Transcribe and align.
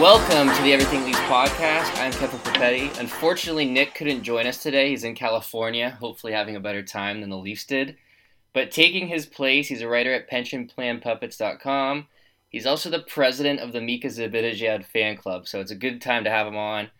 Welcome 0.00 0.54
to 0.54 0.62
the 0.62 0.72
Everything 0.72 1.04
Leafs 1.04 1.18
podcast. 1.22 1.98
I'm 1.98 2.12
Kevin 2.12 2.38
Papetti. 2.38 2.96
Unfortunately, 3.00 3.64
Nick 3.64 3.96
couldn't 3.96 4.22
join 4.22 4.46
us 4.46 4.62
today. 4.62 4.90
He's 4.90 5.02
in 5.02 5.16
California, 5.16 5.90
hopefully 5.98 6.32
having 6.32 6.54
a 6.54 6.60
better 6.60 6.84
time 6.84 7.20
than 7.20 7.30
the 7.30 7.36
Leafs 7.36 7.66
did. 7.66 7.96
But 8.52 8.70
taking 8.70 9.08
his 9.08 9.26
place, 9.26 9.66
he's 9.66 9.82
a 9.82 9.88
writer 9.88 10.14
at 10.14 10.30
pensionplanpuppets.com. 10.30 12.06
He's 12.48 12.64
also 12.64 12.90
the 12.90 13.00
president 13.00 13.58
of 13.58 13.72
the 13.72 13.80
Mika 13.80 14.06
Zibanejad 14.06 14.84
fan 14.84 15.16
club, 15.16 15.48
so 15.48 15.58
it's 15.58 15.72
a 15.72 15.74
good 15.74 16.00
time 16.00 16.22
to 16.22 16.30
have 16.30 16.46
him 16.46 16.56
on. 16.56 16.90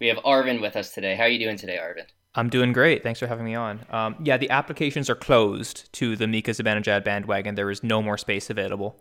We 0.00 0.06
have 0.06 0.18
Arvin 0.18 0.60
with 0.60 0.76
us 0.76 0.92
today. 0.92 1.16
How 1.16 1.24
are 1.24 1.28
you 1.28 1.40
doing 1.40 1.56
today, 1.56 1.80
Arvin? 1.82 2.06
I'm 2.36 2.50
doing 2.50 2.72
great. 2.72 3.02
Thanks 3.02 3.18
for 3.18 3.26
having 3.26 3.46
me 3.46 3.56
on. 3.56 3.80
Um, 3.90 4.14
yeah, 4.22 4.36
the 4.36 4.50
applications 4.50 5.10
are 5.10 5.16
closed 5.16 5.92
to 5.94 6.14
the 6.14 6.28
Mika 6.28 6.52
Zibanejad 6.52 7.02
bandwagon. 7.02 7.56
There 7.56 7.72
is 7.72 7.82
no 7.82 8.00
more 8.00 8.16
space 8.16 8.48
available. 8.48 8.96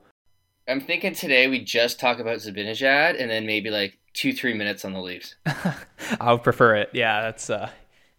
I'm 0.68 0.80
thinking 0.80 1.14
today 1.14 1.48
we 1.48 1.64
just 1.64 2.00
talk 2.00 2.20
about 2.20 2.38
Zibanejad 2.38 3.20
and 3.20 3.30
then 3.30 3.46
maybe 3.46 3.70
like 3.70 4.00
two, 4.14 4.32
three 4.32 4.54
minutes 4.54 4.86
on 4.86 4.94
the 4.94 5.02
Leafs. 5.02 5.36
I 6.20 6.32
would 6.32 6.44
prefer 6.44 6.76
it. 6.76 6.90
Yeah, 6.94 7.22
that's 7.22 7.50
uh, 7.50 7.70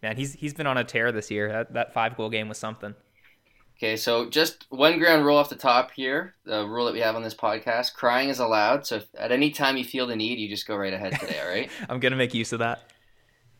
man. 0.03 0.15
He's 0.15 0.33
he's 0.33 0.53
been 0.53 0.67
on 0.67 0.77
a 0.77 0.83
tear 0.83 1.11
this 1.11 1.31
year. 1.31 1.51
That 1.51 1.73
that 1.73 1.93
five 1.93 2.15
goal 2.15 2.29
game 2.29 2.47
was 2.47 2.57
something. 2.57 2.93
Okay, 3.77 3.97
so 3.97 4.29
just 4.29 4.67
one 4.69 4.99
ground 4.99 5.25
rule 5.25 5.37
off 5.37 5.49
the 5.49 5.55
top 5.55 5.91
here. 5.91 6.35
The 6.45 6.65
rule 6.65 6.85
that 6.85 6.93
we 6.93 7.01
have 7.01 7.15
on 7.15 7.23
this 7.23 7.33
podcast: 7.33 7.93
crying 7.93 8.29
is 8.29 8.39
allowed. 8.39 8.85
So 8.85 9.01
at 9.17 9.31
any 9.31 9.49
time 9.49 9.75
you 9.75 9.83
feel 9.83 10.05
the 10.05 10.15
need, 10.15 10.37
you 10.37 10.47
just 10.47 10.67
go 10.67 10.75
right 10.75 10.93
ahead 10.93 11.19
today. 11.19 11.39
All 11.41 11.49
right. 11.49 11.69
I'm 11.89 11.99
gonna 11.99 12.15
make 12.15 12.33
use 12.33 12.53
of 12.53 12.59
that. 12.59 12.91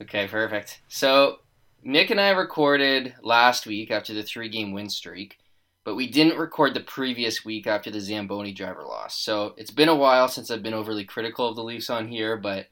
Okay, 0.02 0.28
perfect. 0.28 0.82
So 0.90 1.40
Nick 1.84 2.12
and 2.12 2.22
I 2.22 2.30
recorded 2.30 3.16
last 3.24 3.66
week 3.66 3.92
after 3.92 4.14
the 4.14 4.24
three-game 4.24 4.74
win 4.74 4.90
streak 4.90 5.38
but 5.86 5.96
we 5.96 6.08
didn't 6.08 6.38
record 6.38 6.74
the 6.74 6.82
previous 6.82 7.46
week 7.46 7.68
after 7.68 7.92
the 7.92 8.02
Zamboni 8.02 8.52
driver 8.52 8.84
loss. 8.84 9.18
So 9.18 9.54
it's 9.56 9.72
been 9.72 9.88
a 9.88 9.96
while 9.96 10.28
since 10.28 10.50
I've 10.50 10.64
been 10.64 10.74
overly 10.74 11.06
critical 11.06 11.48
of 11.48 11.56
the 11.56 11.64
Leafs 11.64 11.92
on 11.92 12.08
here, 12.08 12.36
but 12.36 12.68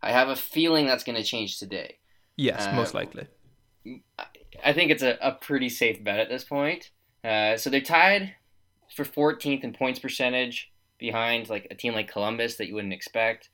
I 0.00 0.12
have 0.12 0.28
a 0.28 0.36
feeling 0.36 0.86
that's 0.86 1.04
going 1.04 1.20
to 1.20 1.24
change 1.24 1.58
today. 1.58 1.98
Yes, 2.36 2.66
uh, 2.66 2.72
most 2.74 2.94
likely. 2.94 3.26
I 4.64 4.72
think 4.72 4.92
it's 4.92 5.02
a, 5.02 5.18
a 5.20 5.32
pretty 5.32 5.68
safe 5.68 6.02
bet 6.02 6.20
at 6.20 6.28
this 6.28 6.44
point. 6.44 6.90
Uh, 7.24 7.56
so 7.56 7.68
they're 7.68 7.80
tied 7.80 8.34
for 8.94 9.04
14th 9.04 9.64
in 9.64 9.72
points 9.72 9.98
percentage 9.98 10.72
behind 10.98 11.50
like 11.50 11.66
a 11.70 11.74
team 11.74 11.94
like 11.94 12.10
Columbus 12.10 12.56
that 12.56 12.68
you 12.68 12.74
wouldn't 12.74 12.94
expect. 12.94 13.50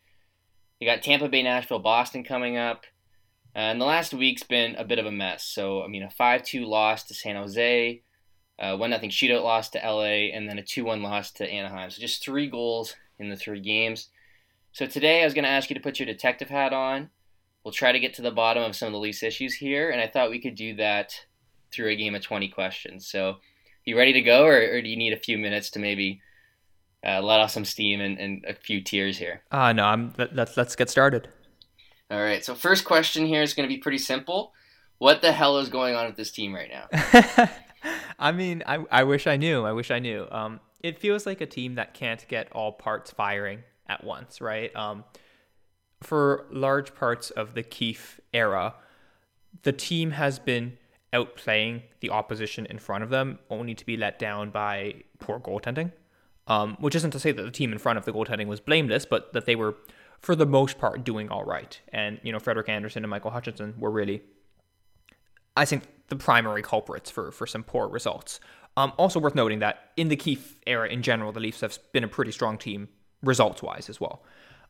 You 0.80 0.86
got 0.86 1.02
Tampa 1.02 1.28
Bay, 1.28 1.42
Nashville, 1.42 1.78
Boston 1.78 2.24
coming 2.24 2.58
up. 2.58 2.84
Uh, 3.56 3.72
and 3.72 3.80
the 3.80 3.86
last 3.86 4.12
week's 4.12 4.42
been 4.42 4.76
a 4.76 4.84
bit 4.84 4.98
of 4.98 5.06
a 5.06 5.10
mess. 5.10 5.44
So, 5.44 5.82
I 5.82 5.88
mean, 5.88 6.02
a 6.02 6.10
5 6.10 6.42
2 6.42 6.66
loss 6.66 7.04
to 7.04 7.14
San 7.14 7.36
Jose, 7.36 8.02
uh, 8.58 8.76
one 8.76 8.90
nothing 8.90 9.10
shootout 9.10 9.44
loss 9.44 9.68
to 9.70 9.78
LA, 9.78 10.32
and 10.34 10.48
then 10.48 10.58
a 10.58 10.62
two 10.62 10.84
one 10.84 11.02
loss 11.02 11.30
to 11.32 11.48
Anaheim. 11.48 11.90
So 11.90 12.00
just 12.00 12.24
three 12.24 12.48
goals 12.48 12.94
in 13.18 13.28
the 13.28 13.36
three 13.36 13.60
games. 13.60 14.08
So 14.72 14.86
today 14.86 15.22
I 15.22 15.24
was 15.24 15.34
going 15.34 15.44
to 15.44 15.50
ask 15.50 15.70
you 15.70 15.74
to 15.74 15.82
put 15.82 15.98
your 15.98 16.06
detective 16.06 16.48
hat 16.48 16.72
on. 16.72 17.10
We'll 17.64 17.72
try 17.72 17.92
to 17.92 18.00
get 18.00 18.14
to 18.14 18.22
the 18.22 18.30
bottom 18.30 18.62
of 18.62 18.76
some 18.76 18.86
of 18.86 18.92
the 18.92 18.98
Leafs 18.98 19.22
issues 19.22 19.54
here, 19.54 19.90
and 19.90 20.00
I 20.00 20.06
thought 20.06 20.30
we 20.30 20.40
could 20.40 20.54
do 20.54 20.74
that 20.76 21.12
through 21.72 21.90
a 21.90 21.96
game 21.96 22.14
of 22.14 22.22
20 22.22 22.48
questions. 22.48 23.06
So, 23.06 23.36
you 23.84 23.96
ready 23.96 24.12
to 24.12 24.20
go, 24.20 24.44
or, 24.44 24.56
or 24.56 24.82
do 24.82 24.88
you 24.88 24.96
need 24.96 25.12
a 25.12 25.18
few 25.18 25.38
minutes 25.38 25.70
to 25.70 25.78
maybe 25.78 26.20
uh, 27.06 27.20
let 27.22 27.40
off 27.40 27.50
some 27.50 27.64
steam 27.64 28.00
and, 28.00 28.18
and 28.18 28.44
a 28.46 28.54
few 28.54 28.82
tears 28.82 29.18
here? 29.18 29.42
Uh, 29.50 29.72
no, 29.72 29.84
I'm, 29.84 30.14
let's, 30.32 30.56
let's 30.56 30.76
get 30.76 30.90
started. 30.90 31.28
All 32.10 32.20
right, 32.20 32.44
so 32.44 32.54
first 32.54 32.84
question 32.84 33.26
here 33.26 33.42
is 33.42 33.54
going 33.54 33.68
to 33.68 33.74
be 33.74 33.80
pretty 33.80 33.98
simple. 33.98 34.52
What 34.98 35.20
the 35.20 35.32
hell 35.32 35.58
is 35.58 35.68
going 35.68 35.94
on 35.94 36.06
with 36.06 36.16
this 36.16 36.30
team 36.30 36.54
right 36.54 36.70
now? 36.70 37.48
I 38.18 38.32
mean, 38.32 38.62
I, 38.66 38.84
I 38.90 39.04
wish 39.04 39.26
I 39.26 39.36
knew. 39.36 39.64
I 39.64 39.72
wish 39.72 39.90
I 39.90 39.98
knew. 39.98 40.26
Um, 40.30 40.60
it 40.82 40.98
feels 40.98 41.26
like 41.26 41.40
a 41.40 41.46
team 41.46 41.74
that 41.74 41.94
can't 41.94 42.26
get 42.28 42.50
all 42.52 42.72
parts 42.72 43.10
firing 43.10 43.64
at 43.88 44.04
once, 44.04 44.40
right? 44.40 44.74
Um, 44.76 45.04
for 46.02 46.46
large 46.50 46.94
parts 46.94 47.30
of 47.30 47.54
the 47.54 47.62
Keefe 47.62 48.20
era, 48.32 48.74
the 49.62 49.72
team 49.72 50.12
has 50.12 50.38
been 50.38 50.78
outplaying 51.12 51.82
the 52.00 52.10
opposition 52.10 52.66
in 52.66 52.78
front 52.78 53.02
of 53.02 53.10
them, 53.10 53.38
only 53.50 53.74
to 53.74 53.84
be 53.84 53.96
let 53.96 54.18
down 54.18 54.50
by 54.50 55.02
poor 55.18 55.40
goaltending. 55.40 55.92
Um, 56.46 56.78
which 56.80 56.94
isn't 56.94 57.10
to 57.10 57.20
say 57.20 57.30
that 57.30 57.42
the 57.42 57.50
team 57.50 57.72
in 57.72 57.78
front 57.78 57.98
of 57.98 58.06
the 58.06 58.12
goaltending 58.12 58.46
was 58.46 58.58
blameless, 58.58 59.04
but 59.04 59.34
that 59.34 59.44
they 59.44 59.54
were, 59.54 59.76
for 60.18 60.34
the 60.34 60.46
most 60.46 60.78
part, 60.78 61.04
doing 61.04 61.28
all 61.28 61.44
right. 61.44 61.78
And 61.92 62.20
you 62.22 62.32
know, 62.32 62.38
Frederik 62.38 62.70
Andersen 62.70 63.04
and 63.04 63.10
Michael 63.10 63.32
Hutchinson 63.32 63.74
were 63.78 63.90
really, 63.90 64.22
I 65.54 65.66
think, 65.66 65.82
the 66.08 66.16
primary 66.16 66.62
culprits 66.62 67.10
for, 67.10 67.30
for 67.30 67.46
some 67.46 67.62
poor 67.62 67.88
results. 67.88 68.40
Um, 68.76 68.92
also 68.96 69.18
worth 69.18 69.34
noting 69.34 69.58
that 69.60 69.90
in 69.96 70.08
the 70.08 70.16
Keefe 70.16 70.56
era 70.66 70.88
in 70.88 71.02
general, 71.02 71.32
the 71.32 71.40
Leafs 71.40 71.60
have 71.60 71.78
been 71.92 72.04
a 72.04 72.08
pretty 72.08 72.32
strong 72.32 72.58
team 72.58 72.88
results 73.22 73.62
wise 73.62 73.88
as 73.88 74.00
well. 74.00 74.22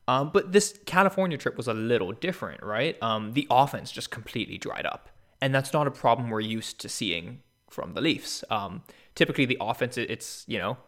Um, 0.06 0.31
but 0.32 0.53
this 0.53 0.78
California 0.87 1.37
trip 1.37 1.56
was 1.56 1.69
a 1.69 1.75
little 1.75 2.12
different, 2.12 2.62
right? 2.62 3.00
Um, 3.03 3.34
the 3.34 3.47
offense 3.50 3.93
just 3.93 4.10
completely 4.10 4.56
dried 4.56 4.87
up. 4.87 5.10
And 5.43 5.54
that's 5.54 5.72
not 5.72 5.87
a 5.87 5.91
problem 5.91 6.31
we're 6.31 6.41
used 6.41 6.81
to 6.81 6.88
seeing 6.88 7.43
from 7.69 7.93
the 7.93 8.00
Leafs. 8.00 8.43
Um, 8.50 8.82
typically, 9.15 9.44
the 9.44 9.59
offense, 9.60 9.99
it's, 9.99 10.44
you 10.49 10.59
know, 10.59 10.78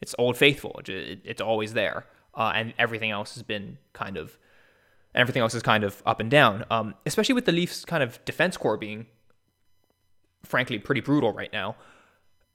it's 0.00 0.14
old 0.18 0.36
faithful. 0.36 0.80
It's 0.86 1.42
always 1.42 1.74
there. 1.74 2.06
Uh, 2.34 2.52
and 2.54 2.72
everything 2.78 3.10
else 3.10 3.34
has 3.34 3.42
been 3.42 3.76
kind 3.92 4.16
of, 4.16 4.38
everything 5.14 5.42
else 5.42 5.54
is 5.54 5.62
kind 5.62 5.84
of 5.84 6.02
up 6.06 6.18
and 6.18 6.30
down. 6.30 6.64
Um, 6.70 6.94
especially 7.04 7.34
with 7.34 7.44
the 7.44 7.52
Leafs 7.52 7.84
kind 7.84 8.02
of 8.02 8.24
defense 8.24 8.56
core 8.56 8.78
being 8.78 9.06
frankly 10.44 10.78
pretty 10.78 11.00
brutal 11.00 11.32
right 11.32 11.52
now, 11.52 11.76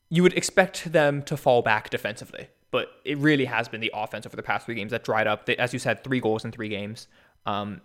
you 0.09 0.23
would 0.23 0.33
expect 0.33 0.91
them 0.91 1.21
to 1.23 1.37
fall 1.37 1.61
back 1.61 1.89
defensively. 1.89 2.47
But 2.71 2.89
it 3.05 3.17
really 3.17 3.45
has 3.45 3.67
been 3.67 3.81
the 3.81 3.91
offense 3.93 4.25
over 4.25 4.35
the 4.35 4.43
past 4.43 4.65
three 4.65 4.75
games 4.75 4.91
that 4.91 5.03
dried 5.03 5.27
up. 5.27 5.47
As 5.49 5.73
you 5.73 5.79
said, 5.79 6.03
three 6.03 6.19
goals 6.19 6.43
in 6.43 6.51
three 6.51 6.69
games. 6.69 7.07
Um, 7.45 7.81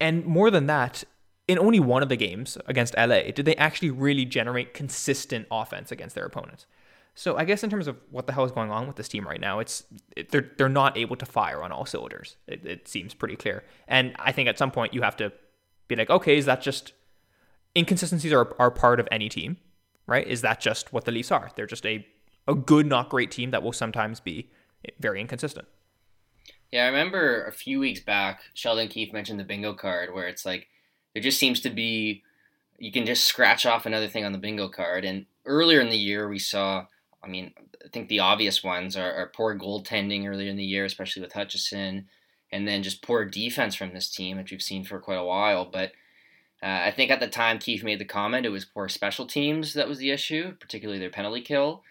and 0.00 0.24
more 0.24 0.50
than 0.50 0.66
that, 0.66 1.04
in 1.48 1.58
only 1.58 1.80
one 1.80 2.02
of 2.02 2.08
the 2.08 2.16
games 2.16 2.56
against 2.66 2.94
LA, 2.96 3.22
did 3.34 3.44
they 3.44 3.56
actually 3.56 3.90
really 3.90 4.24
generate 4.24 4.72
consistent 4.72 5.48
offense 5.50 5.90
against 5.90 6.14
their 6.14 6.24
opponents. 6.24 6.66
So 7.14 7.36
I 7.36 7.44
guess 7.44 7.64
in 7.64 7.70
terms 7.70 7.88
of 7.88 7.96
what 8.10 8.26
the 8.28 8.32
hell 8.32 8.44
is 8.44 8.52
going 8.52 8.70
on 8.70 8.86
with 8.86 8.96
this 8.96 9.08
team 9.08 9.26
right 9.26 9.40
now, 9.40 9.58
it's 9.58 9.82
it, 10.16 10.30
they're 10.30 10.52
they're 10.56 10.68
not 10.68 10.96
able 10.96 11.16
to 11.16 11.26
fire 11.26 11.62
on 11.62 11.72
all 11.72 11.84
cylinders. 11.84 12.36
It, 12.46 12.64
it 12.64 12.88
seems 12.88 13.14
pretty 13.14 13.36
clear. 13.36 13.64
And 13.88 14.14
I 14.18 14.30
think 14.32 14.48
at 14.48 14.58
some 14.58 14.70
point 14.70 14.94
you 14.94 15.02
have 15.02 15.16
to 15.16 15.32
be 15.88 15.96
like, 15.96 16.08
okay, 16.08 16.36
is 16.36 16.46
that 16.46 16.62
just 16.62 16.92
inconsistencies 17.76 18.32
are, 18.32 18.54
are 18.58 18.70
part 18.70 19.00
of 19.00 19.08
any 19.10 19.28
team, 19.28 19.58
right? 20.06 20.26
Is 20.26 20.42
that 20.42 20.60
just 20.60 20.92
what 20.92 21.04
the 21.04 21.12
Leafs 21.12 21.30
are? 21.30 21.50
They're 21.54 21.66
just 21.66 21.86
a, 21.86 22.06
a 22.46 22.54
good, 22.54 22.86
not 22.86 23.08
great 23.08 23.30
team 23.30 23.50
that 23.50 23.62
will 23.62 23.72
sometimes 23.72 24.20
be 24.20 24.50
very 24.98 25.20
inconsistent. 25.20 25.68
Yeah, 26.70 26.84
I 26.84 26.86
remember 26.86 27.44
a 27.44 27.52
few 27.52 27.80
weeks 27.80 28.00
back, 28.00 28.42
Sheldon 28.54 28.88
Keefe 28.88 29.12
mentioned 29.12 29.40
the 29.40 29.44
bingo 29.44 29.74
card 29.74 30.14
where 30.14 30.28
it's 30.28 30.46
like 30.46 30.68
there 31.14 31.22
just 31.22 31.38
seems 31.38 31.60
to 31.60 31.70
be 31.70 32.22
you 32.80 32.90
can 32.90 33.04
just 33.04 33.26
scratch 33.26 33.66
off 33.66 33.86
another 33.86 34.08
thing 34.08 34.24
on 34.24 34.32
the 34.32 34.38
bingo 34.38 34.68
card. 34.68 35.04
And 35.04 35.26
earlier 35.44 35.80
in 35.80 35.90
the 35.90 35.98
year, 35.98 36.28
we 36.28 36.38
saw, 36.38 36.86
I 37.22 37.28
mean, 37.28 37.52
I 37.84 37.88
think 37.88 38.08
the 38.08 38.20
obvious 38.20 38.64
ones 38.64 38.96
are, 38.96 39.12
are 39.12 39.30
poor 39.34 39.56
goaltending 39.56 40.26
earlier 40.26 40.48
in 40.48 40.56
the 40.56 40.64
year, 40.64 40.86
especially 40.86 41.20
with 41.20 41.34
Hutchinson, 41.34 42.08
and 42.50 42.66
then 42.66 42.82
just 42.82 43.02
poor 43.02 43.26
defense 43.26 43.74
from 43.74 43.92
this 43.92 44.10
team, 44.10 44.38
which 44.38 44.50
we've 44.50 44.62
seen 44.62 44.84
for 44.84 44.98
quite 44.98 45.18
a 45.18 45.24
while. 45.24 45.66
But 45.66 45.92
uh, 46.62 46.66
I 46.66 46.90
think 46.90 47.10
at 47.10 47.20
the 47.20 47.28
time 47.28 47.58
Keefe 47.58 47.82
made 47.82 47.98
the 47.98 48.04
comment 48.04 48.44
it 48.44 48.50
was 48.50 48.64
poor 48.64 48.88
special 48.88 49.26
teams 49.26 49.74
that 49.74 49.88
was 49.88 49.98
the 49.98 50.10
issue, 50.10 50.52
particularly 50.60 50.98
their 50.98 51.10
penalty 51.10 51.40
kill. 51.40 51.82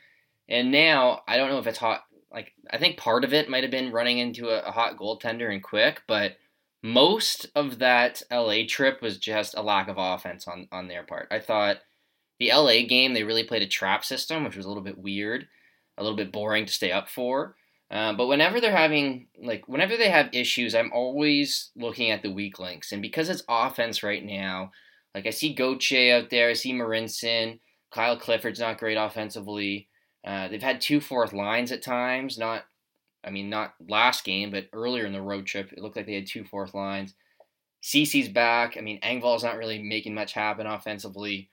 And 0.47 0.72
now 0.72 1.22
I 1.28 1.38
don't 1.38 1.50
know 1.50 1.59
if 1.59 1.68
it's 1.68 1.80
hot. 1.80 2.03
Like 2.31 2.53
I 2.69 2.78
think 2.78 2.97
part 2.97 3.24
of 3.24 3.34
it 3.34 3.50
might 3.50 3.63
have 3.63 3.72
been 3.72 3.91
running 3.91 4.19
into 4.19 4.50
a, 4.50 4.62
a 4.68 4.72
hot 4.72 4.97
goaltender 4.97 5.52
and 5.52 5.63
Quick, 5.63 6.03
but 6.07 6.38
most 6.84 7.47
of 7.56 7.80
that 7.80 8.22
LA 8.31 8.59
trip 8.68 9.02
was 9.02 9.18
just 9.18 9.56
a 9.56 9.62
lack 9.62 9.88
of 9.88 9.97
offense 9.97 10.48
on 10.48 10.68
on 10.72 10.88
their 10.88 11.04
part. 11.04 11.27
I 11.31 11.39
thought 11.39 11.77
the 12.39 12.51
LA 12.54 12.83
game 12.88 13.13
they 13.13 13.24
really 13.24 13.44
played 13.44 13.63
a 13.63 13.68
trap 13.68 14.06
system, 14.06 14.44
which 14.44 14.56
was 14.56 14.65
a 14.65 14.69
little 14.69 14.83
bit 14.83 14.98
weird, 14.98 15.48
a 15.98 16.04
little 16.04 16.18
bit 16.18 16.31
boring 16.31 16.65
to 16.68 16.74
stay 16.74 16.92
up 16.92 17.10
for. 17.10 17.56
Uh, 17.91 18.13
but 18.13 18.27
whenever 18.27 18.62
they're 18.62 18.75
having 18.75 19.27
like 19.41 19.68
whenever 19.68 19.97
they 19.97 20.09
have 20.09 20.30
issues, 20.31 20.75
I'm 20.75 20.91
always 20.94 21.71
looking 21.75 22.12
at 22.12 22.21
the 22.21 22.31
weak 22.31 22.59
links. 22.59 22.91
And 22.91 23.01
because 23.01 23.30
it's 23.30 23.44
offense 23.50 24.03
right 24.03 24.24
now, 24.24 24.71
like 25.15 25.25
I 25.25 25.31
see 25.31 25.53
Goche 25.53 26.12
out 26.12 26.30
there, 26.30 26.50
I 26.50 26.53
see 26.53 26.74
Marincin, 26.74 27.59
Kyle 27.91 28.18
Clifford's 28.18 28.59
not 28.59 28.77
great 28.77 28.97
offensively. 28.97 29.88
Uh, 30.25 30.47
they've 30.50 30.62
had 30.62 30.81
two 30.81 31.01
fourth 31.01 31.33
lines 31.33 31.71
at 31.71 31.81
times. 31.81 32.38
Not, 32.38 32.63
I 33.24 33.31
mean, 33.31 33.50
not 33.50 33.74
last 33.88 34.24
game, 34.24 34.51
but 34.51 34.68
earlier 34.74 35.06
in 35.06 35.13
the 35.13 35.21
road 35.21 35.47
trip, 35.47 35.71
it 35.71 35.80
looked 35.80 35.95
like 35.95 36.06
they 36.06 36.15
had 36.15 36.27
two 36.27 36.44
fourth 36.44 36.74
lines. 36.74 37.15
Ceci's 37.81 38.30
back. 38.30 38.75
I 38.77 38.81
mean, 38.81 39.00
Engvall's 39.01 39.44
not 39.44 39.57
really 39.57 39.81
making 39.81 40.13
much 40.13 40.33
happen 40.33 40.68
offensively. 40.68 41.50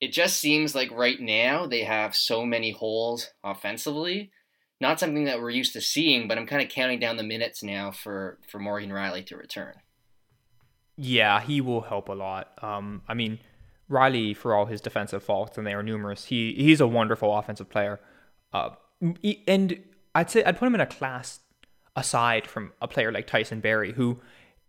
It 0.00 0.12
just 0.12 0.40
seems 0.40 0.74
like 0.74 0.90
right 0.92 1.20
now 1.20 1.66
they 1.66 1.84
have 1.84 2.14
so 2.14 2.46
many 2.46 2.70
holes 2.70 3.30
offensively 3.42 4.30
not 4.80 5.00
something 5.00 5.24
that 5.24 5.40
we're 5.40 5.50
used 5.50 5.72
to 5.74 5.80
seeing, 5.80 6.28
but 6.28 6.38
I'm 6.38 6.46
kind 6.46 6.62
of 6.62 6.68
counting 6.68 6.98
down 6.98 7.16
the 7.16 7.22
minutes 7.22 7.62
now 7.62 7.90
for 7.90 8.38
for 8.48 8.58
Morgan 8.58 8.90
Rielly 8.90 9.24
to 9.26 9.36
return. 9.36 9.74
Yeah, 10.96 11.40
he 11.40 11.60
will 11.60 11.82
help 11.82 12.08
a 12.08 12.12
lot. 12.12 12.52
Um, 12.62 13.02
I 13.08 13.14
mean, 13.14 13.40
Rielly, 13.90 14.36
for 14.36 14.54
all 14.54 14.66
his 14.66 14.80
defensive 14.80 15.22
faults, 15.22 15.58
and 15.58 15.66
they 15.66 15.74
are 15.74 15.82
numerous, 15.82 16.26
he 16.26 16.54
he's 16.54 16.80
a 16.80 16.86
wonderful 16.86 17.36
offensive 17.36 17.68
player. 17.68 18.00
Uh, 18.52 18.70
and 19.46 19.82
I'd 20.14 20.30
say 20.30 20.44
I'd 20.44 20.58
put 20.58 20.66
him 20.66 20.74
in 20.74 20.80
a 20.80 20.86
class 20.86 21.40
aside 21.96 22.46
from 22.46 22.72
a 22.80 22.88
player 22.88 23.12
like 23.12 23.26
Tyson 23.26 23.60
Barrie, 23.60 23.92
who 23.92 24.20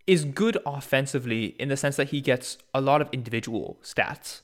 is 0.08 0.26
good 0.26 0.58
offensively 0.66 1.56
in 1.60 1.70
the 1.70 1.78
sense 1.78 1.96
that 1.96 2.10
he 2.10 2.22
gets 2.22 2.58
a 2.74 2.82
lot 2.82 3.02
of 3.02 3.10
individual 3.12 3.80
stats. 3.84 4.42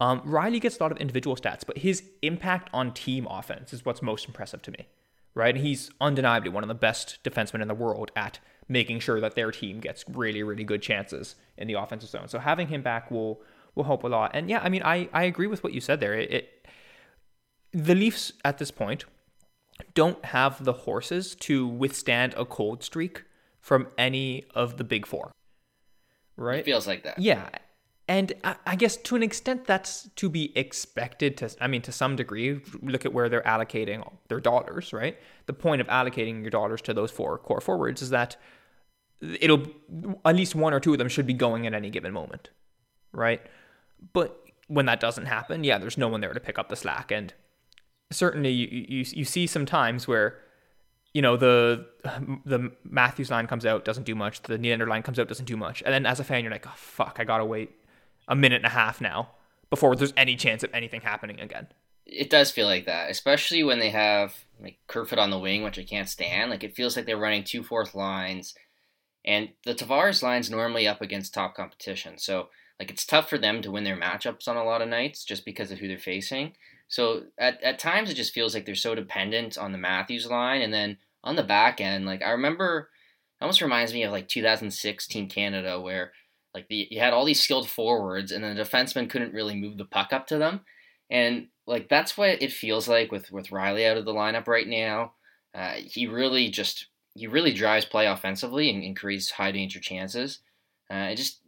Um, 0.00 0.20
Rielly 0.20 0.60
gets 0.60 0.78
a 0.78 0.82
lot 0.82 0.92
of 0.92 0.98
individual 0.98 1.36
stats, 1.36 1.62
but 1.66 1.78
his 1.78 2.02
impact 2.22 2.70
on 2.72 2.92
team 2.92 3.26
offense 3.28 3.72
is 3.72 3.84
what's 3.84 4.00
most 4.00 4.26
impressive 4.26 4.62
to 4.62 4.70
me, 4.70 4.86
right? 5.34 5.54
And 5.54 5.64
he's 5.64 5.90
undeniably 6.00 6.50
one 6.50 6.62
of 6.62 6.68
the 6.68 6.74
best 6.74 7.18
defensemen 7.24 7.62
in 7.62 7.68
the 7.68 7.74
world 7.74 8.12
at 8.14 8.38
making 8.68 9.00
sure 9.00 9.20
that 9.20 9.34
their 9.34 9.50
team 9.50 9.80
gets 9.80 10.04
really, 10.08 10.42
really 10.42 10.62
good 10.62 10.82
chances 10.82 11.34
in 11.56 11.66
the 11.66 11.74
offensive 11.74 12.10
zone. 12.10 12.28
So 12.28 12.38
having 12.38 12.68
him 12.68 12.82
back 12.82 13.10
will 13.10 13.40
will 13.74 13.84
help 13.84 14.04
a 14.04 14.08
lot. 14.08 14.32
And 14.34 14.48
yeah, 14.48 14.60
I 14.62 14.68
mean, 14.68 14.82
I 14.84 15.08
I 15.12 15.24
agree 15.24 15.46
with 15.46 15.64
what 15.64 15.72
you 15.72 15.80
said 15.80 16.00
there. 16.00 16.14
It, 16.14 16.30
it 16.30 16.66
the 17.72 17.94
Leafs 17.94 18.32
at 18.44 18.58
this 18.58 18.70
point 18.70 19.04
don't 19.94 20.24
have 20.26 20.64
the 20.64 20.72
horses 20.72 21.34
to 21.36 21.66
withstand 21.66 22.34
a 22.36 22.44
cold 22.44 22.82
streak 22.82 23.24
from 23.60 23.88
any 23.96 24.44
of 24.54 24.76
the 24.76 24.84
big 24.84 25.06
four. 25.06 25.32
Right? 26.36 26.60
It 26.60 26.64
feels 26.64 26.86
like 26.86 27.02
that. 27.02 27.18
Yeah. 27.18 27.48
And 28.08 28.32
I 28.66 28.74
guess 28.74 28.96
to 28.96 29.16
an 29.16 29.22
extent 29.22 29.66
that's 29.66 30.08
to 30.16 30.30
be 30.30 30.56
expected 30.56 31.36
to 31.36 31.54
I 31.60 31.66
mean 31.66 31.82
to 31.82 31.92
some 31.92 32.16
degree 32.16 32.62
look 32.80 33.04
at 33.04 33.12
where 33.12 33.28
they're 33.28 33.42
allocating 33.42 34.02
their 34.28 34.40
dollars, 34.40 34.94
right? 34.94 35.18
The 35.44 35.52
point 35.52 35.82
of 35.82 35.86
allocating 35.88 36.40
your 36.40 36.50
dollars 36.50 36.80
to 36.82 36.94
those 36.94 37.10
four 37.10 37.36
core 37.36 37.60
forwards 37.60 38.00
is 38.00 38.08
that 38.10 38.36
it'll 39.20 39.66
at 40.24 40.34
least 40.34 40.54
one 40.54 40.72
or 40.72 40.80
two 40.80 40.92
of 40.92 40.98
them 40.98 41.08
should 41.08 41.26
be 41.26 41.34
going 41.34 41.66
at 41.66 41.74
any 41.74 41.90
given 41.90 42.14
moment, 42.14 42.48
right? 43.12 43.42
But 44.14 44.42
when 44.68 44.86
that 44.86 45.00
doesn't 45.00 45.26
happen, 45.26 45.62
yeah, 45.62 45.76
there's 45.76 45.98
no 45.98 46.08
one 46.08 46.22
there 46.22 46.32
to 46.32 46.40
pick 46.40 46.58
up 46.58 46.70
the 46.70 46.76
slack 46.76 47.10
and 47.10 47.34
certainly 48.10 48.50
you, 48.50 48.86
you, 48.88 49.04
you 49.06 49.24
see 49.26 49.46
some 49.46 49.66
times 49.66 50.08
where 50.08 50.38
you 51.12 51.20
know 51.20 51.36
the 51.36 51.84
the 52.46 52.72
Matthews 52.84 53.30
line 53.30 53.46
comes 53.46 53.66
out 53.66 53.84
doesn't 53.84 54.04
do 54.04 54.14
much, 54.14 54.40
the 54.44 54.58
Nylander 54.58 54.88
line 54.88 55.02
comes 55.02 55.18
out 55.18 55.28
doesn't 55.28 55.44
do 55.44 55.58
much, 55.58 55.82
and 55.82 55.92
then 55.92 56.06
as 56.06 56.20
a 56.20 56.24
fan 56.24 56.42
you're 56.42 56.52
like, 56.52 56.66
oh 56.66 56.72
fuck, 56.74 57.18
I 57.20 57.24
gotta 57.24 57.44
wait 57.44 57.72
a 58.28 58.36
minute 58.36 58.56
and 58.56 58.66
a 58.66 58.70
half 58.70 59.00
now 59.00 59.30
before 59.70 59.96
there's 59.96 60.12
any 60.16 60.36
chance 60.36 60.62
of 60.62 60.70
anything 60.72 61.00
happening 61.00 61.40
again. 61.40 61.66
It 62.06 62.30
does 62.30 62.50
feel 62.50 62.66
like 62.66 62.86
that, 62.86 63.10
especially 63.10 63.62
when 63.62 63.80
they 63.80 63.90
have 63.90 64.34
like 64.60 64.78
Kerfoot 64.86 65.18
on 65.18 65.30
the 65.30 65.38
wing, 65.38 65.62
which 65.62 65.78
I 65.78 65.84
can't 65.84 66.08
stand. 66.08 66.50
Like 66.50 66.64
it 66.64 66.74
feels 66.74 66.96
like 66.96 67.06
they're 67.06 67.18
running 67.18 67.44
two 67.44 67.62
fourth 67.62 67.94
lines, 67.94 68.54
and 69.24 69.50
the 69.64 69.74
Tavares 69.74 70.22
line's 70.22 70.50
normally 70.50 70.88
up 70.88 71.02
against 71.02 71.34
top 71.34 71.54
competition, 71.54 72.18
so 72.18 72.48
like 72.78 72.90
it's 72.90 73.04
tough 73.04 73.28
for 73.28 73.38
them 73.38 73.60
to 73.62 73.70
win 73.70 73.84
their 73.84 73.96
matchups 73.96 74.46
on 74.46 74.56
a 74.56 74.64
lot 74.64 74.80
of 74.80 74.88
nights 74.88 75.24
just 75.24 75.44
because 75.44 75.70
of 75.70 75.78
who 75.78 75.88
they're 75.88 75.98
facing. 75.98 76.52
So 76.86 77.24
at, 77.36 77.62
at 77.62 77.78
times 77.78 78.08
it 78.08 78.14
just 78.14 78.32
feels 78.32 78.54
like 78.54 78.64
they're 78.64 78.74
so 78.74 78.94
dependent 78.94 79.58
on 79.58 79.72
the 79.72 79.78
Matthews 79.78 80.26
line, 80.26 80.62
and 80.62 80.72
then 80.72 80.98
on 81.22 81.36
the 81.36 81.42
back 81.42 81.80
end, 81.80 82.06
like 82.06 82.22
I 82.22 82.30
remember, 82.30 82.88
almost 83.40 83.60
reminds 83.60 83.92
me 83.92 84.04
of 84.04 84.12
like 84.12 84.28
2006 84.28 85.06
Team 85.06 85.28
Canada 85.28 85.80
where 85.80 86.12
like 86.54 86.68
the, 86.68 86.88
you 86.90 87.00
had 87.00 87.12
all 87.12 87.24
these 87.24 87.42
skilled 87.42 87.68
forwards, 87.68 88.32
and 88.32 88.42
the 88.42 88.48
defensemen 88.48 89.10
couldn't 89.10 89.34
really 89.34 89.54
move 89.54 89.78
the 89.78 89.84
puck 89.84 90.12
up 90.12 90.26
to 90.28 90.38
them, 90.38 90.60
and 91.10 91.48
like 91.66 91.88
that's 91.88 92.16
what 92.16 92.42
it 92.42 92.52
feels 92.52 92.88
like 92.88 93.12
with 93.12 93.30
with 93.30 93.48
Rielly 93.48 93.88
out 93.88 93.96
of 93.96 94.04
the 94.04 94.14
lineup 94.14 94.48
right 94.48 94.66
now. 94.66 95.12
Uh, 95.54 95.74
he 95.84 96.06
really 96.06 96.50
just 96.50 96.86
he 97.14 97.26
really 97.26 97.52
drives 97.52 97.84
play 97.84 98.06
offensively 98.06 98.70
and, 98.70 98.96
creates 98.96 99.32
high 99.32 99.50
danger 99.50 99.80
chances. 99.80 100.40
Uh, 100.90 101.14
just 101.14 101.40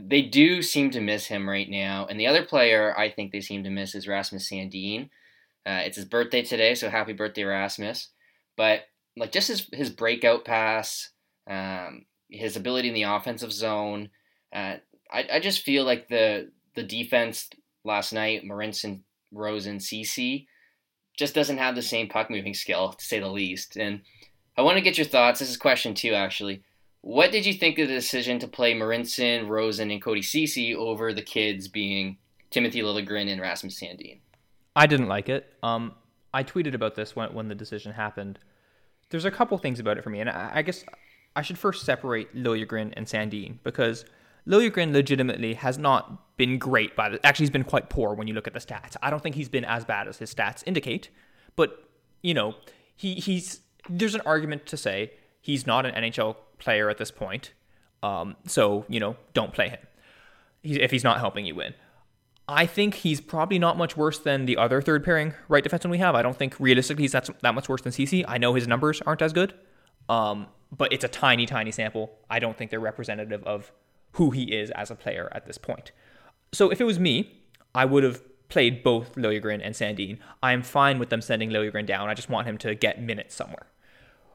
they 0.00 0.22
do 0.22 0.62
seem 0.62 0.90
to 0.90 1.00
miss 1.00 1.26
him 1.26 1.48
right 1.48 1.68
now. 1.68 2.06
And 2.08 2.20
the 2.20 2.26
other 2.26 2.44
player 2.44 2.96
I 2.96 3.10
think 3.10 3.32
they 3.32 3.40
seem 3.40 3.64
to 3.64 3.70
miss 3.70 3.94
is 3.94 4.06
Rasmus 4.06 4.48
Sandin. 4.48 5.10
Uh, 5.66 5.82
it's 5.84 5.96
his 5.96 6.04
birthday 6.04 6.42
today, 6.42 6.74
so 6.74 6.88
happy 6.88 7.12
birthday, 7.12 7.44
Rasmus. 7.44 8.10
But 8.56 8.82
like 9.16 9.32
just 9.32 9.48
his 9.48 9.68
his 9.72 9.90
breakout 9.90 10.44
pass, 10.44 11.10
um, 11.48 12.06
his 12.30 12.56
ability 12.56 12.88
in 12.88 12.94
the 12.94 13.02
offensive 13.02 13.52
zone. 13.52 14.10
I, 14.56 14.80
I 15.34 15.40
just 15.40 15.62
feel 15.62 15.84
like 15.84 16.08
the 16.08 16.50
the 16.74 16.82
defense 16.82 17.48
last 17.84 18.12
night, 18.12 18.42
Marincin, 18.44 19.00
Rosen, 19.32 19.80
Ceci, 19.80 20.48
just 21.16 21.34
doesn't 21.34 21.58
have 21.58 21.74
the 21.74 21.82
same 21.82 22.08
puck 22.08 22.30
moving 22.30 22.54
skill 22.54 22.92
to 22.92 23.04
say 23.04 23.18
the 23.18 23.28
least. 23.28 23.76
And 23.76 24.02
I 24.56 24.62
want 24.62 24.76
to 24.76 24.82
get 24.82 24.98
your 24.98 25.06
thoughts. 25.06 25.40
This 25.40 25.50
is 25.50 25.56
question 25.56 25.94
two 25.94 26.14
actually. 26.14 26.62
What 27.02 27.30
did 27.30 27.46
you 27.46 27.54
think 27.54 27.78
of 27.78 27.88
the 27.88 27.94
decision 27.94 28.40
to 28.40 28.48
play 28.48 28.74
Marincin, 28.74 29.48
Rosen, 29.48 29.90
and 29.92 30.02
Cody 30.02 30.22
Ceci 30.22 30.74
over 30.74 31.12
the 31.12 31.22
kids 31.22 31.68
being 31.68 32.18
Timothy 32.50 32.80
Liljegren 32.80 33.30
and 33.30 33.40
Rasmus 33.40 33.78
Sandin? 33.78 34.18
I 34.74 34.86
didn't 34.86 35.06
like 35.06 35.28
it. 35.28 35.52
Um, 35.62 35.94
I 36.34 36.42
tweeted 36.42 36.74
about 36.74 36.96
this 36.96 37.14
when, 37.14 37.32
when 37.32 37.48
the 37.48 37.54
decision 37.54 37.92
happened. 37.92 38.40
There's 39.10 39.24
a 39.24 39.30
couple 39.30 39.56
things 39.56 39.78
about 39.78 39.98
it 39.98 40.02
for 40.02 40.10
me, 40.10 40.18
and 40.18 40.28
I, 40.28 40.50
I 40.54 40.62
guess 40.62 40.84
I 41.36 41.42
should 41.42 41.58
first 41.58 41.84
separate 41.84 42.34
Liljegren 42.34 42.92
and 42.96 43.06
Sandin 43.06 43.58
because 43.62 44.04
Liljegren 44.46 44.92
legitimately 44.92 45.54
has 45.54 45.78
not 45.78 46.36
been 46.36 46.58
great 46.58 46.94
by 46.94 47.08
the, 47.08 47.26
actually 47.26 47.44
he's 47.44 47.50
been 47.50 47.64
quite 47.64 47.88
poor 47.88 48.14
when 48.14 48.28
you 48.28 48.34
look 48.34 48.46
at 48.46 48.52
the 48.52 48.60
stats. 48.60 48.96
I 49.02 49.10
don't 49.10 49.22
think 49.22 49.34
he's 49.34 49.48
been 49.48 49.64
as 49.64 49.84
bad 49.84 50.06
as 50.06 50.18
his 50.18 50.32
stats 50.32 50.62
indicate, 50.66 51.10
but 51.56 51.88
you 52.22 52.34
know, 52.34 52.54
he 52.94 53.14
he's 53.14 53.60
there's 53.88 54.14
an 54.14 54.22
argument 54.26 54.66
to 54.66 54.76
say 54.76 55.12
he's 55.40 55.66
not 55.66 55.86
an 55.86 55.94
NHL 55.94 56.36
player 56.58 56.90
at 56.90 56.98
this 56.98 57.10
point. 57.10 57.52
Um, 58.02 58.36
so, 58.46 58.84
you 58.88 59.00
know, 59.00 59.16
don't 59.32 59.52
play 59.52 59.68
him 59.68 59.80
if 60.62 60.90
he's 60.90 61.04
not 61.04 61.18
helping 61.18 61.46
you 61.46 61.54
win. 61.54 61.74
I 62.48 62.66
think 62.66 62.94
he's 62.94 63.20
probably 63.20 63.58
not 63.58 63.76
much 63.76 63.96
worse 63.96 64.18
than 64.18 64.46
the 64.46 64.56
other 64.56 64.80
third 64.80 65.04
pairing 65.04 65.34
right 65.48 65.64
defenseman 65.64 65.90
we 65.90 65.98
have. 65.98 66.14
I 66.14 66.22
don't 66.22 66.36
think 66.36 66.54
realistically 66.60 67.04
he's 67.04 67.12
that, 67.12 67.28
that 67.42 67.54
much 67.54 67.68
worse 67.68 67.82
than 67.82 67.92
Ceci. 67.92 68.24
I 68.26 68.38
know 68.38 68.54
his 68.54 68.68
numbers 68.68 69.00
aren't 69.02 69.22
as 69.22 69.32
good, 69.32 69.54
um, 70.08 70.46
but 70.76 70.92
it's 70.92 71.04
a 71.04 71.08
tiny, 71.08 71.46
tiny 71.46 71.72
sample. 71.72 72.12
I 72.30 72.38
don't 72.38 72.56
think 72.56 72.70
they're 72.70 72.78
representative 72.78 73.42
of 73.44 73.72
who 74.16 74.30
he 74.30 74.44
is 74.44 74.70
as 74.72 74.90
a 74.90 74.94
player 74.94 75.30
at 75.32 75.46
this 75.46 75.58
point. 75.58 75.92
So 76.52 76.70
if 76.70 76.80
it 76.80 76.84
was 76.84 76.98
me, 76.98 77.42
I 77.74 77.84
would 77.84 78.02
have 78.02 78.22
played 78.48 78.82
both 78.82 79.14
Liljegren 79.14 79.60
and 79.62 79.74
Sandin. 79.74 80.18
I'm 80.42 80.62
fine 80.62 80.98
with 80.98 81.10
them 81.10 81.20
sending 81.20 81.50
Liljegren 81.50 81.86
down. 81.86 82.08
I 82.08 82.14
just 82.14 82.30
want 82.30 82.46
him 82.46 82.56
to 82.58 82.74
get 82.74 83.00
minutes 83.00 83.34
somewhere. 83.34 83.66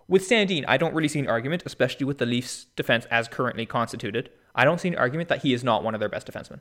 With 0.08 0.28
Sandin, 0.28 0.66
I 0.68 0.78
don't 0.78 0.94
really 0.94 1.08
see 1.08 1.20
an 1.20 1.28
argument, 1.28 1.64
especially 1.66 2.06
with 2.06 2.18
the 2.18 2.26
Leafs' 2.26 2.66
defense 2.76 3.06
as 3.10 3.28
currently 3.28 3.66
constituted. 3.66 4.30
I 4.54 4.66
don't 4.66 4.80
see 4.80 4.90
an 4.90 4.96
argument 4.96 5.30
that 5.30 5.42
he 5.42 5.54
is 5.54 5.64
not 5.64 5.84
one 5.84 5.94
of 5.94 6.00
their 6.00 6.10
best 6.10 6.28
defensemen. 6.28 6.60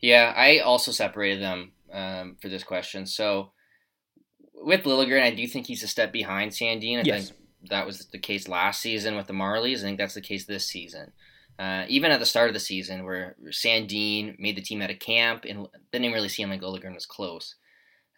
Yeah, 0.00 0.32
I 0.36 0.58
also 0.58 0.92
separated 0.92 1.42
them 1.42 1.72
um, 1.92 2.36
for 2.40 2.48
this 2.48 2.62
question. 2.62 3.06
So 3.06 3.52
with 4.54 4.84
Liljegren, 4.84 5.22
I 5.22 5.34
do 5.34 5.46
think 5.46 5.66
he's 5.66 5.82
a 5.82 5.88
step 5.88 6.12
behind 6.12 6.52
Sandin. 6.52 6.98
I 6.98 7.02
yes. 7.02 7.30
think 7.30 7.40
that 7.70 7.86
was 7.86 8.06
the 8.06 8.18
case 8.18 8.48
last 8.48 8.80
season 8.80 9.16
with 9.16 9.26
the 9.26 9.32
Marlies. 9.32 9.78
I 9.78 9.82
think 9.82 9.98
that's 9.98 10.14
the 10.14 10.20
case 10.20 10.44
this 10.44 10.66
season. 10.66 11.12
Uh, 11.60 11.84
even 11.88 12.10
at 12.10 12.18
the 12.18 12.24
start 12.24 12.48
of 12.48 12.54
the 12.54 12.60
season, 12.60 13.04
where 13.04 13.36
Sandin 13.50 14.38
made 14.38 14.56
the 14.56 14.62
team 14.62 14.80
out 14.80 14.90
of 14.90 14.98
camp 14.98 15.44
and 15.46 15.66
didn't 15.92 16.12
really 16.12 16.30
seem 16.30 16.48
like 16.48 16.62
Liljegren 16.62 16.94
was 16.94 17.04
close. 17.04 17.56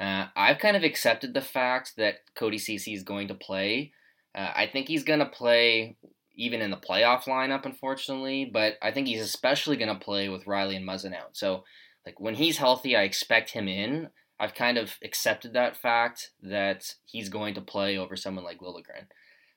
Uh, 0.01 0.27
I've 0.37 0.61
kind 0.61 0.77
of 0.77 0.85
accepted 0.85 1.35
the 1.35 1.41
fact 1.41 1.95
that 1.97 2.19
Cody 2.37 2.59
Ceci 2.59 2.95
is 2.95 3.03
going 3.03 3.27
to 3.29 3.35
play. 3.35 3.91
Uh, 4.33 4.53
I 4.55 4.69
think 4.73 4.87
he's 4.87 5.03
going 5.03 5.19
to 5.19 5.27
play 5.27 5.97
even 6.37 6.63
in 6.63 6.71
the 6.71 6.77
playoff 6.77 7.25
lineup, 7.25 7.67
unfortunately, 7.67 8.49
but 8.53 8.75
I 8.81 8.93
think 8.93 9.09
he's 9.09 9.21
especially 9.21 9.77
going 9.77 9.93
to 9.93 10.05
play 10.05 10.29
with 10.29 10.45
Rielly 10.45 10.77
and 10.77 10.89
Muzzin 10.89 11.15
out. 11.15 11.37
So, 11.37 11.65
like 12.07 12.21
when 12.21 12.37
he's 12.37 12.59
healthy, 12.59 12.95
I 12.95 13.03
expect 13.03 13.51
him 13.51 13.67
in. 13.67 14.11
I've 14.39 14.55
kind 14.55 14.79
of 14.79 14.99
accepted 15.05 15.53
that 15.53 15.77
fact 15.77 16.31
that 16.43 16.95
he's 17.05 17.29
going 17.29 17.55
to 17.55 17.61
play 17.61 17.99
over 17.99 18.15
someone 18.15 18.45
like 18.45 18.61
Liljegren. 18.61 19.07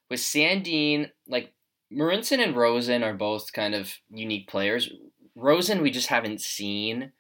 With 0.10 0.20
Sandin, 0.20 1.10
like 1.28 1.55
Marincin 1.92 2.44
and 2.44 2.56
Rosen 2.56 3.04
are 3.04 3.14
both 3.14 3.54
kind 3.54 3.76
of 3.76 3.94
unique 4.10 4.48
players. 4.48 4.90
Rosen, 5.36 5.82
we 5.82 5.92
just 5.92 6.08
haven't 6.08 6.42
seen 6.42 7.12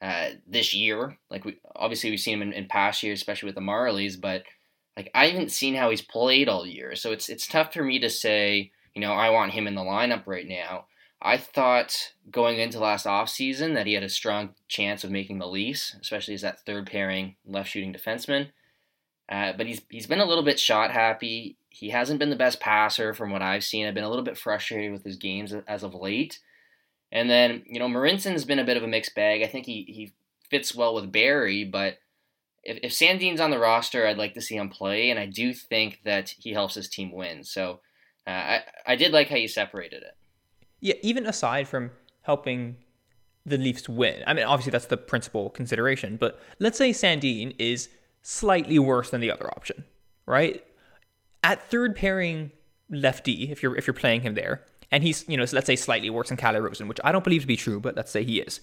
uh, 0.00 0.30
this 0.46 0.74
year. 0.74 1.16
Like 1.30 1.44
we 1.44 1.58
obviously 1.76 2.10
we've 2.10 2.20
seen 2.20 2.34
him 2.34 2.42
in, 2.42 2.52
in 2.52 2.66
past 2.66 3.02
years, 3.02 3.20
especially 3.20 3.46
with 3.46 3.54
the 3.54 3.60
Marlies, 3.60 4.20
but 4.20 4.42
like 4.96 5.10
I 5.14 5.28
haven't 5.28 5.52
seen 5.52 5.74
how 5.74 5.90
he's 5.90 6.02
played 6.02 6.48
all 6.48 6.66
year. 6.66 6.94
So 6.96 7.12
it's 7.12 7.28
it's 7.28 7.46
tough 7.46 7.72
for 7.72 7.84
me 7.84 7.98
to 8.00 8.10
say, 8.10 8.72
you 8.94 9.00
know, 9.00 9.12
I 9.12 9.30
want 9.30 9.52
him 9.52 9.66
in 9.66 9.74
the 9.74 9.82
lineup 9.82 10.26
right 10.26 10.46
now. 10.46 10.86
I 11.24 11.36
thought 11.36 12.14
going 12.30 12.58
into 12.58 12.80
last 12.80 13.06
offseason 13.06 13.74
that 13.74 13.86
he 13.86 13.92
had 13.92 14.02
a 14.02 14.08
strong 14.08 14.54
chance 14.66 15.04
of 15.04 15.10
making 15.12 15.38
the 15.38 15.46
Leafs, 15.46 15.96
especially 16.00 16.34
as 16.34 16.42
that 16.42 16.66
third 16.66 16.86
pairing 16.86 17.36
left 17.46 17.70
shooting 17.70 17.94
defenseman. 17.94 18.48
Uh, 19.28 19.52
but 19.56 19.66
he's 19.66 19.82
he's 19.88 20.08
been 20.08 20.20
a 20.20 20.26
little 20.26 20.44
bit 20.44 20.58
shot 20.58 20.90
happy. 20.90 21.56
He 21.72 21.90
hasn't 21.90 22.18
been 22.18 22.30
the 22.30 22.36
best 22.36 22.60
passer 22.60 23.14
from 23.14 23.30
what 23.30 23.42
I've 23.42 23.64
seen. 23.64 23.86
I've 23.86 23.94
been 23.94 24.04
a 24.04 24.08
little 24.10 24.24
bit 24.24 24.38
frustrated 24.38 24.92
with 24.92 25.04
his 25.04 25.16
games 25.16 25.54
as 25.66 25.82
of 25.82 25.94
late. 25.94 26.38
And 27.10 27.28
then, 27.28 27.62
you 27.66 27.78
know, 27.78 27.88
Marincin's 27.88 28.44
been 28.44 28.58
a 28.58 28.64
bit 28.64 28.76
of 28.76 28.82
a 28.82 28.88
mixed 28.88 29.14
bag. 29.14 29.42
I 29.42 29.46
think 29.46 29.66
he, 29.66 29.84
he 29.88 30.12
fits 30.50 30.74
well 30.74 30.94
with 30.94 31.10
Barrie, 31.10 31.64
but 31.64 31.98
if, 32.62 32.78
if 32.82 32.92
Sandin's 32.92 33.40
on 33.40 33.50
the 33.50 33.58
roster, 33.58 34.06
I'd 34.06 34.18
like 34.18 34.34
to 34.34 34.40
see 34.40 34.56
him 34.56 34.68
play, 34.68 35.10
and 35.10 35.18
I 35.18 35.26
do 35.26 35.52
think 35.54 36.00
that 36.04 36.28
he 36.28 36.52
helps 36.52 36.74
his 36.74 36.88
team 36.88 37.10
win. 37.10 37.42
So 37.42 37.80
uh, 38.26 38.30
I, 38.30 38.60
I 38.86 38.96
did 38.96 39.12
like 39.12 39.28
how 39.28 39.36
you 39.36 39.48
separated 39.48 40.02
it. 40.02 40.16
Yeah, 40.80 40.94
even 41.02 41.26
aside 41.26 41.68
from 41.68 41.90
helping 42.22 42.76
the 43.44 43.58
Leafs 43.58 43.88
win, 43.88 44.22
I 44.26 44.34
mean, 44.34 44.44
obviously 44.44 44.70
that's 44.70 44.86
the 44.86 44.96
principal 44.96 45.50
consideration, 45.50 46.16
but 46.16 46.40
let's 46.58 46.78
say 46.78 46.90
Sandin 46.90 47.54
is 47.58 47.88
slightly 48.22 48.78
worse 48.78 49.10
than 49.10 49.20
the 49.20 49.30
other 49.30 49.48
option, 49.48 49.84
right? 50.26 50.64
At 51.42 51.68
third 51.70 51.96
pairing 51.96 52.52
lefty, 52.90 53.50
if 53.50 53.62
you're 53.62 53.76
if 53.76 53.86
you're 53.86 53.94
playing 53.94 54.22
him 54.22 54.34
there, 54.34 54.62
and 54.90 55.02
he's 55.02 55.24
you 55.28 55.36
know 55.36 55.44
let's 55.52 55.66
say 55.66 55.76
slightly 55.76 56.10
worse 56.10 56.28
than 56.28 56.36
Calle 56.36 56.60
Rosen, 56.60 56.88
which 56.88 57.00
I 57.02 57.12
don't 57.12 57.24
believe 57.24 57.42
to 57.42 57.46
be 57.46 57.56
true, 57.56 57.80
but 57.80 57.96
let's 57.96 58.10
say 58.10 58.24
he 58.24 58.40
is. 58.40 58.60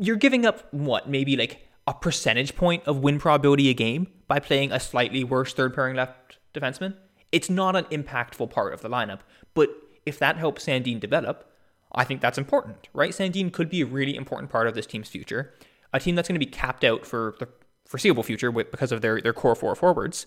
You're 0.00 0.16
giving 0.16 0.46
up 0.46 0.72
what 0.72 1.08
maybe 1.08 1.36
like 1.36 1.68
a 1.86 1.94
percentage 1.94 2.56
point 2.56 2.82
of 2.86 2.98
win 2.98 3.18
probability 3.18 3.68
a 3.68 3.74
game 3.74 4.08
by 4.26 4.40
playing 4.40 4.72
a 4.72 4.80
slightly 4.80 5.22
worse 5.22 5.52
third 5.52 5.74
pairing 5.74 5.96
left 5.96 6.38
defenseman. 6.52 6.94
It's 7.32 7.50
not 7.50 7.76
an 7.76 7.84
impactful 7.84 8.50
part 8.50 8.74
of 8.74 8.82
the 8.82 8.88
lineup, 8.88 9.20
but 9.54 9.70
if 10.04 10.18
that 10.18 10.36
helps 10.36 10.64
Sandin 10.64 11.00
develop, 11.00 11.50
I 11.92 12.04
think 12.04 12.20
that's 12.20 12.38
important, 12.38 12.88
right? 12.92 13.10
Sandin 13.10 13.52
could 13.52 13.68
be 13.68 13.82
a 13.82 13.86
really 13.86 14.16
important 14.16 14.50
part 14.50 14.66
of 14.66 14.74
this 14.74 14.86
team's 14.86 15.08
future, 15.08 15.54
a 15.92 16.00
team 16.00 16.14
that's 16.14 16.28
going 16.28 16.38
to 16.38 16.44
be 16.44 16.50
capped 16.50 16.84
out 16.84 17.06
for 17.06 17.34
the 17.38 17.48
foreseeable 17.86 18.22
future 18.22 18.50
because 18.50 18.92
of 18.92 19.00
their, 19.00 19.20
their 19.20 19.32
core 19.32 19.54
four 19.54 19.74
forwards. 19.74 20.26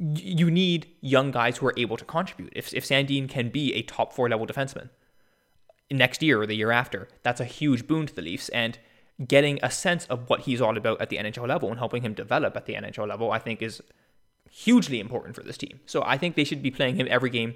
You 0.00 0.50
need 0.50 0.88
young 1.02 1.30
guys 1.30 1.58
who 1.58 1.66
are 1.66 1.74
able 1.76 1.96
to 1.98 2.04
contribute. 2.04 2.52
If, 2.56 2.72
if 2.72 2.86
Sandin 2.86 3.28
can 3.28 3.50
be 3.50 3.74
a 3.74 3.82
top 3.82 4.12
four 4.14 4.28
level 4.28 4.46
defenseman 4.46 4.88
next 5.90 6.22
year 6.22 6.40
or 6.40 6.46
the 6.46 6.56
year 6.56 6.70
after, 6.70 7.08
that's 7.22 7.40
a 7.40 7.44
huge 7.44 7.86
boon 7.86 8.06
to 8.06 8.14
the 8.14 8.22
Leafs. 8.22 8.48
And 8.48 8.78
getting 9.26 9.58
a 9.62 9.70
sense 9.70 10.06
of 10.06 10.28
what 10.28 10.40
he's 10.40 10.60
all 10.60 10.76
about 10.76 11.00
at 11.00 11.10
the 11.10 11.18
NHL 11.18 11.46
level 11.46 11.68
and 11.68 11.78
helping 11.78 12.02
him 12.02 12.14
develop 12.14 12.56
at 12.56 12.66
the 12.66 12.74
NHL 12.74 13.08
level, 13.08 13.30
I 13.30 13.38
think 13.38 13.60
is 13.60 13.82
hugely 14.50 15.00
important 15.00 15.34
for 15.36 15.42
this 15.42 15.58
team. 15.58 15.80
So 15.86 16.02
I 16.04 16.16
think 16.16 16.34
they 16.34 16.44
should 16.44 16.62
be 16.62 16.70
playing 16.70 16.96
him 16.96 17.06
every 17.10 17.30
game, 17.30 17.54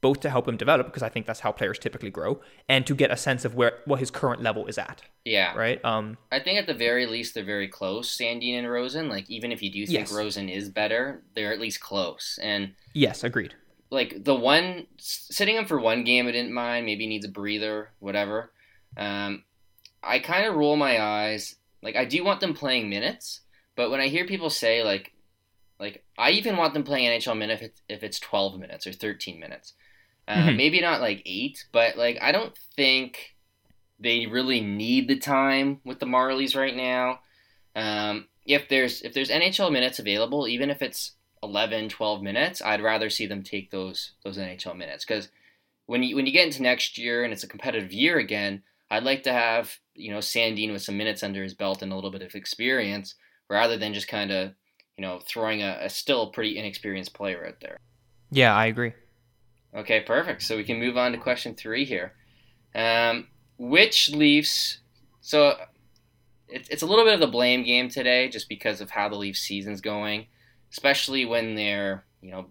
both 0.00 0.20
to 0.20 0.30
help 0.30 0.46
him 0.48 0.56
develop, 0.56 0.86
because 0.86 1.02
I 1.02 1.08
think 1.08 1.26
that's 1.26 1.40
how 1.40 1.50
players 1.52 1.78
typically 1.78 2.10
grow, 2.10 2.40
and 2.68 2.86
to 2.86 2.94
get 2.94 3.10
a 3.10 3.16
sense 3.16 3.44
of 3.44 3.54
where 3.54 3.78
what 3.84 3.98
his 4.00 4.10
current 4.10 4.42
level 4.42 4.66
is 4.66 4.78
at. 4.78 5.02
Yeah. 5.24 5.54
Right. 5.56 5.84
Um. 5.84 6.18
I 6.30 6.38
think 6.40 6.58
at 6.58 6.66
the 6.66 6.74
very 6.74 7.06
least 7.06 7.34
they're 7.34 7.44
very 7.44 7.68
close, 7.68 8.16
Sandin 8.16 8.58
and 8.58 8.70
Rosen. 8.70 9.08
Like 9.08 9.28
even 9.28 9.52
if 9.52 9.62
you 9.62 9.70
do 9.72 9.86
think 9.86 9.98
Yes. 10.08 10.12
Rosen 10.12 10.48
is 10.48 10.68
better, 10.68 11.22
they're 11.34 11.52
at 11.52 11.60
least 11.60 11.80
close. 11.80 12.38
And 12.42 12.74
Yes, 12.94 13.24
agreed. 13.24 13.54
like 13.90 14.24
the 14.24 14.34
one 14.34 14.86
sitting 14.98 15.56
him 15.56 15.66
for 15.66 15.78
one 15.80 16.04
game, 16.04 16.26
I 16.28 16.32
didn't 16.32 16.52
mind. 16.52 16.86
Maybe 16.86 17.04
he 17.04 17.08
needs 17.08 17.26
a 17.26 17.30
breather, 17.30 17.90
whatever. 17.98 18.52
Um, 18.96 19.44
I 20.02 20.18
kind 20.20 20.46
of 20.46 20.54
roll 20.54 20.76
my 20.76 21.02
eyes. 21.02 21.56
Like 21.82 21.96
I 21.96 22.04
do 22.04 22.22
want 22.24 22.40
them 22.40 22.54
playing 22.54 22.88
minutes, 22.88 23.40
but 23.76 23.90
when 23.90 24.00
I 24.00 24.08
hear 24.08 24.26
people 24.26 24.50
say 24.50 24.82
like, 24.84 25.12
like 25.80 26.04
I 26.16 26.30
even 26.30 26.56
want 26.56 26.74
them 26.74 26.82
playing 26.84 27.08
NHL 27.08 27.36
minutes 27.38 27.62
if 27.62 27.68
it's, 27.68 27.82
if 27.88 28.02
it's 28.02 28.18
twelve 28.20 28.58
minutes 28.58 28.86
or 28.86 28.92
thirteen 28.92 29.38
minutes. 29.40 29.74
Uh, 30.28 30.48
Mhm. 30.48 30.56
Maybe 30.56 30.80
not 30.80 31.00
like 31.00 31.22
eight, 31.24 31.64
but 31.72 31.96
like 31.96 32.18
I 32.20 32.32
don't 32.32 32.56
think 32.76 33.34
they 33.98 34.26
really 34.26 34.60
need 34.60 35.08
the 35.08 35.18
time 35.18 35.80
with 35.84 36.00
the 36.00 36.06
Marlies 36.06 36.54
right 36.54 36.76
now. 36.76 37.20
Um, 37.74 38.28
if 38.44 38.68
there's 38.68 39.00
if 39.02 39.14
there's 39.14 39.30
NHL 39.30 39.72
minutes 39.72 39.98
available, 39.98 40.46
even 40.46 40.68
if 40.68 40.82
it's 40.82 41.12
11, 41.42 41.88
12 41.88 42.22
minutes, 42.22 42.60
I'd 42.60 42.82
rather 42.82 43.08
see 43.08 43.26
them 43.26 43.42
take 43.42 43.70
those 43.70 44.12
those 44.22 44.36
NHL 44.36 44.76
minutes 44.76 45.04
because 45.04 45.28
when 45.86 46.02
you 46.02 46.14
when 46.14 46.26
you 46.26 46.32
get 46.32 46.46
into 46.46 46.62
next 46.62 46.98
year 46.98 47.24
and 47.24 47.32
it's 47.32 47.44
a 47.44 47.48
competitive 47.48 47.92
year 47.92 48.18
again, 48.18 48.62
I'd 48.90 49.04
like 49.04 49.22
to 49.22 49.32
have 49.32 49.78
you 49.94 50.10
know 50.12 50.18
Sandin 50.18 50.72
with 50.72 50.82
some 50.82 50.98
minutes 50.98 51.22
under 51.22 51.42
his 51.42 51.54
belt 51.54 51.80
and 51.80 51.90
a 51.90 51.94
little 51.94 52.10
bit 52.10 52.22
of 52.22 52.34
experience 52.34 53.14
rather 53.48 53.78
than 53.78 53.94
just 53.94 54.08
kind 54.08 54.30
of 54.30 54.52
you 54.98 55.02
know 55.02 55.20
throwing 55.26 55.62
a, 55.62 55.78
a 55.80 55.88
still 55.88 56.30
pretty 56.30 56.58
inexperienced 56.58 57.14
player 57.14 57.46
out 57.46 57.60
there. 57.60 57.78
Yeah, 58.30 58.54
I 58.54 58.66
agree. 58.66 58.92
Okay, 59.74 60.00
perfect. 60.00 60.42
So 60.42 60.56
we 60.56 60.64
can 60.64 60.78
move 60.78 60.96
on 60.96 61.12
to 61.12 61.18
question 61.18 61.54
three 61.54 61.84
here. 61.84 62.14
Um, 62.74 63.28
which 63.58 64.10
Leafs? 64.10 64.78
So 65.20 65.56
it's 66.48 66.68
it's 66.68 66.82
a 66.82 66.86
little 66.86 67.04
bit 67.04 67.14
of 67.14 67.20
the 67.20 67.26
blame 67.26 67.64
game 67.64 67.88
today, 67.88 68.28
just 68.28 68.48
because 68.48 68.80
of 68.80 68.90
how 68.90 69.08
the 69.08 69.16
Leafs 69.16 69.40
season's 69.40 69.80
going, 69.80 70.26
especially 70.72 71.24
when 71.24 71.54
they're 71.54 72.04
you 72.20 72.30
know 72.30 72.46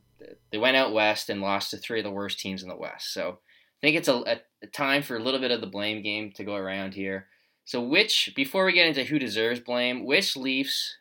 they 0.51 0.57
went 0.57 0.77
out 0.77 0.93
west 0.93 1.29
and 1.29 1.41
lost 1.41 1.71
to 1.71 1.77
three 1.77 1.99
of 1.99 2.03
the 2.03 2.11
worst 2.11 2.39
teams 2.39 2.63
in 2.63 2.69
the 2.69 2.75
West. 2.75 3.13
So 3.13 3.29
I 3.29 3.79
think 3.81 3.97
it's 3.97 4.07
a, 4.07 4.15
a, 4.15 4.37
a 4.63 4.67
time 4.67 5.03
for 5.03 5.15
a 5.15 5.23
little 5.23 5.39
bit 5.39 5.51
of 5.51 5.61
the 5.61 5.67
blame 5.67 6.01
game 6.01 6.31
to 6.33 6.43
go 6.43 6.55
around 6.55 6.93
here. 6.93 7.27
So 7.65 7.81
which 7.81 8.31
before 8.35 8.65
we 8.65 8.73
get 8.73 8.87
into 8.87 9.03
who 9.03 9.19
deserves 9.19 9.59
blame, 9.59 10.05
which 10.05 10.37
Leafs 10.37 10.97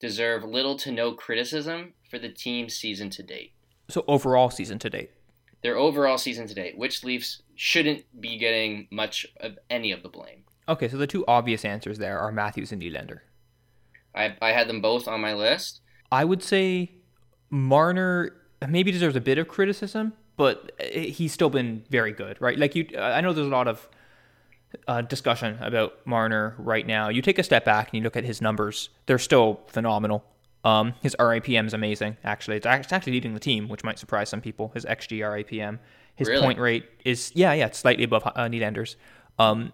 deserve 0.00 0.44
little 0.44 0.76
to 0.78 0.90
no 0.90 1.12
criticism 1.12 1.94
for 2.10 2.18
the 2.18 2.28
team's 2.28 2.76
season 2.76 3.10
to 3.10 3.22
date? 3.22 3.52
So 3.88 4.04
overall 4.08 4.50
season 4.50 4.78
to 4.80 4.90
date. 4.90 5.10
Their 5.64 5.78
overall 5.78 6.18
season 6.18 6.46
to 6.46 6.54
date, 6.54 6.76
which 6.76 7.02
Leafs 7.02 7.42
shouldn't 7.56 8.04
be 8.20 8.36
getting 8.36 8.86
much 8.90 9.26
of 9.40 9.58
any 9.70 9.92
of 9.92 10.02
the 10.02 10.10
blame. 10.10 10.44
Okay, 10.68 10.88
so 10.88 10.98
the 10.98 11.06
two 11.06 11.24
obvious 11.26 11.64
answers 11.64 11.98
there 11.98 12.18
are 12.20 12.30
Matthews 12.30 12.70
and 12.70 12.82
Nylander. 12.82 13.20
I, 14.14 14.36
I 14.42 14.52
had 14.52 14.68
them 14.68 14.82
both 14.82 15.08
on 15.08 15.22
my 15.22 15.32
list. 15.34 15.80
I 16.12 16.24
would 16.24 16.42
say 16.42 16.92
Marner 17.48 18.36
maybe 18.68 18.92
deserves 18.92 19.16
a 19.16 19.22
bit 19.22 19.38
of 19.38 19.48
criticism, 19.48 20.12
but 20.36 20.70
he's 20.92 21.32
still 21.32 21.50
been 21.50 21.82
very 21.88 22.12
good, 22.12 22.40
right? 22.40 22.58
Like 22.58 22.74
you, 22.74 22.86
I 22.98 23.22
know 23.22 23.32
there's 23.32 23.46
a 23.46 23.50
lot 23.50 23.66
of 23.66 23.88
uh, 24.86 25.00
discussion 25.00 25.58
about 25.62 26.06
Marner 26.06 26.56
right 26.58 26.86
now. 26.86 27.08
You 27.08 27.22
take 27.22 27.38
a 27.38 27.42
step 27.42 27.64
back 27.64 27.88
and 27.88 27.98
you 27.98 28.04
look 28.04 28.16
at 28.16 28.24
his 28.24 28.42
numbers; 28.42 28.90
they're 29.06 29.18
still 29.18 29.60
phenomenal. 29.68 30.24
Um, 30.64 30.94
his 31.02 31.14
RAPM 31.18 31.66
is 31.66 31.74
amazing. 31.74 32.16
Actually, 32.24 32.56
it's 32.56 32.66
actually 32.66 33.12
leading 33.12 33.34
the 33.34 33.40
team, 33.40 33.68
which 33.68 33.84
might 33.84 33.98
surprise 33.98 34.28
some 34.30 34.40
people. 34.40 34.70
His 34.74 34.84
xG 34.86 35.18
RAPM, 35.20 35.78
his 36.16 36.28
Really? 36.28 36.42
point 36.42 36.58
rate 36.58 36.86
is 37.04 37.30
yeah, 37.34 37.52
yeah, 37.52 37.66
it's 37.66 37.78
slightly 37.78 38.04
above 38.04 38.26
uh, 38.26 38.32
Nylander's. 38.48 38.96
Um, 39.38 39.72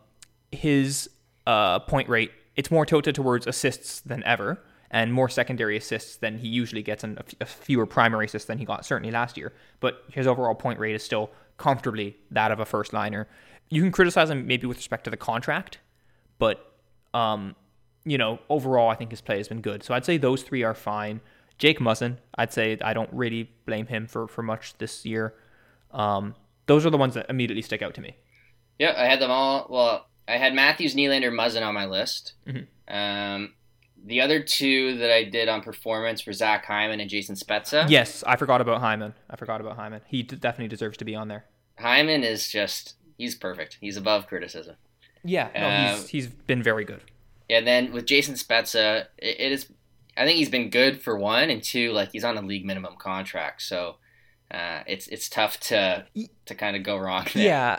his 0.51 1.09
uh, 1.47 1.79
point 1.81 2.09
rate 2.09 2.33
it's 2.57 2.71
more 2.71 2.85
tilted 2.85 3.15
towards 3.15 3.47
assists 3.47 4.01
than 4.01 4.23
ever 4.25 4.61
and 4.91 5.13
more 5.13 5.29
secondary 5.29 5.77
assists 5.77 6.17
than 6.17 6.39
he 6.39 6.49
usually 6.49 6.83
gets 6.83 7.05
and 7.05 7.17
a 7.19 7.21
f- 7.25 7.35
a 7.41 7.47
fewer 7.47 7.87
primary 7.87 8.27
assists 8.27 8.49
than 8.49 8.59
he 8.59 8.65
got 8.65 8.85
certainly 8.85 9.13
last 9.13 9.37
year 9.37 9.53
but 9.79 10.03
his 10.13 10.27
overall 10.27 10.55
point 10.55 10.79
rate 10.81 10.95
is 10.95 11.03
still 11.05 11.31
comfortably 11.57 12.17
that 12.31 12.51
of 12.51 12.59
a 12.59 12.65
first 12.65 12.93
liner 12.93 13.29
you 13.69 13.81
can 13.81 13.93
criticize 13.93 14.29
him 14.29 14.47
maybe 14.47 14.67
with 14.67 14.77
respect 14.77 15.05
to 15.05 15.11
the 15.11 15.17
contract 15.17 15.79
but 16.39 16.73
um 17.15 17.55
you 18.05 18.17
know 18.19 18.39
overall 18.49 18.89
i 18.89 18.95
think 18.95 19.11
his 19.11 19.21
play 19.21 19.37
has 19.37 19.49
been 19.49 19.61
good 19.61 19.83
so 19.83 19.95
i'd 19.95 20.05
say 20.05 20.17
those 20.17 20.43
three 20.43 20.63
are 20.63 20.75
fine 20.75 21.21
jake 21.59 21.79
muzzin 21.81 22.17
i'd 22.37 22.53
say 22.53 22.79
i 22.83 22.93
don't 22.95 23.11
really 23.13 23.51
blame 23.67 23.87
him 23.87 24.07
for 24.07 24.27
for 24.27 24.43
much 24.43 24.77
this 24.79 25.05
year 25.05 25.35
um 25.93 26.35
those 26.67 26.87
are 26.87 26.91
the 26.91 26.97
ones 26.99 27.15
that 27.15 27.27
immediately 27.29 27.63
stick 27.63 27.83
out 27.83 27.95
to 27.95 28.01
me 28.01 28.17
Yeah, 28.79 28.95
I 28.97 29.05
had 29.07 29.21
them 29.21 29.31
all. 29.31 29.67
Well, 29.69 30.07
I 30.27 30.37
had 30.39 30.55
Matthews, 30.55 30.95
Nylander, 30.95 31.31
Muzzin 31.33 31.67
on 31.67 31.75
my 31.75 31.85
list. 31.87 32.33
Mhm. 32.47 32.67
Um, 32.89 33.55
the 34.07 34.21
other 34.23 34.41
two 34.43 34.97
that 34.99 35.11
I 35.11 35.25
did 35.25 35.49
on 35.51 35.61
performance 35.63 36.25
were 36.25 36.33
Zach 36.33 36.65
Hyman 36.65 36.99
and 37.01 37.11
Jason 37.11 37.35
Spezza. 37.35 37.85
Yes, 37.91 38.23
I 38.27 38.37
forgot 38.37 38.61
about 38.63 38.81
Hyman. 38.81 39.13
I 39.29 39.37
forgot 39.37 39.61
about 39.61 39.77
Hyman. 39.77 40.01
He 40.07 40.23
d- 40.23 40.37
definitely 40.37 40.69
deserves 40.69 40.97
to 40.99 41.05
be 41.05 41.15
on 41.15 41.29
there. 41.29 41.45
Hyman 41.79 42.23
is 42.25 42.49
just, 42.49 42.95
he's 43.19 43.35
perfect. 43.35 43.77
He's 43.83 43.97
above 43.99 44.27
criticism. 44.29 44.77
Yeah, 45.25 45.49
no, 45.55 45.69
Um, 45.69 45.99
he's 45.99 46.09
he's 46.09 46.27
been 46.29 46.63
very 46.63 46.85
good. 46.87 47.03
Yeah, 47.51 47.61
then 47.63 47.93
with 47.93 48.07
Jason 48.07 48.35
Spezza, 48.37 49.07
it, 49.19 49.41
it 49.41 49.53
is, 49.53 49.67
I 50.17 50.25
think 50.25 50.37
he's 50.39 50.49
been 50.51 50.71
good 50.71 51.01
for 51.05 51.17
one, 51.19 51.51
and 51.51 51.61
two, 51.73 51.91
like 51.93 52.13
he's 52.13 52.25
on 52.25 52.37
a 52.39 52.43
league 52.43 52.65
minimum 52.65 52.95
contract. 52.97 53.63
So 53.63 53.97
uh, 54.53 54.81
it's 54.87 55.07
it's 55.09 55.29
tough 55.29 55.59
to 55.71 56.07
to 56.49 56.55
kind 56.55 56.77
of 56.77 56.83
go 56.91 56.97
wrong 56.97 57.27
there. 57.35 57.45
Yeah, 57.45 57.79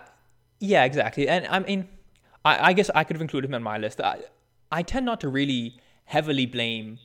yeah, 0.60 0.84
exactly. 0.84 1.28
And 1.30 1.48
I 1.48 1.60
mean, 1.60 1.88
I, 2.44 2.70
I 2.70 2.74
guess 2.74 2.90
I 2.94 3.04
could 3.06 3.16
have 3.16 3.22
included 3.22 3.50
him 3.50 3.56
on 3.56 3.64
my 3.64 3.78
list. 3.78 4.02
I, 4.02 4.20
I 4.72 4.82
tend 4.84 5.06
not 5.06 5.22
to 5.22 5.30
really 5.30 5.80
heavily 6.06 6.46
blame 6.46 7.00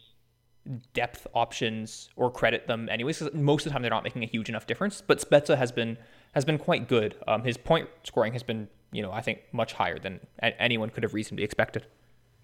depth 0.92 1.26
options 1.34 2.08
or 2.16 2.30
credit 2.30 2.66
them 2.66 2.88
anyways. 2.88 3.18
'cause 3.20 3.32
most 3.32 3.64
of 3.66 3.70
the 3.70 3.74
time, 3.74 3.82
they're 3.82 3.90
not 3.98 4.02
making 4.02 4.24
a 4.24 4.26
huge 4.26 4.48
enough 4.48 4.66
difference. 4.66 5.02
But 5.06 5.20
Spezza 5.20 5.56
has 5.56 5.70
been 5.70 5.98
has 6.34 6.44
been 6.44 6.58
quite 6.58 6.88
good. 6.88 7.14
Um, 7.28 7.44
his 7.44 7.56
point 7.56 7.88
scoring 8.02 8.32
has 8.32 8.42
been, 8.42 8.68
you 8.92 9.02
know, 9.02 9.12
I 9.12 9.20
think 9.22 9.38
much 9.52 9.72
higher 9.74 9.98
than 9.98 10.20
a- 10.42 10.60
anyone 10.60 10.90
could 10.90 11.02
have 11.04 11.14
reasonably 11.14 11.44
expected. 11.44 11.86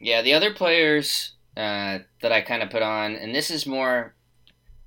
Yeah, 0.02 0.20
the 0.20 0.34
other 0.34 0.52
players 0.52 1.34
uh, 1.56 2.00
that 2.22 2.32
I 2.32 2.40
kind 2.40 2.60
of 2.60 2.70
put 2.70 2.82
on, 2.82 3.14
and 3.14 3.32
this 3.32 3.52
is 3.52 3.66
more 3.66 4.14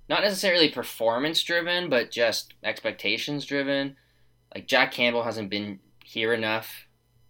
not 0.09 0.23
necessarily 0.23 0.69
performance 0.69 1.41
driven, 1.41 1.89
but 1.89 2.11
just 2.11 2.53
expectations 2.63 3.45
driven. 3.45 3.95
Like 4.53 4.67
Jack 4.67 4.91
Campbell 4.91 5.23
hasn't 5.23 5.49
been 5.49 5.79
here 6.03 6.33
enough 6.33 6.87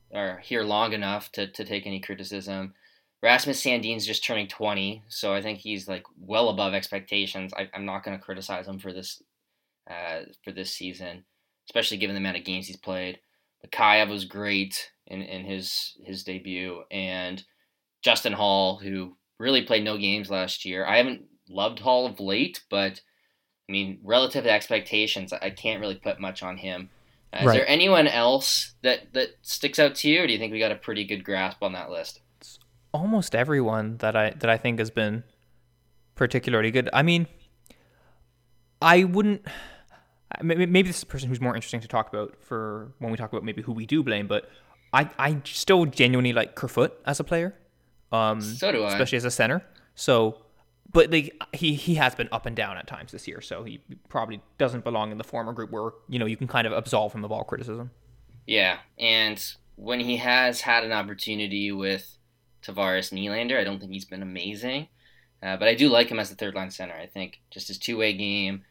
or 0.10 0.42
here 0.44 0.64
long 0.64 0.94
enough 0.94 1.32
to, 1.34 1.46
to 1.48 1.64
take 1.64 1.86
any 1.86 2.00
criticism. 2.00 2.74
Rasmus 3.22 3.62
Sandin's 3.62 4.06
just 4.06 4.26
turning 4.26 4.48
20, 4.48 5.04
so 5.08 5.34
I 5.34 5.44
think 5.44 5.60
he's 5.60 5.88
like 5.88 6.06
well 6.20 6.50
above 6.50 6.74
expectations. 6.74 7.54
I, 7.56 7.70
I'm 7.72 7.86
not 7.86 8.04
going 8.04 8.18
to 8.18 8.24
criticize 8.24 8.68
him 8.68 8.80
for 8.80 8.94
this 8.94 9.22
uh, 9.88 10.22
for 10.44 10.52
this 10.52 10.74
season, 10.74 11.24
especially 11.70 11.98
given 11.98 12.16
the 12.16 12.20
amount 12.20 12.38
of 12.38 12.44
games 12.46 12.66
he's 12.66 12.78
played. 12.78 13.20
Mikheyev 13.64 14.10
was 14.10 14.26
great 14.26 14.92
in, 15.06 15.22
in 15.22 15.46
his 15.46 15.96
his 16.04 16.24
debut, 16.24 16.82
and 16.90 17.44
Justin 18.02 18.34
Holl, 18.34 18.78
who 18.78 19.16
really 19.40 19.64
played 19.64 19.84
no 19.84 19.98
games 19.98 20.30
last 20.30 20.66
year. 20.66 20.86
I 20.86 20.98
haven't 20.98 21.24
loved 21.50 21.80
Holl 21.80 22.06
of 22.06 22.20
late, 22.20 22.64
but 22.70 23.02
I 23.68 23.72
mean, 23.72 24.00
relative 24.04 24.44
to 24.44 24.52
expectations, 24.52 25.34
I 25.34 25.50
can't 25.50 25.82
really 25.82 25.96
put 25.96 26.20
much 26.20 26.44
on 26.44 26.58
him. 26.58 26.90
Uh, 27.34 27.48
Is 27.48 27.54
there 27.54 27.68
anyone 27.68 28.08
else 28.08 28.76
that, 28.84 29.14
that 29.14 29.30
sticks 29.42 29.80
out 29.80 29.96
to 29.96 30.10
you, 30.10 30.24
or 30.24 30.28
do 30.28 30.34
you 30.34 30.40
think 30.40 30.54
we 30.54 30.60
got 30.60 30.72
a 30.72 30.76
pretty 30.76 31.04
good 31.04 31.24
grasp 31.24 31.64
on 31.64 31.74
that 31.74 31.90
list? 31.90 32.22
almost 32.96 33.36
everyone 33.36 33.98
that 33.98 34.16
I 34.16 34.30
that 34.32 34.50
I 34.50 34.58
think 34.58 34.80
has 34.80 34.90
been 34.90 35.24
particularly 36.16 36.72
good. 36.72 36.90
I 36.94 37.04
mean, 37.04 37.28
I 38.82 39.04
wouldn't. 39.04 39.46
Maybe 40.42 40.84
this 40.84 40.98
is 40.98 41.04
a 41.04 41.06
person 41.06 41.30
who's 41.30 41.40
more 41.40 41.56
interesting 41.56 41.82
to 41.82 41.88
talk 41.88 42.08
about 42.12 42.36
for 42.42 42.94
when 43.00 43.12
we 43.12 43.18
talk 43.18 43.32
about 43.32 43.44
maybe 43.44 43.62
who 43.62 43.74
we 43.74 43.86
do 43.86 44.04
blame, 44.04 44.28
but 44.28 44.50
I, 44.92 45.10
I 45.18 45.42
still 45.46 45.86
genuinely 45.86 46.34
like 46.34 46.56
Kerfoot 46.56 46.94
as 47.06 47.20
a 47.20 47.24
player. 47.24 47.56
Um, 48.16 48.42
so 48.42 48.72
do 48.72 48.84
I, 48.84 48.90
especially 48.90 49.18
as 49.18 49.26
a 49.26 49.32
center. 49.32 49.64
So, 49.96 50.42
but 50.92 51.12
like 51.12 51.34
he 51.54 51.76
he 51.76 51.96
has 51.96 52.16
been 52.16 52.30
up 52.32 52.46
and 52.46 52.56
down 52.56 52.78
at 52.78 52.88
times 52.88 53.12
this 53.12 53.28
year, 53.28 53.42
so 53.42 53.64
he 53.64 53.82
probably 54.10 54.42
doesn't 54.58 54.84
belong 54.84 55.12
in 55.12 55.18
the 55.18 55.24
former 55.24 55.54
group 55.54 55.72
where 55.72 55.92
you 56.10 56.20
know 56.20 56.26
you 56.26 56.38
can 56.38 56.48
kind 56.48 56.68
of 56.68 56.74
absolve 56.74 57.14
him 57.14 57.24
of 57.24 57.32
all 57.32 57.44
criticism. 57.44 57.92
Yeah, 58.46 58.80
and 58.98 59.44
when 59.76 60.00
he 60.00 60.18
has 60.18 60.62
had 60.62 60.84
an 60.84 60.92
opportunity 60.92 61.72
with 61.72 62.18
Tavares 62.64 63.12
Nylander, 63.12 63.60
I 63.60 63.64
don't 63.64 63.80
think 63.80 63.92
he's 63.92 64.06
been 64.06 64.22
amazing. 64.22 64.88
Uh, 65.44 65.58
but 65.58 65.68
I 65.68 65.76
do 65.76 65.90
like 65.90 66.10
him 66.10 66.20
as 66.20 66.30
the 66.30 66.36
third 66.36 66.56
line 66.56 66.72
center. 66.72 66.96
I 66.96 67.06
think 67.06 67.42
just 67.52 67.68
his 67.68 67.78
two 67.78 67.98
way 67.98 68.14
game. 68.14 68.64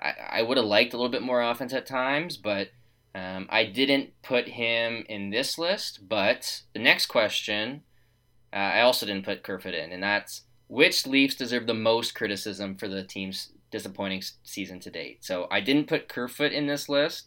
I, 0.00 0.12
I 0.30 0.42
would 0.42 0.58
have 0.58 0.66
liked 0.66 0.92
a 0.92 0.96
little 0.96 1.10
bit 1.10 1.22
more 1.22 1.42
offense 1.42 1.72
at 1.72 1.86
times, 1.86 2.36
but 2.36 2.68
um, 3.14 3.46
I 3.50 3.64
didn't 3.64 4.10
put 4.22 4.48
him 4.48 5.04
in 5.08 5.30
this 5.30 5.58
list. 5.58 6.08
But 6.08 6.62
the 6.74 6.80
next 6.80 7.06
question, 7.06 7.82
uh, 8.52 8.56
I 8.56 8.80
also 8.82 9.06
didn't 9.06 9.24
put 9.24 9.42
Kerfoot 9.42 9.74
in, 9.74 9.92
and 9.92 10.02
that's 10.02 10.42
which 10.68 11.06
Leafs 11.06 11.34
deserve 11.34 11.66
the 11.66 11.74
most 11.74 12.14
criticism 12.14 12.76
for 12.76 12.88
the 12.88 13.02
team's 13.02 13.52
disappointing 13.70 14.22
season 14.42 14.80
to 14.80 14.90
date. 14.90 15.24
So 15.24 15.46
I 15.50 15.60
didn't 15.60 15.88
put 15.88 16.08
Kerfoot 16.08 16.52
in 16.52 16.66
this 16.66 16.88
list. 16.88 17.26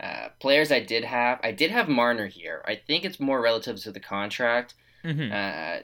Uh, 0.00 0.28
players 0.40 0.72
I 0.72 0.80
did 0.80 1.04
have, 1.04 1.38
I 1.42 1.52
did 1.52 1.70
have 1.70 1.88
Marner 1.88 2.26
here. 2.26 2.62
I 2.66 2.74
think 2.74 3.04
it's 3.04 3.20
more 3.20 3.40
relative 3.40 3.80
to 3.82 3.92
the 3.92 4.00
contract. 4.00 4.74
Mm-hmm. 5.04 5.32
Uh, 5.32 5.82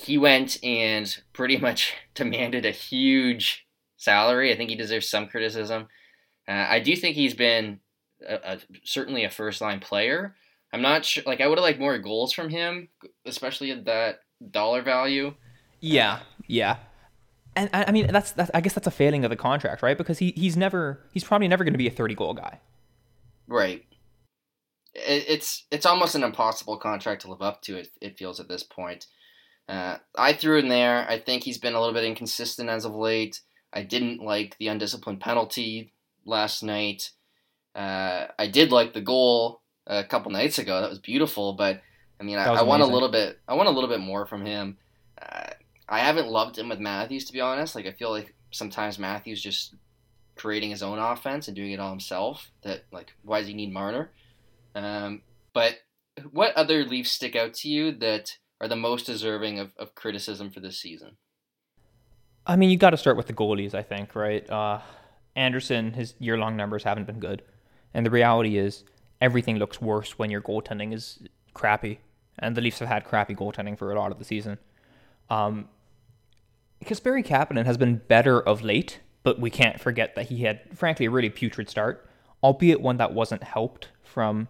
he 0.00 0.18
went 0.18 0.62
and 0.64 1.14
pretty 1.32 1.56
much 1.58 1.94
demanded 2.14 2.64
a 2.64 2.70
huge 2.70 3.66
salary. 3.96 4.52
I 4.52 4.56
think 4.56 4.70
he 4.70 4.76
deserves 4.76 5.08
some 5.08 5.26
criticism. 5.26 5.88
Uh, 6.48 6.66
I 6.68 6.80
do 6.80 6.94
think 6.94 7.16
he's 7.16 7.34
been 7.34 7.80
a, 8.26 8.34
a, 8.34 8.58
certainly 8.84 9.24
a 9.24 9.30
first 9.30 9.60
line 9.60 9.80
player. 9.80 10.36
I'm 10.72 10.82
not 10.82 11.04
sure. 11.04 11.22
Like 11.26 11.40
I 11.40 11.46
would 11.46 11.58
have 11.58 11.64
liked 11.64 11.78
more 11.78 11.98
goals 11.98 12.32
from 12.32 12.48
him, 12.48 12.88
especially 13.24 13.70
at 13.70 13.84
that 13.86 14.20
dollar 14.50 14.82
value. 14.82 15.34
Yeah, 15.80 16.20
yeah. 16.46 16.78
And 17.54 17.70
I 17.72 17.90
mean, 17.90 18.08
that's, 18.08 18.32
that's 18.32 18.50
I 18.52 18.60
guess 18.60 18.74
that's 18.74 18.86
a 18.86 18.90
failing 18.90 19.24
of 19.24 19.30
the 19.30 19.36
contract, 19.36 19.82
right? 19.82 19.96
Because 19.96 20.18
he, 20.18 20.32
he's 20.36 20.56
never 20.56 21.00
he's 21.12 21.24
probably 21.24 21.48
never 21.48 21.64
going 21.64 21.72
to 21.74 21.78
be 21.78 21.86
a 21.86 21.92
30 21.92 22.14
goal 22.14 22.34
guy. 22.34 22.60
Right. 23.46 23.84
It, 24.94 25.24
it's 25.28 25.64
it's 25.70 25.86
almost 25.86 26.14
an 26.14 26.22
impossible 26.22 26.76
contract 26.76 27.22
to 27.22 27.30
live 27.30 27.42
up 27.42 27.62
to. 27.62 27.78
It, 27.78 27.88
it 28.00 28.18
feels 28.18 28.40
at 28.40 28.48
this 28.48 28.62
point. 28.62 29.06
Uh, 29.68 29.96
I 30.16 30.34
threw 30.34 30.58
in 30.58 30.68
there. 30.68 31.06
I 31.08 31.18
think 31.18 31.42
he's 31.42 31.58
been 31.58 31.74
a 31.74 31.80
little 31.80 31.94
bit 31.94 32.04
inconsistent 32.04 32.68
as 32.68 32.84
of 32.84 32.94
late. 32.94 33.40
I 33.72 33.82
didn't 33.82 34.22
like 34.22 34.56
the 34.58 34.68
undisciplined 34.68 35.20
penalty 35.20 35.92
last 36.24 36.62
night. 36.62 37.10
Uh, 37.74 38.26
I 38.38 38.46
did 38.46 38.70
like 38.70 38.92
the 38.92 39.00
goal 39.00 39.62
a 39.86 40.04
couple 40.04 40.30
nights 40.30 40.58
ago. 40.58 40.80
That 40.80 40.90
was 40.90 40.98
beautiful, 40.98 41.52
but 41.54 41.82
I 42.20 42.24
mean, 42.24 42.38
I, 42.38 42.46
I, 42.46 42.62
want 42.62 42.82
a 42.82 42.86
little 42.86 43.10
bit. 43.10 43.38
I 43.46 43.54
want 43.54 43.68
a 43.68 43.72
little 43.72 43.90
bit 43.90 44.00
more 44.00 44.26
from 44.26 44.44
him. 44.44 44.78
Uh, 45.20 45.50
I 45.88 46.00
haven't 46.00 46.28
loved 46.28 46.58
him 46.58 46.68
with 46.68 46.80
Matthews, 46.80 47.26
to 47.26 47.32
be 47.32 47.40
honest. 47.40 47.74
Like 47.74 47.86
I 47.86 47.92
feel 47.92 48.10
like 48.10 48.34
sometimes 48.50 48.98
Matthews 48.98 49.42
just 49.42 49.74
creating 50.34 50.70
his 50.70 50.82
own 50.82 50.98
offense 50.98 51.48
and 51.48 51.56
doing 51.56 51.72
it 51.72 51.80
all 51.80 51.90
himself. 51.90 52.50
That 52.62 52.84
like, 52.90 53.12
why 53.22 53.40
does 53.40 53.48
he 53.48 53.54
need 53.54 53.72
Marner? 53.72 54.10
Um, 54.74 55.22
but 55.52 55.76
what 56.30 56.54
other 56.54 56.84
Leafs 56.84 57.10
stick 57.10 57.36
out 57.36 57.54
to 57.54 57.68
you 57.68 57.92
that 57.92 58.36
are 58.60 58.68
the 58.68 58.76
most 58.76 59.06
deserving 59.06 59.58
of, 59.58 59.72
of 59.78 59.94
criticism 59.94 60.50
for 60.50 60.60
this 60.60 60.78
season? 60.78 61.16
I 62.46 62.56
mean, 62.56 62.70
you 62.70 62.76
got 62.76 62.90
to 62.90 62.96
start 62.96 63.16
with 63.16 63.26
the 63.26 63.32
goalies, 63.32 63.74
I 63.74 63.82
think, 63.82 64.14
right? 64.14 64.48
Uh, 64.48 64.80
Andersen, 65.34 65.92
his 65.92 66.14
year 66.18 66.38
long 66.38 66.56
numbers 66.56 66.84
haven't 66.84 67.06
been 67.06 67.18
good. 67.18 67.42
And 67.92 68.06
the 68.06 68.10
reality 68.10 68.56
is, 68.56 68.84
everything 69.20 69.56
looks 69.56 69.80
worse 69.80 70.18
when 70.18 70.30
your 70.30 70.40
goaltending 70.40 70.92
is 70.92 71.20
crappy. 71.54 71.98
And 72.38 72.54
the 72.54 72.60
Leafs 72.60 72.80
have 72.80 72.88
had 72.88 73.04
crappy 73.04 73.34
goaltending 73.34 73.78
for 73.78 73.90
a 73.90 73.98
lot 73.98 74.12
of 74.12 74.18
the 74.18 74.24
season. 74.24 74.58
Um, 75.30 75.68
Kasperi 76.84 77.24
Kapanen 77.26 77.64
has 77.64 77.76
been 77.78 78.02
better 78.08 78.40
of 78.40 78.62
late, 78.62 79.00
but 79.22 79.40
we 79.40 79.50
can't 79.50 79.80
forget 79.80 80.14
that 80.14 80.26
he 80.26 80.42
had, 80.42 80.60
frankly, 80.74 81.06
a 81.06 81.10
really 81.10 81.30
putrid 81.30 81.70
start, 81.70 82.08
albeit 82.42 82.80
one 82.80 82.98
that 82.98 83.14
wasn't 83.14 83.42
helped 83.42 83.88
from 84.04 84.48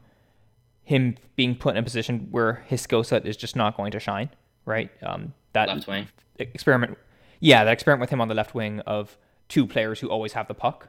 him 0.83 1.17
being 1.35 1.55
put 1.55 1.75
in 1.75 1.79
a 1.79 1.83
position 1.83 2.29
where 2.31 2.65
his 2.67 2.81
skill 2.81 3.05
set 3.05 3.27
is 3.27 3.37
just 3.37 3.57
not 3.57 3.77
going 3.77 3.91
to 3.93 4.01
shine, 4.01 4.31
right? 4.65 4.91
Um, 5.03 5.35
that 5.53 5.69
left 5.69 5.87
wing 5.87 6.09
experiment, 6.39 6.99
yeah, 7.41 7.65
that 7.65 7.73
experiment 7.73 8.03
with 8.03 8.11
him 8.11 8.21
on 8.21 8.29
the 8.29 8.35
left 8.35 8.55
wing 8.55 8.81
of 8.81 9.17
two 9.49 9.67
players 9.67 10.01
who 10.01 10.09
always 10.09 10.35
have 10.35 10.49
the 10.49 10.55
puck, 10.55 10.89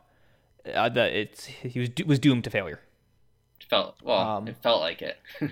uh, 0.73 0.89
that 0.89 1.13
it's 1.13 1.45
he 1.45 1.79
was 1.79 1.89
was 2.05 2.19
doomed 2.19 2.43
to 2.43 2.49
failure. 2.49 2.79
Felt 3.69 3.97
well, 4.03 4.19
um, 4.19 4.47
it 4.47 4.57
felt 4.61 4.81
like 4.81 5.01
it. 5.01 5.17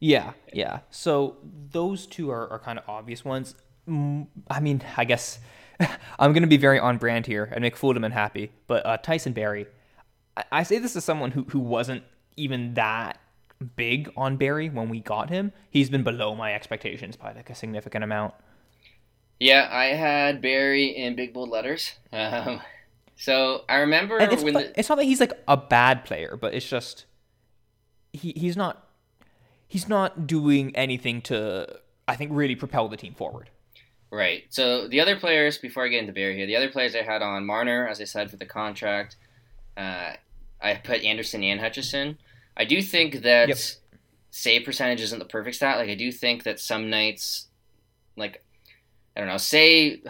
yeah, 0.00 0.32
yeah. 0.52 0.80
So 0.90 1.36
those 1.70 2.06
two 2.06 2.30
are, 2.30 2.48
are 2.48 2.58
kind 2.58 2.78
of 2.78 2.84
obvious 2.88 3.24
ones. 3.24 3.54
I 3.86 4.60
mean, 4.60 4.82
I 4.96 5.04
guess 5.04 5.40
I'm 6.18 6.32
going 6.32 6.42
to 6.42 6.48
be 6.48 6.56
very 6.56 6.78
on 6.78 6.98
brand 6.98 7.26
here 7.26 7.50
and 7.52 7.62
make 7.62 7.76
Foolman 7.76 8.12
happy, 8.12 8.52
but 8.66 8.84
uh, 8.86 8.96
Tyson 8.96 9.32
Barrie. 9.32 9.66
I, 10.36 10.44
I 10.52 10.62
say 10.62 10.78
this 10.78 10.96
as 10.96 11.04
someone 11.04 11.32
who 11.32 11.44
who 11.44 11.58
wasn't 11.58 12.04
even 12.36 12.74
that 12.74 13.18
big 13.76 14.10
on 14.16 14.36
Barrie 14.36 14.68
when 14.70 14.88
we 14.88 15.00
got 15.00 15.30
him. 15.30 15.52
He's 15.70 15.90
been 15.90 16.02
below 16.02 16.34
my 16.34 16.54
expectations 16.54 17.16
by 17.16 17.32
like 17.32 17.50
a 17.50 17.54
significant 17.54 18.04
amount. 18.04 18.34
Yeah, 19.38 19.68
I 19.70 19.86
had 19.86 20.40
Barrie 20.40 20.96
in 20.96 21.16
big 21.16 21.32
bold 21.32 21.50
letters. 21.50 21.92
Um, 22.12 22.60
so 23.16 23.64
I 23.68 23.76
remember 23.76 24.18
it's, 24.18 24.42
when 24.42 24.54
the... 24.54 24.78
it's 24.78 24.88
not 24.88 24.96
that 24.96 25.04
he's 25.04 25.20
like 25.20 25.32
a 25.46 25.56
bad 25.56 26.04
player, 26.04 26.36
but 26.40 26.54
it's 26.54 26.68
just 26.68 27.06
he 28.12 28.32
he's 28.36 28.56
not 28.56 28.88
he's 29.68 29.88
not 29.88 30.26
doing 30.26 30.74
anything 30.76 31.22
to 31.22 31.78
I 32.06 32.16
think 32.16 32.30
really 32.34 32.56
propel 32.56 32.88
the 32.88 32.96
team 32.96 33.14
forward. 33.14 33.50
Right. 34.10 34.44
So 34.50 34.88
the 34.88 35.00
other 35.00 35.16
players, 35.16 35.56
before 35.56 35.86
I 35.86 35.88
get 35.88 36.00
into 36.00 36.12
Barrie 36.12 36.36
here, 36.36 36.46
the 36.46 36.56
other 36.56 36.68
players 36.68 36.94
I 36.94 37.02
had 37.02 37.22
on 37.22 37.46
Marner, 37.46 37.88
as 37.88 37.98
I 37.98 38.04
said, 38.04 38.30
for 38.30 38.36
the 38.36 38.44
contract. 38.44 39.16
Uh, 39.74 40.12
I 40.60 40.74
put 40.74 41.02
Andersen 41.02 41.42
and 41.42 41.58
Hutchinson. 41.58 42.18
I 42.54 42.66
do 42.66 42.82
think 42.82 43.22
that 43.22 43.48
yep. 43.48 43.58
save 44.30 44.64
percentage 44.64 45.00
isn't 45.00 45.18
the 45.18 45.24
perfect 45.24 45.56
stat. 45.56 45.78
Like 45.78 45.88
I 45.88 45.94
do 45.94 46.12
think 46.12 46.42
that 46.42 46.60
some 46.60 46.90
nights, 46.90 47.46
like 48.16 48.44
I 49.16 49.20
don't 49.20 49.28
know, 49.28 49.38
say 49.38 50.02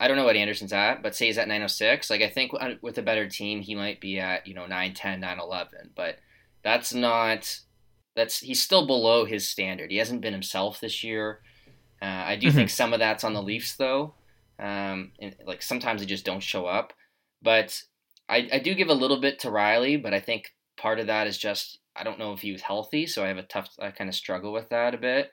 I 0.00 0.06
don't 0.06 0.16
know 0.16 0.24
what 0.24 0.36
Andersen's 0.36 0.72
at, 0.72 1.02
but 1.02 1.14
say 1.14 1.26
he's 1.26 1.38
at 1.38 1.48
906. 1.48 2.08
Like 2.10 2.22
I 2.22 2.28
think 2.28 2.52
with 2.82 2.98
a 2.98 3.02
better 3.02 3.28
team, 3.28 3.60
he 3.60 3.74
might 3.74 4.00
be 4.00 4.20
at 4.20 4.46
you 4.46 4.54
know 4.54 4.66
910, 4.66 5.20
911. 5.20 5.90
But 5.94 6.18
that's 6.62 6.94
not 6.94 7.60
that's 8.14 8.40
he's 8.40 8.62
still 8.62 8.86
below 8.86 9.24
his 9.24 9.48
standard. 9.48 9.90
He 9.90 9.96
hasn't 9.96 10.20
been 10.20 10.32
himself 10.32 10.80
this 10.80 11.02
year. 11.02 11.40
Uh, 12.00 12.06
I 12.06 12.36
do 12.36 12.48
mm-hmm. 12.48 12.56
think 12.56 12.70
some 12.70 12.92
of 12.92 13.00
that's 13.00 13.24
on 13.24 13.34
the 13.34 13.42
Leafs 13.42 13.76
though. 13.76 14.14
Um, 14.60 15.12
and, 15.20 15.34
like 15.46 15.62
sometimes 15.62 16.00
they 16.00 16.06
just 16.06 16.24
don't 16.24 16.42
show 16.42 16.66
up. 16.66 16.92
But 17.42 17.80
I, 18.28 18.48
I 18.52 18.58
do 18.58 18.74
give 18.74 18.88
a 18.88 18.94
little 18.94 19.20
bit 19.20 19.40
to 19.40 19.48
Rielly, 19.48 20.00
but 20.00 20.14
I 20.14 20.20
think 20.20 20.54
part 20.76 21.00
of 21.00 21.06
that 21.06 21.26
is 21.26 21.38
just 21.38 21.78
I 21.96 22.04
don't 22.04 22.18
know 22.18 22.32
if 22.32 22.40
he 22.40 22.52
was 22.52 22.62
healthy, 22.62 23.06
so 23.06 23.24
I 23.24 23.28
have 23.28 23.38
a 23.38 23.42
tough, 23.42 23.70
I 23.80 23.90
kind 23.90 24.08
of 24.08 24.14
struggle 24.14 24.52
with 24.52 24.68
that 24.68 24.94
a 24.94 24.98
bit. 24.98 25.32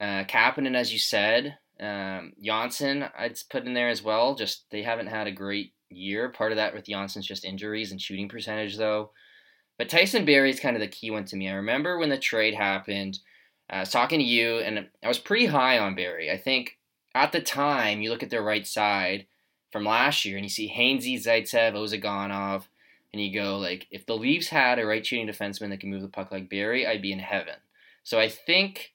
Uh, 0.00 0.24
Kapanen, 0.24 0.76
as 0.76 0.92
you 0.92 0.98
said, 0.98 1.58
um, 1.80 2.32
Johnsson, 2.42 3.06
I'd 3.18 3.36
put 3.50 3.66
in 3.66 3.74
there 3.74 3.88
as 3.88 4.02
well. 4.02 4.34
Just 4.34 4.64
they 4.70 4.82
haven't 4.82 5.08
had 5.08 5.26
a 5.26 5.32
great 5.32 5.72
year. 5.90 6.28
Part 6.28 6.52
of 6.52 6.56
that 6.56 6.74
with 6.74 6.86
Johnsson's 6.86 7.26
just 7.26 7.44
injuries 7.44 7.90
and 7.90 8.00
shooting 8.00 8.28
percentage, 8.28 8.76
though. 8.76 9.10
But 9.78 9.88
Tyson 9.88 10.24
Barrie 10.24 10.50
is 10.50 10.60
kind 10.60 10.76
of 10.76 10.80
the 10.80 10.88
key 10.88 11.10
one 11.10 11.24
to 11.26 11.36
me. 11.36 11.48
I 11.48 11.54
remember 11.54 11.98
when 11.98 12.10
the 12.10 12.18
trade 12.18 12.54
happened, 12.54 13.18
uh, 13.70 13.76
I 13.76 13.80
was 13.80 13.90
talking 13.90 14.20
to 14.20 14.24
you, 14.24 14.58
and 14.58 14.86
I 15.02 15.08
was 15.08 15.18
pretty 15.18 15.46
high 15.46 15.78
on 15.78 15.94
Barrie. 15.96 16.30
I 16.30 16.36
think 16.36 16.78
at 17.14 17.32
the 17.32 17.40
time, 17.40 18.00
you 18.00 18.10
look 18.10 18.22
at 18.22 18.30
their 18.30 18.42
right 18.42 18.66
side 18.66 19.26
from 19.72 19.84
last 19.84 20.24
year, 20.24 20.36
and 20.36 20.44
you 20.44 20.50
see 20.50 20.72
Hainsey, 20.72 21.16
Zaitsev, 21.16 21.72
Ozhiganov, 21.72 22.64
and 23.12 23.22
you 23.22 23.32
go 23.32 23.58
like, 23.58 23.86
if 23.90 24.06
the 24.06 24.16
Leafs 24.16 24.48
had 24.48 24.78
a 24.78 24.86
right 24.86 25.04
shooting 25.04 25.26
defenseman 25.26 25.70
that 25.70 25.80
can 25.80 25.90
move 25.90 26.02
the 26.02 26.08
puck 26.08 26.30
like 26.30 26.50
Barrie, 26.50 26.86
I'd 26.86 27.02
be 27.02 27.12
in 27.12 27.18
heaven. 27.18 27.54
So 28.04 28.20
I 28.20 28.28
think, 28.28 28.92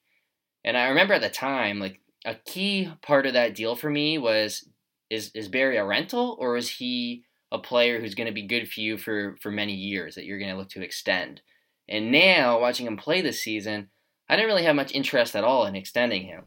and 0.64 0.78
I 0.78 0.90
remember 0.90 1.14
at 1.16 1.22
the 1.22 1.30
time, 1.30 1.80
like 1.80 2.00
a 2.26 2.36
key 2.36 2.92
part 3.02 3.26
of 3.26 3.34
that 3.34 3.56
deal 3.56 3.76
for 3.76 3.90
me 3.90 4.18
was, 4.18 4.68
is 5.10 5.32
is 5.34 5.48
Barrie 5.48 5.78
a 5.78 5.86
rental 5.86 6.38
or 6.40 6.58
is 6.58 6.70
he 6.70 7.24
a 7.52 7.58
player 7.58 8.00
who's 8.00 8.16
going 8.16 8.28
to 8.28 8.34
be 8.34 8.46
good 8.46 8.70
for 8.70 8.80
you 8.82 8.98
for 8.98 9.38
for 9.42 9.52
many 9.52 9.74
years 9.74 10.16
that 10.16 10.26
you're 10.26 10.40
going 10.40 10.52
to 10.52 10.58
look 10.58 10.70
to 10.70 10.84
extend? 10.84 11.42
And 11.88 12.12
now 12.12 12.60
watching 12.60 12.86
him 12.86 12.98
play 12.98 13.22
this 13.22 13.42
season, 13.42 13.90
I 14.30 14.36
didn't 14.36 14.50
really 14.50 14.66
have 14.66 14.76
much 14.76 14.94
interest 14.94 15.36
at 15.36 15.44
all 15.44 15.66
in 15.66 15.76
extending 15.76 16.24
him. 16.24 16.44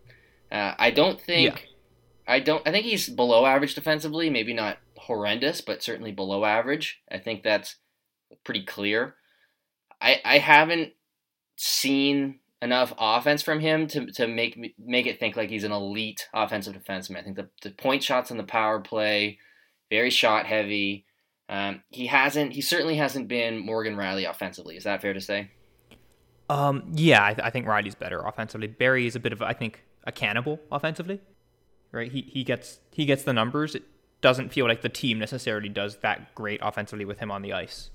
Uh, 0.51 0.75
I 0.79 0.91
don't 0.91 1.21
think. 1.21 1.57
Yeah. 1.57 2.35
I 2.35 2.39
don't. 2.39 2.67
I 2.67 2.71
think 2.71 2.87
he's 2.87 3.09
below 3.09 3.45
average 3.45 3.75
defensively. 3.75 4.31
Maybe 4.31 4.55
not 4.55 4.79
horrendous, 4.97 5.61
but 5.61 5.83
certainly 5.83 6.13
below 6.13 6.45
average. 6.45 7.01
I 7.11 7.19
think 7.19 7.43
that's 7.43 7.77
pretty 8.45 8.65
clear. 8.65 9.17
I 10.01 10.21
I 10.25 10.39
haven't 10.39 10.93
seen 11.57 12.39
enough 12.63 12.95
offense 12.97 13.43
from 13.43 13.61
him 13.61 13.87
to, 13.89 14.07
to 14.13 14.27
make 14.27 14.57
me, 14.57 14.75
make 14.79 15.07
it 15.07 15.21
think 15.21 15.37
like 15.37 15.51
he's 15.51 15.65
an 15.65 15.73
elite 15.73 16.29
offensive 16.33 16.75
defenseman. 16.75 17.19
I 17.19 17.23
think 17.23 17.37
the, 17.37 17.49
the 17.63 17.71
point 17.71 18.03
shots 18.03 18.31
on 18.31 18.39
the 18.39 18.45
power 18.45 18.81
play, 18.81 19.39
very 19.91 20.11
shot 20.11 20.47
heavy. 20.47 21.05
Um, 21.49 21.83
he 21.91 22.07
hasn't. 22.07 22.53
He 22.53 22.63
certainly 22.63 22.97
hasn't 22.97 23.29
been 23.29 23.59
Morgan 23.59 23.97
Rielly 23.97 24.31
offensively. 24.31 24.77
Is 24.77 24.85
that 24.85 25.03
fair 25.03 25.13
to 25.13 25.21
say? 25.21 25.51
Um, 26.49 26.93
yeah, 26.95 27.25
I, 27.25 27.35
th- 27.35 27.45
I 27.45 27.51
think 27.51 27.67
Rielly's 27.67 27.95
better 27.95 28.21
offensively. 28.21 28.69
Barrie 28.69 29.07
is 29.07 29.17
a 29.17 29.21
bit 29.21 29.33
of, 29.33 29.43
I 29.43 29.53
think, 29.53 29.83
a 30.05 30.13
cannibal 30.13 30.61
offensively. 30.71 31.21
Right? 31.91 32.11
He 32.11 32.23
he 32.23 32.45
gets 32.45 32.79
he 32.93 33.05
gets 33.05 33.25
the 33.25 33.35
numbers. 33.35 33.75
It 33.75 33.83
doesn't 34.23 34.53
feel 34.53 34.67
like 34.67 34.81
the 34.81 34.89
team 34.89 35.19
necessarily 35.19 35.69
does 35.69 35.97
that 35.99 36.35
great 36.35 36.61
offensively 36.63 37.05
with 37.05 37.19
him 37.19 37.31
on 37.31 37.43
the 37.43 37.53
ice. 37.53 37.91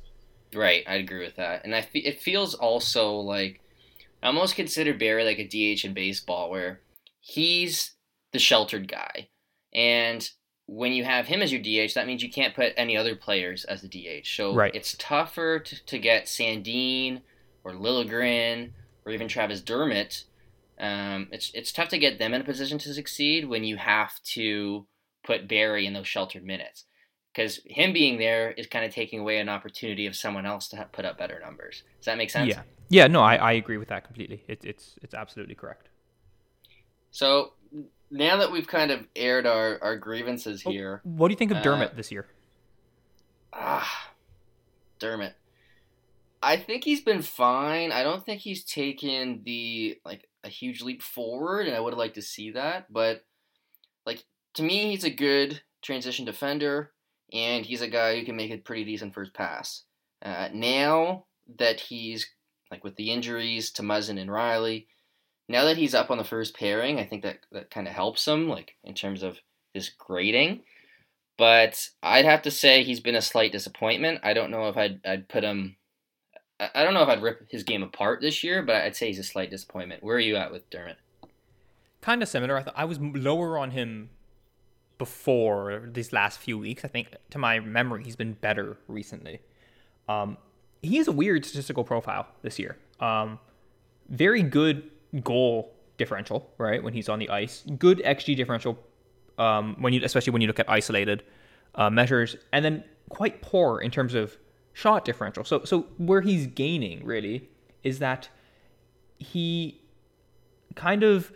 Right, 0.54 0.84
I 0.88 0.96
agree 0.96 1.26
with 1.26 1.38
that, 1.38 1.66
and 1.66 1.74
I 1.74 1.82
fe- 1.82 2.00
it 2.00 2.22
feels 2.22 2.54
also 2.54 3.16
like 3.16 3.62
I 4.22 4.28
almost 4.28 4.56
consider 4.56 4.94
Barrie 4.94 5.24
like 5.24 5.40
a 5.40 5.48
DH 5.48 5.86
in 5.86 5.94
baseball, 5.94 6.50
where 6.50 6.82
he's 7.20 7.94
the 8.34 8.40
sheltered 8.40 8.88
guy, 8.88 9.30
and 9.74 10.30
when 10.68 10.92
you 10.92 11.06
have 11.06 11.28
him 11.28 11.42
as 11.42 11.52
your 11.52 11.62
DH, 11.62 11.94
that 11.94 12.06
means 12.06 12.22
you 12.22 12.30
can't 12.30 12.54
put 12.54 12.74
any 12.76 12.98
other 12.98 13.16
players 13.16 13.64
as 13.66 13.82
the 13.82 13.88
DH. 13.88 14.28
So 14.28 14.54
right. 14.54 14.76
it's 14.76 14.96
tougher 15.00 15.60
to, 15.60 15.86
to 15.86 15.98
get 15.98 16.26
Sandin 16.26 17.22
or 17.64 17.72
Liljegren 17.72 18.72
or 19.06 19.14
even 19.14 19.30
Travis 19.30 19.62
Dermott. 19.62 20.26
Um, 20.78 21.30
it's 21.32 21.52
it's 21.56 21.72
tough 21.72 21.90
to 21.90 21.98
get 21.98 22.20
them 22.20 22.34
in 22.34 22.42
a 22.42 22.44
position 22.44 22.78
to 22.80 22.94
succeed 22.94 23.48
when 23.48 23.64
you 23.64 23.78
have 23.78 24.22
to 24.34 24.86
put 25.24 25.48
Barrie 25.48 25.88
in 25.88 25.94
those 25.94 26.08
sheltered 26.08 26.44
minutes 26.44 26.86
because 27.34 27.62
him 27.66 27.94
being 27.94 28.18
there 28.20 28.52
is 28.52 28.68
kind 28.68 28.86
of 28.86 28.94
taking 28.94 29.20
away 29.20 29.40
an 29.40 29.50
opportunity 29.50 30.06
of 30.06 30.16
someone 30.16 30.46
else 30.46 30.68
to 30.70 30.88
put 30.92 31.06
up 31.06 31.18
better 31.18 31.40
numbers. 31.40 31.84
Does 32.00 32.06
that 32.06 32.18
make 32.18 32.30
sense? 32.30 32.50
Yeah, 32.50 32.64
yeah. 32.90 33.08
No, 33.08 33.22
I, 33.22 33.36
I 33.36 33.52
agree 33.54 33.78
with 33.78 33.90
that 33.90 34.04
completely. 34.04 34.44
It, 34.48 34.64
it's 34.64 34.96
it's 35.02 35.14
absolutely 35.14 35.56
correct. 35.56 35.90
So 37.12 37.54
now 38.12 38.38
that 38.38 38.52
we've 38.52 38.68
kind 38.68 38.92
of 38.92 39.08
aired 39.16 39.46
our, 39.46 39.80
our 39.82 39.98
grievances 39.98 40.64
oh, 40.66 40.72
here, 40.72 41.02
what 41.04 41.28
do 41.28 41.34
you 41.34 41.38
think 41.38 41.52
of 41.52 41.62
Dermott 41.62 41.92
uh, 41.92 41.96
this 41.96 42.12
year? 42.12 42.28
Ah, 43.54 44.12
Dermott. 45.00 45.36
I 46.42 46.58
think 46.58 46.84
he's 46.84 47.02
been 47.02 47.22
fine. 47.22 47.92
I 47.92 48.04
don't 48.04 48.24
think 48.26 48.42
he's 48.42 48.64
taken 48.64 49.42
the 49.44 49.98
like 50.06 50.28
a 50.44 50.50
huge 50.50 50.82
leap 50.82 51.02
forward, 51.02 51.68
and 51.68 51.76
I 51.76 51.80
would 51.80 51.94
have 51.94 51.98
liked 51.98 52.16
to 52.16 52.22
see 52.22 52.52
that. 52.52 52.92
But 52.92 53.26
like 54.06 54.24
to 54.56 54.64
me, 54.64 54.92
he's 54.92 55.04
a 55.04 55.10
good 55.10 55.62
transition 55.82 56.26
defender, 56.26 56.92
and 57.34 57.66
he's 57.66 57.82
a 57.82 57.88
guy 57.88 58.18
who 58.18 58.26
can 58.26 58.36
make 58.36 58.52
a 58.52 58.58
pretty 58.58 58.86
decent 58.86 59.14
first 59.14 59.34
pass. 59.34 59.84
Uh, 60.22 60.50
now 60.54 61.26
that 61.58 61.80
he's 61.80 62.28
like 62.72 62.84
with 62.84 62.96
the 62.96 63.12
injuries 63.12 63.72
to 63.72 63.82
Muzzin 63.82 64.20
and 64.20 64.30
Rielly. 64.30 64.88
now 65.50 65.64
that 65.66 65.78
he's 65.78 65.96
up 65.96 66.12
on 66.12 66.18
the 66.18 66.24
first 66.24 66.56
pairing, 66.56 67.00
I 67.00 67.06
think 67.06 67.24
that 67.24 67.40
that 67.52 67.72
kind 67.72 67.88
of 67.88 67.94
helps 67.94 68.28
him, 68.28 68.50
like 68.50 68.76
in 68.84 68.94
terms 68.94 69.24
of 69.24 69.38
his 69.74 69.90
grading. 69.90 70.64
But 71.38 71.90
I'd 72.02 72.26
have 72.26 72.42
to 72.44 72.52
say 72.52 72.84
he's 72.84 73.00
been 73.00 73.16
a 73.16 73.22
slight 73.22 73.52
disappointment. 73.52 74.22
I 74.24 74.34
don't 74.34 74.52
know 74.52 74.68
if 74.70 74.78
I'd 74.78 75.00
I'd 75.06 75.30
put 75.30 75.44
him. 75.44 75.78
I 76.60 76.84
don't 76.84 76.96
know 76.96 77.04
if 77.04 77.10
I'd 77.10 77.22
rip 77.22 77.52
his 77.52 77.64
game 77.64 77.84
apart 77.84 78.20
this 78.20 78.44
year, 78.44 78.64
but 78.64 78.78
I'd 78.78 78.96
say 78.96 79.08
he's 79.08 79.20
a 79.20 79.24
slight 79.24 79.52
disappointment. 79.52 80.04
Where 80.04 80.16
are 80.16 80.20
you 80.20 80.38
at 80.38 80.52
with 80.52 80.68
Dermott? 80.72 80.98
Kind 82.02 82.24
of 82.24 82.30
similar. 82.30 82.58
I 82.58 82.64
thought 82.64 82.74
I 82.76 82.86
was 82.86 83.00
lower 83.00 83.60
on 83.60 83.72
him 83.72 84.10
before 84.98 85.88
these 85.94 86.12
last 86.12 86.40
few 86.40 86.58
weeks. 86.58 86.84
I 86.84 86.88
think, 86.88 87.10
to 87.30 87.38
my 87.38 87.60
memory, 87.60 88.04
he's 88.04 88.16
been 88.16 88.34
better 88.34 88.78
recently. 88.88 89.42
Um, 90.10 90.38
he 90.82 90.98
has 90.98 91.08
a 91.08 91.12
weird 91.12 91.46
statistical 91.46 91.84
profile 91.84 92.28
this 92.42 92.60
year. 92.60 92.78
Um, 93.00 93.40
very 94.10 94.44
good 94.44 94.90
goal 95.24 95.74
differential, 95.98 96.50
right? 96.58 96.82
When 96.82 96.94
he's 96.94 97.10
on 97.10 97.20
the 97.20 97.30
ice, 97.30 97.64
good 97.78 98.00
xG 98.00 98.36
differential, 98.36 98.78
um, 99.38 99.76
when 99.80 99.94
you 99.94 100.02
especially 100.04 100.32
when 100.32 100.42
you 100.42 100.48
look 100.48 100.60
at 100.60 100.70
isolated 100.70 101.24
uh, 101.76 101.90
measures, 101.90 102.36
and 102.54 102.64
then 102.64 102.84
quite 103.10 103.42
poor 103.42 103.80
in 103.80 103.92
terms 103.92 104.14
of 104.14 104.38
shot 104.74 105.06
differential. 105.06 105.44
So 105.44 105.64
so 105.64 105.88
where 105.98 106.22
he's 106.22 106.48
gaining 106.48 107.06
really 107.06 107.50
is 107.84 108.00
that 108.00 108.30
he 109.18 109.82
kind 110.76 111.04
of 111.04 111.32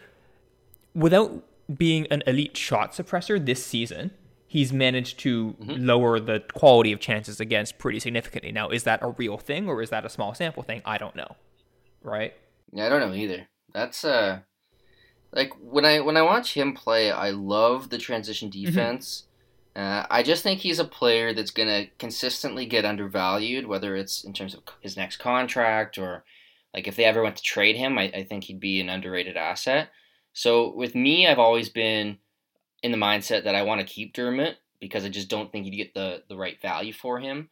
without 0.93 1.43
being 1.77 2.05
an 2.07 2.21
elite 2.27 2.57
shot 2.57 2.93
suppressor 2.93 3.43
this 3.43 3.65
season, 3.65 4.11
he's 4.51 4.73
managed 4.73 5.17
to 5.17 5.55
mm-hmm. 5.61 5.85
lower 5.85 6.19
the 6.19 6.43
quality 6.53 6.91
of 6.91 6.99
chances 6.99 7.39
against 7.39 7.77
pretty 7.77 8.01
significantly. 8.01 8.51
Now, 8.51 8.67
is 8.67 8.83
that 8.83 9.01
a 9.01 9.07
real 9.07 9.37
thing 9.37 9.69
or 9.69 9.81
is 9.81 9.91
that 9.91 10.05
a 10.05 10.09
small 10.09 10.33
sample 10.33 10.61
thing? 10.61 10.81
I 10.83 10.97
don't 10.97 11.15
know. 11.15 11.37
Right? 12.03 12.33
Yeah, 12.73 12.85
I 12.85 12.89
don't 12.89 12.99
know 12.99 13.15
either. 13.15 13.47
That's 13.73 14.03
uh 14.03 14.39
like 15.31 15.53
when 15.61 15.85
I 15.85 16.01
when 16.01 16.17
I 16.17 16.21
watch 16.21 16.53
him 16.53 16.73
play, 16.73 17.11
I 17.11 17.29
love 17.29 17.91
the 17.91 17.97
transition 17.97 18.49
mm-hmm. 18.51 18.65
defense. 18.65 19.23
Mm-hmm. 19.73 19.81
Uh, 19.81 20.05
I 20.09 20.21
just 20.21 20.43
think 20.43 20.59
he's 20.59 20.79
a 20.79 20.83
player 20.83 21.33
that's 21.33 21.51
gonna 21.51 21.85
consistently 21.97 22.65
get 22.65 22.83
undervalued, 22.83 23.67
whether 23.67 23.95
it's 23.95 24.25
in 24.25 24.33
terms 24.33 24.53
of 24.53 24.63
his 24.81 24.97
next 24.97 25.15
contract 25.15 25.97
or 25.97 26.25
like 26.73 26.89
if 26.89 26.97
they 26.97 27.05
ever 27.05 27.23
went 27.23 27.37
to 27.37 27.41
trade 27.41 27.77
him, 27.77 27.97
I, 27.97 28.11
I 28.13 28.23
think 28.23 28.43
he'd 28.43 28.59
be 28.59 28.81
an 28.81 28.89
underrated 28.89 29.37
asset. 29.37 29.91
So 30.33 30.73
with 30.75 30.93
me, 30.93 31.25
I've 31.25 31.39
always 31.39 31.69
been 31.69 32.17
in 32.83 32.91
the 32.91 32.97
mindset 32.97 33.43
that 33.43 33.55
I 33.55 33.63
want 33.63 33.81
to 33.81 33.93
keep 33.93 34.13
Dermott 34.13 34.57
because 34.79 35.05
I 35.05 35.09
just 35.09 35.29
don't 35.29 35.51
think 35.51 35.65
you'd 35.65 35.77
get 35.77 35.93
the 35.93 36.23
the 36.27 36.35
right 36.35 36.59
value 36.61 36.93
for 36.93 37.19
him. 37.19 37.49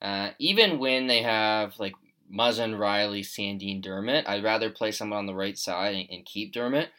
Uh, 0.00 0.30
even 0.38 0.78
when 0.78 1.06
they 1.06 1.22
have 1.22 1.78
like 1.78 1.94
Muzzin, 2.32 2.76
Rielly, 2.78 3.20
Sandin, 3.20 3.82
Dermott, 3.82 4.28
I'd 4.28 4.44
rather 4.44 4.70
play 4.70 4.92
someone 4.92 5.18
on 5.18 5.26
the 5.26 5.34
right 5.34 5.58
side 5.58 5.94
and, 5.94 6.08
and 6.10 6.24
keep 6.24 6.52
Dermott. 6.52 6.90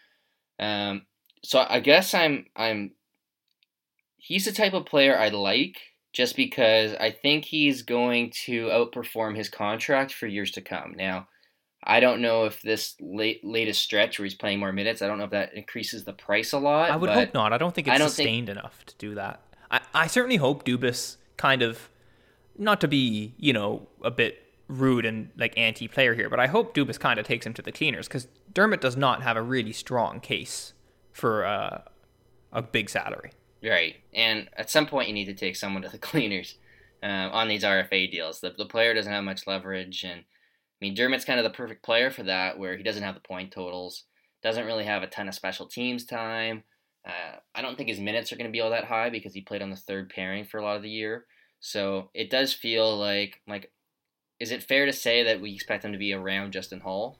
Um, 0.59 1.03
so 1.43 1.65
I 1.67 1.79
guess 1.79 2.13
I'm 2.13 2.45
I'm 2.55 2.91
he's 4.17 4.45
the 4.45 4.51
type 4.51 4.73
of 4.73 4.85
player 4.85 5.17
I 5.17 5.29
like 5.29 5.77
just 6.11 6.35
because 6.35 6.93
I 6.99 7.11
think 7.11 7.45
he's 7.45 7.83
going 7.83 8.31
to 8.45 8.67
outperform 8.67 9.37
his 9.37 9.47
contract 9.47 10.13
for 10.13 10.27
years 10.27 10.51
to 10.51 10.61
come. 10.61 10.95
Now, 10.97 11.27
I 11.83 11.99
don't 11.99 12.21
know 12.21 12.45
if 12.45 12.61
this 12.61 12.95
late, 12.99 13.43
latest 13.43 13.81
stretch 13.81 14.19
where 14.19 14.25
he's 14.25 14.35
playing 14.35 14.59
more 14.59 14.71
minutes, 14.71 15.01
I 15.01 15.07
don't 15.07 15.17
know 15.17 15.23
if 15.23 15.31
that 15.31 15.53
increases 15.53 16.03
the 16.03 16.13
price 16.13 16.51
a 16.51 16.59
lot. 16.59 16.91
I 16.91 16.95
would 16.95 17.09
hope 17.09 17.33
not. 17.33 17.53
I 17.53 17.57
don't 17.57 17.73
think 17.73 17.87
it's 17.87 17.97
don't 17.97 18.09
sustained 18.09 18.47
think... 18.47 18.59
enough 18.59 18.85
to 18.85 18.95
do 18.97 19.15
that. 19.15 19.41
I, 19.71 19.79
I 19.93 20.07
certainly 20.07 20.37
hope 20.37 20.65
Dubas 20.65 21.17
kind 21.37 21.61
of, 21.61 21.89
not 22.57 22.81
to 22.81 22.87
be, 22.87 23.33
you 23.37 23.53
know, 23.53 23.87
a 24.03 24.11
bit 24.11 24.43
rude 24.67 25.05
and 25.05 25.29
like 25.37 25.57
anti-player 25.57 26.13
here, 26.13 26.29
but 26.29 26.39
I 26.39 26.47
hope 26.47 26.75
Dubas 26.75 26.99
kind 26.99 27.19
of 27.19 27.25
takes 27.25 27.45
him 27.45 27.53
to 27.55 27.61
the 27.61 27.71
cleaners 27.71 28.07
because 28.07 28.27
Dermott 28.53 28.81
does 28.81 28.97
not 28.97 29.23
have 29.23 29.37
a 29.37 29.41
really 29.41 29.73
strong 29.73 30.19
case 30.19 30.73
for 31.11 31.45
uh, 31.45 31.81
a 32.51 32.61
big 32.61 32.89
salary. 32.89 33.31
Right, 33.63 33.97
and 34.13 34.49
at 34.55 34.69
some 34.69 34.85
point 34.85 35.07
you 35.07 35.13
need 35.13 35.25
to 35.25 35.33
take 35.33 35.55
someone 35.55 35.81
to 35.83 35.89
the 35.89 35.97
cleaners 36.09 36.55
uh, 37.03 37.29
on 37.31 37.47
these 37.47 37.63
RFA 37.63 38.09
deals. 38.11 38.39
The, 38.39 38.51
the 38.51 38.65
player 38.65 38.93
doesn't 38.93 39.11
have 39.11 39.23
much 39.23 39.47
leverage, 39.47 40.03
and 40.03 40.23
I 40.81 40.85
mean 40.85 40.95
Dermott's 40.95 41.25
kind 41.25 41.39
of 41.39 41.43
the 41.43 41.55
perfect 41.55 41.83
player 41.83 42.09
for 42.09 42.23
that, 42.23 42.57
where 42.57 42.77
he 42.77 42.83
doesn't 42.83 43.03
have 43.03 43.15
the 43.15 43.21
point 43.21 43.51
totals, 43.51 44.05
doesn't 44.41 44.65
really 44.65 44.85
have 44.85 45.03
a 45.03 45.07
ton 45.07 45.27
of 45.27 45.35
special 45.35 45.67
teams 45.67 46.05
time. 46.05 46.63
Uh, 47.05 47.37
I 47.55 47.61
don't 47.61 47.77
think 47.77 47.89
his 47.89 47.99
minutes 47.99 48.31
are 48.31 48.35
going 48.35 48.49
to 48.49 48.51
be 48.51 48.61
all 48.61 48.69
that 48.71 48.85
high 48.85 49.09
because 49.09 49.33
he 49.33 49.41
played 49.41 49.61
on 49.61 49.69
the 49.69 49.75
third 49.75 50.09
pairing 50.09 50.45
for 50.45 50.57
a 50.57 50.63
lot 50.63 50.77
of 50.77 50.83
the 50.83 50.89
year. 50.89 51.25
So 51.59 52.09
it 52.13 52.29
does 52.29 52.53
feel 52.53 52.97
like 52.97 53.41
like 53.47 53.71
is 54.39 54.51
it 54.51 54.63
fair 54.63 54.85
to 54.85 54.93
say 54.93 55.23
that 55.23 55.41
we 55.41 55.53
expect 55.53 55.83
him 55.83 55.91
to 55.91 55.97
be 55.97 56.13
around 56.13 56.53
Justin 56.53 56.79
Holl? 56.79 57.17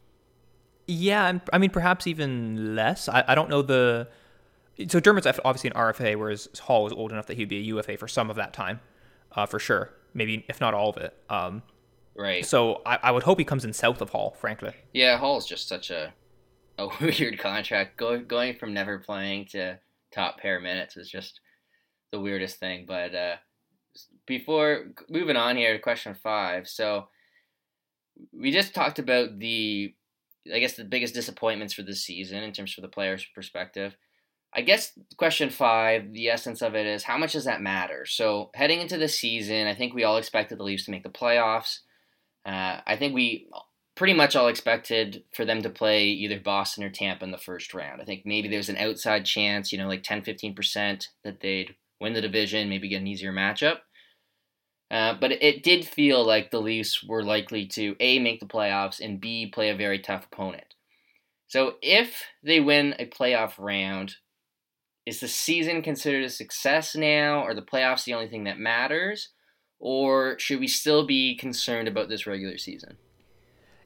Yeah, 0.87 1.39
I 1.51 1.57
mean 1.57 1.69
perhaps 1.69 2.07
even 2.07 2.75
less. 2.75 3.09
I, 3.09 3.23
I 3.27 3.35
don't 3.35 3.49
know 3.49 3.61
the. 3.61 4.07
So 4.87 5.01
Dermott's 5.01 5.27
obviously 5.43 5.69
an 5.71 5.75
RFA, 5.75 6.15
whereas 6.15 6.47
Holl 6.61 6.85
was 6.85 6.93
old 6.93 7.11
enough 7.11 7.25
that 7.27 7.35
he'd 7.35 7.49
be 7.49 7.57
a 7.57 7.61
UFA 7.61 7.97
for 7.97 8.07
some 8.07 8.29
of 8.29 8.37
that 8.37 8.53
time, 8.53 8.79
uh, 9.33 9.45
for 9.45 9.59
sure. 9.59 9.91
Maybe 10.13 10.45
if 10.47 10.61
not 10.61 10.73
all 10.73 10.89
of 10.89 10.97
it. 10.97 11.13
Um, 11.29 11.63
right. 12.15 12.45
So 12.45 12.81
I, 12.85 12.99
I 13.03 13.11
would 13.11 13.23
hope 13.23 13.39
he 13.39 13.45
comes 13.45 13.65
in 13.65 13.73
south 13.73 14.01
of 14.01 14.09
Holl, 14.09 14.35
frankly. 14.39 14.73
Yeah, 14.93 15.17
Holl's 15.17 15.47
just 15.47 15.67
such 15.67 15.89
a 15.89 16.13
a 16.77 16.87
weird 17.01 17.39
contract. 17.39 17.97
Going 17.97 18.25
going 18.25 18.55
from 18.55 18.73
never 18.73 18.99
playing 18.99 19.45
to 19.51 19.79
top 20.11 20.39
pair 20.39 20.59
minutes 20.59 20.97
is 20.97 21.09
just 21.09 21.39
the 22.11 22.19
weirdest 22.19 22.59
thing. 22.59 22.85
But 22.87 23.13
uh, 23.13 23.35
before 24.25 24.91
moving 25.09 25.35
on 25.35 25.57
here 25.57 25.73
to 25.73 25.79
question 25.79 26.15
five, 26.15 26.67
so 26.67 27.07
we 28.33 28.51
just 28.51 28.73
talked 28.73 28.99
about 28.99 29.39
the, 29.39 29.93
I 30.53 30.59
guess 30.59 30.75
the 30.75 30.83
biggest 30.83 31.13
disappointments 31.13 31.73
for 31.73 31.83
this 31.83 32.03
season 32.03 32.43
in 32.43 32.51
terms 32.51 32.75
of 32.77 32.81
the 32.81 32.89
player's 32.89 33.25
perspective. 33.33 33.95
I 34.53 34.61
guess 34.61 34.97
question 35.17 35.49
five, 35.51 36.11
the 36.11 36.29
essence 36.29 36.61
of 36.61 36.73
it 36.75 36.87
is 36.87 37.03
how 37.03 37.17
much 37.17 37.33
does 37.33 37.45
that 37.45 37.61
matter? 37.61 38.05
So 38.05 38.49
heading 38.55 38.81
into 38.81 38.97
the 38.97 39.07
season, 39.07 39.67
I 39.67 39.75
think 39.75 39.93
we 39.93 40.03
all 40.03 40.17
expected 40.17 40.57
the 40.57 40.63
Leafs 40.63 40.85
to 40.85 40.91
make 40.91 41.03
the 41.03 41.09
playoffs. 41.09 41.79
Uh, 42.49 42.81
I 42.87 42.95
think 42.95 43.13
we 43.13 43.47
pretty 43.95 44.13
much 44.13 44.35
all 44.35 44.47
expected 44.47 45.23
for 45.35 45.45
them 45.45 45.61
to 45.61 45.69
play 45.69 46.05
either 46.05 46.39
Boston 46.39 46.83
or 46.83 46.89
Tampa 46.89 47.23
in 47.23 47.31
the 47.31 47.37
first 47.37 47.75
round. 47.75 48.01
I 48.01 48.05
think 48.05 48.25
maybe 48.25 48.47
there's 48.47 48.69
an 48.69 48.77
outside 48.77 49.23
chance, 49.25 49.71
you 49.71 49.77
know, 49.77 49.87
like 49.87 50.01
10 50.01 50.23
15% 50.23 51.07
that 51.23 51.41
they'd 51.41 51.75
win 52.01 52.13
the 52.13 52.21
division, 52.21 52.67
maybe 52.67 52.89
get 52.89 53.01
an 53.01 53.07
easier 53.07 53.31
matchup. 53.31 53.79
Uh, 54.89 55.13
but 55.13 55.31
it 55.31 55.61
did 55.61 55.85
feel 55.85 56.25
like 56.25 56.49
the 56.49 56.61
Leafs 56.61 57.03
were 57.03 57.23
likely 57.23 57.67
to 57.67 57.95
A, 57.99 58.17
make 58.17 58.39
the 58.39 58.47
playoffs, 58.47 58.99
and 58.99 59.21
B, 59.21 59.45
play 59.45 59.69
a 59.69 59.75
very 59.75 59.99
tough 59.99 60.25
opponent. 60.31 60.73
So 61.45 61.75
if 61.83 62.23
they 62.41 62.59
win 62.59 62.95
a 62.97 63.05
playoff 63.05 63.59
round, 63.59 64.15
is 65.05 65.19
the 65.19 65.27
season 65.27 65.83
considered 65.83 66.23
a 66.23 66.29
success 66.29 66.95
now? 66.95 67.43
Are 67.43 67.53
the 67.53 67.61
playoffs 67.61 68.05
the 68.05 68.15
only 68.15 68.27
thing 68.27 68.45
that 68.45 68.57
matters? 68.57 69.29
Or 69.79 70.37
should 70.39 70.59
we 70.59 70.67
still 70.67 71.05
be 71.05 71.35
concerned 71.35 71.87
about 71.87 72.09
this 72.09 72.27
regular 72.27 72.57
season? 72.57 72.97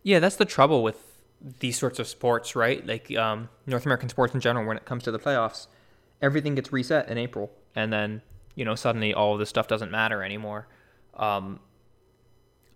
Yeah, 0.01 0.19
that's 0.19 0.35
the 0.35 0.45
trouble 0.45 0.83
with 0.83 0.97
these 1.59 1.77
sorts 1.77 1.99
of 1.99 2.07
sports, 2.07 2.55
right? 2.55 2.85
Like 2.85 3.15
um, 3.17 3.49
North 3.65 3.85
American 3.85 4.09
sports 4.09 4.33
in 4.33 4.39
general, 4.39 4.65
when 4.65 4.77
it 4.77 4.85
comes 4.85 5.03
to 5.03 5.11
the 5.11 5.19
playoffs, 5.19 5.67
everything 6.21 6.55
gets 6.55 6.71
reset 6.71 7.09
in 7.09 7.17
April, 7.17 7.51
and 7.75 7.91
then 7.91 8.21
you 8.55 8.65
know 8.65 8.75
suddenly 8.75 9.13
all 9.13 9.33
of 9.33 9.39
this 9.39 9.49
stuff 9.49 9.67
doesn't 9.67 9.91
matter 9.91 10.23
anymore. 10.23 10.67
Um, 11.15 11.59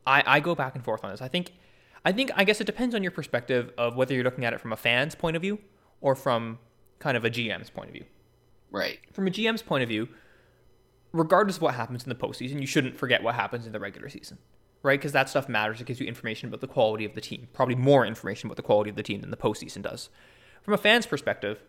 I 0.06 0.24
I 0.26 0.40
go 0.40 0.56
back 0.56 0.76
and 0.76 0.84
forth 0.84 1.04
on 1.04 1.12
this. 1.12 1.22
I 1.22 1.28
think 1.28 1.54
I 2.06 2.12
think 2.12 2.32
I 2.36 2.44
guess 2.44 2.62
it 2.62 2.66
depends 2.66 2.96
on 2.96 3.04
your 3.04 3.12
perspective 3.12 3.74
of 3.78 3.96
whether 3.96 4.14
you're 4.14 4.24
looking 4.24 4.46
at 4.46 4.54
it 4.54 4.62
from 4.62 4.72
a 4.72 4.78
fan's 4.78 5.16
point 5.16 5.36
of 5.36 5.42
view 5.42 5.60
or 6.02 6.16
from 6.16 6.60
kind 7.00 7.18
of 7.18 7.26
a 7.26 7.30
GM's 7.30 7.70
point 7.70 7.90
of 7.90 7.94
view. 7.94 8.06
Right. 8.72 9.00
From 9.14 9.28
a 9.28 9.32
GM's 9.32 9.62
point 9.62 9.84
of 9.84 9.90
view, 9.90 10.08
regardless 11.18 11.58
of 11.58 11.62
what 11.62 11.76
happens 11.76 12.04
in 12.04 12.10
the 12.10 12.16
postseason, 12.16 12.60
you 12.62 12.68
shouldn't 12.68 12.98
forget 12.98 13.24
what 13.24 13.36
happens 13.36 13.66
in 13.66 13.72
the 13.72 13.80
regular 13.80 14.10
season, 14.10 14.38
right? 14.84 15.00
Because 15.00 15.12
that 15.14 15.30
stuff 15.30 15.48
matters. 15.50 15.82
It 15.82 15.88
gives 15.88 16.00
you 16.00 16.08
information 16.08 16.48
about 16.48 16.62
the 16.62 16.68
quality 16.68 17.06
of 17.06 17.14
the 17.16 17.22
team, 17.22 17.48
probably 17.54 17.76
more 17.76 18.06
information 18.06 18.48
about 18.48 18.58
the 18.58 18.64
quality 18.64 18.90
of 18.90 18.96
the 18.96 19.04
team 19.04 19.22
than 19.22 19.32
the 19.32 19.38
postseason 19.38 19.82
does. 19.82 20.10
From 20.62 20.74
a 20.74 20.78
fan's 20.78 21.06
perspective, 21.06 21.62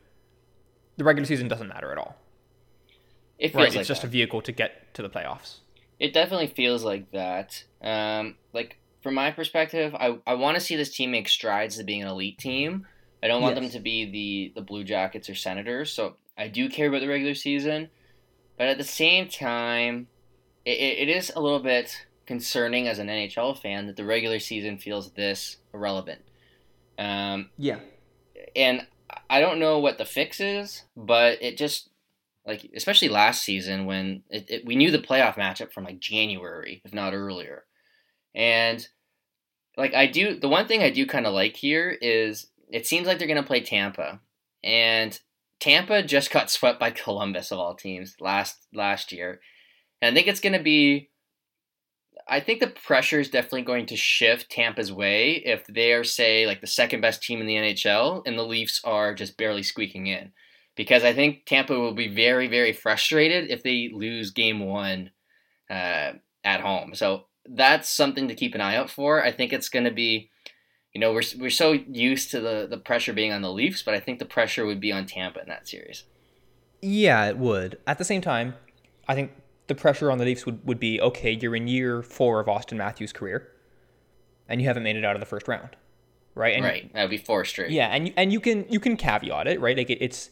the 0.97 1.05
regular 1.05 1.27
season 1.27 1.49
doesn't 1.49 1.69
matter 1.69 1.93
at 1.93 1.99
all. 1.99 2.17
It 3.39 3.49
feels 3.53 3.55
right? 3.55 3.71
like 3.71 3.79
it's 3.79 3.89
just 3.89 4.03
that. 4.03 4.09
a 4.09 4.11
vehicle 4.11 4.43
to 4.43 4.53
get 4.53 4.93
to 4.95 5.03
the 5.03 5.09
playoffs. 5.09 5.59
It 6.01 6.13
definitely 6.13 6.49
feels 6.49 6.83
like 6.85 7.11
that. 7.13 7.65
Um, 7.83 8.37
like 8.53 8.79
from 9.03 9.15
my 9.15 9.31
perspective, 9.31 9.95
I, 9.95 10.19
I 10.27 10.35
want 10.35 10.57
to 10.57 10.61
see 10.61 10.75
this 10.77 10.95
team 10.95 11.13
make 11.13 11.29
strides 11.29 11.77
to 11.77 11.85
being 11.85 12.03
an 12.03 12.09
elite 12.09 12.39
team. 12.39 12.87
I 13.23 13.29
don't 13.29 13.43
want 13.43 13.55
Yes. 13.57 13.63
them 13.65 13.71
to 13.73 13.81
be 13.81 14.11
the 14.11 14.53
the 14.61 14.65
Blue 14.65 14.85
Jackets 14.85 15.29
or 15.29 15.35
Senators. 15.35 15.93
So 15.93 16.17
I 16.37 16.49
do 16.49 16.69
care 16.69 16.89
about 16.89 17.01
the 17.01 17.09
regular 17.09 17.35
season, 17.35 17.91
but 18.59 18.67
at 18.67 18.77
the 18.77 18.85
same 18.85 19.29
time, 19.29 20.09
it, 20.65 20.73
it, 20.73 21.09
is 21.09 21.33
a 21.35 21.41
little 21.41 21.61
bit 21.61 22.07
concerning 22.27 22.89
as 22.89 22.99
an 22.99 23.07
NHL 23.07 23.57
fan 23.57 23.87
that 23.87 23.97
the 23.97 24.05
regular 24.05 24.39
season 24.39 24.77
feels 24.77 25.13
this 25.13 25.57
irrelevant. 25.73 26.21
Um, 26.99 27.51
Yeah. 27.57 27.79
and 28.55 28.87
I 29.31 29.41
don't 29.41 29.61
know 29.61 29.79
what 29.79 29.97
the 29.97 30.05
fix 30.05 30.41
is, 30.41 30.83
but 30.97 31.39
it 31.41 31.57
just 31.57 31.89
like 32.47 32.71
especially 32.75 33.09
last 33.09 33.43
season 33.45 33.85
when 33.85 34.23
it, 34.31 34.51
it, 34.51 34.67
we 34.67 34.75
knew 34.75 34.91
the 34.91 34.99
playoff 34.99 35.35
matchup 35.35 35.73
from 35.73 35.85
like 35.85 36.01
January, 36.01 36.81
if 36.85 36.93
not 36.93 37.15
earlier, 37.15 37.65
and 38.35 38.87
like 39.77 39.95
I 39.95 40.07
do 40.07 40.39
the 40.39 40.49
one 40.49 40.67
thing 40.67 40.83
I 40.83 40.91
do 40.91 41.07
kind 41.07 41.27
of 41.27 41.35
like 41.35 41.57
here 41.57 41.91
is 41.91 42.49
it 42.71 42.87
seems 42.87 43.07
like 43.07 43.19
they're 43.19 43.29
gonna 43.29 43.43
play 43.43 43.61
Tampa, 43.61 44.21
and 44.65 45.19
Tampa 45.61 46.03
just 46.03 46.31
got 46.31 46.51
swept 46.51 46.79
by 46.79 46.91
Columbus 46.91 47.51
of 47.51 47.59
all 47.59 47.75
teams 47.75 48.15
last 48.21 48.67
last 48.73 49.13
year, 49.13 49.41
and 50.01 50.13
I 50.13 50.15
think 50.15 50.29
it's 50.29 50.41
gonna 50.41 50.63
be. 50.63 51.11
I 52.31 52.41
think 52.41 52.61
the 52.61 52.67
pressure 52.67 53.21
is 53.21 53.31
definitely 53.31 53.63
going 53.63 53.87
to 53.87 53.97
shift 53.97 54.51
Tampa's 54.51 54.93
way 54.93 55.37
if 55.47 55.65
they 55.67 55.95
are, 55.95 56.05
say, 56.05 56.47
like 56.47 56.61
the 56.61 56.67
second 56.67 57.01
best 57.01 57.23
team 57.23 57.41
in 57.41 57.47
the 57.47 57.55
NHL 57.55 58.23
and 58.27 58.39
the 58.39 58.43
Leafs 58.45 58.83
are 58.85 59.15
just 59.15 59.39
barely 59.39 59.63
squeaking 59.63 60.09
in. 60.09 60.33
Because 60.77 61.05
I 61.05 61.15
think 61.15 61.47
Tampa 61.47 61.79
will 61.79 61.95
be 61.95 62.15
very, 62.15 62.47
very 62.47 62.75
frustrated 62.75 63.51
if 63.51 63.63
they 63.63 63.91
lose 63.95 64.31
game 64.31 64.61
one 64.61 65.11
uh, 65.71 66.13
at 66.45 66.61
home. 66.61 66.95
So 66.95 67.29
that's 67.47 67.89
something 67.89 68.29
to 68.29 68.35
keep 68.35 68.55
an 68.55 68.61
eye 68.61 68.77
out 68.77 68.91
for. 68.91 69.25
I 69.25 69.33
think 69.33 69.53
it's 69.55 69.71
going 69.71 69.87
to 69.87 69.91
be, 69.91 70.31
you 70.99 71.01
know, 71.07 71.13
we're, 71.13 71.23
we're 71.39 71.49
so 71.49 71.71
used 71.73 72.33
to 72.33 72.41
the, 72.41 72.67
the 72.69 72.77
pressure 72.77 73.13
being 73.13 73.33
on 73.33 73.41
the 73.41 73.53
Leafs, 73.53 73.85
but 73.85 73.95
I 73.95 74.01
think 74.01 74.19
the 74.19 74.25
pressure 74.25 74.67
would 74.67 74.81
be 74.81 74.91
on 74.91 75.07
Tampa 75.07 75.41
in 75.41 75.47
that 75.49 75.69
series. 75.69 76.03
Yeah, 76.83 77.27
it 77.29 77.39
would. 77.39 77.79
At 77.87 77.99
the 77.99 78.05
same 78.05 78.21
time, 78.21 78.55
I 79.07 79.15
think 79.15 79.31
the 79.69 79.77
pressure 79.77 80.11
on 80.11 80.19
the 80.19 80.25
Leafs 80.25 80.45
would, 80.45 80.67
would 80.67 80.81
be 80.81 81.01
okay, 81.01 81.39
you're 81.41 81.55
in 81.55 81.69
year 81.69 82.03
four 82.03 82.41
of 82.41 82.49
Auston 82.49 82.79
Matthews' 82.79 83.13
career, 83.13 83.47
and 84.49 84.61
you 84.61 84.67
haven't 84.67 84.83
made 84.83 84.97
it 84.97 85.05
out 85.05 85.15
of 85.15 85.21
the 85.21 85.27
first 85.27 85.47
round. 85.47 85.77
Right? 86.35 86.57
And 86.57 86.65
right. 86.65 86.93
That 86.95 87.03
would 87.03 87.11
be 87.11 87.17
four 87.19 87.45
straight. 87.45 87.71
Yeah, 87.71 87.87
and 87.87 88.09
you- 88.09 88.15
and 88.17 88.33
you 88.33 88.41
can 88.41 88.67
you 88.69 88.81
can 88.81 88.97
caveat 88.97 89.47
it, 89.47 89.61
right? 89.61 89.77
Like 89.77 89.91
it, 89.91 89.99
it's 90.01 90.31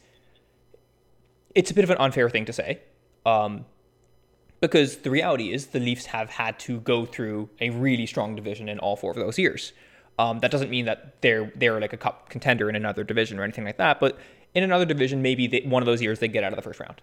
it's 1.55 1.71
a 1.71 1.75
bit 1.75 1.85
of 1.85 1.91
an 1.91 1.99
unfair 1.99 2.29
thing 2.29 2.45
to 2.47 2.53
say, 2.53 2.81
um, 3.25 3.67
because 4.61 4.97
the 4.99 5.11
reality 5.11 5.53
is 5.53 5.69
the 5.69 5.79
Leafs 5.81 6.07
have 6.07 6.31
had 6.31 6.59
to 6.61 6.81
go 6.81 7.07
through 7.07 7.51
a 7.61 7.71
really 7.71 8.07
strong 8.07 8.35
division 8.35 8.69
in 8.69 8.81
all 8.81 8.97
four 8.97 9.13
of 9.13 9.17
those 9.17 9.39
years. 9.39 9.73
Um, 10.19 10.39
that 10.39 10.51
doesn't 10.51 10.71
mean 10.71 10.87
that 10.87 11.21
they're 11.21 11.53
they're 11.57 11.79
like 11.79 11.93
a 11.93 11.99
cup 11.99 12.31
contender 12.31 12.71
in 12.71 12.77
another 12.77 13.05
division 13.05 13.39
or 13.39 13.43
anything 13.43 13.65
like 13.65 13.77
that, 13.77 14.01
but 14.01 14.19
in 14.55 14.65
another 14.65 14.87
division, 14.87 15.21
maybe 15.21 15.47
they, 15.47 15.61
one 15.61 15.83
of 15.83 15.87
those 15.87 16.01
years 16.01 16.19
they 16.21 16.29
get 16.29 16.43
out 16.43 16.53
of 16.53 16.57
the 16.57 16.63
first 16.63 16.81
round, 16.81 17.03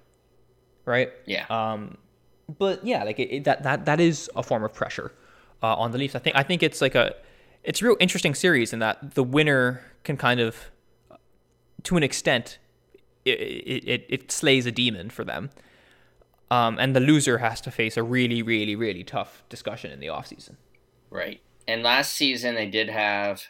right? 0.85 1.11
Yeah. 1.25 1.45
Um, 1.49 1.97
but 2.57 2.83
yeah, 2.83 3.03
like 3.03 3.19
it, 3.19 3.29
it, 3.29 3.43
that 3.43 3.61
that 3.63 3.85
that 3.85 3.99
is 3.99 4.29
a 4.35 4.41
form 4.41 4.63
of 4.63 4.73
pressure 4.73 5.11
uh, 5.61 5.75
on 5.75 5.91
the 5.91 5.99
Leafs. 5.99 6.15
I 6.15 6.19
think 6.19 6.35
I 6.35 6.41
think 6.41 6.63
it's 6.63 6.81
like 6.81 6.95
a 6.95 7.13
it's 7.63 7.81
a 7.81 7.85
real 7.85 7.97
interesting 7.99 8.33
series 8.33 8.73
in 8.73 8.79
that 8.79 9.13
the 9.13 9.23
winner 9.23 9.81
can 10.03 10.17
kind 10.17 10.39
of, 10.39 10.71
to 11.83 11.95
an 11.95 12.03
extent, 12.03 12.57
it 13.25 13.39
it, 13.39 13.87
it, 13.87 14.05
it 14.09 14.31
slays 14.31 14.65
a 14.65 14.71
demon 14.71 15.11
for 15.11 15.23
them, 15.23 15.51
um, 16.49 16.79
and 16.79 16.95
the 16.95 16.99
loser 16.99 17.37
has 17.37 17.61
to 17.61 17.69
face 17.69 17.95
a 17.95 18.01
really 18.01 18.41
really 18.41 18.75
really 18.75 19.03
tough 19.03 19.43
discussion 19.49 19.91
in 19.91 19.99
the 19.99 20.07
offseason. 20.07 20.55
Right. 21.11 21.41
And 21.67 21.83
last 21.83 22.13
season 22.13 22.55
they 22.55 22.69
did 22.69 22.89
have 22.89 23.43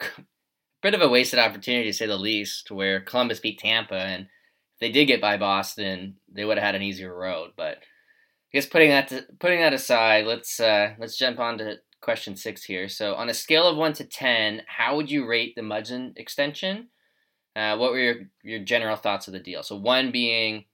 a 0.00 0.06
bit 0.82 0.94
of 0.94 1.02
a 1.02 1.08
wasted 1.08 1.38
opportunity 1.38 1.90
to 1.90 1.92
say 1.92 2.06
the 2.06 2.16
least, 2.16 2.70
where 2.70 3.00
Columbus 3.00 3.40
beat 3.40 3.58
Tampa, 3.58 3.94
and 3.94 4.24
if 4.24 4.80
they 4.80 4.90
did 4.90 5.06
get 5.06 5.20
by 5.20 5.36
Boston, 5.36 6.16
they 6.32 6.44
would 6.44 6.56
have 6.56 6.64
had 6.64 6.74
an 6.74 6.82
easier 6.82 7.14
road. 7.14 7.52
But 7.56 7.78
I 7.78 8.52
guess 8.52 8.66
putting 8.66 8.90
that 8.90 9.08
to, 9.08 9.26
putting 9.38 9.60
that 9.60 9.72
aside, 9.72 10.26
let's 10.26 10.58
uh, 10.58 10.94
let's 10.98 11.16
jump 11.16 11.38
on 11.38 11.58
to 11.58 11.76
question 12.00 12.34
six 12.34 12.64
here. 12.64 12.88
So 12.88 13.14
on 13.14 13.28
a 13.28 13.34
scale 13.34 13.68
of 13.68 13.76
one 13.76 13.92
to 13.94 14.04
ten, 14.04 14.62
how 14.66 14.96
would 14.96 15.10
you 15.10 15.26
rate 15.26 15.54
the 15.54 15.62
Muzzin 15.62 16.16
extension? 16.16 16.88
Uh, 17.54 17.76
what 17.76 17.92
were 17.92 17.98
your 17.98 18.14
your 18.42 18.60
general 18.60 18.96
thoughts 18.96 19.28
of 19.28 19.32
the 19.32 19.40
deal? 19.40 19.62
So 19.62 19.76
one 19.76 20.10
being 20.10 20.64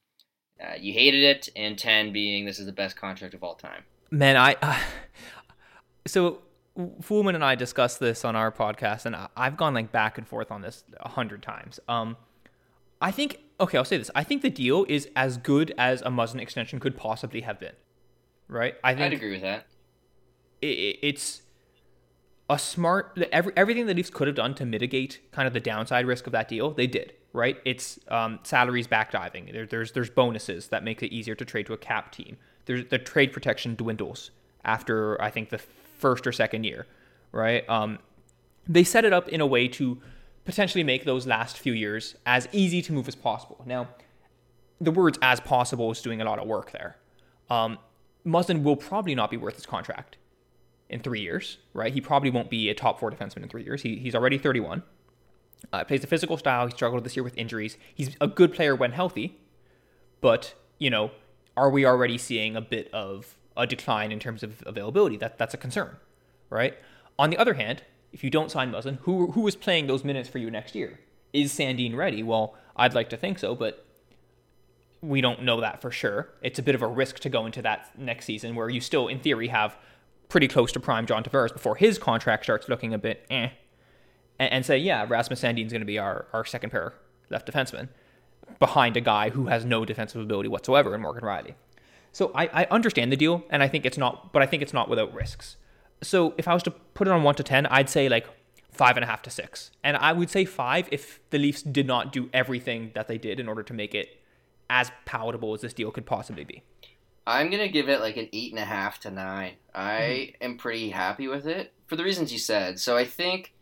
uh, 0.63 0.75
you 0.79 0.93
hated 0.93 1.23
it, 1.23 1.49
and 1.55 1.79
ten 1.79 2.13
being 2.13 2.47
this 2.47 2.59
is 2.59 2.67
the 2.67 2.73
best 2.73 2.97
contract 2.97 3.35
of 3.35 3.43
all 3.43 3.55
time. 3.55 3.85
Man, 4.11 4.37
I 4.37 4.57
uh, 4.63 4.79
so 6.07 6.39
Foolman 7.01 7.35
and 7.35 7.45
I 7.45 7.55
discussed 7.55 8.01
this 8.01 8.25
on 8.25 8.37
our 8.37 8.53
podcast, 8.53 9.07
and 9.07 9.17
I've 9.37 9.57
gone 9.57 9.75
like 9.75 9.93
back 9.93 10.19
and 10.19 10.27
forth 10.29 10.51
on 10.51 10.61
this 10.63 10.85
a 11.01 11.09
hundred 11.09 11.43
times. 11.43 11.81
Um, 11.89 12.17
I 13.01 13.11
think 13.11 13.39
okay, 13.61 13.79
I'll 13.79 13.85
say 13.85 13.97
this: 13.99 14.11
I 14.15 14.25
think 14.25 14.43
the 14.43 14.51
deal 14.51 14.85
is 14.89 15.09
as 15.17 15.37
good 15.39 15.73
as 15.79 16.03
a 16.03 16.07
Muzzin 16.09 16.41
extension 16.41 16.79
could 16.81 16.97
possibly 16.97 17.41
have 17.43 17.59
been. 17.59 17.73
Right? 18.49 18.75
I 18.85 18.91
I'd 18.93 19.13
agree 19.13 19.33
with 19.33 19.43
that. 19.43 19.67
it, 20.61 20.67
it- 20.67 20.99
it's 21.03 21.43
a 22.49 22.59
smart 22.59 23.19
every, 23.33 23.53
everything 23.57 23.87
the 23.87 23.95
Leafs 23.95 24.09
could 24.11 24.29
have 24.29 24.37
done 24.37 24.55
to 24.55 24.65
mitigate 24.65 25.21
kind 25.33 25.49
of 25.49 25.53
the 25.55 25.59
downside 25.61 26.07
risk 26.07 26.27
of 26.27 26.33
that 26.33 26.47
deal. 26.49 26.71
They 26.71 26.87
did. 26.87 27.13
Right? 27.33 27.57
It's 27.65 27.99
um, 28.09 28.39
salaries 28.45 28.87
backdiving. 28.87 29.53
There, 29.53 29.67
there's 29.67 29.93
there's 29.93 30.11
bonuses 30.11 30.69
that 30.69 30.85
make 30.85 31.03
it 31.03 31.13
easier 31.13 31.35
to 31.35 31.45
trade 31.45 31.67
to 31.67 31.73
a 31.73 31.77
cap 31.79 32.13
team. 32.13 32.37
There's 32.67 32.85
the 32.87 32.99
trade 32.99 33.33
protection 33.33 33.75
dwindles 33.75 34.31
after 34.65 35.21
I 35.21 35.31
think 35.31 35.49
the 35.51 35.61
first 35.99 36.27
or 36.27 36.33
second 36.33 36.65
year. 36.65 36.87
Right? 37.33 37.69
Um, 37.69 37.99
they 38.69 38.85
set 38.85 39.05
it 39.05 39.13
up 39.13 39.29
in 39.29 39.41
a 39.41 39.47
way 39.47 39.69
to 39.69 39.99
potentially 40.45 40.85
make 40.85 41.05
those 41.05 41.27
last 41.27 41.59
few 41.59 41.73
years 41.73 42.15
as 42.25 42.49
easy 42.53 42.81
to 42.83 42.93
move 42.93 43.09
as 43.09 43.15
possible. 43.15 43.63
Now, 43.67 43.89
the 44.81 44.91
words 44.91 45.19
"as 45.23 45.41
possible" 45.41 45.91
is 45.91 46.01
doing 46.01 46.21
a 46.21 46.25
lot 46.25 46.39
of 46.39 46.47
work 46.47 46.73
there. 46.73 46.97
Um, 47.51 47.79
Muzzin 48.27 48.63
will 48.63 48.77
probably 48.77 49.15
not 49.15 49.31
be 49.31 49.37
worth 49.37 49.55
his 49.55 49.67
contract 49.67 50.17
in 50.89 51.01
three 51.01 51.21
years, 51.21 51.59
right? 51.75 51.93
He 51.93 52.01
probably 52.01 52.31
won't 52.31 52.51
be 52.51 52.69
a 52.69 52.75
top 52.75 52.99
four 52.99 53.11
defenseman 53.11 53.43
in 53.43 53.49
three 53.49 53.65
years. 53.65 53.83
He, 53.83 53.97
he's 53.97 54.15
already 54.15 54.39
31. 54.39 54.83
Uh, 55.73 55.85
plays 55.85 56.05
a 56.05 56.07
physical 56.07 56.37
style. 56.37 56.67
He 56.67 56.73
struggled 56.73 57.03
this 57.05 57.17
year 57.17 57.25
with 57.25 57.37
injuries. 57.37 57.77
He's 57.95 58.17
a 58.21 58.27
good 58.27 58.53
player 58.53 58.75
when 58.75 58.93
healthy, 58.93 59.39
but 60.21 60.55
you 60.79 60.91
know, 60.91 61.11
are 61.57 61.71
we 61.71 61.87
already 61.87 62.19
seeing 62.19 62.57
a 62.57 62.61
bit 62.61 62.93
of 62.93 63.37
a 63.57 63.67
decline 63.67 64.13
in 64.13 64.19
terms 64.19 64.43
of 64.43 64.63
availability? 64.67 65.17
That 65.17 65.39
that's 65.39 65.55
a 65.55 65.59
concern, 65.59 65.97
right? 66.51 66.77
On 67.19 67.31
the 67.31 67.39
other 67.39 67.55
hand, 67.55 67.83
if 68.13 68.23
you 68.23 68.31
don't 68.31 68.51
sign 68.51 68.73
Muzzin, 68.73 68.99
who 69.03 69.33
who 69.33 69.47
is 69.47 69.57
playing 69.57 69.87
those 69.87 70.05
minutes 70.05 70.29
for 70.29 70.39
you 70.39 70.51
next 70.51 70.75
year? 70.75 71.01
Is 71.33 71.53
Sandin 71.53 71.95
ready? 71.95 72.23
Well, 72.23 72.55
I'd 72.77 72.95
like 72.95 73.11
to 73.11 73.17
think 73.17 73.39
so, 73.39 73.55
but 73.55 73.85
we 75.03 75.21
don't 75.21 75.43
know 75.43 75.61
that 75.61 75.81
for 75.81 75.91
sure. 75.91 76.31
It's 76.43 76.59
a 76.59 76.63
bit 76.63 76.75
of 76.75 76.83
a 76.83 76.87
risk 76.87 77.19
to 77.21 77.29
go 77.29 77.47
into 77.47 77.63
that 77.63 77.97
next 77.99 78.25
season 78.27 78.55
where 78.55 78.69
you 78.69 78.81
still, 78.81 79.09
in 79.09 79.21
theory, 79.21 79.49
have 79.49 79.77
pretty 80.29 80.49
close 80.49 80.73
to 80.73 80.81
prime 80.81 81.07
John 81.07 81.23
Tavares 81.23 81.53
before 81.53 81.77
his 81.77 81.99
contract 81.99 82.45
starts 82.45 82.69
looking 82.69 82.93
a 82.93 82.99
bit 82.99 83.25
eh. 83.31 83.51
And, 84.39 84.53
and 84.53 84.67
say, 84.67 84.79
yeah, 84.79 85.07
Rasmus 85.09 85.43
Sandin's 85.43 85.73
going 85.73 85.81
to 85.81 85.87
be 85.87 85.99
our, 85.99 86.27
our 86.33 86.45
second 86.45 86.71
pair 86.71 86.95
left 87.31 87.51
defenseman 87.51 87.89
behind 88.59 88.97
a 88.97 89.01
guy 89.01 89.31
who 89.31 89.47
has 89.47 89.65
no 89.65 89.85
defensive 89.85 90.21
ability 90.21 90.49
whatsoever 90.49 90.95
in 90.95 91.01
Morgan 91.01 91.25
Rielly. 91.25 91.55
So 92.17 92.33
I, 92.35 92.63
I 92.63 92.67
understand 92.71 93.13
the 93.13 93.17
deal, 93.19 93.45
and 93.51 93.63
I 93.63 93.69
think 93.69 93.85
it's 93.85 93.99
not, 93.99 94.33
but 94.33 94.41
I 94.41 94.47
think 94.47 94.63
it's 94.63 94.73
not 94.73 94.89
without 94.89 95.13
risks. 95.13 95.57
So 96.03 96.33
if 96.39 96.49
I 96.49 96.55
was 96.55 96.63
to 96.63 96.71
put 96.71 97.07
it 97.07 97.11
on 97.11 97.23
one 97.23 97.35
to 97.35 97.43
ten, 97.43 97.67
I'd 97.67 97.91
say 97.91 98.09
like 98.09 98.27
five 98.73 98.97
and 98.97 99.05
a 99.05 99.07
half 99.07 99.21
to 99.25 99.31
six, 99.31 99.71
and 99.85 99.99
I 99.99 100.15
would 100.15 100.31
say 100.31 100.47
five 100.47 100.89
if 100.91 101.21
the 101.29 101.37
Leafs 101.37 101.61
did 101.61 101.87
not 101.87 102.15
do 102.15 102.31
everything 102.33 102.91
that 102.95 103.07
they 103.07 103.19
did 103.19 103.39
in 103.39 103.49
order 103.49 103.63
to 103.65 103.75
make 103.75 103.95
it 103.95 104.19
as 104.71 104.91
palatable 105.05 105.53
as 105.53 105.61
this 105.61 105.75
deal 105.75 105.91
could 105.91 106.07
possibly 106.07 106.43
be. 106.43 106.63
I'm 107.27 107.51
gonna 107.51 107.69
give 107.69 107.91
it 107.91 108.01
like 108.01 108.17
an 108.17 108.31
eight 108.33 108.51
and 108.51 108.63
a 108.63 108.65
half 108.65 108.99
to 109.01 109.11
nine. 109.11 109.57
I 109.75 109.91
mm-hmm. 109.91 110.45
am 110.45 110.57
pretty 110.57 110.89
happy 110.89 111.29
with 111.29 111.47
it 111.47 111.75
for 111.85 111.97
the 111.97 112.05
reasons 112.05 112.33
you 112.33 112.39
said. 112.39 112.81
So 112.81 112.97
I 112.97 113.05
think 113.05 113.53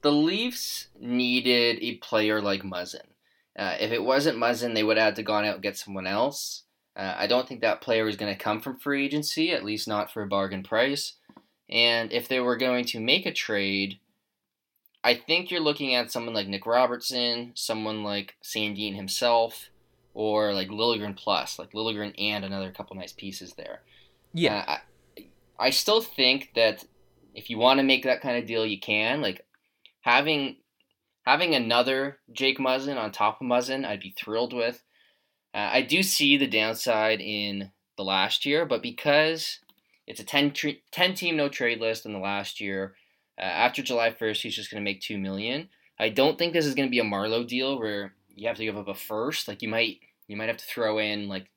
the 0.00 0.12
Leafs 0.12 0.86
needed 0.98 1.76
a 1.82 1.96
player 1.96 2.40
like 2.40 2.62
Muzzin. 2.62 3.04
Uh, 3.54 3.76
if 3.78 3.92
it 3.92 4.02
wasn't 4.02 4.38
Muzzin, 4.38 4.74
they 4.74 4.82
would 4.82 4.96
have 4.96 5.08
had 5.08 5.16
to 5.16 5.22
gone 5.22 5.44
out 5.44 5.56
and 5.56 5.62
get 5.62 5.76
someone 5.76 6.06
else. 6.06 6.62
Uh, 6.96 7.14
I 7.16 7.26
don't 7.26 7.46
think 7.46 7.60
that 7.60 7.82
player 7.82 8.08
is 8.08 8.16
going 8.16 8.32
to 8.32 8.42
come 8.42 8.60
from 8.60 8.78
free 8.78 9.04
agency, 9.04 9.52
at 9.52 9.64
least 9.64 9.86
not 9.86 10.10
for 10.10 10.22
a 10.22 10.26
bargain 10.26 10.62
price. 10.62 11.14
And 11.68 12.12
if 12.12 12.28
they 12.28 12.40
were 12.40 12.56
going 12.56 12.84
to 12.86 13.00
make 13.00 13.26
a 13.26 13.32
trade, 13.32 13.98
I 15.04 15.14
think 15.14 15.50
you're 15.50 15.60
looking 15.60 15.94
at 15.94 16.10
someone 16.10 16.34
like 16.34 16.48
Nick 16.48 16.64
Robertson, 16.64 17.52
someone 17.54 18.02
like 18.02 18.34
Sandin 18.42 18.96
himself, 18.96 19.68
or 20.14 20.54
like 20.54 20.68
Liljegren 20.68 21.16
plus, 21.16 21.58
like 21.58 21.72
Liljegren 21.72 22.14
and 22.18 22.44
another 22.44 22.72
couple 22.72 22.96
nice 22.96 23.12
pieces 23.12 23.52
there. 23.54 23.82
Yeah, 24.32 24.64
uh, 24.66 24.78
I, 25.18 25.66
I 25.66 25.70
still 25.70 26.00
think 26.00 26.52
that 26.54 26.84
if 27.34 27.50
you 27.50 27.58
want 27.58 27.78
to 27.78 27.84
make 27.84 28.04
that 28.04 28.22
kind 28.22 28.38
of 28.38 28.46
deal, 28.46 28.64
you 28.64 28.80
can. 28.80 29.20
Like 29.20 29.44
having 30.00 30.56
having 31.26 31.54
another 31.54 32.18
Jake 32.32 32.58
Muzzin 32.58 32.96
on 32.96 33.12
top 33.12 33.40
of 33.40 33.46
Muzzin, 33.46 33.84
I'd 33.84 34.00
be 34.00 34.14
thrilled 34.16 34.54
with. 34.54 34.82
Uh, 35.56 35.70
I 35.72 35.80
do 35.80 36.02
see 36.02 36.36
the 36.36 36.46
downside 36.46 37.22
in 37.22 37.70
the 37.96 38.04
last 38.04 38.44
year, 38.44 38.66
but 38.66 38.82
because 38.82 39.60
it's 40.06 40.20
a 40.20 40.24
10, 40.24 40.52
10 40.92 41.14
team 41.14 41.34
no 41.34 41.48
trade 41.48 41.80
list 41.80 42.04
in 42.04 42.12
the 42.12 42.18
last 42.18 42.60
year, 42.60 42.94
uh, 43.38 43.44
after 43.44 43.82
July 43.82 44.10
1st, 44.10 44.42
he's 44.42 44.54
just 44.54 44.70
going 44.70 44.82
to 44.82 44.84
make 44.84 45.00
2 45.00 45.16
million. 45.16 45.70
I 45.98 46.10
don't 46.10 46.38
think 46.38 46.52
this 46.52 46.66
is 46.66 46.74
going 46.74 46.86
to 46.86 46.90
be 46.90 46.98
a 46.98 47.04
Marleau 47.04 47.46
deal 47.48 47.78
where 47.78 48.12
you 48.28 48.46
have 48.48 48.58
to 48.58 48.64
give 48.64 48.76
up 48.76 48.88
a 48.88 48.94
first. 48.94 49.48
Like 49.48 49.62
you 49.62 49.68
might 49.70 50.00
you 50.28 50.36
might 50.36 50.48
have 50.48 50.58
to 50.58 50.64
throw 50.66 50.98
in 50.98 51.26
like 51.26 51.48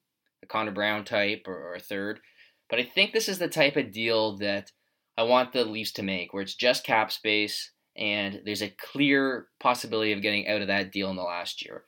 a 0.41 0.45
Connor 0.45 0.71
Brown 0.71 1.03
type 1.03 1.43
or, 1.45 1.57
or 1.57 1.75
a 1.75 1.79
third. 1.81 2.21
But 2.69 2.79
I 2.79 2.83
think 2.83 3.11
this 3.11 3.27
is 3.27 3.39
the 3.39 3.49
type 3.49 3.75
of 3.75 3.91
deal 3.91 4.37
that 4.37 4.71
I 5.17 5.23
want 5.23 5.51
the 5.51 5.65
Leafs 5.65 5.91
to 5.93 6.03
make, 6.03 6.33
where 6.33 6.43
it's 6.43 6.55
just 6.55 6.85
cap 6.85 7.11
space 7.11 7.71
and 7.97 8.41
there's 8.45 8.61
a 8.61 8.69
clear 8.69 9.47
possibility 9.59 10.13
of 10.13 10.21
getting 10.21 10.47
out 10.47 10.61
of 10.61 10.67
that 10.67 10.93
deal 10.93 11.09
in 11.09 11.17
the 11.17 11.21
last 11.21 11.65
year. 11.65 11.83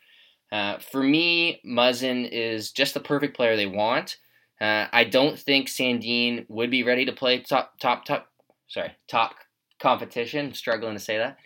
Uh, 0.51 0.77
for 0.79 1.01
me, 1.01 1.61
Muzzin 1.65 2.27
is 2.29 2.71
just 2.71 2.93
the 2.93 2.99
perfect 2.99 3.35
player 3.35 3.55
they 3.55 3.65
want. 3.65 4.17
Uh, 4.59 4.87
I 4.91 5.05
don't 5.05 5.39
think 5.39 5.67
Sandin 5.67 6.45
would 6.49 6.69
be 6.69 6.83
ready 6.83 7.05
to 7.05 7.13
play 7.13 7.39
top, 7.39 7.79
top, 7.79 8.05
top, 8.05 8.27
sorry, 8.67 8.91
top 9.07 9.35
competition. 9.79 10.47
I'm 10.47 10.53
struggling 10.53 10.93
to 10.93 10.99
say 10.99 11.17
that. 11.17 11.37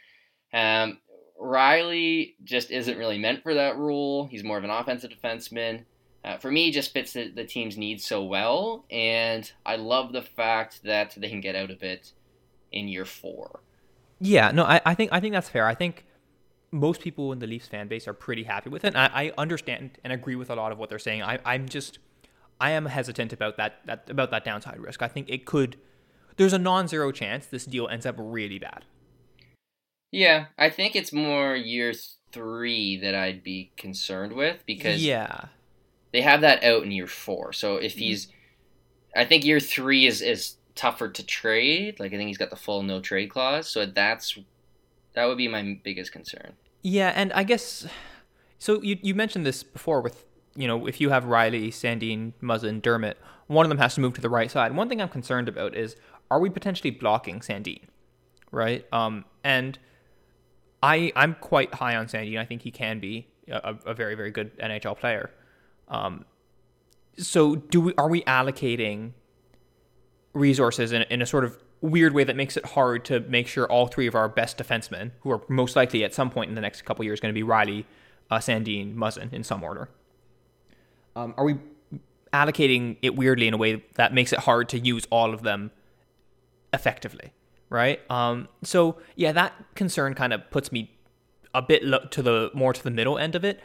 Um, 0.53 0.99
Rielly 1.41 2.33
just 2.43 2.71
isn't 2.71 2.97
really 2.97 3.17
meant 3.17 3.43
for 3.43 3.53
that 3.53 3.77
role. 3.77 4.25
He's 4.25 4.43
more 4.43 4.57
of 4.57 4.63
an 4.63 4.69
offensive 4.69 5.11
defenseman. 5.11 5.83
Uh, 6.23 6.37
for 6.37 6.51
me, 6.51 6.71
just 6.71 6.91
fits 6.91 7.13
the, 7.13 7.29
the 7.29 7.43
team's 7.43 7.77
needs 7.77 8.03
so 8.03 8.23
well, 8.23 8.85
and 8.89 9.51
I 9.65 9.75
love 9.75 10.11
the 10.11 10.23
fact 10.23 10.81
that 10.83 11.13
they 11.15 11.29
can 11.29 11.39
get 11.39 11.55
out 11.55 11.69
of 11.69 11.83
it 11.83 12.13
in 12.71 12.87
year 12.87 13.05
four. 13.05 13.59
Yeah, 14.19 14.51
no, 14.51 14.63
I, 14.63 14.81
I 14.85 14.95
think 14.95 15.11
I 15.13 15.19
think 15.19 15.33
that's 15.33 15.49
fair. 15.49 15.67
I 15.67 15.75
think 15.75 16.04
most 16.75 17.01
people 17.01 17.31
in 17.31 17.39
the 17.39 17.47
Leafs 17.47 17.67
fan 17.67 17.87
base 17.87 18.07
are 18.07 18.13
pretty 18.13 18.43
happy 18.43 18.69
with 18.69 18.83
it. 18.83 18.95
I, 18.95 19.09
I, 19.13 19.31
understand 19.37 19.91
and 20.03 20.11
agree 20.11 20.35
with 20.35 20.49
a 20.49 20.55
lot 20.55 20.71
of 20.71 20.77
what 20.77 20.89
they're 20.89 20.99
saying. 20.99 21.23
I, 21.23 21.39
I'm 21.45 21.67
just 21.69 21.99
I 22.59 22.71
am 22.71 22.85
hesitant 22.85 23.33
about 23.33 23.57
that, 23.57 23.79
that 23.85 24.09
about 24.09 24.31
that 24.31 24.43
downside 24.43 24.79
risk. 24.79 25.01
I 25.01 25.07
think 25.07 25.29
it 25.29 25.45
could 25.45 25.77
there's 26.37 26.53
a 26.53 26.59
non-zero 26.59 27.11
chance 27.11 27.45
this 27.45 27.65
deal 27.65 27.87
ends 27.87 28.05
up 28.05 28.15
really 28.17 28.59
bad. 28.59 28.85
Yeah, 30.11 30.45
I 30.57 30.69
think 30.69 30.95
it's 30.95 31.11
more 31.11 31.55
year 31.55 31.93
three 32.31 32.97
that 32.97 33.15
I'd 33.15 33.43
be 33.43 33.71
concerned 33.77 34.33
with 34.33 34.63
because 34.65 35.03
yeah, 35.03 35.45
they 36.11 36.21
have 36.21 36.41
that 36.41 36.63
out 36.63 36.83
in 36.83 36.91
year 36.91 37.07
four. 37.07 37.53
So 37.53 37.77
if 37.77 37.93
mm-hmm. 37.93 38.01
he's, 38.01 38.27
I 39.15 39.25
think 39.25 39.45
year 39.45 39.59
three 39.59 40.05
is 40.05 40.21
is 40.21 40.57
tougher 40.75 41.09
to 41.09 41.25
trade. 41.25 41.99
Like 41.99 42.13
I 42.13 42.17
think 42.17 42.27
he's 42.27 42.37
got 42.37 42.49
the 42.49 42.55
full 42.55 42.83
no 42.83 42.99
trade 43.01 43.29
clause. 43.29 43.67
So 43.67 43.85
that's 43.85 44.37
that 45.13 45.25
would 45.25 45.37
be 45.37 45.47
my 45.47 45.79
biggest 45.83 46.11
concern. 46.11 46.53
Yeah, 46.85 47.11
and 47.15 47.33
I 47.33 47.43
guess 47.43 47.87
so. 48.59 48.79
You 48.83 48.99
you 49.01 49.15
mentioned 49.15 49.43
this 49.43 49.63
before 49.63 50.01
with 50.01 50.23
you 50.55 50.67
know 50.67 50.85
if 50.85 51.01
you 51.01 51.09
have 51.09 51.23
Rielly, 51.23 51.69
Sandin, 51.69 52.33
Muzzin, 52.43 52.79
Dermott, 52.79 53.17
one 53.47 53.65
of 53.65 53.69
them 53.69 53.79
has 53.79 53.95
to 53.95 54.01
move 54.01 54.13
to 54.13 54.21
the 54.21 54.29
right 54.29 54.51
side. 54.51 54.75
One 54.75 54.87
thing 54.87 55.01
I'm 55.01 55.09
concerned 55.09 55.49
about 55.49 55.75
is 55.75 55.95
are 56.29 56.39
we 56.39 56.47
potentially 56.51 56.91
blocking 56.91 57.39
Sandin, 57.39 57.81
right? 58.51 58.85
Um, 58.93 59.25
and 59.43 59.79
I 60.83 61.11
I'm 61.15 61.33
quite 61.41 61.73
high 61.73 61.95
on 61.95 62.05
Sandin. 62.05 62.37
I 62.37 62.45
think 62.45 62.61
he 62.61 62.69
can 62.69 62.99
be 62.99 63.29
a, 63.47 63.75
a 63.87 63.95
very 63.95 64.13
very 64.13 64.29
good 64.29 64.55
NHL 64.59 64.99
player. 64.99 65.31
Um, 65.87 66.23
so 67.17 67.55
do 67.55 67.81
we 67.81 67.93
are 67.95 68.07
we 68.07 68.21
allocating 68.25 69.13
resources 70.33 70.91
in, 70.91 71.01
in 71.09 71.23
a 71.23 71.25
sort 71.25 71.45
of 71.45 71.57
weird 71.85 72.13
way 72.13 72.23
that 72.23 72.35
makes 72.35 72.57
it 72.57 72.65
hard 72.65 73.05
to 73.05 73.19
make 73.21 73.47
sure 73.47 73.65
all 73.65 73.87
three 73.87 74.07
of 74.07 74.15
our 74.15 74.27
best 74.27 74.57
defensemen, 74.57 75.11
who 75.21 75.31
are 75.31 75.41
most 75.47 75.75
likely 75.75 76.03
at 76.03 76.13
some 76.13 76.29
point 76.29 76.49
in 76.49 76.55
the 76.55 76.61
next 76.61 76.83
couple 76.83 77.05
years 77.05 77.19
going 77.19 77.33
to 77.33 77.39
be 77.39 77.45
Rielly, 77.45 77.85
uh, 78.29 78.37
Sandin, 78.37 78.95
Muzzin 78.95 79.31
in 79.31 79.43
some 79.43 79.63
order. 79.63 79.89
Um, 81.15 81.33
are 81.37 81.45
we 81.45 81.57
allocating 82.33 82.97
it 83.01 83.15
weirdly 83.15 83.47
in 83.47 83.53
a 83.53 83.57
way 83.57 83.83
that 83.95 84.13
makes 84.13 84.33
it 84.33 84.39
hard 84.39 84.67
to 84.69 84.79
use 84.79 85.07
all 85.09 85.33
of 85.33 85.43
them 85.43 85.71
effectively? 86.73 87.31
right? 87.69 87.99
Um, 88.09 88.47
so 88.63 88.97
yeah, 89.15 89.31
that 89.33 89.53
concern 89.75 90.13
kind 90.13 90.33
of 90.33 90.49
puts 90.51 90.71
me 90.71 90.91
a 91.53 91.61
bit 91.61 91.83
lo- 91.83 92.05
to 92.11 92.21
the 92.21 92.51
more 92.53 92.73
to 92.73 92.83
the 92.83 92.91
middle 92.91 93.17
end 93.17 93.35
of 93.35 93.43
it. 93.43 93.59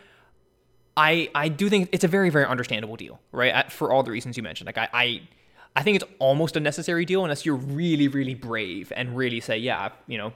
I 0.97 1.31
I 1.35 1.49
do 1.49 1.69
think 1.69 1.89
it's 1.93 2.05
a 2.05 2.09
very 2.09 2.31
very 2.31 2.47
understandable 2.47 2.97
deal, 2.97 3.21
right? 3.33 3.53
At, 3.53 3.73
for 3.73 3.93
all 3.93 4.03
the 4.03 4.11
reasons 4.11 4.37
you 4.37 4.43
mentioned, 4.43 4.67
like 4.67 4.79
I, 4.79 4.89
I 4.93 5.21
I 5.77 5.83
think 5.83 5.97
it's 5.97 6.05
almost 6.19 6.57
a 6.57 6.61
necessary 6.61 7.05
deal 7.05 7.23
unless 7.25 7.47
you're 7.47 7.57
really 7.57 8.09
really 8.09 8.35
brave 8.35 8.93
and 8.95 9.17
really 9.17 9.41
say, 9.41 9.59
yeah, 9.59 9.91
you 10.07 10.19
know, 10.19 10.33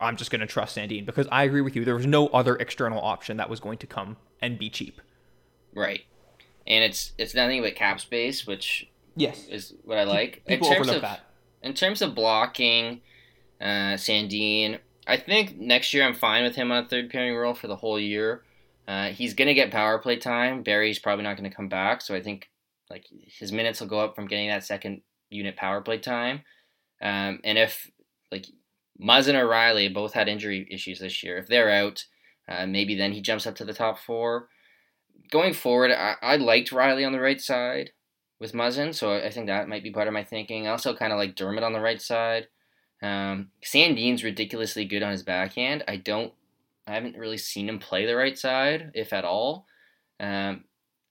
I'm 0.00 0.16
just 0.16 0.30
going 0.30 0.40
to 0.40 0.46
trust 0.46 0.76
Sandin 0.76 1.06
because 1.06 1.26
I 1.30 1.44
agree 1.44 1.60
with 1.60 1.76
you. 1.76 1.84
There 1.84 1.94
was 1.94 2.06
no 2.06 2.28
other 2.28 2.56
external 2.56 3.00
option 3.00 3.36
that 3.36 3.50
was 3.50 3.60
going 3.60 3.78
to 3.78 3.86
come 3.86 4.16
and 4.40 4.58
be 4.58 4.70
cheap. 4.70 5.00
Right, 5.74 6.02
and 6.66 6.84
it's 6.84 7.12
it's 7.18 7.34
nothing 7.34 7.62
but 7.62 7.74
cap 7.74 8.00
space, 8.00 8.46
which 8.46 8.88
yes 9.16 9.46
is 9.48 9.74
what 9.84 9.98
I 9.98 10.04
like. 10.04 10.44
People 10.46 10.68
in 10.68 10.74
terms 10.74 10.88
overlook 10.88 10.96
of, 10.96 11.02
that 11.02 11.20
in 11.62 11.74
terms 11.74 12.02
of 12.02 12.14
blocking, 12.14 13.00
uh, 13.60 13.94
Sandin, 13.94 14.78
I 15.06 15.16
think 15.16 15.58
next 15.58 15.94
year 15.94 16.04
I'm 16.04 16.14
fine 16.14 16.42
with 16.42 16.56
him 16.56 16.72
on 16.72 16.84
a 16.84 16.88
third 16.88 17.10
pairing 17.10 17.36
role 17.36 17.54
for 17.54 17.68
the 17.68 17.76
whole 17.76 17.98
year. 17.98 18.42
Uh, 18.86 19.08
he's 19.08 19.34
gonna 19.34 19.54
get 19.54 19.70
power 19.70 19.98
play 19.98 20.16
time. 20.16 20.62
Barrie's 20.62 20.98
probably 20.98 21.24
not 21.24 21.36
gonna 21.36 21.50
come 21.50 21.68
back, 21.68 22.02
so 22.02 22.14
I 22.14 22.22
think 22.22 22.50
like 22.92 23.06
his 23.38 23.52
minutes 23.52 23.80
will 23.80 23.88
go 23.88 24.00
up 24.00 24.14
from 24.14 24.26
getting 24.26 24.48
that 24.48 24.64
second 24.64 25.00
unit 25.30 25.56
power 25.56 25.80
play 25.80 25.98
time. 25.98 26.42
Um, 27.00 27.40
and 27.42 27.56
if 27.56 27.90
like 28.30 28.46
Muzzin 29.00 29.34
or 29.34 29.46
Rielly 29.46 29.92
both 29.92 30.12
had 30.12 30.28
injury 30.28 30.68
issues 30.70 31.00
this 31.00 31.22
year, 31.22 31.38
if 31.38 31.48
they're 31.48 31.70
out, 31.70 32.04
uh, 32.48 32.66
maybe 32.66 32.94
then 32.94 33.12
he 33.12 33.22
jumps 33.22 33.46
up 33.46 33.54
to 33.56 33.64
the 33.64 33.72
top 33.72 33.98
four. 33.98 34.48
Going 35.30 35.54
forward, 35.54 35.90
I, 35.90 36.16
I 36.20 36.36
liked 36.36 36.70
Rielly 36.70 37.06
on 37.06 37.12
the 37.12 37.20
right 37.20 37.40
side 37.40 37.90
with 38.38 38.52
Muzzin, 38.52 38.94
so 38.94 39.14
I 39.14 39.30
think 39.30 39.46
that 39.46 39.68
might 39.68 39.82
be 39.82 39.90
part 39.90 40.06
of 40.06 40.12
my 40.12 40.24
thinking. 40.24 40.66
I 40.66 40.70
also 40.70 40.94
kind 40.94 41.12
of 41.12 41.18
like 41.18 41.34
Dermott 41.34 41.64
on 41.64 41.72
the 41.72 41.80
right 41.80 42.02
side. 42.02 42.48
Um, 43.02 43.48
Sandin's 43.64 44.22
ridiculously 44.22 44.84
good 44.84 45.02
on 45.02 45.12
his 45.12 45.22
backhand. 45.22 45.82
I 45.88 45.96
don't, 45.96 46.32
I 46.86 46.92
haven't 46.92 47.16
really 47.16 47.38
seen 47.38 47.68
him 47.68 47.78
play 47.78 48.04
the 48.04 48.16
right 48.16 48.38
side, 48.38 48.90
if 48.94 49.12
at 49.12 49.24
all. 49.24 49.66
Um, 50.20 50.64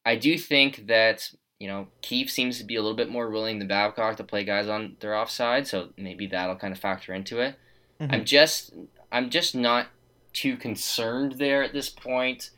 I 0.06 0.15
do 0.15 0.38
think 0.38 0.88
that 0.88 1.32
you 1.62 1.67
know 1.67 1.88
Keefe 2.02 2.32
seems 2.32 2.58
to 2.58 2.63
be 2.63 2.76
a 2.76 2.82
little 2.82 2.97
bit 2.97 3.12
more 3.12 3.30
willing 3.30 3.60
than 3.60 3.67
Babcock 3.67 4.18
to 4.18 4.24
play 4.24 4.43
guys 4.43 4.68
on 4.68 4.97
their 4.99 5.16
offside, 5.16 5.68
so 5.68 5.89
maybe 5.95 6.26
that'll 6.26 6.55
kind 6.55 6.74
of 6.74 6.80
factor 6.80 7.14
into 7.14 7.39
it. 7.39 7.55
Mm-hmm. 7.99 8.12
I'm 8.12 8.26
just, 8.26 8.74
I'm 9.12 9.30
just 9.30 9.53
not 9.53 9.88
too 10.34 10.57
concerned 10.57 11.34
there 11.34 11.62
at 11.62 11.72
this 11.72 11.88
point. 11.88 12.49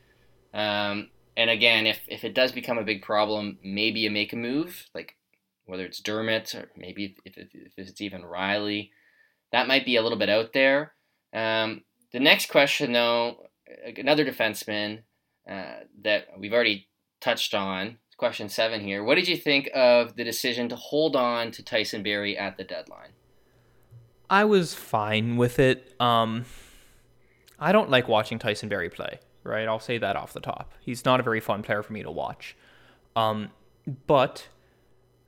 Um, 0.53 1.09
and 1.35 1.49
again, 1.49 1.85
if, 1.85 1.99
if 2.07 2.23
it 2.23 2.33
does 2.33 2.53
become 2.53 2.77
a 2.77 2.83
big 2.83 3.01
problem, 3.01 3.57
maybe 3.61 3.99
you 3.99 4.09
make 4.09 4.31
a 4.31 4.37
move, 4.37 4.85
like 4.95 5.17
whether 5.65 5.83
it's 5.83 5.99
Dermott 5.99 6.55
or 6.55 6.69
maybe 6.77 7.17
if, 7.25 7.37
if, 7.37 7.47
if 7.53 7.89
it's 7.89 8.01
even 8.01 8.21
Rielly. 8.21 8.91
That 9.51 9.67
might 9.67 9.85
be 9.85 9.97
a 9.97 10.01
little 10.01 10.17
bit 10.17 10.29
out 10.29 10.53
there. 10.53 10.93
Um, 11.33 11.83
the 12.13 12.19
next 12.21 12.49
question, 12.49 12.93
though, 12.93 13.47
another 13.97 14.23
defenseman 14.23 14.99
uh, 15.49 15.81
that 16.03 16.27
we've 16.37 16.53
already 16.53 16.87
touched 17.19 17.53
on, 17.53 17.97
question 18.23 18.49
seven 18.49 18.81
here. 18.81 19.03
What 19.03 19.15
did 19.15 19.27
you 19.27 19.37
think 19.37 19.69
of 19.73 20.15
the 20.15 20.23
decision 20.23 20.69
to 20.69 20.75
hold 20.75 21.15
on 21.15 21.51
to 21.51 21.63
Tyson 21.63 22.03
Barrie 22.03 22.37
at 22.37 22.57
the 22.57 22.63
deadline? 22.63 23.09
I 24.29 24.45
was 24.45 24.73
fine 24.73 25.37
with 25.37 25.59
it. 25.59 25.93
Um, 25.99 26.45
I 27.59 27.71
don't 27.71 27.89
like 27.89 28.07
watching 28.07 28.39
Tyson 28.39 28.69
Barrie 28.69 28.89
play 28.89 29.19
right? 29.43 29.67
I'll 29.67 29.79
say 29.79 29.97
that 29.97 30.15
off 30.15 30.33
the 30.33 30.39
top. 30.39 30.73
He's 30.79 31.05
not 31.05 31.19
a 31.19 31.23
very 31.23 31.39
fun 31.39 31.63
player 31.63 31.83
for 31.83 31.93
me 31.93 32.03
to 32.03 32.11
watch. 32.11 32.55
Um, 33.15 33.51
but 34.07 34.47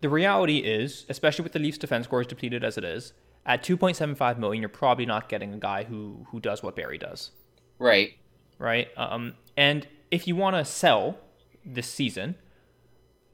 the 0.02 0.10
reality 0.10 0.60
is, 0.60 1.06
especially 1.10 1.44
with 1.44 1.54
the 1.54 1.60
Leafs 1.60 1.78
defense 1.78 2.08
core 2.08 2.22
as 2.22 2.28
depleted 2.28 2.64
as 2.64 2.78
it 2.78 2.84
is, 2.84 3.14
at 3.46 3.64
2.75 3.64 4.40
million, 4.40 4.62
you're 4.62 4.70
probably 4.70 5.06
not 5.06 5.30
getting 5.30 5.54
a 5.54 5.58
guy 5.58 5.84
who 5.84 6.26
who 6.32 6.40
does 6.40 6.64
what 6.64 6.76
Barrie 6.76 6.98
does. 6.98 7.32
Right. 7.78 8.14
Right. 8.58 8.88
Um, 8.98 9.34
and 9.56 9.88
if 10.10 10.28
you 10.28 10.36
want 10.36 10.56
to 10.56 10.66
sell 10.66 11.18
this 11.64 11.88
season, 11.88 12.36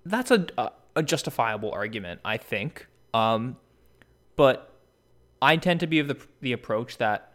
that's 0.06 0.32
a 0.32 0.72
a 0.96 1.04
justifiable 1.04 1.72
argument, 1.72 2.22
I 2.26 2.38
think. 2.38 2.88
Um, 3.14 3.58
but 4.36 4.74
I 5.42 5.58
tend 5.58 5.80
to 5.82 5.88
be 5.88 6.00
of 6.00 6.08
the 6.08 6.18
the 6.42 6.54
approach 6.54 6.98
that 6.98 7.34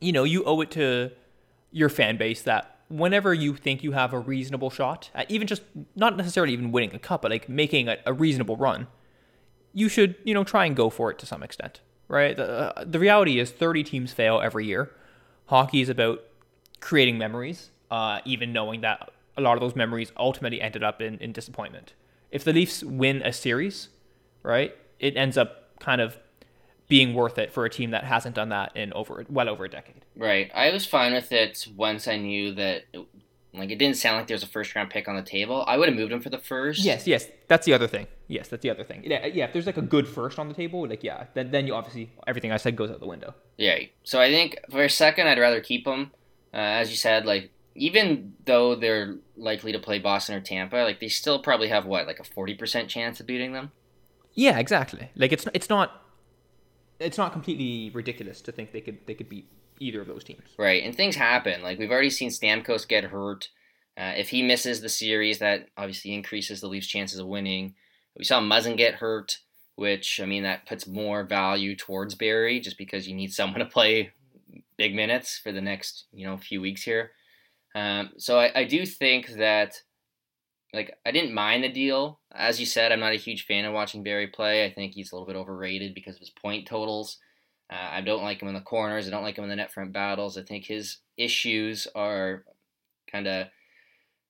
you 0.00 0.12
know 0.12 0.24
you 0.24 0.44
owe 0.44 0.60
it 0.60 0.70
to 0.72 1.10
your 1.72 1.88
fan 1.88 2.16
base 2.16 2.42
that 2.42 2.78
whenever 2.88 3.32
you 3.32 3.54
think 3.54 3.84
you 3.84 3.92
have 3.92 4.12
a 4.12 4.18
reasonable 4.18 4.70
shot 4.70 5.10
at 5.14 5.30
even 5.30 5.46
just 5.46 5.62
not 5.94 6.16
necessarily 6.16 6.52
even 6.52 6.72
winning 6.72 6.94
a 6.94 6.98
cup, 6.98 7.22
but 7.22 7.30
like 7.30 7.48
making 7.48 7.88
a, 7.88 7.96
a 8.04 8.12
reasonable 8.12 8.56
run, 8.56 8.88
you 9.72 9.88
should 9.88 10.16
you 10.24 10.34
know 10.34 10.44
try 10.44 10.64
and 10.66 10.74
go 10.76 10.90
for 10.90 11.10
it 11.10 11.18
to 11.18 11.26
some 11.26 11.42
extent, 11.42 11.80
right? 12.08 12.36
The, 12.36 12.76
uh, 12.78 12.84
the 12.86 12.98
reality 12.98 13.38
is 13.38 13.50
30 13.50 13.84
teams 13.84 14.12
fail 14.12 14.40
every 14.40 14.66
year. 14.66 14.90
Hockey 15.46 15.80
is 15.80 15.88
about 15.88 16.22
creating 16.80 17.18
memories, 17.18 17.70
uh, 17.90 18.20
even 18.24 18.52
knowing 18.52 18.80
that 18.82 19.10
a 19.36 19.40
lot 19.40 19.54
of 19.54 19.60
those 19.60 19.76
memories 19.76 20.12
ultimately 20.16 20.60
ended 20.60 20.82
up 20.82 21.00
in, 21.00 21.18
in 21.18 21.32
disappointment. 21.32 21.94
If 22.30 22.44
the 22.44 22.52
Leafs 22.52 22.84
win 22.84 23.22
a 23.22 23.32
series, 23.32 23.88
right, 24.42 24.76
it 24.98 25.16
ends 25.16 25.36
up 25.36 25.78
kind 25.80 26.00
of 26.00 26.18
being 26.88 27.14
worth 27.14 27.38
it 27.38 27.52
for 27.52 27.64
a 27.64 27.70
team 27.70 27.92
that 27.92 28.04
hasn't 28.04 28.34
done 28.34 28.48
that 28.50 28.76
in 28.76 28.92
over 28.92 29.24
well 29.28 29.48
over 29.48 29.64
a 29.64 29.70
decade. 29.70 30.04
Right. 30.16 30.50
I 30.54 30.70
was 30.70 30.84
fine 30.84 31.12
with 31.12 31.32
it 31.32 31.66
once 31.76 32.08
I 32.08 32.16
knew 32.16 32.52
that 32.54 32.82
it, 32.92 33.06
like 33.54 33.70
it 33.70 33.76
didn't 33.76 33.96
sound 33.96 34.16
like 34.16 34.26
there 34.26 34.34
was 34.34 34.42
a 34.42 34.48
first 34.48 34.74
round 34.74 34.90
pick 34.90 35.08
on 35.08 35.16
the 35.16 35.22
table. 35.22 35.64
I 35.66 35.76
would 35.76 35.88
have 35.88 35.96
moved 35.96 36.12
him 36.12 36.20
for 36.20 36.30
the 36.30 36.38
first. 36.38 36.84
Yes, 36.84 37.06
yes, 37.06 37.26
that's 37.48 37.66
the 37.66 37.72
other 37.72 37.86
thing. 37.86 38.06
Yes, 38.28 38.48
that's 38.48 38.62
the 38.62 38.70
other 38.70 38.84
thing. 38.84 39.02
Yeah, 39.04 39.26
yeah. 39.26 39.46
If 39.46 39.52
there's 39.52 39.66
like 39.66 39.76
a 39.76 39.82
good 39.82 40.06
first 40.06 40.38
on 40.38 40.48
the 40.48 40.54
table, 40.54 40.86
like 40.86 41.02
yeah, 41.02 41.26
then 41.34 41.50
then 41.50 41.66
you 41.66 41.74
obviously 41.74 42.10
everything 42.26 42.52
I 42.52 42.58
said 42.58 42.76
goes 42.76 42.90
out 42.90 43.00
the 43.00 43.06
window. 43.06 43.34
Yeah. 43.56 43.78
So 44.02 44.20
I 44.20 44.30
think 44.30 44.56
for 44.70 44.84
a 44.84 44.90
second, 44.90 45.26
I'd 45.26 45.38
rather 45.38 45.60
keep 45.60 45.86
him. 45.86 46.10
Uh, 46.52 46.56
as 46.56 46.90
you 46.90 46.96
said, 46.96 47.24
like 47.24 47.50
even 47.80 48.34
though 48.44 48.74
they're 48.74 49.16
likely 49.38 49.72
to 49.72 49.78
play 49.78 49.98
Boston 49.98 50.34
or 50.34 50.40
Tampa, 50.40 50.76
like 50.76 51.00
they 51.00 51.08
still 51.08 51.38
probably 51.38 51.68
have 51.68 51.86
what 51.86 52.06
like 52.06 52.20
a 52.20 52.24
forty 52.24 52.54
percent 52.54 52.90
chance 52.90 53.18
of 53.20 53.26
beating 53.26 53.54
them. 53.54 53.72
Yeah, 54.34 54.58
exactly. 54.58 55.10
Like 55.16 55.32
it's 55.32 55.46
it's 55.54 55.70
not 55.70 56.02
it's 56.98 57.16
not 57.16 57.32
completely 57.32 57.90
ridiculous 57.94 58.42
to 58.42 58.52
think 58.52 58.72
they 58.72 58.82
could 58.82 58.98
they 59.06 59.14
could 59.14 59.30
beat 59.30 59.48
either 59.80 60.02
of 60.02 60.08
those 60.08 60.22
teams. 60.22 60.42
Right, 60.58 60.84
and 60.84 60.94
things 60.94 61.16
happen. 61.16 61.62
Like 61.62 61.78
we've 61.78 61.90
already 61.90 62.10
seen 62.10 62.28
Stamkos 62.28 62.86
get 62.86 63.04
hurt. 63.04 63.48
Uh, 63.96 64.12
if 64.16 64.28
he 64.28 64.42
misses 64.42 64.82
the 64.82 64.88
series, 64.90 65.38
that 65.38 65.68
obviously 65.76 66.12
increases 66.12 66.60
the 66.60 66.68
Leafs' 66.68 66.86
chances 66.86 67.18
of 67.18 67.26
winning. 67.26 67.74
We 68.16 68.24
saw 68.24 68.40
Muzzin 68.40 68.76
get 68.76 68.96
hurt, 68.96 69.38
which 69.76 70.20
I 70.22 70.26
mean 70.26 70.42
that 70.42 70.66
puts 70.66 70.86
more 70.86 71.24
value 71.24 71.74
towards 71.74 72.14
Barrie 72.14 72.60
just 72.60 72.76
because 72.76 73.08
you 73.08 73.14
need 73.14 73.32
someone 73.32 73.60
to 73.60 73.66
play 73.66 74.10
big 74.76 74.94
minutes 74.94 75.38
for 75.38 75.50
the 75.50 75.62
next 75.62 76.04
you 76.12 76.26
know 76.26 76.36
few 76.36 76.60
weeks 76.60 76.82
here. 76.82 77.12
Um, 77.74 78.10
so 78.18 78.38
I, 78.38 78.60
I 78.60 78.64
do 78.64 78.84
think 78.84 79.28
that 79.36 79.80
like 80.72 80.96
I 81.04 81.10
didn't 81.10 81.34
mind 81.34 81.64
the 81.64 81.72
deal. 81.72 82.20
As 82.32 82.60
you 82.60 82.66
said, 82.66 82.92
I'm 82.92 83.00
not 83.00 83.12
a 83.12 83.16
huge 83.16 83.46
fan 83.46 83.64
of 83.64 83.72
watching 83.72 84.02
Barrie 84.02 84.28
play. 84.28 84.64
I 84.64 84.72
think 84.72 84.94
he's 84.94 85.12
a 85.12 85.14
little 85.14 85.26
bit 85.26 85.36
overrated 85.36 85.94
because 85.94 86.14
of 86.14 86.20
his 86.20 86.30
point 86.30 86.66
totals. 86.66 87.18
Uh, 87.70 87.88
I 87.92 88.00
don't 88.00 88.22
like 88.22 88.42
him 88.42 88.48
in 88.48 88.54
the 88.54 88.60
corners. 88.60 89.06
I 89.06 89.10
don't 89.10 89.22
like 89.22 89.36
him 89.36 89.44
in 89.44 89.50
the 89.50 89.56
net 89.56 89.72
front 89.72 89.92
battles. 89.92 90.36
I 90.36 90.42
think 90.42 90.64
his 90.64 90.98
issues 91.16 91.86
are 91.94 92.44
kind 93.10 93.26
of 93.26 93.46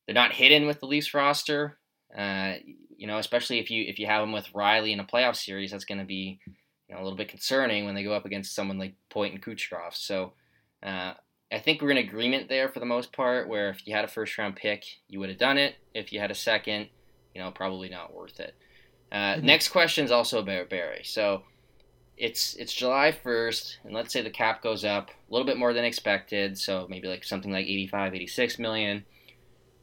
they're 0.06 0.14
not 0.14 0.32
hidden 0.32 0.66
with 0.66 0.80
the 0.80 0.86
Leafs 0.86 1.14
roster. 1.14 1.78
Uh, 2.16 2.54
you 2.96 3.06
know, 3.06 3.18
especially 3.18 3.58
if 3.58 3.70
you 3.70 3.84
if 3.86 3.98
you 3.98 4.06
have 4.06 4.22
him 4.22 4.32
with 4.32 4.52
Rielly 4.52 4.92
in 4.92 5.00
a 5.00 5.04
playoff 5.04 5.36
series, 5.36 5.70
that's 5.70 5.84
going 5.84 6.00
to 6.00 6.04
be 6.04 6.38
you 6.88 6.94
know 6.94 7.00
a 7.00 7.04
little 7.04 7.16
bit 7.16 7.28
concerning 7.28 7.84
when 7.84 7.94
they 7.94 8.02
go 8.02 8.12
up 8.12 8.26
against 8.26 8.54
someone 8.54 8.78
like 8.78 8.94
Point 9.08 9.34
and 9.34 9.42
Kucherov. 9.42 9.94
So 9.94 10.32
uh, 10.82 11.14
I 11.52 11.58
think 11.58 11.82
we're 11.82 11.90
in 11.90 11.96
agreement 11.96 12.48
there 12.48 12.68
for 12.68 12.80
the 12.80 12.86
most 12.86 13.12
part. 13.12 13.48
Where 13.48 13.70
if 13.70 13.86
you 13.86 13.94
had 13.94 14.04
a 14.04 14.08
first 14.08 14.36
round 14.38 14.56
pick, 14.56 14.84
you 15.08 15.20
would 15.20 15.28
have 15.28 15.38
done 15.38 15.58
it. 15.58 15.76
If 15.94 16.12
you 16.12 16.20
had 16.20 16.30
a 16.30 16.34
second, 16.34 16.88
you 17.34 17.40
know, 17.40 17.50
probably 17.50 17.88
not 17.88 18.14
worth 18.14 18.40
it. 18.40 18.54
Uh, 19.12 19.34
mm-hmm. 19.34 19.46
Next 19.46 19.68
question 19.68 20.04
is 20.04 20.10
also 20.10 20.38
about 20.38 20.70
Barrie. 20.70 21.02
So 21.04 21.42
it's 22.16 22.54
it's 22.54 22.72
July 22.72 23.16
1st, 23.24 23.76
and 23.84 23.94
let's 23.94 24.12
say 24.12 24.22
the 24.22 24.30
cap 24.30 24.62
goes 24.62 24.84
up 24.84 25.10
a 25.10 25.32
little 25.32 25.46
bit 25.46 25.56
more 25.56 25.72
than 25.72 25.84
expected, 25.84 26.58
so 26.58 26.86
maybe 26.88 27.08
like 27.08 27.24
something 27.24 27.50
like 27.50 27.66
85, 27.66 28.14
86 28.14 28.58
million. 28.58 29.04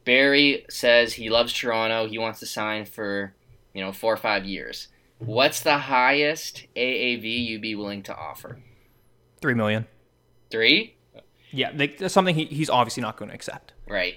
Barrie 0.04 0.64
says 0.70 1.12
he 1.12 1.28
loves 1.28 1.52
Toronto. 1.52 2.08
He 2.08 2.16
wants 2.16 2.40
to 2.40 2.46
sign 2.46 2.86
for, 2.86 3.34
you 3.74 3.84
know, 3.84 3.92
four 3.92 4.14
or 4.14 4.16
five 4.16 4.44
years. 4.44 4.88
What's 5.18 5.60
the 5.60 5.76
highest 5.76 6.66
AAV 6.76 7.44
you'd 7.44 7.60
be 7.60 7.74
willing 7.74 8.04
to 8.04 8.16
offer? 8.16 8.60
Three 9.42 9.54
million. 9.54 9.86
Three? 10.50 10.96
Yeah, 11.50 11.72
like, 11.74 11.98
that's 11.98 12.14
something 12.14 12.34
he, 12.34 12.44
he's 12.44 12.70
obviously 12.70 13.02
not 13.02 13.16
going 13.16 13.30
to 13.30 13.34
accept. 13.34 13.72
Right. 13.88 14.16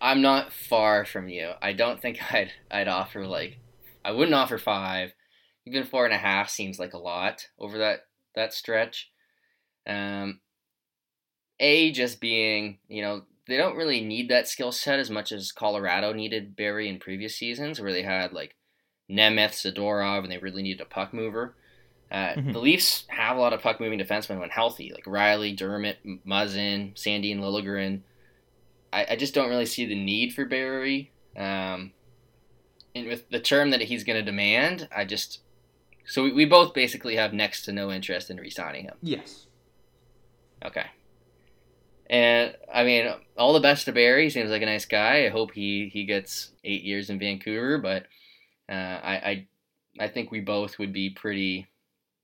I'm 0.00 0.22
not 0.22 0.52
far 0.52 1.04
from 1.04 1.28
you. 1.28 1.50
I 1.60 1.72
don't 1.72 2.00
think 2.00 2.18
I'd 2.32 2.52
I'd 2.70 2.88
offer 2.88 3.26
like 3.26 3.58
I 4.04 4.12
wouldn't 4.12 4.34
offer 4.34 4.58
five. 4.58 5.12
Even 5.66 5.84
four 5.84 6.04
and 6.06 6.14
a 6.14 6.18
half 6.18 6.48
seems 6.48 6.78
like 6.78 6.94
a 6.94 6.98
lot 6.98 7.46
over 7.58 7.78
that 7.78 8.06
that 8.34 8.54
stretch. 8.54 9.10
Um, 9.86 10.40
a 11.58 11.92
just 11.92 12.20
being 12.20 12.78
you 12.88 13.02
know 13.02 13.22
they 13.46 13.56
don't 13.56 13.76
really 13.76 14.00
need 14.00 14.28
that 14.30 14.48
skill 14.48 14.72
set 14.72 14.98
as 14.98 15.10
much 15.10 15.32
as 15.32 15.52
Colorado 15.52 16.12
needed 16.12 16.56
Barrie 16.56 16.88
in 16.88 16.98
previous 16.98 17.36
seasons, 17.36 17.80
where 17.80 17.92
they 17.92 18.02
had 18.02 18.32
like 18.32 18.56
Nemeth, 19.10 19.52
Zadorov, 19.52 20.22
and 20.22 20.30
they 20.30 20.38
really 20.38 20.62
needed 20.62 20.80
a 20.80 20.86
puck 20.86 21.12
mover. 21.12 21.56
Uh, 22.10 22.34
mm-hmm. 22.34 22.52
The 22.52 22.58
Leafs 22.58 23.04
have 23.08 23.36
a 23.36 23.40
lot 23.40 23.52
of 23.52 23.62
puck 23.62 23.80
moving 23.80 24.00
defensemen 24.00 24.40
when 24.40 24.50
healthy, 24.50 24.92
like 24.92 25.04
Rielly, 25.04 25.56
Dermott, 25.56 25.98
Muzzin, 26.26 26.98
Sandy, 26.98 27.30
and 27.30 27.40
Liljegren. 27.40 28.00
I, 28.92 29.06
I 29.10 29.16
just 29.16 29.34
don't 29.34 29.48
really 29.48 29.66
see 29.66 29.86
the 29.86 29.94
need 29.94 30.34
for 30.34 30.44
Barrie. 30.44 31.12
Um, 31.36 31.92
and 32.94 33.06
with 33.06 33.30
the 33.30 33.38
term 33.38 33.70
that 33.70 33.82
he's 33.82 34.02
going 34.02 34.18
to 34.18 34.24
demand, 34.24 34.88
I 34.94 35.04
just 35.04 35.40
so 36.04 36.24
we, 36.24 36.32
we 36.32 36.44
both 36.44 36.74
basically 36.74 37.14
have 37.16 37.32
next 37.32 37.62
to 37.66 37.72
no 37.72 37.92
interest 37.92 38.30
in 38.30 38.38
re-signing 38.38 38.84
him. 38.84 38.96
Yes. 39.00 39.46
Okay. 40.64 40.86
And 42.08 42.56
I 42.72 42.82
mean, 42.82 43.08
all 43.38 43.52
the 43.52 43.60
best 43.60 43.84
to 43.84 43.92
Barrie. 43.92 44.30
Seems 44.30 44.50
like 44.50 44.62
a 44.62 44.66
nice 44.66 44.84
guy. 44.84 45.26
I 45.26 45.28
hope 45.28 45.52
he 45.52 45.88
he 45.92 46.04
gets 46.04 46.50
eight 46.64 46.82
years 46.82 47.08
in 47.08 47.20
Vancouver, 47.20 47.78
but 47.78 48.06
uh, 48.68 48.72
I, 48.72 49.14
I 49.14 49.46
I 50.00 50.08
think 50.08 50.32
we 50.32 50.40
both 50.40 50.80
would 50.80 50.92
be 50.92 51.10
pretty 51.10 51.68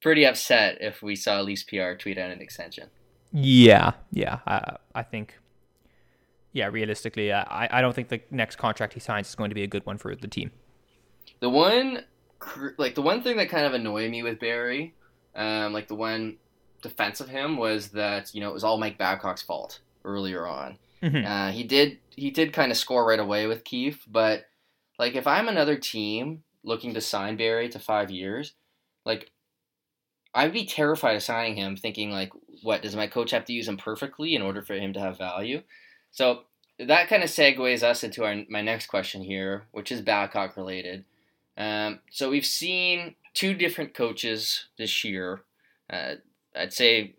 pretty 0.06 0.24
upset 0.24 0.78
if 0.80 1.02
we 1.02 1.16
saw 1.16 1.40
Leafs 1.40 1.64
PR 1.64 1.94
tweet 1.98 2.16
out 2.16 2.30
an 2.30 2.40
extension. 2.40 2.88
Yeah, 3.32 3.94
yeah, 4.12 4.38
I, 4.46 4.76
I 4.94 5.02
think. 5.02 5.36
Yeah, 6.52 6.68
realistically, 6.68 7.32
I, 7.32 7.66
I 7.68 7.80
don't 7.80 7.92
think 7.92 8.08
the 8.08 8.20
next 8.30 8.54
contract 8.54 8.92
he 8.92 9.00
signs 9.00 9.28
is 9.28 9.34
going 9.34 9.50
to 9.50 9.56
be 9.56 9.64
a 9.64 9.66
good 9.66 9.84
one 9.84 9.98
for 9.98 10.14
the 10.14 10.28
team. 10.28 10.52
The 11.40 11.50
one, 11.50 12.04
like 12.78 12.94
the 12.94 13.02
one 13.02 13.20
thing 13.20 13.36
that 13.38 13.48
kind 13.48 13.66
of 13.66 13.74
annoyed 13.74 14.08
me 14.12 14.22
with 14.22 14.38
Barrie, 14.38 14.94
um, 15.34 15.72
like 15.72 15.88
the 15.88 15.96
one 15.96 16.36
defense 16.82 17.20
of 17.20 17.28
him 17.28 17.56
was 17.56 17.88
that 17.88 18.32
you 18.32 18.40
know 18.40 18.48
it 18.48 18.54
was 18.54 18.62
all 18.62 18.78
Mike 18.78 18.98
Babcock's 18.98 19.42
fault 19.42 19.80
earlier 20.04 20.46
on. 20.46 20.78
Mm-hmm. 21.02 21.26
Uh, 21.26 21.50
he 21.50 21.64
did 21.64 21.98
he 22.14 22.30
did 22.30 22.52
kind 22.52 22.70
of 22.70 22.78
score 22.78 23.04
right 23.04 23.18
away 23.18 23.48
with 23.48 23.64
Keefe, 23.64 24.04
but 24.06 24.44
like 25.00 25.16
if 25.16 25.26
I'm 25.26 25.48
another 25.48 25.76
team 25.76 26.44
looking 26.62 26.94
to 26.94 27.00
sign 27.00 27.36
Barrie 27.36 27.68
to 27.70 27.80
five 27.80 28.08
years, 28.12 28.54
like 29.04 29.32
I'd 30.36 30.52
be 30.52 30.66
terrified 30.66 31.16
of 31.16 31.22
signing 31.22 31.56
him, 31.56 31.76
thinking 31.76 32.10
like, 32.10 32.30
what 32.62 32.82
does 32.82 32.94
my 32.94 33.06
coach 33.06 33.30
have 33.30 33.46
to 33.46 33.52
use 33.52 33.66
him 33.66 33.76
perfectly 33.76 34.34
in 34.34 34.42
order 34.42 34.62
for 34.62 34.74
him 34.74 34.92
to 34.92 35.00
have 35.00 35.18
value? 35.18 35.62
So 36.10 36.42
that 36.78 37.08
kind 37.08 37.22
of 37.22 37.30
segues 37.30 37.82
us 37.82 38.04
into 38.04 38.24
our 38.24 38.36
my 38.48 38.60
next 38.60 38.86
question 38.86 39.22
here, 39.22 39.66
which 39.72 39.90
is 39.90 40.02
Babcock 40.02 40.56
related. 40.56 41.04
Um, 41.56 42.00
so 42.10 42.30
we've 42.30 42.46
seen 42.46 43.14
two 43.32 43.54
different 43.54 43.94
coaches 43.94 44.66
this 44.78 45.04
year. 45.04 45.42
Uh, 45.90 46.16
I'd 46.54 46.72
say 46.72 47.14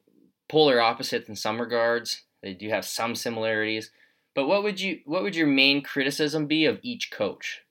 polar 0.47 0.80
opposites 0.80 1.28
in 1.28 1.36
some 1.36 1.59
regards. 1.59 2.24
They 2.43 2.53
do 2.53 2.70
have 2.70 2.86
some 2.86 3.15
similarities, 3.15 3.91
but 4.36 4.47
what 4.47 4.63
would 4.63 4.80
you 4.80 4.99
what 5.05 5.24
would 5.24 5.36
your 5.36 5.47
main 5.47 5.82
criticism 5.82 6.45
be 6.45 6.65
of 6.65 6.80
each 6.84 7.09
coach? 7.09 7.63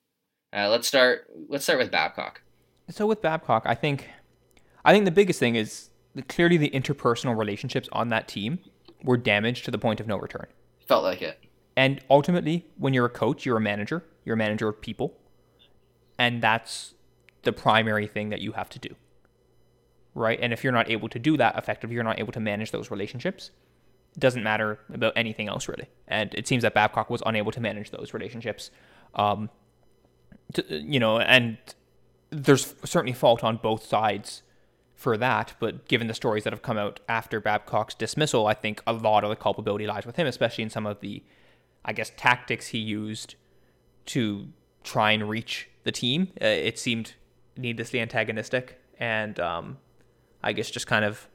Uh, 0.52 0.68
let's 0.68 0.88
start. 0.88 1.28
Let's 1.48 1.64
start 1.64 1.78
with 1.78 1.92
Babcock. 1.92 2.42
So 2.90 3.06
with 3.06 3.22
Babcock, 3.22 3.64
I 3.66 3.74
think 3.74 4.08
I 4.86 4.92
think 4.92 5.04
the 5.04 5.10
biggest 5.10 5.40
thing 5.40 5.56
is 5.56 5.90
clearly 6.28 6.56
the 6.56 6.70
interpersonal 6.70 7.36
relationships 7.36 7.88
on 7.90 8.08
that 8.10 8.28
team 8.28 8.60
were 9.02 9.16
damaged 9.16 9.64
to 9.64 9.72
the 9.72 9.78
point 9.78 9.98
of 9.98 10.06
no 10.06 10.16
return. 10.16 10.46
Felt 10.86 11.02
like 11.02 11.22
it. 11.22 11.44
And 11.76 12.00
ultimately, 12.08 12.66
when 12.78 12.94
you're 12.94 13.04
a 13.04 13.10
coach, 13.10 13.44
you're 13.44 13.56
a 13.56 13.60
manager. 13.60 14.04
You're 14.24 14.34
a 14.34 14.38
manager 14.38 14.68
of 14.68 14.80
people. 14.80 15.18
And 16.18 16.40
that's 16.40 16.94
the 17.42 17.52
primary 17.52 18.06
thing 18.06 18.30
that 18.30 18.40
you 18.40 18.52
have 18.52 18.68
to 18.70 18.78
do. 18.78 18.94
Right? 20.14 20.38
And 20.40 20.52
if 20.52 20.62
you're 20.62 20.72
not 20.72 20.88
able 20.88 21.08
to 21.10 21.18
do 21.18 21.36
that 21.36 21.58
effectively, 21.58 21.94
you're 21.94 22.04
not 22.04 22.20
able 22.20 22.32
to 22.32 22.40
manage 22.40 22.70
those 22.70 22.90
relationships. 22.90 23.50
It 24.14 24.20
doesn't 24.20 24.44
matter 24.44 24.78
about 24.94 25.14
anything 25.16 25.48
else, 25.48 25.68
really. 25.68 25.88
And 26.06 26.32
it 26.34 26.46
seems 26.46 26.62
that 26.62 26.74
Babcock 26.74 27.10
was 27.10 27.22
unable 27.26 27.50
to 27.50 27.60
manage 27.60 27.90
those 27.90 28.14
relationships. 28.14 28.70
Um, 29.16 29.50
to, 30.54 30.64
you 30.70 31.00
know, 31.00 31.18
and 31.18 31.58
there's 32.30 32.74
certainly 32.84 33.12
fault 33.12 33.42
on 33.42 33.56
both 33.56 33.84
sides 33.84 34.42
for 34.96 35.16
that. 35.18 35.54
But 35.60 35.86
given 35.86 36.08
the 36.08 36.14
stories 36.14 36.44
that 36.44 36.52
have 36.52 36.62
come 36.62 36.78
out 36.78 37.00
after 37.08 37.40
Babcock's 37.40 37.94
dismissal, 37.94 38.46
I 38.46 38.54
think 38.54 38.82
a 38.86 38.92
lot 38.92 39.22
of 39.22 39.30
the 39.30 39.36
culpability 39.36 39.86
lies 39.86 40.06
with 40.06 40.16
him, 40.16 40.26
especially 40.26 40.64
in 40.64 40.70
some 40.70 40.86
of 40.86 41.00
the, 41.00 41.22
I 41.84 41.92
guess, 41.92 42.10
tactics 42.16 42.68
he 42.68 42.78
used 42.78 43.36
to 44.06 44.48
try 44.82 45.12
and 45.12 45.28
reach 45.28 45.68
the 45.84 45.92
team. 45.92 46.32
Uh, 46.40 46.46
it 46.46 46.78
seemed 46.78 47.14
needlessly 47.56 48.00
antagonistic 48.00 48.80
and 48.98 49.38
um, 49.38 49.78
I 50.42 50.52
guess 50.52 50.70
just 50.70 50.86
kind 50.86 51.04
of 51.04 51.28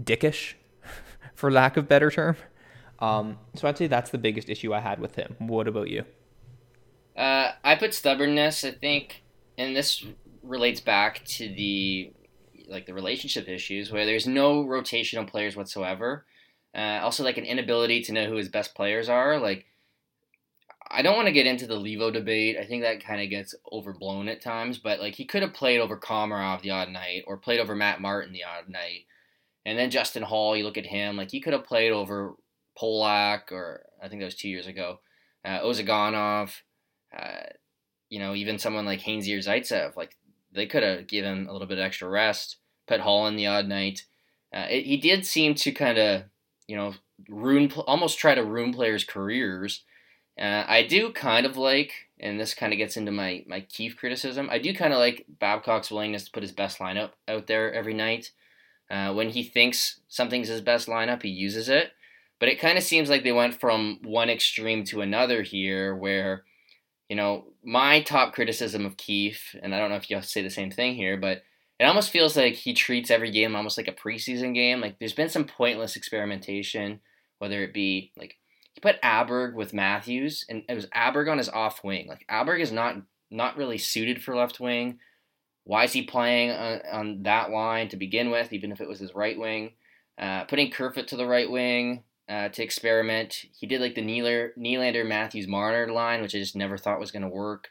dickish, 0.00 0.54
for 1.34 1.50
lack 1.50 1.76
of 1.76 1.88
better 1.88 2.10
term. 2.10 2.36
Um, 2.98 3.38
so 3.54 3.68
I'd 3.68 3.78
say 3.78 3.86
that's 3.86 4.10
the 4.10 4.18
biggest 4.18 4.48
issue 4.48 4.74
I 4.74 4.80
had 4.80 5.00
with 5.00 5.16
him. 5.16 5.36
What 5.38 5.68
about 5.68 5.88
you? 5.88 6.04
Uh, 7.16 7.52
I 7.64 7.76
put 7.76 7.94
stubbornness. 7.94 8.64
I 8.64 8.72
think, 8.72 9.22
and 9.56 9.74
this 9.74 10.04
relates 10.42 10.80
back 10.80 11.24
to 11.24 11.48
the 11.48 12.12
like 12.68 12.86
the 12.86 12.94
relationship 12.94 13.48
issues 13.48 13.90
where 13.90 14.06
there's 14.06 14.26
no 14.26 14.64
rotational 14.64 15.28
players 15.28 15.56
whatsoever. 15.56 16.24
Uh, 16.74 17.00
also, 17.02 17.24
like 17.24 17.38
an 17.38 17.44
inability 17.44 18.02
to 18.02 18.12
know 18.12 18.26
who 18.26 18.36
his 18.36 18.48
best 18.48 18.74
players 18.74 19.08
are. 19.08 19.38
Like, 19.38 19.66
I 20.90 21.02
don't 21.02 21.16
want 21.16 21.26
to 21.26 21.32
get 21.32 21.46
into 21.46 21.66
the 21.66 21.78
Leivo 21.78 22.12
debate. 22.12 22.56
I 22.58 22.64
think 22.64 22.82
that 22.82 23.02
kind 23.02 23.22
of 23.22 23.30
gets 23.30 23.54
overblown 23.72 24.28
at 24.28 24.42
times. 24.42 24.78
But 24.78 25.00
like, 25.00 25.14
he 25.14 25.24
could 25.24 25.42
have 25.42 25.54
played 25.54 25.80
over 25.80 25.96
Komarov 25.96 26.60
the 26.60 26.70
odd 26.70 26.90
night, 26.90 27.24
or 27.26 27.38
played 27.38 27.60
over 27.60 27.74
Matt 27.74 28.00
Martin 28.00 28.32
the 28.32 28.44
odd 28.44 28.68
night. 28.68 29.06
And 29.64 29.78
then 29.78 29.90
Justin 29.90 30.22
Holl. 30.22 30.56
you 30.56 30.64
look 30.64 30.78
at 30.78 30.86
him, 30.86 31.16
like 31.16 31.30
he 31.30 31.40
could 31.40 31.52
have 31.52 31.64
played 31.64 31.92
over 31.92 32.34
Polak, 32.80 33.50
or 33.50 33.86
I 34.02 34.08
think 34.08 34.20
that 34.20 34.26
was 34.26 34.36
two 34.36 34.48
years 34.48 34.66
ago, 34.66 35.00
uh, 35.44 35.60
Ozhiganov, 35.60 36.52
uh, 37.16 37.46
you 38.08 38.18
know, 38.18 38.34
even 38.34 38.58
someone 38.58 38.84
like 38.84 39.00
Hainsey 39.00 39.34
or 39.34 39.38
Zaitsev. 39.38 39.96
Like 39.96 40.16
they 40.56 40.66
could 40.66 40.82
have 40.82 41.06
given 41.06 41.46
a 41.46 41.52
little 41.52 41.68
bit 41.68 41.78
extra 41.78 42.08
rest, 42.08 42.56
put 42.88 43.00
Holl 43.00 43.26
in 43.28 43.36
the 43.36 43.46
odd 43.46 43.68
night. 43.68 44.04
Uh, 44.54 44.66
it, 44.68 44.84
he 44.84 44.96
did 44.96 45.24
seem 45.24 45.54
to 45.54 45.70
kind 45.70 45.98
of, 45.98 46.22
you 46.66 46.76
know, 46.76 46.94
ruin, 47.28 47.70
almost 47.86 48.18
try 48.18 48.34
to 48.34 48.44
ruin 48.44 48.72
players' 48.72 49.04
careers. 49.04 49.84
Uh, 50.38 50.64
I 50.66 50.82
do 50.82 51.12
kind 51.12 51.46
of 51.46 51.56
like, 51.56 51.92
and 52.18 52.40
this 52.40 52.54
kind 52.54 52.72
of 52.72 52.78
gets 52.78 52.96
into 52.96 53.12
my 53.12 53.44
my 53.46 53.60
Keefe 53.60 53.96
criticism. 53.96 54.48
I 54.50 54.58
do 54.58 54.74
kind 54.74 54.92
of 54.92 54.98
like 54.98 55.26
Babcock's 55.28 55.90
willingness 55.90 56.24
to 56.24 56.30
put 56.30 56.42
his 56.42 56.52
best 56.52 56.78
lineup 56.78 57.12
out 57.28 57.46
there 57.46 57.72
every 57.72 57.94
night. 57.94 58.32
Uh, 58.90 59.12
when 59.12 59.30
he 59.30 59.42
thinks 59.42 60.00
something's 60.08 60.48
his 60.48 60.60
best 60.60 60.88
lineup, 60.88 61.22
he 61.22 61.28
uses 61.28 61.68
it. 61.68 61.92
But 62.38 62.48
it 62.50 62.60
kind 62.60 62.76
of 62.76 62.84
seems 62.84 63.08
like 63.08 63.24
they 63.24 63.32
went 63.32 63.58
from 63.58 63.98
one 64.02 64.28
extreme 64.28 64.84
to 64.84 65.00
another 65.00 65.42
here, 65.42 65.94
where, 65.94 66.44
you 67.08 67.16
know, 67.16 67.46
my 67.64 68.02
top 68.02 68.34
criticism 68.34 68.84
of 68.84 68.96
Keefe, 68.96 69.54
and 69.62 69.74
I 69.74 69.78
don't 69.78 69.90
know 69.90 69.96
if 69.96 70.10
you'll 70.10 70.22
say 70.22 70.42
the 70.42 70.50
same 70.50 70.70
thing 70.70 70.94
here, 70.94 71.16
but 71.16 71.42
it 71.78 71.84
almost 71.84 72.10
feels 72.10 72.36
like 72.36 72.54
he 72.54 72.74
treats 72.74 73.10
every 73.10 73.30
game 73.30 73.54
almost 73.54 73.76
like 73.76 73.88
a 73.88 73.92
preseason 73.92 74.54
game. 74.54 74.80
Like 74.80 74.98
there's 74.98 75.12
been 75.12 75.28
some 75.28 75.44
pointless 75.44 75.96
experimentation, 75.96 77.00
whether 77.38 77.62
it 77.62 77.74
be 77.74 78.12
like 78.16 78.36
he 78.72 78.80
put 78.80 79.00
Aberg 79.02 79.54
with 79.54 79.74
Matthews, 79.74 80.44
and 80.48 80.62
it 80.68 80.74
was 80.74 80.86
Aberg 80.86 81.30
on 81.30 81.38
his 81.38 81.48
off 81.48 81.84
wing. 81.84 82.08
Like 82.08 82.26
Aberg 82.30 82.60
is 82.60 82.72
not 82.72 82.96
not 83.30 83.56
really 83.56 83.78
suited 83.78 84.22
for 84.22 84.36
left 84.36 84.58
wing. 84.58 84.98
Why 85.64 85.84
is 85.84 85.92
he 85.92 86.02
playing 86.02 86.50
on, 86.50 86.80
on 86.92 87.22
that 87.24 87.50
line 87.50 87.88
to 87.88 87.96
begin 87.96 88.30
with, 88.30 88.52
even 88.52 88.72
if 88.72 88.80
it 88.80 88.88
was 88.88 89.00
his 89.00 89.14
right 89.14 89.38
wing? 89.38 89.72
Uh, 90.18 90.44
putting 90.44 90.70
Kerfoot 90.70 91.08
to 91.08 91.16
the 91.16 91.26
right 91.26 91.50
wing, 91.50 92.04
uh, 92.28 92.48
to 92.48 92.62
experiment. 92.62 93.44
He 93.58 93.66
did 93.66 93.80
like 93.80 93.94
the 93.94 94.02
Nealer, 94.02 94.52
Nylander, 94.58 95.06
Matthews, 95.06 95.46
Marner 95.46 95.92
line, 95.92 96.22
which 96.22 96.34
I 96.34 96.38
just 96.38 96.56
never 96.56 96.76
thought 96.76 97.00
was 97.00 97.10
going 97.10 97.22
to 97.22 97.28
work. 97.28 97.68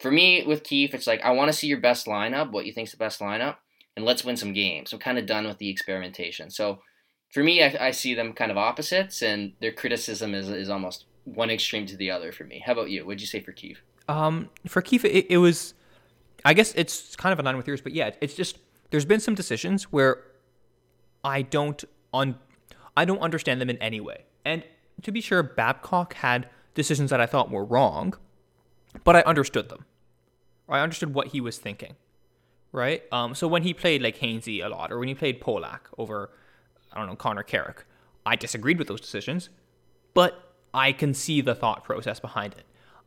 For 0.00 0.10
me, 0.10 0.44
with 0.46 0.62
Keefe, 0.62 0.94
it's 0.94 1.06
like 1.06 1.22
I 1.22 1.30
want 1.30 1.48
to 1.48 1.56
see 1.56 1.66
your 1.66 1.80
best 1.80 2.06
lineup, 2.06 2.52
what 2.52 2.66
you 2.66 2.72
think's 2.72 2.92
the 2.92 2.96
best 2.98 3.20
lineup, 3.20 3.56
and 3.96 4.04
let's 4.04 4.24
win 4.24 4.36
some 4.36 4.52
games. 4.52 4.92
I'm 4.92 4.98
kind 4.98 5.18
of 5.18 5.26
done 5.26 5.46
with 5.46 5.58
the 5.58 5.68
experimentation. 5.68 6.50
So 6.50 6.80
for 7.32 7.42
me, 7.42 7.62
I, 7.62 7.88
I 7.88 7.90
see 7.90 8.14
them 8.14 8.32
kind 8.32 8.50
of 8.50 8.56
opposites, 8.56 9.22
and 9.22 9.52
their 9.60 9.72
criticism 9.72 10.34
is 10.34 10.48
is 10.48 10.68
almost 10.68 11.06
one 11.24 11.50
extreme 11.50 11.86
to 11.86 11.96
the 11.96 12.10
other 12.10 12.32
for 12.32 12.44
me. 12.44 12.62
How 12.64 12.72
about 12.72 12.90
you? 12.90 13.04
What'd 13.04 13.20
you 13.20 13.26
say 13.26 13.40
for 13.40 13.52
Keefe? 13.52 13.82
Um, 14.08 14.48
for 14.66 14.80
Keefe, 14.80 15.04
it, 15.04 15.26
it 15.28 15.36
was, 15.38 15.74
I 16.44 16.54
guess 16.54 16.72
it's 16.74 17.14
kind 17.16 17.32
of 17.32 17.38
in 17.38 17.44
line 17.44 17.56
with 17.56 17.66
yours, 17.66 17.82
but 17.82 17.92
yeah, 17.92 18.10
it's 18.20 18.34
just 18.34 18.58
there's 18.90 19.04
been 19.04 19.20
some 19.20 19.34
decisions 19.34 19.84
where 19.84 20.24
I 21.22 21.42
don't 21.42 21.84
un 22.14 22.38
I 22.98 23.04
don't 23.04 23.20
understand 23.20 23.60
them 23.60 23.70
in 23.70 23.78
any 23.78 24.00
way. 24.00 24.24
And 24.44 24.64
to 25.02 25.12
be 25.12 25.20
sure, 25.20 25.44
Babcock 25.44 26.14
had 26.14 26.48
decisions 26.74 27.10
that 27.10 27.20
I 27.20 27.26
thought 27.26 27.48
were 27.48 27.64
wrong, 27.64 28.14
but 29.04 29.14
I 29.14 29.20
understood 29.20 29.68
them. 29.68 29.84
I 30.68 30.80
understood 30.80 31.14
what 31.14 31.28
he 31.28 31.40
was 31.40 31.58
thinking, 31.58 31.94
right? 32.72 33.04
Um, 33.12 33.36
so 33.36 33.46
when 33.46 33.62
he 33.62 33.72
played 33.72 34.02
like 34.02 34.18
Hainsey 34.18 34.64
a 34.64 34.68
lot, 34.68 34.90
or 34.90 34.98
when 34.98 35.06
he 35.06 35.14
played 35.14 35.40
Polak 35.40 35.82
over, 35.96 36.30
I 36.92 36.98
don't 36.98 37.06
know, 37.06 37.14
Connor 37.14 37.44
Carrick, 37.44 37.84
I 38.26 38.34
disagreed 38.34 38.80
with 38.80 38.88
those 38.88 39.00
decisions, 39.00 39.48
but 40.12 40.52
I 40.74 40.90
can 40.90 41.14
see 41.14 41.40
the 41.40 41.54
thought 41.54 41.84
process 41.84 42.18
behind 42.18 42.54
it. 42.54 42.64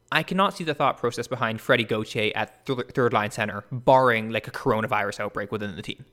I 0.09 0.23
cannot 0.23 0.55
see 0.55 0.63
the 0.63 0.73
thought 0.73 0.99
process 0.99 1.27
behind 1.27 1.59
Freddie 1.59 1.83
Gauthier 1.83 2.31
at 2.33 2.65
th- 2.65 2.79
third 2.95 3.11
line 3.11 3.31
center, 3.31 3.65
barring 3.73 4.29
like 4.29 4.47
a 4.47 4.51
coronavirus 4.51 5.19
outbreak 5.19 5.51
within 5.51 5.75
the 5.75 5.81
team. 5.81 6.05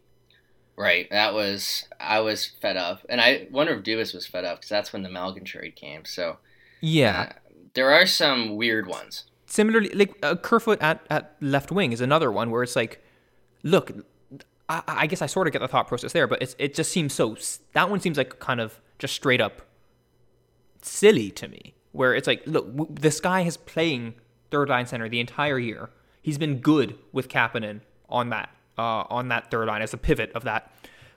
Right. 0.78 1.10
That 1.10 1.34
was 1.34 1.88
I 1.98 2.20
was 2.20 2.46
fed 2.46 2.76
up, 2.76 3.04
and 3.08 3.20
I 3.20 3.48
wonder 3.50 3.74
if 3.74 3.82
Dubas 3.82 4.14
was 4.14 4.28
fed 4.28 4.44
up 4.44 4.58
because 4.58 4.68
that's 4.68 4.92
when 4.92 5.02
the 5.02 5.08
Malgin 5.08 5.44
trade 5.44 5.74
came. 5.74 6.04
So 6.04 6.36
yeah, 6.80 7.30
uh, 7.30 7.32
there 7.74 7.90
are 7.90 8.06
some 8.06 8.54
weird 8.54 8.86
ones. 8.86 9.24
Similarly, 9.46 9.88
like 9.88 10.16
uh, 10.22 10.36
Kerfoot 10.36 10.80
at 10.80 11.04
at 11.10 11.34
left 11.40 11.72
wing 11.72 11.90
is 11.90 12.00
another 12.00 12.30
one 12.30 12.52
where 12.52 12.62
it's 12.62 12.76
like, 12.76 13.02
look, 13.64 13.90
I, 14.68 14.82
I 14.86 15.06
guess 15.08 15.20
I 15.20 15.26
sort 15.26 15.48
of 15.48 15.52
get 15.52 15.58
the 15.58 15.66
thought 15.66 15.88
process 15.88 16.12
there, 16.12 16.28
but 16.28 16.40
it's 16.40 16.54
it 16.60 16.74
just 16.74 16.92
seems 16.92 17.12
so. 17.12 17.36
That 17.72 17.90
one 17.90 17.98
seems 17.98 18.16
like 18.16 18.38
kind 18.38 18.60
of 18.60 18.80
just 19.00 19.14
straight 19.14 19.40
up 19.40 19.62
silly 20.80 21.32
to 21.32 21.48
me. 21.48 21.74
Where 21.90 22.14
it's 22.14 22.28
like, 22.28 22.46
look, 22.46 22.66
w- 22.76 22.94
this 22.94 23.18
guy 23.18 23.40
is 23.40 23.56
playing 23.56 24.14
third 24.52 24.68
line 24.68 24.86
center 24.86 25.08
the 25.08 25.18
entire 25.18 25.58
year. 25.58 25.90
He's 26.22 26.38
been 26.38 26.60
good 26.60 26.96
with 27.10 27.28
Kapanen 27.28 27.80
on 28.08 28.28
that 28.30 28.50
uh, 28.78 29.04
on 29.10 29.28
that 29.28 29.50
third 29.50 29.68
line 29.68 29.82
as 29.82 29.92
a 29.92 29.98
pivot 29.98 30.32
of 30.32 30.44
that 30.44 30.72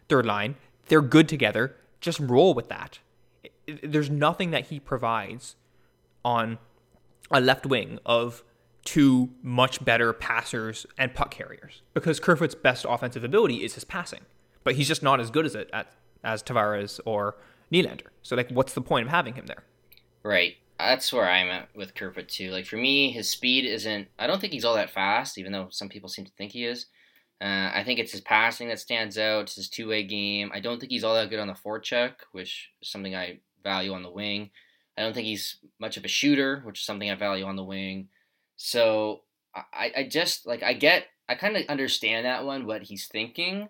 third 0.09 0.25
line. 0.25 0.55
They're 0.87 1.01
good 1.01 1.29
together. 1.29 1.75
Just 2.01 2.19
roll 2.19 2.53
with 2.53 2.69
that. 2.69 2.99
There's 3.83 4.09
nothing 4.09 4.51
that 4.51 4.65
he 4.67 4.79
provides 4.79 5.55
on 6.25 6.57
a 7.29 7.39
left 7.39 7.65
wing 7.65 7.99
of 8.05 8.43
two 8.83 9.29
much 9.43 9.83
better 9.85 10.11
passers 10.11 10.85
and 10.97 11.13
puck 11.13 11.31
carriers 11.31 11.81
because 11.93 12.19
Kerfoot's 12.19 12.55
best 12.55 12.85
offensive 12.89 13.23
ability 13.23 13.63
is 13.63 13.75
his 13.75 13.83
passing, 13.83 14.21
but 14.63 14.75
he's 14.75 14.87
just 14.87 15.03
not 15.03 15.19
as 15.19 15.29
good 15.29 15.45
as 15.45 15.55
it 15.55 15.69
at, 15.71 15.91
as 16.23 16.41
Tavares 16.41 16.99
or 17.05 17.35
Nylander. 17.71 18.07
So 18.23 18.35
like, 18.35 18.49
what's 18.49 18.73
the 18.73 18.81
point 18.81 19.05
of 19.05 19.11
having 19.11 19.35
him 19.35 19.45
there? 19.45 19.63
Right. 20.23 20.55
That's 20.79 21.13
where 21.13 21.29
I'm 21.29 21.47
at 21.49 21.69
with 21.75 21.93
Kerfoot 21.93 22.27
too. 22.27 22.49
Like 22.49 22.65
for 22.65 22.77
me, 22.77 23.11
his 23.11 23.29
speed 23.29 23.65
isn't. 23.65 24.07
I 24.17 24.25
don't 24.25 24.41
think 24.41 24.51
he's 24.51 24.65
all 24.65 24.75
that 24.75 24.89
fast, 24.89 25.37
even 25.37 25.51
though 25.51 25.67
some 25.69 25.89
people 25.89 26.09
seem 26.09 26.25
to 26.25 26.31
think 26.37 26.53
he 26.53 26.65
is. 26.65 26.87
Uh, 27.41 27.71
I 27.73 27.83
think 27.83 27.99
it's 27.99 28.11
his 28.11 28.21
passing 28.21 28.67
that 28.67 28.79
stands 28.79 29.17
out. 29.17 29.43
It's 29.43 29.55
his 29.55 29.69
two 29.69 29.87
way 29.87 30.03
game. 30.03 30.51
I 30.53 30.59
don't 30.59 30.79
think 30.79 30.91
he's 30.91 31.03
all 31.03 31.15
that 31.15 31.29
good 31.29 31.39
on 31.39 31.47
the 31.47 31.53
forecheck, 31.53 32.13
which 32.31 32.69
is 32.81 32.91
something 32.91 33.15
I 33.15 33.39
value 33.63 33.93
on 33.93 34.03
the 34.03 34.11
wing. 34.11 34.51
I 34.97 35.01
don't 35.01 35.13
think 35.13 35.25
he's 35.25 35.57
much 35.79 35.97
of 35.97 36.05
a 36.05 36.09
shooter, 36.09 36.61
which 36.65 36.79
is 36.79 36.85
something 36.85 37.09
I 37.09 37.15
value 37.15 37.45
on 37.45 37.55
the 37.55 37.63
wing. 37.63 38.09
So 38.57 39.21
I, 39.55 39.91
I 39.97 40.03
just 40.03 40.45
like 40.45 40.61
I 40.61 40.73
get 40.73 41.05
I 41.27 41.35
kind 41.35 41.57
of 41.57 41.65
understand 41.67 42.25
that 42.25 42.45
one 42.45 42.67
what 42.67 42.83
he's 42.83 43.07
thinking. 43.07 43.69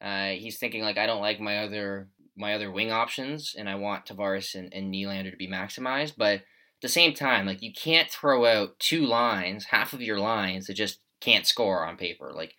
Uh, 0.00 0.28
he's 0.28 0.58
thinking 0.58 0.82
like 0.82 0.98
I 0.98 1.06
don't 1.06 1.20
like 1.20 1.40
my 1.40 1.58
other 1.58 2.08
my 2.36 2.54
other 2.54 2.70
wing 2.70 2.92
options, 2.92 3.56
and 3.58 3.68
I 3.68 3.74
want 3.74 4.06
Tavares 4.06 4.54
and, 4.54 4.72
and 4.72 4.94
Nylander 4.94 5.32
to 5.32 5.36
be 5.36 5.48
maximized. 5.48 6.14
But 6.16 6.34
at 6.34 6.82
the 6.82 6.88
same 6.88 7.14
time, 7.14 7.46
like 7.46 7.62
you 7.62 7.72
can't 7.72 8.08
throw 8.08 8.46
out 8.46 8.78
two 8.78 9.04
lines, 9.04 9.66
half 9.66 9.92
of 9.92 10.00
your 10.00 10.20
lines 10.20 10.66
that 10.66 10.74
just 10.74 11.00
can't 11.20 11.46
score 11.46 11.84
on 11.84 11.96
paper. 11.96 12.30
Like 12.32 12.54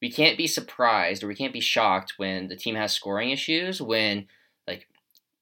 we 0.00 0.10
can't 0.10 0.38
be 0.38 0.46
surprised 0.46 1.22
or 1.22 1.28
we 1.28 1.34
can't 1.34 1.52
be 1.52 1.60
shocked 1.60 2.14
when 2.16 2.48
the 2.48 2.56
team 2.56 2.74
has 2.74 2.92
scoring 2.92 3.30
issues 3.30 3.82
when 3.82 4.26
like 4.66 4.86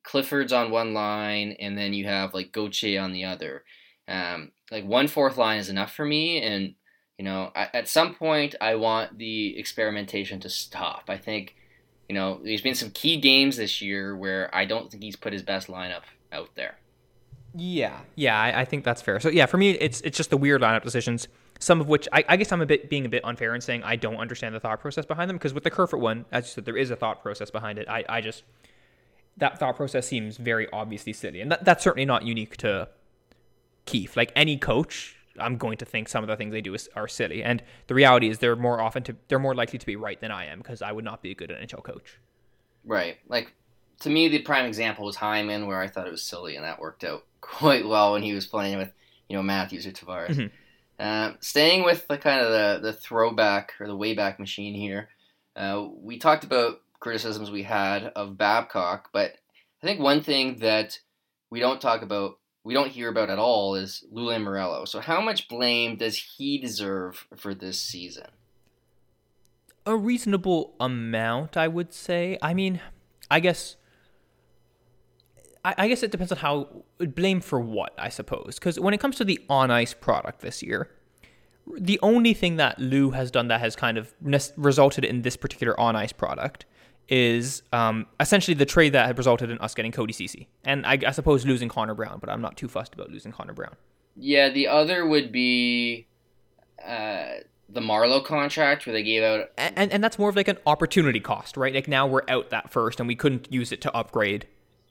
Clifford's 0.03 0.53
on 0.53 0.71
one 0.71 0.95
line 0.95 1.57
and 1.61 1.77
then 1.77 1.93
you 1.93 2.07
have 2.07 2.33
like 2.33 2.53
Goche 2.53 2.97
on 2.97 3.13
the 3.13 3.25
other. 3.25 3.65
Um, 4.09 4.53
like 4.71 4.85
one 4.85 5.09
fourth 5.09 5.37
line 5.37 5.59
is 5.59 5.69
enough 5.69 5.93
for 5.93 6.05
me, 6.05 6.41
and 6.41 6.75
you 7.19 7.25
know 7.25 7.51
at, 7.55 7.75
at 7.75 7.89
some 7.89 8.15
point 8.15 8.55
I 8.61 8.77
want 8.77 9.19
the 9.19 9.59
experimentation 9.59 10.41
to 10.41 10.49
stop. 10.49 11.05
I 11.09 11.19
think 11.19 11.57
you 12.09 12.15
know 12.15 12.41
there's 12.43 12.63
been 12.63 12.75
some 12.75 12.91
key 12.91 13.21
games 13.21 13.57
this 13.57 13.83
year 13.83 14.17
where 14.17 14.55
I 14.55 14.65
don't 14.65 14.91
think 14.91 15.03
he's 15.03 15.17
put 15.17 15.33
his 15.33 15.43
best 15.43 15.67
lineup 15.69 16.03
out 16.33 16.51
there. 16.55 16.77
Yeah, 17.55 18.01
yeah, 18.15 18.39
I, 18.41 18.61
I 18.61 18.65
think 18.65 18.85
that's 18.85 19.03
fair. 19.03 19.19
So 19.19 19.29
yeah, 19.29 19.47
for 19.47 19.57
me, 19.57 19.71
it's 19.71 20.01
it's 20.03 20.17
just 20.17 20.31
the 20.31 20.37
weird 20.37 20.63
lineup 20.63 20.83
decisions 20.83 21.27
some 21.59 21.81
of 21.81 21.89
which 21.89 22.09
I, 22.13 22.25
I, 22.29 22.37
guess 22.37 22.53
I'm 22.53 22.61
a 22.61 22.67
bit 22.67 22.91
being 22.91 23.07
a 23.07 23.09
bit 23.09 23.25
unfair 23.25 23.55
in 23.55 23.61
saying 23.61 23.83
I 23.83 23.97
don't 23.97 24.17
understand 24.17 24.55
the 24.55 24.61
thought 24.61 24.81
process 24.81 25.07
behind 25.07 25.31
them 25.31 25.37
because 25.37 25.55
with 25.55 25.65
the 25.65 25.71
Kerfoot 25.71 26.01
one, 26.01 26.25
as 26.33 26.45
you 26.45 26.51
said, 26.51 26.65
there 26.65 26.77
is 26.77 26.91
a 26.91 26.97
thought 26.97 27.23
process 27.23 27.51
behind 27.51 27.79
it. 27.79 27.89
I, 27.89 28.05
I 28.09 28.21
just 28.21 28.45
that 29.37 29.59
thought 29.59 29.77
process 29.77 30.07
seems 30.07 30.37
very 30.37 30.69
obviously 30.73 31.13
silly, 31.13 31.41
and 31.41 31.51
that, 31.53 31.65
that's 31.65 31.85
certainly 31.85 32.07
not 32.07 32.25
unique 32.25 32.57
to 32.59 32.89
Keefe. 33.85 34.17
Like 34.17 34.33
any 34.35 34.57
coach, 34.57 35.17
I'm 35.39 35.57
going 35.57 35.79
to 35.79 35.85
think 35.85 36.09
some 36.09 36.25
of 36.25 36.29
the 36.29 36.37
things 36.37 36.53
they 36.53 36.61
do 36.61 36.75
is, 36.75 36.89
are 36.97 37.09
silly, 37.09 37.43
and 37.43 37.63
the 37.87 37.95
reality 37.95 38.29
is 38.29 38.39
they're 38.39 38.57
more 38.57 38.81
often 38.81 39.03
to 39.05 39.17
they're 39.29 39.39
more 39.39 39.55
likely 39.55 39.79
to 39.79 39.87
be 39.87 39.97
right 39.97 40.21
than 40.21 40.31
I 40.31 40.47
am 40.47 40.59
because 40.59 40.83
I 40.83 40.93
would 40.93 41.05
not 41.05 41.23
be 41.23 41.31
a 41.31 41.35
good 41.35 41.51
NHL 41.51 41.83
coach. 41.83 42.19
Right, 42.85 43.17
like 43.29 43.53
to 44.01 44.11
me, 44.11 44.29
the 44.29 44.41
prime 44.41 44.67
example 44.67 45.05
was 45.05 45.17
Hyman, 45.17 45.67
where 45.67 45.81
I 45.81 45.89
thought 45.89 46.07
it 46.07 46.13
was 46.13 46.23
silly, 46.23 46.57
and 46.57 46.65
that 46.65 46.81
worked 46.81 47.05
out 47.05 47.25
quite 47.41 47.87
well 47.87 48.13
when 48.13 48.23
he 48.23 48.35
was 48.35 48.47
playing 48.47 48.79
with 48.79 48.93
you 49.29 49.37
know 49.37 49.43
Matthews 49.43 49.87
or 49.87 49.93
Tavares. 49.93 50.31
Mm-hmm 50.31 50.47
Uh, 50.99 51.33
staying 51.41 51.85
with 51.85 52.09
the 52.09 52.17
kind 52.17 52.41
of 52.41 52.51
the, 52.51 52.89
the 52.89 52.93
throwback 52.93 53.75
or 53.81 53.87
the 53.87 53.97
wayback 53.97 54.39
machine 54.39 54.75
here, 54.75 55.09
uh, 55.55 55.87
we 56.01 56.19
talked 56.19 56.45
about 56.45 56.81
criticisms 57.01 57.51
we 57.51 57.63
had 57.63 58.05
of 58.17 58.39
Babcock, 58.39 59.11
but 59.13 59.33
I 59.83 59.87
think 59.87 60.01
one 60.01 60.23
thing 60.23 60.57
that 60.61 60.99
we 61.51 61.61
don't 61.61 61.81
talk 61.81 62.03
about, 62.03 62.39
we 62.65 62.75
don't 62.75 62.91
hear 62.91 63.09
about 63.09 63.31
at 63.31 63.39
all, 63.39 63.75
is 63.75 64.05
Lou 64.11 64.31
Lamoriello. 64.31 64.89
So, 64.89 65.01
how 65.01 65.21
much 65.21 65.49
blame 65.49 65.97
does 65.97 66.17
he 66.17 66.59
deserve 66.59 67.27
for 67.37 67.55
this 67.55 67.81
season? 67.81 68.27
A 69.85 69.97
reasonable 69.97 70.75
amount, 70.81 71.57
I 71.57 71.69
would 71.69 71.93
say. 71.93 72.39
I 72.43 72.55
mean, 72.55 72.81
I 73.31 73.41
guess. 73.41 73.77
I, 75.77 75.89
guess 75.89 76.03
it 76.03 76.11
depends 76.11 76.33
on 76.33 76.39
how 76.39 76.69
blame 76.99 77.41
for 77.41 77.61
what, 77.61 77.93
I 77.99 78.09
suppose. 78.09 78.57
Because 78.59 78.79
when 78.79 78.95
it 78.95 79.01
comes 79.01 79.17
to 79.17 79.25
the 79.25 79.41
on 79.49 79.71
ice 79.71 79.95
product 79.95 80.41
this 80.41 80.63
year, 80.63 80.91
the 81.79 81.99
only 82.03 82.35
thing 82.35 82.57
that 82.57 82.79
Lou 82.79 83.11
has 83.11 83.31
done 83.31 83.49
that 83.49 83.61
has 83.61 83.75
kind 83.75 83.99
of 83.99 84.15
resulted 84.57 85.05
in 85.05 85.23
this 85.23 85.37
particular 85.37 85.79
on 85.79 85.97
ice 85.97 86.13
product 86.13 86.67
is 87.09 87.63
um, 87.73 88.07
essentially 88.19 88.55
the 88.55 88.67
trade 88.67 88.93
that 88.93 89.07
had 89.07 89.19
resulted 89.19 89.51
in 89.51 89.59
us 89.59 89.75
getting 89.75 89.93
Cody 89.93 90.13
Ceci. 90.13 90.49
And 90.65 90.87
I, 90.87 90.99
I, 91.07 91.11
suppose 91.13 91.47
losing 91.47 91.69
Connor 91.69 91.95
Brown, 91.95 92.19
but 92.19 92.29
I'm 92.29 92.41
not 92.41 92.57
too 92.57 92.69
fussed 92.69 92.95
about 92.95 93.11
losing 93.11 93.33
Connor 93.33 93.53
Brown. 93.53 93.77
Yeah, 94.17 94.49
the 94.49 94.67
other 94.69 95.07
would 95.07 95.31
be 95.31 96.07
uh, 96.85 97.27
the 97.69 97.81
Marleau 97.81 98.25
contract 98.25 98.87
where 98.87 98.93
they 98.93 99.03
gave 99.03 99.23
out. 99.23 99.51
And, 99.57 99.79
and, 99.79 99.93
and 99.93 100.05
that's 100.05 100.19
more 100.19 100.29
of 100.29 100.37
like 100.37 100.49
an 100.49 100.59
opportunity 100.67 101.21
cost, 101.21 101.57
right? 101.57 101.75
Like 101.75 101.87
now 101.87 102.07
we're 102.07 102.23
out 102.29 102.51
that 102.51 102.71
first 102.71 102.99
and 102.99 103.07
we 103.07 103.15
couldn't 103.15 103.53
use 103.53 103.73
it 103.73 103.81
to 103.83 103.95
upgrade 103.95 104.47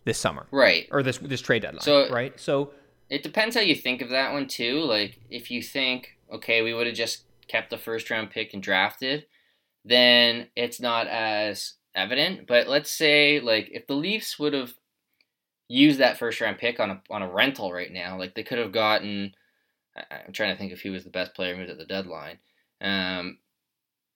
this 0.06 0.18
summer. 0.18 0.47
Right. 0.51 0.88
Or 0.91 1.03
this 1.03 1.18
this 1.18 1.41
trade 1.41 1.64
deadline. 1.64 1.82
So, 1.82 2.10
right? 2.10 2.39
So 2.39 2.72
it 3.10 3.24
depends 3.24 3.56
how 3.56 3.62
you 3.62 3.76
think 3.76 4.01
of 4.01 4.10
that 4.10 4.32
one 4.32 4.47
too. 4.47 4.80
Like 4.82 5.20
if 5.30 5.51
you 5.51 5.62
think, 5.62 6.18
okay, 6.32 6.62
we 6.62 6.74
would 6.74 6.88
have 6.88 6.95
just 6.95 7.24
kept 7.47 7.70
the 7.70 7.78
first 7.78 8.10
round 8.10 8.30
pick 8.30 8.53
and 8.53 8.64
drafted, 8.64 9.26
then 9.84 10.47
it's 10.56 10.80
not 10.80 11.08
as 11.08 11.74
evident. 11.93 12.47
But 12.47 12.68
let's 12.68 12.91
say 12.91 13.39
like 13.39 13.70
if 13.72 13.88
the 13.88 13.95
Leafs 13.95 14.39
would 14.39 14.53
have 14.53 14.74
used 15.68 15.99
that 15.99 16.18
first 16.18 16.39
round 16.39 16.58
pick 16.58 16.80
on 16.80 16.91
a 16.91 17.01
on 17.10 17.22
a 17.22 17.32
rental 17.32 17.74
right 17.74 17.91
now, 17.91 18.18
like 18.18 18.36
they 18.36 18.43
could 18.43 18.60
have 18.60 18.72
gotten. 18.72 19.34
I'm 20.12 20.34
trying 20.34 20.53
to 20.53 20.58
think 20.58 20.74
if 20.74 20.82
he 20.82 20.89
was 20.89 21.06
the 21.06 21.10
best 21.10 21.34
player 21.34 21.56
moved 21.56 21.70
at 21.70 21.78
the 21.78 21.86
deadline. 21.86 22.39
Um, 22.82 23.38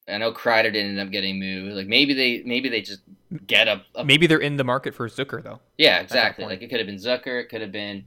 I 0.10 0.18
know 0.18 0.32
Kreider 0.32 0.72
didn't 0.74 0.92
end 0.92 1.00
up 1.00 1.12
getting 1.12 1.40
moved. 1.40 1.76
Like 1.76 1.88
maybe 1.88 2.14
they 2.14 2.44
maybe 2.46 2.70
they 2.70 2.82
just 2.82 3.02
get 3.46 3.68
a, 3.68 3.84
a 3.96 4.04
maybe 4.04 4.28
they're 4.28 4.40
in 4.40 4.58
the 4.58 4.64
market 4.64 4.96
for 4.96 5.08
Zucker 5.08 5.44
though. 5.44 5.60
Yeah, 5.78 6.00
exactly. 6.00 6.46
Like 6.46 6.62
it 6.62 6.70
could 6.70 6.80
have 6.80 6.88
been 6.88 6.96
Zucker. 6.96 7.42
It 7.42 7.50
could 7.50 7.62
have 7.62 7.72
been 7.72 8.06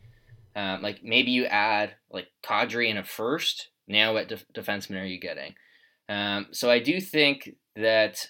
um, 0.57 0.83
like 0.83 1.03
maybe 1.03 1.31
you 1.31 1.47
add 1.47 1.95
like 2.11 2.29
Kadri 2.45 2.89
in 2.89 2.97
a 2.97 3.05
first. 3.05 3.69
Now 3.89 4.15
what 4.15 4.29
def- 4.29 4.47
defenseman 4.53 5.01
are 5.01 5.07
you 5.07 5.21
getting? 5.21 5.55
Um, 6.09 6.49
so 6.53 6.71
I 6.71 6.79
do 6.79 7.01
think 7.01 7.51
that 7.77 8.27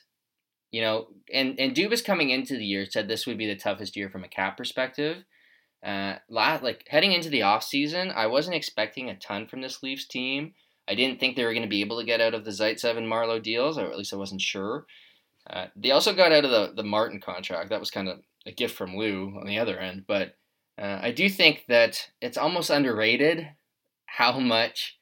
you 0.70 0.81
know, 0.81 1.09
and 1.33 1.59
and 1.59 1.75
Dubas 1.75 2.05
coming 2.05 2.31
into 2.31 2.57
the 2.57 2.64
year 2.64 2.87
said 2.89 3.09
this 3.09 3.27
would 3.27 3.39
be 3.39 3.47
the 3.47 3.57
toughest 3.57 3.97
year 3.97 4.09
from 4.09 4.25
a 4.25 4.29
cap 4.29 4.57
perspective. 4.57 5.25
Uh, 5.85 6.16
like 6.29 6.85
heading 6.89 7.12
into 7.12 7.29
the 7.29 7.43
off 7.43 7.64
season, 7.64 8.11
I 8.14 8.27
wasn't 8.27 8.57
expecting 8.57 9.11
a 9.11 9.18
ton 9.18 9.47
from 9.47 9.61
this 9.61 9.83
Leafs 9.83 10.07
team. 10.07 10.55
I 10.89 10.95
didn't 10.95 11.20
think 11.20 11.37
they 11.37 11.45
were 11.45 11.53
going 11.53 11.62
to 11.62 11.68
be 11.68 11.80
able 11.80 11.99
to 12.01 12.07
get 12.07 12.20
out 12.20 12.35
of 12.35 12.45
the 12.45 12.51
Zaitsev 12.51 12.97
and 12.97 13.07
Marleau 13.07 13.43
deals, 13.43 13.78
or 13.78 13.91
at 13.91 13.97
least 13.97 14.12
I 14.12 14.16
wasn't 14.16 14.41
sure. 14.41 14.87
Uh, 15.49 15.66
they 15.76 15.91
also 15.91 16.14
got 16.14 16.33
out 16.33 16.45
of 16.45 16.51
the 16.51 16.72
the 16.74 16.85
Martin 16.85 17.20
contract. 17.20 17.70
That 17.70 17.80
was 17.80 17.91
kind 17.91 18.09
of 18.09 18.20
a 18.47 18.53
gift 18.53 18.76
from 18.76 18.97
Lou 18.97 19.37
on 19.41 19.47
the 19.47 19.59
other 19.59 19.78
end, 19.78 20.05
but 20.07 20.37
uh, 20.78 20.99
I 21.03 21.12
do 21.12 21.28
think 21.28 21.64
that 21.68 22.11
it's 22.20 22.39
almost 22.39 22.70
underrated 22.70 23.49
how 24.07 24.39
much 24.39 24.99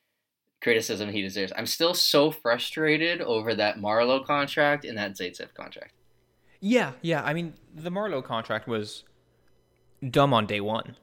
criticism 0.62 1.10
he 1.10 1.22
deserves. 1.22 1.52
I'm 1.56 1.66
still 1.66 1.94
so 1.94 2.30
frustrated 2.30 3.20
over 3.22 3.54
that 3.54 3.78
Marleau 3.78 4.24
contract 4.24 4.84
and 4.84 4.98
that 4.98 5.12
Zaitsev 5.12 5.54
contract. 5.54 5.92
Yeah, 6.60 6.92
yeah. 7.00 7.22
I 7.22 7.32
mean, 7.32 7.54
the 7.74 7.90
Marleau 7.90 8.22
contract 8.22 8.68
was 8.68 9.04
dumb 10.08 10.34
on 10.34 10.46
day 10.46 10.60
one, 10.60 10.96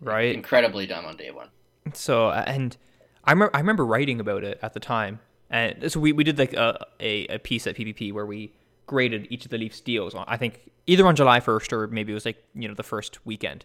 right? 0.00 0.34
Incredibly 0.34 0.86
dumb 0.86 1.04
on 1.04 1.16
day 1.16 1.30
one. 1.30 1.48
So, 1.92 2.30
and 2.30 2.76
I 3.24 3.32
remember 3.32 3.54
I 3.54 3.60
remember 3.60 3.86
writing 3.86 4.20
about 4.20 4.44
it 4.44 4.58
at 4.62 4.72
the 4.72 4.80
time, 4.80 5.20
and 5.50 5.90
so 5.90 6.00
we, 6.00 6.12
we 6.12 6.24
did 6.24 6.38
like 6.38 6.54
a, 6.54 6.86
a, 7.00 7.26
a 7.26 7.38
piece 7.38 7.66
at 7.66 7.76
PPP 7.76 8.12
where 8.12 8.26
we 8.26 8.52
graded 8.86 9.26
each 9.30 9.44
of 9.44 9.50
the 9.50 9.58
Leafs 9.58 9.80
deals. 9.80 10.14
I 10.14 10.36
think 10.36 10.70
either 10.86 11.06
on 11.06 11.16
July 11.16 11.40
first 11.40 11.72
or 11.72 11.86
maybe 11.86 12.12
it 12.12 12.14
was 12.14 12.26
like 12.26 12.42
you 12.54 12.68
know 12.68 12.74
the 12.74 12.82
first 12.82 13.24
weekend, 13.24 13.64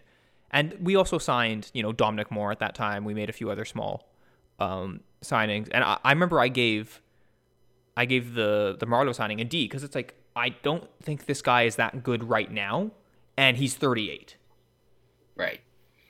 and 0.50 0.74
we 0.80 0.96
also 0.96 1.18
signed 1.18 1.70
you 1.74 1.82
know 1.82 1.92
Dominic 1.92 2.30
Moore 2.30 2.52
at 2.52 2.60
that 2.60 2.74
time. 2.74 3.04
We 3.04 3.14
made 3.14 3.28
a 3.28 3.32
few 3.32 3.50
other 3.50 3.64
small 3.64 4.08
um, 4.58 5.00
signings, 5.22 5.68
and 5.72 5.82
I, 5.84 5.98
I 6.04 6.12
remember 6.12 6.40
I 6.40 6.48
gave 6.48 7.00
I 7.96 8.04
gave 8.04 8.34
the 8.34 8.76
the 8.78 8.86
Marleau 8.86 9.14
signing 9.14 9.40
a 9.40 9.44
D 9.44 9.64
because 9.64 9.82
it's 9.82 9.94
like 9.94 10.14
I 10.36 10.50
don't 10.50 10.88
think 11.02 11.26
this 11.26 11.42
guy 11.42 11.64
is 11.64 11.76
that 11.76 12.04
good 12.04 12.22
right 12.22 12.50
now, 12.50 12.92
and 13.36 13.56
he's 13.56 13.74
38. 13.74 14.36
Right. 15.36 15.60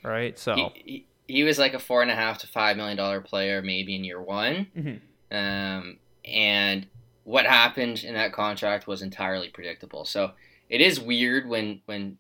Right. 0.05 0.39
So 0.39 0.55
he, 0.55 0.83
he, 0.85 1.07
he 1.29 1.45
was 1.45 1.59
like 1.59 1.75
a 1.75 1.79
four 1.79 2.03
and 2.03 2.11
a 2.11 2.17
half 2.17 2.39
to 2.39 2.47
five 2.47 2.77
million 2.77 2.97
dollar 2.97 3.21
player 3.21 3.63
maybe 3.63 3.95
in 3.95 4.03
year 4.03 4.21
one, 4.21 4.67
mm-hmm. 4.77 5.37
um, 5.37 5.99
and 6.25 6.87
what 7.25 7.47
happened 7.47 8.03
in 8.03 8.15
that 8.15 8.33
contract 8.33 8.87
was 8.87 9.03
entirely 9.03 9.49
predictable. 9.49 10.05
So 10.05 10.33
it 10.69 10.81
is 10.81 10.99
weird 10.99 11.49
when 11.49 11.83
when 11.87 12.19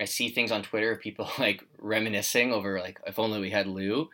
I 0.00 0.06
see 0.06 0.28
things 0.28 0.50
on 0.50 0.62
Twitter 0.62 0.90
of 0.90 1.00
people 1.00 1.30
like 1.38 1.62
reminiscing 1.78 2.52
over 2.52 2.80
like 2.80 2.98
if 3.06 3.18
only 3.18 3.40
we 3.40 3.50
had 3.50 3.68
Lou 3.68 4.08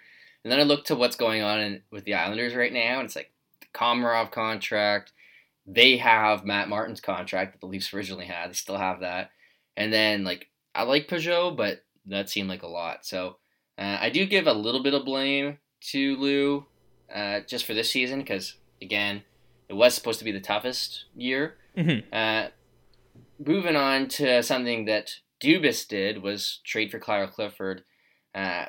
and 0.46 0.52
then 0.52 0.60
I 0.60 0.62
look 0.62 0.84
to 0.84 0.94
what's 0.94 1.16
going 1.16 1.42
on 1.42 1.60
in, 1.60 1.82
with 1.90 2.04
the 2.04 2.14
Islanders 2.14 2.54
right 2.54 2.72
now, 2.72 3.00
and 3.00 3.06
it's 3.06 3.16
like 3.16 3.32
the 3.58 3.66
Komarov 3.74 4.30
contract. 4.30 5.12
They 5.66 5.96
have 5.96 6.44
Matt 6.44 6.68
Martin's 6.68 7.00
contract 7.00 7.50
that 7.50 7.60
the 7.60 7.66
Leafs 7.66 7.92
originally 7.92 8.26
had. 8.26 8.50
They 8.50 8.54
still 8.54 8.76
have 8.76 9.00
that. 9.00 9.30
And 9.76 9.92
then 9.92 10.22
like 10.22 10.46
I 10.72 10.84
like 10.84 11.08
Pageau, 11.08 11.56
but 11.56 11.84
that 12.06 12.30
seemed 12.30 12.48
like 12.48 12.62
a 12.62 12.68
lot. 12.68 13.04
So 13.04 13.38
uh, 13.78 13.98
I 14.00 14.10
do 14.10 14.26
give 14.26 14.46
a 14.46 14.52
little 14.52 14.82
bit 14.82 14.94
of 14.94 15.04
blame 15.04 15.58
to 15.92 16.16
Lou 16.16 16.66
uh, 17.14 17.40
just 17.46 17.64
for 17.64 17.74
this 17.74 17.90
season 17.90 18.20
because 18.20 18.56
again, 18.80 19.22
it 19.68 19.74
was 19.74 19.94
supposed 19.94 20.18
to 20.18 20.24
be 20.24 20.32
the 20.32 20.40
toughest 20.40 21.04
year. 21.14 21.56
Mm-hmm. 21.76 22.08
Uh, 22.12 22.48
moving 23.44 23.76
on 23.76 24.08
to 24.08 24.42
something 24.42 24.86
that 24.86 25.16
Dubas 25.42 25.86
did 25.86 26.22
was 26.22 26.60
trade 26.64 26.90
for 26.90 26.98
Kyle 26.98 27.26
Clifford. 27.26 27.84
Uh, 28.34 28.66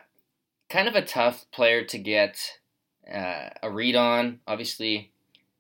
kind 0.70 0.88
of 0.88 0.96
a 0.96 1.06
tough 1.06 1.46
player 1.52 1.84
to 1.86 1.98
get 1.98 2.38
uh, 3.12 3.50
a 3.64 3.72
read 3.72 3.96
on. 3.96 4.40
Obviously, 4.48 5.12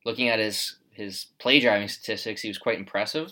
looking 0.06 0.30
at 0.30 0.39
his 0.39 0.80
his 0.91 1.28
play 1.39 1.60
driving 1.60 1.88
statistics, 1.88 2.41
he 2.41 2.48
was 2.48 2.58
quite 2.58 2.80
impressive. 2.80 3.32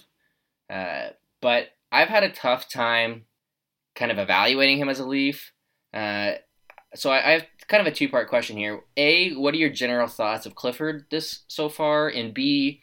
Uh, 0.69 1.09
but 1.41 1.69
I've 1.91 2.09
had 2.09 2.23
a 2.23 2.31
tough 2.31 2.69
time 2.69 3.25
kind 3.95 4.11
of 4.11 4.19
evaluating 4.19 4.77
him 4.77 4.89
as 4.89 4.99
a 4.99 5.05
Leaf. 5.05 5.51
Uh, 5.95 6.33
so 6.93 7.09
I, 7.09 7.27
I, 7.27 7.31
have 7.31 7.45
kind 7.67 7.81
of 7.85 7.91
a 7.91 7.95
two 7.95 8.09
part 8.09 8.29
question 8.29 8.57
here. 8.57 8.81
A, 8.97 9.33
what 9.33 9.53
are 9.53 9.57
your 9.57 9.69
general 9.69 10.07
thoughts 10.07 10.45
of 10.45 10.55
Clifford 10.55 11.05
this 11.09 11.43
so 11.47 11.69
far? 11.69 12.09
And 12.09 12.33
B, 12.33 12.81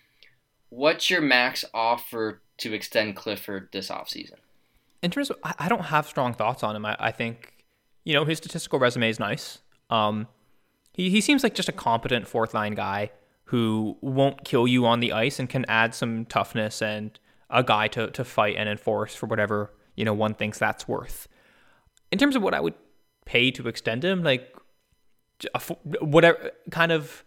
what's 0.70 1.10
your 1.10 1.20
max 1.20 1.64
offer 1.74 2.40
to 2.58 2.72
extend 2.72 3.16
Clifford 3.16 3.68
this 3.72 3.90
offseason? 3.90 4.36
In 5.02 5.10
terms 5.10 5.30
of, 5.30 5.36
I 5.44 5.68
don't 5.68 5.84
have 5.84 6.06
strong 6.06 6.32
thoughts 6.32 6.62
on 6.62 6.74
him. 6.74 6.86
I, 6.86 6.96
I 6.98 7.10
think 7.10 7.62
you 8.04 8.14
know, 8.14 8.24
his 8.24 8.38
statistical 8.38 8.78
resume 8.78 9.08
is 9.08 9.18
nice. 9.18 9.58
Um, 9.90 10.26
he, 10.92 11.10
he 11.10 11.20
seems 11.20 11.42
like 11.42 11.54
just 11.54 11.68
a 11.68 11.72
competent 11.72 12.26
fourth 12.26 12.54
line 12.54 12.74
guy 12.74 13.10
who 13.46 13.96
won't 14.00 14.44
kill 14.44 14.66
you 14.66 14.86
on 14.86 15.00
the 15.00 15.12
ice 15.12 15.38
and 15.38 15.48
can 15.48 15.64
add 15.68 15.94
some 15.94 16.24
toughness 16.24 16.82
and 16.82 17.18
a 17.50 17.62
guy 17.62 17.86
to, 17.88 18.10
to 18.10 18.24
fight 18.24 18.56
and 18.56 18.68
enforce 18.68 19.14
for 19.14 19.26
whatever, 19.26 19.72
you 19.94 20.04
know, 20.04 20.14
one 20.14 20.34
thinks 20.34 20.58
that's 20.58 20.88
worth. 20.88 21.28
In 22.10 22.18
terms 22.18 22.34
of 22.34 22.42
what 22.42 22.54
I 22.54 22.60
would 22.60 22.74
pay 23.24 23.50
to 23.52 23.68
extend 23.68 24.04
him, 24.04 24.22
like 24.22 24.54
whatever 26.00 26.52
kind 26.70 26.92
of 26.92 27.24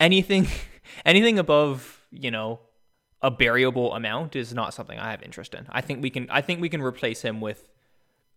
anything, 0.00 0.46
anything 1.04 1.38
above, 1.38 2.06
you 2.10 2.30
know, 2.30 2.60
a 3.22 3.30
variable 3.30 3.94
amount 3.94 4.36
is 4.36 4.52
not 4.54 4.74
something 4.74 4.98
I 4.98 5.10
have 5.10 5.22
interest 5.22 5.54
in. 5.54 5.66
I 5.70 5.80
think 5.80 6.02
we 6.02 6.10
can, 6.10 6.28
I 6.30 6.40
think 6.40 6.60
we 6.60 6.68
can 6.68 6.82
replace 6.82 7.22
him 7.22 7.40
with 7.40 7.64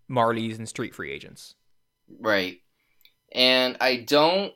Marlies 0.10 0.58
and 0.58 0.68
street 0.68 0.96
free 0.96 1.12
agents. 1.12 1.56
Right. 2.20 2.60
And 3.32 3.78
I 3.80 3.98
don't. 3.98 4.54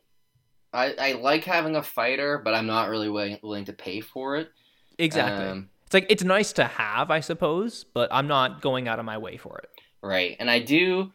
I, 0.75 0.95
I 0.99 1.11
like 1.13 1.43
having 1.43 1.75
a 1.75 1.83
fighter, 1.83 2.41
but 2.43 2.55
I'm 2.55 2.65
not 2.65 2.89
really 2.89 3.07
willing, 3.07 3.37
willing 3.43 3.65
to 3.65 3.73
pay 3.73 4.01
for 4.01 4.37
it. 4.37 4.49
Exactly. 4.97 5.45
Um, 5.45 5.69
it's 5.85 5.93
like 5.93 6.07
it's 6.09 6.23
nice 6.23 6.51
to 6.53 6.63
have, 6.63 7.11
I 7.11 7.19
suppose, 7.19 7.83
but 7.83 8.11
I'm 8.11 8.27
not 8.27 8.61
going 8.61 8.87
out 8.87 8.97
of 8.97 9.05
my 9.05 9.19
way 9.19 9.37
for 9.37 9.59
it. 9.59 9.69
Right. 10.01 10.35
And 10.39 10.49
I 10.49 10.59
do 10.59 11.11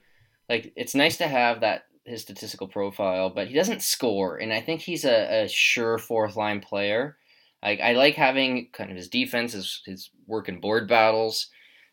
like 0.49 0.73
it's 0.77 0.95
nice 0.95 1.17
to 1.19 1.29
have 1.29 1.61
that 1.61 1.85
his 2.05 2.23
statistical 2.23 2.69
profile, 2.69 3.31
but 3.31 3.49
he 3.49 3.55
doesn't 3.55 3.83
score, 3.83 4.39
and 4.39 4.53
I 4.53 4.61
think 4.61 4.81
he's 4.81 5.05
a, 5.05 5.45
a 5.45 5.49
sure 5.49 5.99
fourth 5.99 6.37
line 6.37 6.61
player. 6.61 7.17
Like 7.63 7.81
I 7.81 7.93
like 7.93 8.15
having 8.15 8.69
kind 8.73 8.91
of 8.91 8.97
his 8.97 9.09
defense, 9.09 9.53
his 9.53 9.83
his 9.85 10.11
work 10.27 10.49
in 10.49 10.61
board 10.61 10.89
battles. 10.89 11.49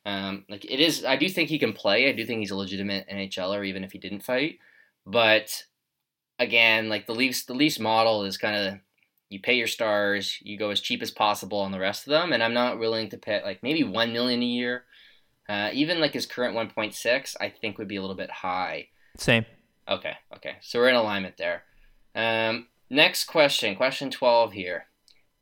Um, 0.05 0.45
like 0.49 0.65
it 0.65 0.79
is, 0.79 1.03
I 1.03 1.15
do 1.15 1.27
think 1.27 1.49
he 1.49 1.57
can 1.57 1.73
play. 1.73 2.07
I 2.07 2.11
do 2.11 2.25
think 2.25 2.39
he's 2.39 2.51
a 2.51 2.55
legitimate 2.55 3.09
NHLer, 3.09 3.65
even 3.65 3.83
if 3.83 3.91
he 3.91 3.97
didn't 3.97 4.23
fight. 4.23 4.59
But 5.05 5.63
again, 6.37 6.89
like 6.89 7.07
the 7.07 7.15
Leafs, 7.15 7.45
the 7.45 7.55
Leafs 7.55 7.79
model 7.79 8.23
is 8.23 8.37
kind 8.37 8.55
of 8.55 8.79
you 9.29 9.41
pay 9.41 9.55
your 9.55 9.67
stars, 9.67 10.37
you 10.41 10.57
go 10.57 10.69
as 10.69 10.79
cheap 10.79 11.01
as 11.01 11.11
possible 11.11 11.59
on 11.59 11.71
the 11.71 11.79
rest 11.79 12.05
of 12.05 12.11
them, 12.11 12.31
and 12.31 12.43
I'm 12.43 12.53
not 12.53 12.79
willing 12.79 13.09
to 13.09 13.17
pay 13.17 13.41
like 13.43 13.63
maybe 13.63 13.83
one 13.83 14.13
million 14.13 14.41
a 14.41 14.45
year. 14.45 14.83
Uh, 15.47 15.69
even 15.73 15.99
like 15.99 16.13
his 16.13 16.25
current 16.25 16.55
1.6, 16.55 17.35
I 17.39 17.49
think 17.49 17.77
would 17.77 17.87
be 17.87 17.97
a 17.97 18.01
little 18.01 18.15
bit 18.15 18.31
high. 18.31 18.87
Same. 19.17 19.45
Okay, 19.87 20.13
okay, 20.35 20.55
so 20.61 20.79
we're 20.79 20.89
in 20.89 20.95
alignment 20.95 21.37
there. 21.37 21.63
Um, 22.15 22.67
next 22.89 23.25
question, 23.25 23.75
question 23.75 24.09
12 24.09 24.53
here. 24.53 24.87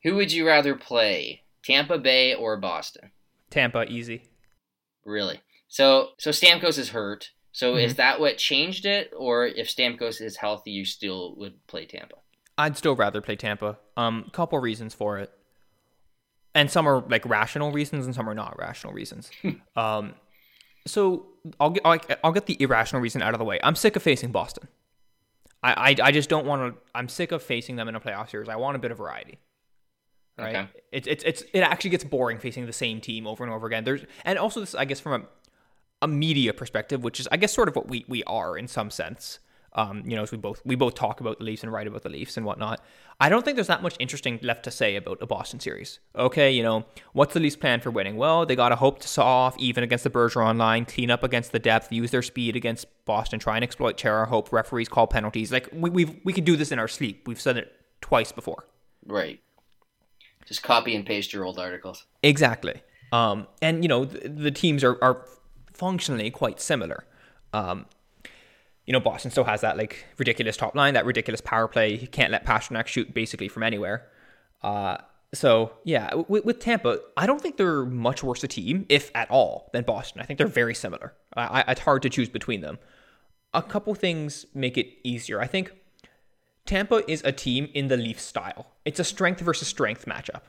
Who 0.04 0.16
would 0.16 0.34
you 0.34 0.46
rather 0.46 0.76
play, 0.76 1.44
Tampa 1.64 1.98
Bay 1.98 2.34
or 2.36 2.58
Boston? 2.58 3.12
Tampa, 3.50 3.86
easy. 3.86 4.24
Really? 5.06 5.40
So, 5.70 6.10
so 6.18 6.32
Stamkos 6.32 6.78
is 6.78 6.90
hurt. 6.90 7.32
So, 7.54 7.76
Mhm. 7.76 7.84
is 7.84 7.96
that 7.96 8.20
what 8.20 8.38
changed 8.38 8.86
it, 8.86 9.14
or 9.16 9.46
if 9.46 9.68
Stamkos 9.70 10.20
is 10.22 10.38
healthy, 10.38 10.72
you 10.72 10.86
still 10.86 11.36
would 11.36 11.66
play 11.68 11.86
Tampa? 11.86 12.16
I'd 12.58 12.76
still 12.78 12.96
rather 12.96 13.22
play 13.22 13.36
Tampa. 13.36 13.80
Um, 13.96 14.30
couple 14.34 14.60
reasons 14.60 14.94
for 14.94 15.20
it, 15.20 15.32
and 16.56 16.70
some 16.70 16.88
are 16.88 17.02
like 17.02 17.26
rational 17.26 17.72
reasons, 17.72 18.06
and 18.06 18.16
some 18.16 18.30
are 18.30 18.36
not 18.36 18.58
rational 18.60 18.94
reasons. 18.94 19.30
um, 19.76 20.14
so 20.86 21.28
I'll 21.60 21.72
get 21.72 21.86
I'll, 21.86 22.00
I'll 22.24 22.32
get 22.32 22.46
the 22.46 22.58
irrational 22.62 23.02
reason 23.02 23.22
out 23.22 23.34
of 23.34 23.40
the 23.40 23.46
way. 23.46 23.60
I'm 23.64 23.76
sick 23.76 23.96
of 23.96 24.04
facing 24.04 24.32
Boston. 24.32 24.68
I 25.62 25.74
I, 25.74 26.08
I 26.08 26.12
just 26.12 26.30
don't 26.30 26.46
want 26.46 26.74
to. 26.74 26.82
I'm 26.94 27.10
sick 27.10 27.32
of 27.32 27.42
facing 27.42 27.76
them 27.76 27.88
in 27.88 27.96
a 27.96 28.00
playoff 28.00 28.30
series. 28.30 28.50
I 28.50 28.56
want 28.56 28.76
a 28.76 28.80
bit 28.80 28.92
of 28.92 28.98
variety. 28.98 29.40
Right. 30.38 30.56
Okay. 30.56 30.68
It's 30.92 31.08
it's 31.08 31.24
it's 31.24 31.44
it 31.54 31.60
actually 31.60 31.92
gets 31.92 32.04
boring 32.04 32.40
facing 32.40 32.66
the 32.66 32.74
same 32.74 33.02
team 33.02 33.28
over 33.28 33.44
and 33.44 33.54
over 33.54 33.68
again. 33.68 33.84
There's 33.84 34.02
and 34.26 34.40
also 34.40 34.60
this 34.60 34.76
I 34.76 34.86
guess 34.86 35.00
from 35.00 35.22
a 35.22 35.26
a 36.04 36.08
media 36.08 36.54
perspective, 36.54 37.04
which 37.04 37.20
is 37.20 37.28
I 37.32 37.38
guess 37.38 37.54
sort 37.54 37.70
of 37.70 37.76
what 37.76 37.88
we 37.88 38.06
we 38.08 38.24
are 38.26 38.58
in 38.58 38.68
some 38.68 38.92
sense. 38.92 39.40
Um, 39.76 40.04
you 40.06 40.16
know, 40.16 40.22
as 40.22 40.32
we 40.32 40.38
both 40.38 40.62
we 40.66 40.76
both 40.76 40.94
talk 40.94 41.20
about 41.20 41.40
the 41.40 41.46
Leafs 41.46 41.64
and 41.64 41.72
write 41.72 41.88
about 41.88 42.04
the 42.04 42.10
Leafs 42.10 42.38
and 42.38 42.46
whatnot. 42.46 42.80
I 43.20 43.30
don't 43.30 43.44
think 43.44 43.56
there's 43.56 43.68
that 43.68 43.82
much 43.82 43.96
interesting 44.00 44.40
left 44.44 44.64
to 44.66 44.72
say 44.72 44.96
about 44.96 45.18
a 45.22 45.26
Boston 45.26 45.60
series. 45.60 46.00
Okay, 46.16 46.52
you 46.52 46.62
know, 46.62 46.86
what's 47.14 47.34
the 47.34 47.40
Leafs' 47.40 47.56
plan 47.56 47.80
for 47.80 47.90
winning? 47.90 48.16
Well, 48.16 48.46
they 48.46 48.56
got 48.56 48.70
to 48.70 48.76
hope 48.76 49.00
to 49.00 49.08
saw 49.08 49.26
off 49.26 49.58
even 49.58 49.84
against 49.84 50.04
the 50.04 50.10
Bergeron 50.10 50.58
line, 50.58 50.86
clean 50.86 51.10
up 51.10 51.24
against 51.24 51.52
the 51.52 51.60
depth, 51.60 51.92
use 51.92 52.12
their 52.12 52.22
speed 52.22 52.56
against 52.56 52.86
Boston, 53.06 53.40
try 53.40 53.56
and 53.56 53.64
exploit 53.64 53.98
Chara, 53.98 54.28
hope 54.28 54.52
referees 54.52 54.90
call 54.90 55.08
penalties. 55.08 55.52
Like 55.52 55.70
we 55.72 55.90
we 55.90 56.22
we 56.24 56.34
could 56.34 56.46
do 56.46 56.56
this 56.56 56.72
in 56.72 56.80
our 56.80 56.88
sleep. 56.88 57.28
We've 57.28 57.42
said 57.42 57.58
it 57.58 57.72
twice 58.02 58.32
before. 58.32 58.68
Right. 59.06 59.42
Just 60.46 60.62
copy 60.62 60.96
and 60.96 61.06
paste 61.06 61.34
your 61.34 61.46
old 61.46 61.58
articles. 61.58 62.06
Exactly. 62.22 62.84
Um, 63.12 63.48
and 63.62 63.84
you 63.84 63.88
know 63.88 64.06
the, 64.06 64.28
the 64.30 64.52
teams 64.52 64.84
are, 64.84 65.02
are 65.04 65.26
functionally 65.74 66.32
quite 66.32 66.60
similar. 66.60 67.06
Um, 67.54 67.86
you 68.86 68.94
know 68.94 69.00
Boston 69.00 69.32
still 69.32 69.44
has 69.46 69.62
that 69.62 69.78
like 69.78 70.06
ridiculous 70.18 70.58
top 70.58 70.76
line, 70.76 70.94
that 70.96 71.06
ridiculous 71.06 71.42
power 71.42 71.68
play. 71.68 71.96
He 71.98 72.08
can't 72.08 72.32
let 72.32 72.46
Pastrnak 72.46 72.88
shoot 72.88 73.14
basically 73.14 73.48
from 73.48 73.64
anywhere. 73.64 74.08
Uh, 74.62 74.98
so 75.34 75.74
yeah, 75.84 76.14
with, 76.14 76.46
with 76.46 76.60
Tampa, 76.60 77.00
I 77.18 77.26
don't 77.26 77.42
think 77.42 77.58
they're 77.58 77.86
much 77.86 78.24
worse 78.24 78.44
a 78.44 78.48
team, 78.48 78.86
if 78.90 79.10
at 79.16 79.30
all, 79.32 79.70
than 79.74 79.84
Boston. 79.84 80.22
I 80.22 80.26
think 80.26 80.38
they're 80.38 80.48
very 80.48 80.76
similar. 80.76 81.14
I, 81.36 81.62
I, 81.62 81.72
it's 81.72 81.82
hard 81.82 82.02
to 82.04 82.10
choose 82.10 82.30
between 82.30 82.62
them. 82.62 82.78
A 83.54 83.62
couple 83.64 83.94
things 83.96 84.46
make 84.54 84.78
it 84.78 84.88
easier. 85.04 85.40
I 85.42 85.48
think 85.48 85.72
Tampa 86.66 87.10
is 87.12 87.22
a 87.26 87.32
team 87.32 87.70
in 87.74 87.88
the 87.88 87.98
Leaf 87.98 88.20
style. 88.20 88.68
It's 88.86 89.00
a 89.00 89.04
strength 89.04 89.42
versus 89.42 89.68
strength 89.68 90.06
matchup, 90.06 90.42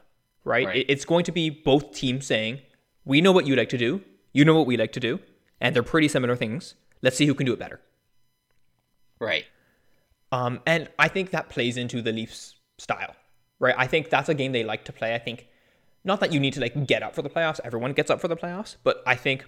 right? 0.44 0.66
Right. 0.66 0.76
It- 0.78 0.86
It's 0.90 1.04
going 1.04 1.24
to 1.24 1.32
be 1.32 1.50
both 1.50 1.92
teams 1.92 2.26
saying, 2.26 2.60
"We 3.04 3.20
know 3.20 3.32
what 3.32 3.46
you 3.46 3.56
like 3.56 3.68
to 3.70 3.78
do, 3.78 4.02
you 4.32 4.44
know 4.44 4.54
what 4.54 4.66
we 4.66 4.76
like 4.76 4.92
to 4.92 5.00
do, 5.00 5.20
and 5.60 5.74
they're 5.74 5.82
pretty 5.82 6.08
similar 6.08 6.36
things. 6.36 6.74
Let's 7.02 7.16
see 7.16 7.26
who 7.26 7.34
can 7.34 7.46
do 7.46 7.52
it 7.52 7.58
better." 7.58 7.80
Right. 9.24 9.44
Um, 10.32 10.60
and 10.66 10.88
I 10.98 11.08
think 11.08 11.30
that 11.30 11.48
plays 11.48 11.76
into 11.76 12.02
the 12.02 12.12
Leafs' 12.12 12.56
style, 12.78 13.14
right? 13.60 13.74
I 13.76 13.86
think 13.86 14.10
that's 14.10 14.28
a 14.28 14.34
game 14.34 14.52
they 14.52 14.64
like 14.64 14.84
to 14.86 14.92
play. 14.92 15.14
I 15.14 15.18
think 15.18 15.46
not 16.04 16.20
that 16.20 16.32
you 16.32 16.40
need 16.40 16.54
to 16.54 16.60
like 16.60 16.86
get 16.86 17.02
up 17.02 17.14
for 17.14 17.22
the 17.22 17.30
playoffs. 17.30 17.60
Everyone 17.64 17.92
gets 17.92 18.10
up 18.10 18.20
for 18.20 18.28
the 18.28 18.36
playoffs, 18.36 18.76
but 18.82 19.02
I 19.06 19.14
think 19.14 19.44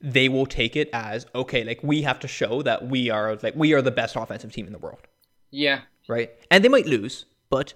they 0.00 0.28
will 0.28 0.46
take 0.46 0.74
it 0.74 0.90
as 0.92 1.26
okay, 1.34 1.62
like 1.62 1.80
we 1.82 2.02
have 2.02 2.18
to 2.20 2.28
show 2.28 2.62
that 2.62 2.88
we 2.88 3.10
are 3.10 3.36
like 3.42 3.54
we 3.54 3.72
are 3.72 3.82
the 3.82 3.92
best 3.92 4.16
offensive 4.16 4.52
team 4.52 4.66
in 4.66 4.72
the 4.72 4.78
world. 4.78 5.06
Yeah. 5.50 5.82
right? 6.08 6.30
And 6.50 6.64
they 6.64 6.68
might 6.68 6.86
lose, 6.86 7.26
but 7.50 7.74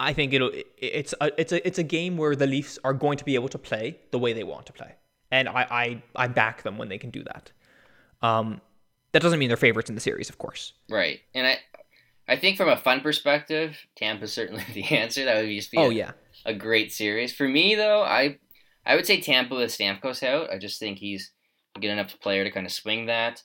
I 0.00 0.12
think 0.12 0.32
it'll 0.32 0.50
it's 0.76 1.14
a 1.20 1.30
it's 1.40 1.52
a 1.52 1.66
it's 1.66 1.78
a 1.78 1.82
game 1.82 2.16
where 2.16 2.34
the 2.34 2.46
Leafs 2.46 2.78
are 2.84 2.94
going 2.94 3.18
to 3.18 3.24
be 3.24 3.34
able 3.34 3.48
to 3.50 3.58
play 3.58 3.98
the 4.10 4.18
way 4.18 4.32
they 4.32 4.44
want 4.44 4.66
to 4.66 4.72
play, 4.72 4.94
and 5.30 5.48
I 5.48 5.66
I, 5.70 6.02
I 6.16 6.26
back 6.28 6.62
them 6.62 6.78
when 6.78 6.88
they 6.88 6.98
can 6.98 7.10
do 7.10 7.24
that. 7.24 7.52
Um, 8.20 8.60
that 9.18 9.24
doesn't 9.24 9.40
mean 9.40 9.48
they're 9.48 9.56
favorites 9.56 9.88
in 9.88 9.96
the 9.96 10.00
series, 10.00 10.28
of 10.28 10.38
course. 10.38 10.74
Right. 10.88 11.18
And 11.34 11.44
I, 11.44 11.58
I 12.28 12.36
think 12.36 12.56
from 12.56 12.68
a 12.68 12.76
fun 12.76 13.00
perspective, 13.00 13.76
Tampa's 13.96 14.32
certainly 14.32 14.62
the 14.74 14.84
answer. 14.84 15.24
That 15.24 15.42
would 15.42 15.50
just 15.50 15.72
be 15.72 15.78
Oh 15.78 15.90
a, 15.90 15.92
yeah, 15.92 16.12
a 16.46 16.54
great 16.54 16.92
series. 16.92 17.34
For 17.34 17.48
me 17.48 17.74
though, 17.74 18.02
I 18.02 18.38
I 18.86 18.94
would 18.94 19.06
say 19.06 19.20
Tampa 19.20 19.56
with 19.56 19.70
Stamkos 19.70 20.22
out. 20.22 20.50
I 20.50 20.58
just 20.58 20.78
think 20.78 20.98
he's 20.98 21.32
a 21.76 21.80
good 21.80 21.90
enough 21.90 22.14
player 22.20 22.44
to 22.44 22.50
kind 22.52 22.64
of 22.64 22.70
swing 22.70 23.06
that. 23.06 23.42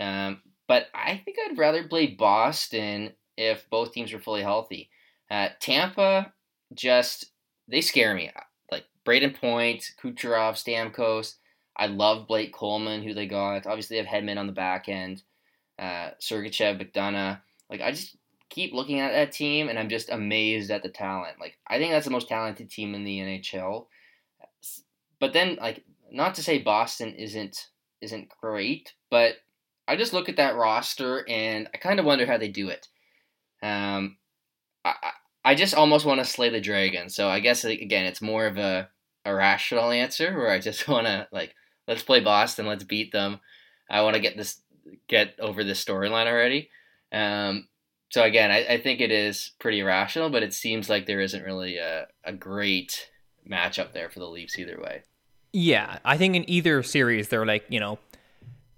Um, 0.00 0.40
but 0.66 0.88
I 0.92 1.22
think 1.24 1.36
I'd 1.38 1.58
rather 1.58 1.86
play 1.86 2.08
Boston 2.08 3.12
if 3.36 3.70
both 3.70 3.92
teams 3.92 4.12
were 4.12 4.18
fully 4.18 4.42
healthy. 4.42 4.90
Uh, 5.30 5.50
Tampa 5.60 6.32
just 6.74 7.26
they 7.68 7.82
scare 7.82 8.16
me. 8.16 8.32
Like 8.72 8.86
Brayden 9.06 9.38
Point, 9.38 9.92
Kucherov, 10.02 10.54
Stamkos. 10.54 11.34
I 11.76 11.86
love 11.86 12.28
Blake 12.28 12.52
Coleman, 12.52 13.02
who 13.02 13.14
they 13.14 13.26
got. 13.26 13.66
Obviously, 13.66 13.96
they 13.96 14.04
have 14.04 14.22
Hedman 14.22 14.38
on 14.38 14.46
the 14.46 14.52
back 14.52 14.88
end. 14.88 15.22
Uh, 15.78 16.10
Sergachev, 16.20 16.80
McDonagh. 16.80 17.40
Like 17.70 17.80
I 17.80 17.90
just 17.90 18.16
keep 18.50 18.72
looking 18.72 19.00
at 19.00 19.12
that 19.12 19.32
team, 19.32 19.68
and 19.68 19.78
I'm 19.78 19.88
just 19.88 20.10
amazed 20.10 20.70
at 20.70 20.82
the 20.82 20.88
talent. 20.88 21.40
Like 21.40 21.58
I 21.66 21.78
think 21.78 21.92
that's 21.92 22.04
the 22.06 22.12
most 22.12 22.28
talented 22.28 22.70
team 22.70 22.94
in 22.94 23.04
the 23.04 23.18
NHL. 23.20 23.86
But 25.20 25.32
then, 25.32 25.56
like, 25.60 25.84
not 26.10 26.34
to 26.36 26.42
say 26.42 26.58
Boston 26.58 27.14
isn't 27.14 27.68
isn't 28.00 28.28
great, 28.40 28.94
but 29.10 29.36
I 29.88 29.96
just 29.96 30.12
look 30.12 30.28
at 30.28 30.36
that 30.36 30.56
roster 30.56 31.26
and 31.28 31.68
I 31.74 31.78
kind 31.78 31.98
of 31.98 32.04
wonder 32.06 32.26
how 32.26 32.36
they 32.38 32.48
do 32.48 32.68
it. 32.68 32.88
Um, 33.62 34.18
I 34.84 34.94
I- 35.02 35.12
I 35.46 35.54
just 35.54 35.74
almost 35.74 36.06
want 36.06 36.20
to 36.20 36.24
slay 36.24 36.48
the 36.48 36.60
dragon. 36.60 37.10
So 37.10 37.28
I 37.28 37.40
guess 37.40 37.64
again, 37.64 38.06
it's 38.06 38.22
more 38.22 38.46
of 38.46 38.56
a 38.58 38.88
a 39.26 39.34
rational 39.34 39.90
answer 39.90 40.36
where 40.36 40.50
I 40.50 40.58
just 40.58 40.88
want 40.88 41.06
to 41.06 41.28
like 41.32 41.54
let's 41.88 42.02
play 42.02 42.20
Boston, 42.20 42.66
let's 42.66 42.84
beat 42.84 43.12
them. 43.12 43.40
I 43.90 44.02
want 44.02 44.14
to 44.14 44.20
get 44.20 44.36
this 44.36 44.60
get 45.08 45.34
over 45.40 45.64
this 45.64 45.84
storyline 45.84 46.26
already. 46.26 46.70
Um, 47.12 47.68
so 48.10 48.22
again, 48.22 48.50
I, 48.50 48.74
I 48.74 48.80
think 48.80 49.00
it 49.00 49.10
is 49.10 49.52
pretty 49.58 49.82
rational, 49.82 50.30
but 50.30 50.42
it 50.42 50.54
seems 50.54 50.88
like 50.88 51.06
there 51.06 51.20
isn't 51.20 51.42
really 51.42 51.78
a, 51.78 52.06
a 52.24 52.32
great 52.32 53.10
matchup 53.48 53.92
there 53.92 54.08
for 54.08 54.20
the 54.20 54.28
Leafs 54.28 54.58
either 54.58 54.80
way. 54.80 55.02
yeah. 55.52 55.98
I 56.04 56.16
think 56.16 56.36
in 56.36 56.48
either 56.48 56.82
series, 56.82 57.28
they're 57.28 57.46
like 57.46 57.64
you 57.68 57.80
know, 57.80 57.98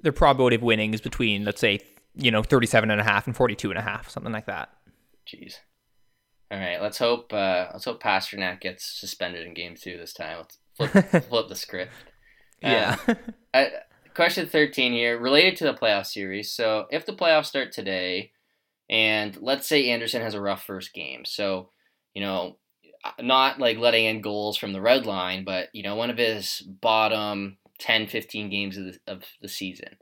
their 0.02 0.12
probability 0.12 0.56
of 0.56 0.62
winning 0.62 0.94
is 0.94 1.00
between 1.00 1.44
let's 1.44 1.60
say 1.60 1.80
you 2.14 2.30
know 2.30 2.42
37 2.42 2.90
and 2.90 3.00
a 3.00 3.04
half 3.04 3.26
and 3.26 3.36
42 3.36 3.70
and 3.70 3.78
a 3.78 3.82
half, 3.82 4.08
something 4.08 4.32
like 4.32 4.46
that. 4.46 4.70
Jeez. 5.26 5.56
All 6.50 6.58
right, 6.58 6.80
let's 6.80 6.98
hope 6.98 7.32
uh, 7.32 7.66
let's 7.72 7.84
hope 7.84 8.02
Pastrnak 8.02 8.60
gets 8.60 8.84
suspended 8.84 9.46
in 9.46 9.54
game 9.54 9.74
two 9.74 9.98
this 9.98 10.12
time. 10.12 10.38
Let's 10.38 10.58
flip, 10.92 11.24
flip 11.28 11.48
the 11.48 11.56
script. 11.56 11.92
Yeah. 12.62 12.96
Uh, 13.54 13.70
question 14.14 14.46
13 14.46 14.92
here, 14.92 15.18
related 15.18 15.56
to 15.56 15.64
the 15.64 15.72
playoff 15.72 16.04
series. 16.04 16.52
So, 16.52 16.84
if 16.90 17.06
the 17.06 17.14
playoffs 17.14 17.46
start 17.46 17.72
today, 17.72 18.32
and 18.90 19.34
let's 19.40 19.66
say 19.66 19.88
Andersen 19.88 20.20
has 20.20 20.34
a 20.34 20.42
rough 20.42 20.62
first 20.64 20.92
game, 20.92 21.24
so, 21.24 21.70
you 22.12 22.20
know, 22.20 22.58
not 23.18 23.58
like 23.58 23.78
letting 23.78 24.04
in 24.04 24.20
goals 24.20 24.58
from 24.58 24.74
the 24.74 24.80
red 24.82 25.06
line, 25.06 25.42
but, 25.44 25.68
you 25.72 25.82
know, 25.82 25.94
one 25.94 26.10
of 26.10 26.18
his 26.18 26.60
bottom 26.60 27.56
10, 27.78 28.08
15 28.08 28.50
games 28.50 28.76
of 28.76 28.84
the, 28.84 28.98
of 29.06 29.22
the 29.40 29.48
season. 29.48 29.96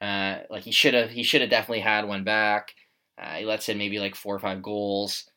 Uh, 0.00 0.38
like 0.50 0.64
he 0.64 0.72
should 0.72 0.94
have, 0.94 1.10
he 1.10 1.22
should 1.22 1.42
have 1.42 1.50
definitely 1.50 1.80
had 1.80 2.08
one 2.08 2.24
back. 2.24 2.74
Uh, 3.20 3.36
he 3.36 3.44
lets 3.44 3.68
in 3.68 3.78
maybe 3.78 3.98
like 3.98 4.14
four 4.14 4.34
or 4.34 4.40
five 4.40 4.62
goals. 4.62 5.30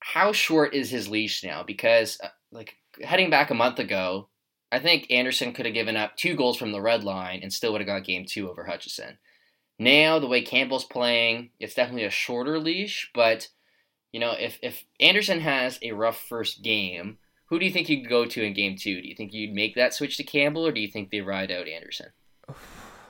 How 0.00 0.32
short 0.32 0.74
is 0.74 0.90
his 0.90 1.08
leash 1.08 1.42
now? 1.42 1.62
Because, 1.62 2.18
uh, 2.22 2.28
like, 2.52 2.74
heading 3.02 3.30
back 3.30 3.50
a 3.50 3.54
month 3.54 3.78
ago, 3.78 4.28
I 4.74 4.80
think 4.80 5.06
Andersen 5.08 5.52
could 5.52 5.66
have 5.66 5.74
given 5.74 5.96
up 5.96 6.16
two 6.16 6.34
goals 6.34 6.56
from 6.56 6.72
the 6.72 6.80
red 6.80 7.04
line 7.04 7.40
and 7.44 7.52
still 7.52 7.70
would 7.70 7.80
have 7.80 7.86
got 7.86 8.02
game 8.02 8.24
two 8.26 8.50
over 8.50 8.64
Hutchinson. 8.64 9.18
Now, 9.78 10.18
the 10.18 10.26
way 10.26 10.42
Campbell's 10.42 10.84
playing, 10.84 11.50
it's 11.60 11.74
definitely 11.74 12.02
a 12.02 12.10
shorter 12.10 12.58
leash, 12.58 13.08
but 13.14 13.46
you 14.10 14.18
know, 14.18 14.32
if, 14.32 14.58
if 14.62 14.84
Andersen 14.98 15.38
has 15.38 15.78
a 15.80 15.92
rough 15.92 16.20
first 16.20 16.64
game, 16.64 17.18
who 17.46 17.60
do 17.60 17.64
you 17.64 17.70
think 17.70 17.88
you'd 17.88 18.08
go 18.08 18.24
to 18.26 18.42
in 18.42 18.52
game 18.52 18.76
two? 18.76 19.00
Do 19.00 19.06
you 19.06 19.14
think 19.14 19.32
you'd 19.32 19.54
make 19.54 19.76
that 19.76 19.94
switch 19.94 20.16
to 20.16 20.24
Campbell 20.24 20.66
or 20.66 20.72
do 20.72 20.80
you 20.80 20.88
think 20.88 21.10
they 21.10 21.20
ride 21.20 21.52
out 21.52 21.68
Andersen? 21.68 22.08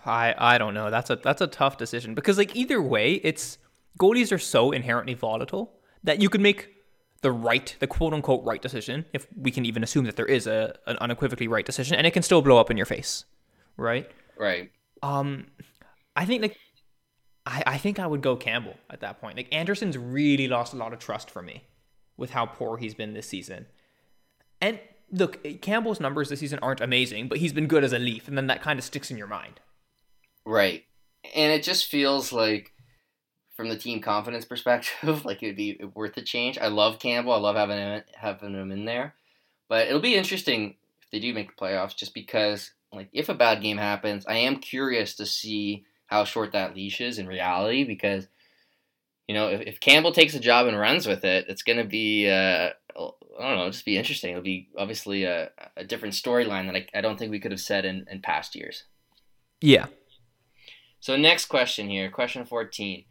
I 0.04 0.34
I 0.36 0.58
don't 0.58 0.74
know. 0.74 0.90
That's 0.90 1.08
a 1.08 1.16
that's 1.16 1.40
a 1.40 1.46
tough 1.46 1.78
decision 1.78 2.14
because 2.14 2.36
like 2.36 2.54
either 2.54 2.82
way, 2.82 3.14
it's 3.14 3.56
goalies 3.98 4.32
are 4.32 4.38
so 4.38 4.70
inherently 4.70 5.14
volatile 5.14 5.78
that 6.02 6.20
you 6.20 6.28
could 6.28 6.42
make 6.42 6.73
the 7.24 7.32
right, 7.32 7.74
the 7.80 7.86
quote 7.86 8.12
unquote 8.12 8.44
right 8.44 8.60
decision, 8.60 9.06
if 9.14 9.26
we 9.34 9.50
can 9.50 9.64
even 9.64 9.82
assume 9.82 10.04
that 10.04 10.14
there 10.14 10.26
is 10.26 10.46
a 10.46 10.76
an 10.86 10.98
unequivocally 11.00 11.48
right 11.48 11.64
decision, 11.64 11.96
and 11.96 12.06
it 12.06 12.10
can 12.12 12.22
still 12.22 12.42
blow 12.42 12.58
up 12.58 12.70
in 12.70 12.76
your 12.76 12.86
face, 12.86 13.24
right? 13.78 14.08
Right. 14.36 14.70
Um, 15.02 15.46
I 16.14 16.26
think 16.26 16.42
like 16.42 16.58
I, 17.46 17.62
I 17.66 17.78
think 17.78 17.98
I 17.98 18.06
would 18.06 18.20
go 18.20 18.36
Campbell 18.36 18.76
at 18.90 19.00
that 19.00 19.22
point. 19.22 19.38
Like 19.38 19.48
Andersen's 19.52 19.96
really 19.96 20.46
lost 20.46 20.74
a 20.74 20.76
lot 20.76 20.92
of 20.92 20.98
trust 20.98 21.30
for 21.30 21.40
me 21.40 21.64
with 22.18 22.30
how 22.30 22.44
poor 22.44 22.76
he's 22.76 22.94
been 22.94 23.14
this 23.14 23.26
season. 23.26 23.66
And 24.60 24.78
look, 25.10 25.42
Campbell's 25.62 26.00
numbers 26.00 26.28
this 26.28 26.40
season 26.40 26.58
aren't 26.60 26.82
amazing, 26.82 27.28
but 27.28 27.38
he's 27.38 27.54
been 27.54 27.68
good 27.68 27.84
as 27.84 27.94
a 27.94 27.98
Leaf, 27.98 28.28
and 28.28 28.36
then 28.36 28.48
that 28.48 28.60
kind 28.60 28.78
of 28.78 28.84
sticks 28.84 29.10
in 29.10 29.16
your 29.16 29.26
mind. 29.28 29.60
Right. 30.44 30.84
And 31.34 31.50
it 31.52 31.62
just 31.62 31.86
feels 31.86 32.34
like 32.34 32.73
from 33.54 33.68
the 33.68 33.76
team 33.76 34.00
confidence 34.00 34.44
perspective, 34.44 35.24
like 35.24 35.42
it 35.42 35.46
would 35.46 35.56
be 35.56 35.80
worth 35.94 36.16
a 36.16 36.22
change. 36.22 36.58
I 36.58 36.68
love 36.68 36.98
Campbell. 36.98 37.32
I 37.32 37.38
love 37.38 37.56
having 37.56 37.78
him 37.78 38.02
having 38.14 38.54
him 38.54 38.72
in 38.72 38.84
there. 38.84 39.14
But 39.68 39.86
it'll 39.86 40.00
be 40.00 40.16
interesting 40.16 40.76
if 41.02 41.10
they 41.10 41.20
do 41.20 41.32
make 41.32 41.48
the 41.48 41.64
playoffs, 41.64 41.96
just 41.96 42.14
because 42.14 42.72
like 42.92 43.08
if 43.12 43.28
a 43.28 43.34
bad 43.34 43.62
game 43.62 43.78
happens, 43.78 44.26
I 44.26 44.36
am 44.36 44.56
curious 44.56 45.14
to 45.16 45.26
see 45.26 45.84
how 46.06 46.24
short 46.24 46.52
that 46.52 46.74
leash 46.74 47.00
is 47.00 47.18
in 47.18 47.26
reality. 47.26 47.84
Because 47.84 48.26
you 49.28 49.34
know 49.34 49.48
if, 49.48 49.60
if 49.62 49.80
Campbell 49.80 50.12
takes 50.12 50.34
a 50.34 50.40
job 50.40 50.66
and 50.66 50.78
runs 50.78 51.06
with 51.06 51.24
it, 51.24 51.46
it's 51.48 51.62
going 51.62 51.78
to 51.78 51.84
be 51.84 52.28
uh, 52.28 52.70
I 52.96 53.48
don't 53.48 53.58
know, 53.58 53.70
just 53.70 53.84
be 53.84 53.98
interesting. 53.98 54.30
It'll 54.30 54.42
be 54.42 54.68
obviously 54.76 55.24
a, 55.24 55.50
a 55.76 55.84
different 55.84 56.14
storyline 56.14 56.66
that 56.66 56.76
I, 56.76 56.98
I 56.98 57.00
don't 57.00 57.18
think 57.18 57.30
we 57.30 57.40
could 57.40 57.50
have 57.50 57.60
said 57.60 57.84
in, 57.84 58.06
in 58.10 58.20
past 58.20 58.54
years. 58.54 58.84
Yeah. 59.60 59.86
So 61.00 61.16
next 61.16 61.46
question 61.46 61.88
here, 61.88 62.10
question 62.10 62.44
fourteen. 62.44 63.04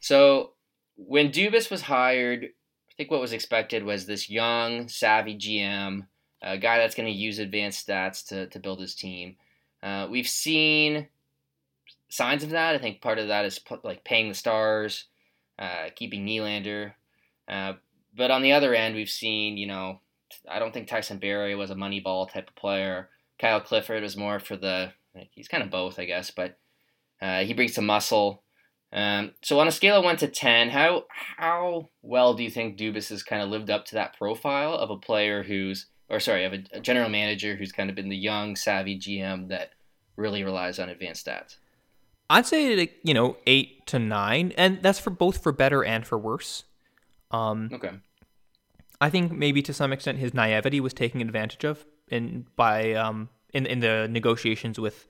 So 0.00 0.52
when 0.96 1.30
Dubas 1.30 1.70
was 1.70 1.82
hired, 1.82 2.44
I 2.44 2.94
think 2.96 3.10
what 3.10 3.20
was 3.20 3.32
expected 3.32 3.84
was 3.84 4.06
this 4.06 4.28
young, 4.28 4.88
savvy 4.88 5.36
GM, 5.36 6.06
a 6.42 6.58
guy 6.58 6.78
that's 6.78 6.94
going 6.94 7.12
to 7.12 7.18
use 7.18 7.38
advanced 7.38 7.86
stats 7.86 8.26
to, 8.28 8.46
to 8.48 8.58
build 8.58 8.80
his 8.80 8.94
team. 8.94 9.36
Uh, 9.82 10.08
we've 10.10 10.28
seen 10.28 11.08
signs 12.08 12.42
of 12.42 12.50
that. 12.50 12.74
I 12.74 12.78
think 12.78 13.00
part 13.00 13.18
of 13.18 13.28
that 13.28 13.44
is 13.44 13.60
like 13.82 14.04
paying 14.04 14.28
the 14.28 14.34
stars, 14.34 15.04
uh, 15.58 15.86
keeping 15.94 16.26
Nylander. 16.26 16.92
Uh, 17.46 17.74
but 18.16 18.30
on 18.30 18.42
the 18.42 18.52
other 18.52 18.74
end, 18.74 18.94
we've 18.94 19.10
seen, 19.10 19.56
you 19.56 19.66
know, 19.66 20.00
I 20.48 20.58
don't 20.58 20.72
think 20.72 20.88
Tyson 20.88 21.18
Barrie 21.18 21.54
was 21.54 21.70
a 21.70 21.76
money 21.76 22.00
ball 22.00 22.26
type 22.26 22.48
of 22.48 22.56
player. 22.56 23.10
Kyle 23.38 23.60
Clifford 23.60 24.02
was 24.02 24.16
more 24.16 24.40
for 24.40 24.56
the, 24.56 24.92
he's 25.30 25.48
kind 25.48 25.62
of 25.62 25.70
both, 25.70 25.98
I 25.98 26.04
guess, 26.04 26.30
but 26.30 26.58
uh, 27.22 27.40
he 27.40 27.54
brings 27.54 27.74
some 27.74 27.86
muscle. 27.86 28.42
Um, 28.92 29.32
so 29.42 29.60
on 29.60 29.68
a 29.68 29.72
scale 29.72 29.98
of 29.98 30.04
one 30.04 30.16
to 30.18 30.28
ten, 30.28 30.70
how 30.70 31.04
how 31.10 31.90
well 32.02 32.34
do 32.34 32.42
you 32.42 32.50
think 32.50 32.78
Dubas 32.78 33.10
has 33.10 33.22
kind 33.22 33.42
of 33.42 33.50
lived 33.50 33.70
up 33.70 33.84
to 33.86 33.94
that 33.94 34.16
profile 34.16 34.74
of 34.74 34.90
a 34.90 34.96
player 34.96 35.42
who's, 35.42 35.86
or 36.08 36.20
sorry, 36.20 36.44
of 36.44 36.54
a, 36.54 36.64
a 36.72 36.80
general 36.80 37.10
manager 37.10 37.54
who's 37.56 37.72
kind 37.72 37.90
of 37.90 37.96
been 37.96 38.08
the 38.08 38.16
young, 38.16 38.56
savvy 38.56 38.98
GM 38.98 39.48
that 39.48 39.72
really 40.16 40.42
relies 40.42 40.78
on 40.78 40.88
advanced 40.88 41.26
stats? 41.26 41.56
I'd 42.30 42.46
say 42.46 42.76
like 42.76 42.96
you 43.02 43.12
know 43.12 43.36
eight 43.46 43.86
to 43.88 43.98
nine, 43.98 44.52
and 44.56 44.82
that's 44.82 44.98
for 44.98 45.10
both 45.10 45.42
for 45.42 45.52
better 45.52 45.84
and 45.84 46.06
for 46.06 46.16
worse. 46.16 46.64
Um, 47.30 47.70
okay. 47.72 47.90
I 49.00 49.10
think 49.10 49.32
maybe 49.32 49.62
to 49.62 49.72
some 49.72 49.92
extent 49.92 50.18
his 50.18 50.34
naivety 50.34 50.80
was 50.80 50.92
taken 50.94 51.20
advantage 51.20 51.64
of 51.64 51.84
in 52.08 52.46
by 52.56 52.94
um, 52.94 53.28
in 53.52 53.66
in 53.66 53.80
the 53.80 54.08
negotiations 54.10 54.78
with 54.78 55.06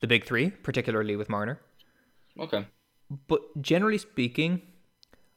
the 0.00 0.06
big 0.06 0.24
three, 0.24 0.50
particularly 0.50 1.16
with 1.16 1.28
Marner. 1.28 1.60
Okay. 2.38 2.66
But 3.28 3.40
generally 3.60 3.98
speaking, 3.98 4.62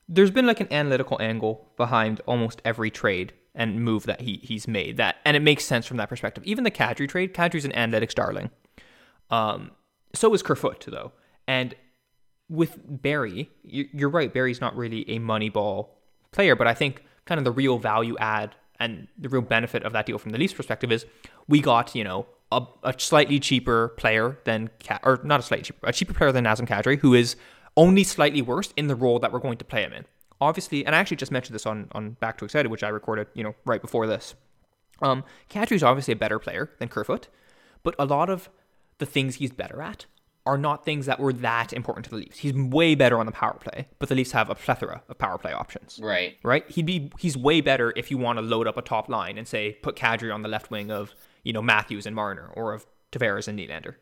there's 0.07 0.31
been 0.31 0.47
like 0.47 0.59
an 0.59 0.71
analytical 0.71 1.21
angle 1.21 1.71
behind 1.77 2.21
almost 2.25 2.61
every 2.65 2.89
trade 2.89 3.33
and 3.53 3.81
move 3.81 4.03
that 4.05 4.21
he 4.21 4.39
he's 4.43 4.67
made. 4.67 4.97
That 4.97 5.17
and 5.25 5.37
it 5.37 5.41
makes 5.41 5.65
sense 5.65 5.85
from 5.85 5.97
that 5.97 6.09
perspective. 6.09 6.43
Even 6.45 6.63
the 6.63 6.71
Kadri 6.71 7.07
trade, 7.07 7.33
Kadri's 7.33 7.65
an 7.65 7.71
analytics 7.71 8.13
darling. 8.13 8.49
Um, 9.29 9.71
so 10.13 10.33
is 10.33 10.41
Kerfoot 10.41 10.85
though, 10.87 11.11
and 11.47 11.75
with 12.49 12.79
Barrie, 12.83 13.49
you're 13.63 14.09
right. 14.09 14.33
Barrie's 14.33 14.59
not 14.59 14.75
really 14.75 15.07
a 15.09 15.19
money 15.19 15.49
ball 15.49 15.99
player, 16.31 16.55
but 16.55 16.65
I 16.65 16.73
think 16.73 17.03
kind 17.25 17.37
of 17.37 17.45
the 17.45 17.51
real 17.51 17.77
value 17.77 18.17
add 18.17 18.55
and 18.79 19.07
the 19.17 19.29
real 19.29 19.41
benefit 19.41 19.83
of 19.83 19.93
that 19.93 20.05
deal 20.05 20.17
from 20.17 20.31
the 20.31 20.37
Leafs 20.37 20.53
perspective 20.53 20.91
is 20.91 21.05
we 21.47 21.61
got 21.61 21.93
you 21.93 22.03
know 22.03 22.25
a, 22.51 22.65
a 22.83 22.93
slightly 22.97 23.39
cheaper 23.39 23.89
player 23.89 24.39
than 24.45 24.69
or 25.03 25.19
not 25.23 25.39
a 25.39 25.43
slightly 25.43 25.63
cheaper 25.63 25.87
a 25.87 25.93
cheaper 25.93 26.13
player 26.13 26.31
than 26.31 26.45
Nazem 26.45 26.67
Kadri 26.67 26.97
who 26.97 27.13
is 27.13 27.35
only 27.79 28.03
slightly 28.03 28.41
worse 28.41 28.73
in 28.75 28.87
the 28.87 28.95
role 28.95 29.19
that 29.19 29.31
we're 29.31 29.39
going 29.39 29.57
to 29.57 29.65
play 29.65 29.83
him 29.83 29.93
in. 29.93 30.05
Obviously, 30.41 30.85
and 30.85 30.93
I 30.93 30.99
actually 30.99 31.17
just 31.17 31.31
mentioned 31.31 31.55
this 31.55 31.65
on 31.65 31.87
on 31.93 32.11
Back 32.11 32.37
to 32.39 32.45
Excited, 32.45 32.69
which 32.69 32.83
I 32.83 32.89
recorded, 32.89 33.27
you 33.33 33.43
know, 33.43 33.55
right 33.65 33.81
before 33.81 34.05
this. 34.05 34.35
Um, 35.01 35.23
is 35.53 35.83
obviously 35.83 36.11
a 36.11 36.17
better 36.17 36.39
player 36.39 36.71
than 36.77 36.89
Kerfoot, 36.89 37.29
but 37.83 37.95
a 37.97 38.05
lot 38.05 38.29
of 38.29 38.49
the 38.97 39.05
things 39.05 39.35
he's 39.35 39.51
better 39.51 39.81
at 39.81 40.05
are 40.45 40.57
not 40.57 40.83
things 40.83 41.05
that 41.05 41.19
were 41.19 41.31
that 41.31 41.71
important 41.71 42.03
to 42.05 42.09
the 42.09 42.17
Leafs. 42.17 42.39
He's 42.39 42.53
way 42.53 42.95
better 42.95 43.17
on 43.17 43.25
the 43.25 43.31
power 43.31 43.53
play, 43.53 43.87
but 43.97 44.09
the 44.09 44.15
Leafs 44.15 44.31
have 44.31 44.49
a 44.49 44.55
plethora 44.55 45.01
of 45.07 45.17
power 45.17 45.37
play 45.37 45.53
options. 45.53 45.99
Right. 46.01 46.37
Right? 46.43 46.69
He'd 46.69 46.85
be 46.85 47.11
he's 47.17 47.37
way 47.37 47.61
better 47.61 47.93
if 47.95 48.11
you 48.11 48.17
want 48.17 48.39
to 48.39 48.41
load 48.41 48.67
up 48.67 48.75
a 48.75 48.81
top 48.81 49.07
line 49.07 49.37
and 49.37 49.47
say 49.47 49.73
put 49.81 49.95
Kadri 49.95 50.33
on 50.33 50.41
the 50.41 50.49
left 50.49 50.69
wing 50.69 50.91
of, 50.91 51.13
you 51.43 51.53
know, 51.53 51.61
Matthews 51.61 52.05
and 52.05 52.15
Marner 52.15 52.51
or 52.55 52.73
of 52.73 52.85
Tavares 53.13 53.47
and 53.47 53.57
Nylander. 53.57 53.95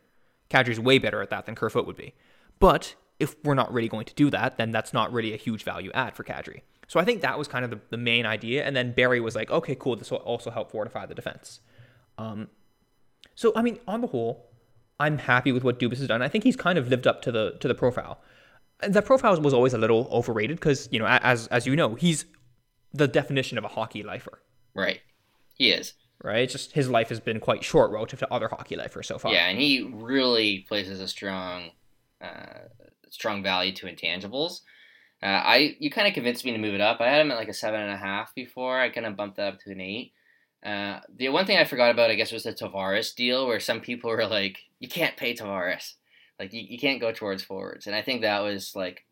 Kadri's 0.50 0.80
way 0.80 0.98
better 0.98 1.22
at 1.22 1.30
that 1.30 1.46
than 1.46 1.54
Kerfoot 1.54 1.86
would 1.86 1.96
be. 1.96 2.14
But 2.58 2.96
if 3.18 3.36
we're 3.44 3.54
not 3.54 3.72
really 3.72 3.88
going 3.88 4.06
to 4.06 4.14
do 4.14 4.30
that, 4.30 4.58
then 4.58 4.70
that's 4.70 4.92
not 4.92 5.12
really 5.12 5.34
a 5.34 5.36
huge 5.36 5.64
value 5.64 5.90
add 5.92 6.14
for 6.14 6.24
Kadri. 6.24 6.62
So 6.86 6.98
I 6.98 7.04
think 7.04 7.20
that 7.20 7.38
was 7.38 7.48
kind 7.48 7.64
of 7.64 7.70
the, 7.70 7.80
the 7.90 7.96
main 7.96 8.24
idea. 8.26 8.64
And 8.64 8.74
then 8.74 8.92
Barrie 8.92 9.20
was 9.20 9.34
like, 9.34 9.50
okay, 9.50 9.74
cool, 9.74 9.96
this 9.96 10.10
will 10.10 10.18
also 10.18 10.50
help 10.50 10.70
fortify 10.70 11.04
the 11.06 11.14
defense. 11.14 11.60
Um, 12.16 12.48
so 13.34 13.52
I 13.54 13.62
mean, 13.62 13.78
on 13.86 14.00
the 14.00 14.06
whole, 14.08 14.48
I'm 14.98 15.18
happy 15.18 15.52
with 15.52 15.64
what 15.64 15.78
Dubas 15.78 15.98
has 15.98 16.08
done. 16.08 16.22
I 16.22 16.28
think 16.28 16.44
he's 16.44 16.56
kind 16.56 16.78
of 16.78 16.88
lived 16.88 17.06
up 17.06 17.22
to 17.22 17.32
the 17.32 17.56
to 17.60 17.68
the 17.68 17.74
profile. 17.74 18.20
And 18.80 18.94
that 18.94 19.04
profile 19.04 19.40
was 19.40 19.54
always 19.54 19.74
a 19.74 19.78
little 19.78 20.08
overrated 20.10 20.56
because 20.56 20.88
you 20.90 20.98
know, 20.98 21.06
as 21.06 21.46
as 21.48 21.66
you 21.66 21.76
know, 21.76 21.94
he's 21.94 22.24
the 22.92 23.06
definition 23.06 23.58
of 23.58 23.64
a 23.64 23.68
hockey 23.68 24.02
lifer. 24.02 24.40
Right. 24.74 25.00
He 25.54 25.70
is. 25.70 25.94
Right. 26.22 26.38
It's 26.38 26.52
just 26.52 26.72
his 26.72 26.88
life 26.88 27.10
has 27.10 27.20
been 27.20 27.38
quite 27.38 27.62
short 27.62 27.92
relative 27.92 28.18
to 28.20 28.32
other 28.32 28.48
hockey 28.48 28.76
lifers 28.76 29.06
so 29.06 29.18
far. 29.18 29.32
Yeah, 29.32 29.48
and 29.48 29.58
he 29.58 29.82
really 29.82 30.60
places 30.68 31.00
a 31.00 31.06
strong 31.06 31.70
uh, 32.20 32.66
strong 33.10 33.42
value 33.42 33.72
to 33.74 33.86
intangibles. 33.86 34.60
Uh, 35.22 35.26
I 35.26 35.76
you 35.80 35.90
kind 35.90 36.06
of 36.06 36.14
convinced 36.14 36.44
me 36.44 36.52
to 36.52 36.58
move 36.58 36.74
it 36.74 36.80
up. 36.80 37.00
I 37.00 37.08
had 37.08 37.20
him 37.20 37.30
at 37.30 37.38
like 37.38 37.48
a 37.48 37.54
seven 37.54 37.80
and 37.80 37.92
a 37.92 37.96
half 37.96 38.34
before. 38.34 38.78
I 38.78 38.88
kind 38.90 39.06
of 39.06 39.16
bumped 39.16 39.36
that 39.36 39.54
up 39.54 39.60
to 39.60 39.72
an 39.72 39.80
eight. 39.80 40.12
Uh, 40.64 41.00
the 41.16 41.28
one 41.28 41.46
thing 41.46 41.56
I 41.56 41.64
forgot 41.64 41.90
about, 41.90 42.10
I 42.10 42.14
guess, 42.14 42.32
was 42.32 42.42
the 42.42 42.52
Tavares 42.52 43.14
deal, 43.14 43.46
where 43.46 43.60
some 43.60 43.80
people 43.80 44.10
were 44.10 44.26
like, 44.26 44.58
"You 44.80 44.88
can't 44.88 45.16
pay 45.16 45.34
Tavares, 45.34 45.94
like 46.38 46.52
you, 46.52 46.62
you 46.68 46.78
can't 46.78 47.00
go 47.00 47.12
towards 47.12 47.42
forwards," 47.42 47.86
and 47.86 47.96
I 47.96 48.02
think 48.02 48.22
that 48.22 48.40
was 48.40 48.74
like 48.76 49.04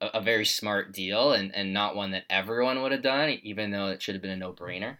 a, 0.00 0.08
a 0.14 0.20
very 0.20 0.44
smart 0.44 0.92
deal 0.92 1.32
and, 1.32 1.54
and 1.54 1.72
not 1.72 1.96
one 1.96 2.10
that 2.12 2.24
everyone 2.28 2.82
would 2.82 2.92
have 2.92 3.02
done, 3.02 3.38
even 3.42 3.70
though 3.70 3.88
it 3.88 4.02
should 4.02 4.14
have 4.14 4.22
been 4.22 4.30
a 4.30 4.36
no 4.36 4.52
brainer. 4.52 4.96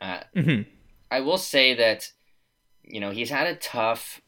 Uh, 0.00 0.20
mm-hmm. 0.36 0.70
I 1.10 1.20
will 1.20 1.38
say 1.38 1.74
that 1.74 2.10
you 2.82 3.00
know 3.00 3.10
he's 3.10 3.30
had 3.30 3.46
a 3.46 3.56
tough 3.56 4.20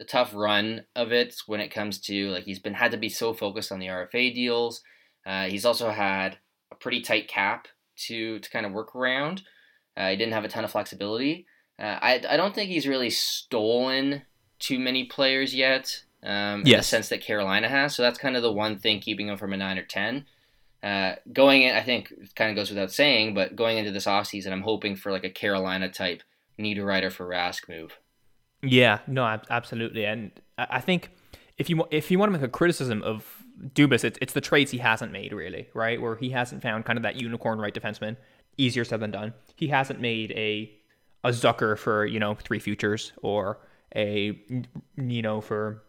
a 0.00 0.04
tough 0.04 0.32
run 0.34 0.84
of 0.94 1.12
it 1.12 1.36
when 1.46 1.60
it 1.60 1.68
comes 1.68 1.98
to 2.00 2.30
like 2.30 2.44
he's 2.44 2.58
been 2.58 2.74
had 2.74 2.90
to 2.90 2.96
be 2.96 3.08
so 3.08 3.32
focused 3.32 3.72
on 3.72 3.78
the 3.78 3.86
RFA 3.86 4.34
deals. 4.34 4.82
Uh, 5.26 5.44
he's 5.44 5.64
also 5.64 5.90
had 5.90 6.38
a 6.70 6.74
pretty 6.74 7.00
tight 7.00 7.28
cap 7.28 7.68
to 8.06 8.38
to 8.38 8.50
kind 8.50 8.66
of 8.66 8.72
work 8.72 8.94
around. 8.94 9.42
Uh, 9.96 10.10
he 10.10 10.16
didn't 10.16 10.32
have 10.32 10.44
a 10.44 10.48
ton 10.48 10.64
of 10.64 10.70
flexibility. 10.70 11.46
Uh, 11.78 11.98
I 12.00 12.22
I 12.28 12.36
don't 12.36 12.54
think 12.54 12.70
he's 12.70 12.86
really 12.86 13.10
stolen 13.10 14.22
too 14.58 14.78
many 14.78 15.04
players 15.04 15.54
yet. 15.54 16.02
Um, 16.22 16.62
yes. 16.64 16.66
In 16.66 16.78
the 16.78 16.82
sense 16.84 17.08
that 17.10 17.20
Carolina 17.20 17.68
has, 17.68 17.94
so 17.94 18.02
that's 18.02 18.18
kind 18.18 18.36
of 18.36 18.42
the 18.42 18.52
one 18.52 18.78
thing 18.78 19.00
keeping 19.00 19.28
him 19.28 19.36
from 19.36 19.52
a 19.52 19.56
nine 19.56 19.78
or 19.78 19.84
ten. 19.84 20.24
Uh, 20.82 21.16
going 21.32 21.62
in, 21.62 21.74
I 21.74 21.82
think 21.82 22.10
it 22.10 22.34
kind 22.34 22.50
of 22.50 22.56
goes 22.56 22.68
without 22.68 22.92
saying, 22.92 23.32
but 23.34 23.56
going 23.56 23.78
into 23.78 23.90
this 23.90 24.04
offseason, 24.04 24.52
I'm 24.52 24.62
hoping 24.62 24.96
for 24.96 25.12
like 25.12 25.24
a 25.24 25.30
Carolina 25.30 25.90
type 25.90 26.22
Niederreiter 26.58 27.10
for 27.10 27.26
Rask 27.26 27.68
move. 27.68 27.98
Yeah, 28.64 29.00
no, 29.06 29.38
absolutely, 29.50 30.04
and 30.04 30.30
I 30.56 30.80
think 30.80 31.10
if 31.58 31.70
you 31.70 31.84
if 31.90 32.10
you 32.10 32.18
want 32.18 32.32
to 32.32 32.38
make 32.38 32.46
a 32.46 32.50
criticism 32.50 33.02
of 33.02 33.44
Dubas, 33.74 34.04
it's 34.04 34.18
it's 34.20 34.32
the 34.32 34.40
trades 34.40 34.70
he 34.70 34.78
hasn't 34.78 35.12
made 35.12 35.32
really, 35.32 35.68
right? 35.74 36.00
Where 36.00 36.16
he 36.16 36.30
hasn't 36.30 36.62
found 36.62 36.84
kind 36.84 36.96
of 36.96 37.02
that 37.02 37.16
unicorn 37.16 37.58
right 37.58 37.74
defenseman. 37.74 38.16
Easier 38.56 38.84
said 38.84 39.00
than 39.00 39.10
done. 39.10 39.34
He 39.56 39.68
hasn't 39.68 40.00
made 40.00 40.32
a 40.32 40.72
a 41.22 41.30
Zucker 41.30 41.76
for 41.78 42.06
you 42.06 42.20
know 42.20 42.34
three 42.34 42.58
futures 42.58 43.12
or 43.22 43.58
a 43.94 44.38
you 44.96 45.22
know 45.22 45.40
for 45.40 45.82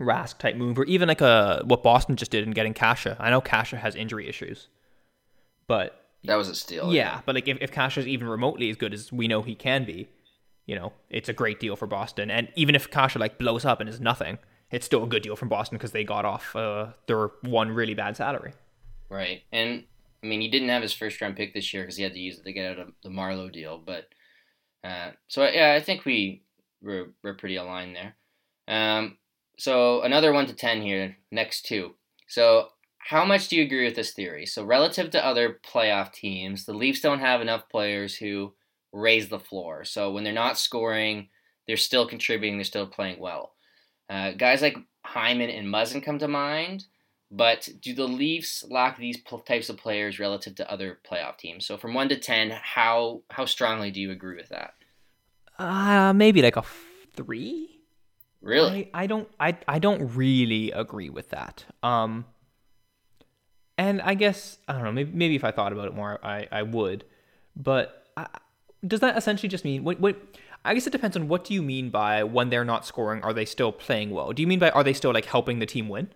Rask 0.00 0.38
type 0.38 0.56
move 0.56 0.78
or 0.78 0.84
even 0.84 1.08
like 1.08 1.20
a 1.20 1.62
what 1.64 1.82
Boston 1.82 2.16
just 2.16 2.30
did 2.30 2.44
in 2.44 2.52
getting 2.52 2.74
Kase. 2.74 3.16
I 3.18 3.30
know 3.30 3.40
Kase 3.40 3.70
has 3.70 3.94
injury 3.94 4.28
issues, 4.28 4.68
but 5.66 6.04
that 6.24 6.36
was 6.36 6.48
a 6.48 6.54
steal. 6.54 6.92
Yeah, 6.92 7.20
but 7.26 7.34
like 7.34 7.48
if 7.48 7.58
if 7.60 7.72
Kase 7.72 7.98
is 7.98 8.06
even 8.06 8.28
remotely 8.28 8.70
as 8.70 8.76
good 8.76 8.94
as 8.94 9.12
we 9.12 9.28
know 9.28 9.42
he 9.42 9.54
can 9.54 9.84
be, 9.84 10.08
you 10.68 10.76
know, 10.76 10.92
it's 11.08 11.30
a 11.30 11.32
great 11.32 11.58
deal 11.58 11.74
for 11.74 11.86
Boston. 11.86 12.30
And 12.30 12.48
even 12.54 12.74
if 12.74 12.90
Kase 12.90 13.16
like 13.16 13.38
blows 13.38 13.64
up 13.64 13.80
and 13.80 13.88
is 13.88 14.00
nothing, 14.00 14.38
it's 14.70 14.84
still 14.84 15.02
a 15.02 15.08
good 15.08 15.22
deal 15.22 15.34
from 15.34 15.48
Boston 15.48 15.78
because 15.78 15.92
they 15.92 16.04
got 16.04 16.26
off 16.26 16.54
uh, 16.54 16.88
their 17.06 17.28
one 17.40 17.70
really 17.72 17.94
bad 17.94 18.16
salary. 18.16 18.52
Right, 19.08 19.42
and 19.50 19.84
I 20.22 20.26
mean 20.26 20.42
he 20.42 20.48
didn't 20.48 20.68
have 20.68 20.82
his 20.82 20.92
first 20.92 21.20
round 21.20 21.36
pick 21.36 21.54
this 21.54 21.72
year 21.72 21.84
because 21.84 21.96
he 21.96 22.02
had 22.02 22.12
to 22.12 22.20
use 22.20 22.38
it 22.38 22.44
to 22.44 22.52
get 22.52 22.72
out 22.72 22.78
of 22.78 22.92
the 23.02 23.08
Marleau 23.08 23.50
deal. 23.50 23.82
But 23.84 24.08
uh, 24.84 25.12
so 25.26 25.48
yeah, 25.48 25.72
I 25.72 25.80
think 25.80 26.04
we 26.04 26.42
we're, 26.82 27.14
we're 27.24 27.34
pretty 27.34 27.56
aligned 27.56 27.96
there. 27.96 28.16
Um, 28.68 29.16
so 29.58 30.02
another 30.02 30.34
one 30.34 30.46
to 30.46 30.52
ten 30.52 30.82
here. 30.82 31.16
Next 31.32 31.64
two. 31.64 31.94
So 32.26 32.68
how 32.98 33.24
much 33.24 33.48
do 33.48 33.56
you 33.56 33.62
agree 33.62 33.86
with 33.86 33.96
this 33.96 34.12
theory? 34.12 34.44
So 34.44 34.64
relative 34.64 35.08
to 35.12 35.24
other 35.24 35.60
playoff 35.66 36.12
teams, 36.12 36.66
the 36.66 36.74
Leafs 36.74 37.00
don't 37.00 37.20
have 37.20 37.40
enough 37.40 37.70
players 37.70 38.16
who 38.16 38.52
raise 38.92 39.28
the 39.28 39.38
floor. 39.38 39.84
So 39.84 40.12
when 40.12 40.24
they're 40.24 40.32
not 40.32 40.58
scoring, 40.58 41.28
they're 41.66 41.76
still 41.76 42.06
contributing. 42.06 42.56
They're 42.56 42.64
still 42.64 42.86
playing 42.86 43.20
well. 43.20 43.54
Uh, 44.08 44.32
guys 44.32 44.62
like 44.62 44.76
Hyman 45.04 45.50
and 45.50 45.68
Muzzin 45.68 46.02
come 46.02 46.18
to 46.18 46.28
mind. 46.28 46.84
But 47.30 47.68
do 47.82 47.94
the 47.94 48.08
Leafs 48.08 48.64
lack 48.70 48.96
these 48.96 49.18
types 49.46 49.68
of 49.68 49.76
players 49.76 50.18
relative 50.18 50.54
to 50.56 50.70
other 50.70 50.98
playoff 51.08 51.36
teams? 51.36 51.66
So 51.66 51.76
from 51.76 51.92
one 51.92 52.08
to 52.08 52.16
ten, 52.16 52.50
how 52.50 53.22
how 53.30 53.44
strongly 53.44 53.90
do 53.90 54.00
you 54.00 54.10
agree 54.10 54.36
with 54.36 54.48
that? 54.48 54.72
Uh, 55.58 56.14
maybe 56.14 56.40
like 56.40 56.56
a 56.56 56.64
three. 57.14 57.82
Really? 58.40 58.90
I, 58.94 59.02
I 59.02 59.06
don't 59.06 59.28
I 59.38 59.58
I 59.66 59.78
don't 59.78 60.14
really 60.16 60.70
agree 60.70 61.10
with 61.10 61.30
that. 61.30 61.66
Um 61.82 62.24
and 63.76 64.00
I 64.00 64.14
guess 64.14 64.58
I 64.66 64.72
don't 64.72 64.84
know, 64.84 64.92
maybe 64.92 65.12
maybe 65.12 65.36
if 65.36 65.44
I 65.44 65.50
thought 65.50 65.72
about 65.72 65.88
it 65.88 65.94
more 65.94 66.18
I 66.24 66.48
I 66.50 66.62
would. 66.62 67.04
But 67.54 68.06
I, 68.16 68.26
does 68.86 69.00
that 69.00 69.16
essentially 69.16 69.48
just 69.48 69.64
mean 69.64 69.84
what 69.84 70.00
what 70.00 70.16
I 70.64 70.74
guess 70.74 70.86
it 70.86 70.90
depends 70.90 71.16
on 71.16 71.28
what 71.28 71.44
do 71.44 71.54
you 71.54 71.62
mean 71.62 71.90
by 71.90 72.24
when 72.24 72.50
they're 72.50 72.64
not 72.64 72.86
scoring 72.86 73.22
are 73.22 73.32
they 73.32 73.44
still 73.44 73.72
playing 73.72 74.10
well? 74.10 74.32
Do 74.32 74.42
you 74.42 74.46
mean 74.48 74.58
by 74.58 74.70
are 74.70 74.84
they 74.84 74.92
still 74.92 75.12
like 75.12 75.24
helping 75.24 75.58
the 75.58 75.66
team 75.66 75.88
win? 75.88 76.08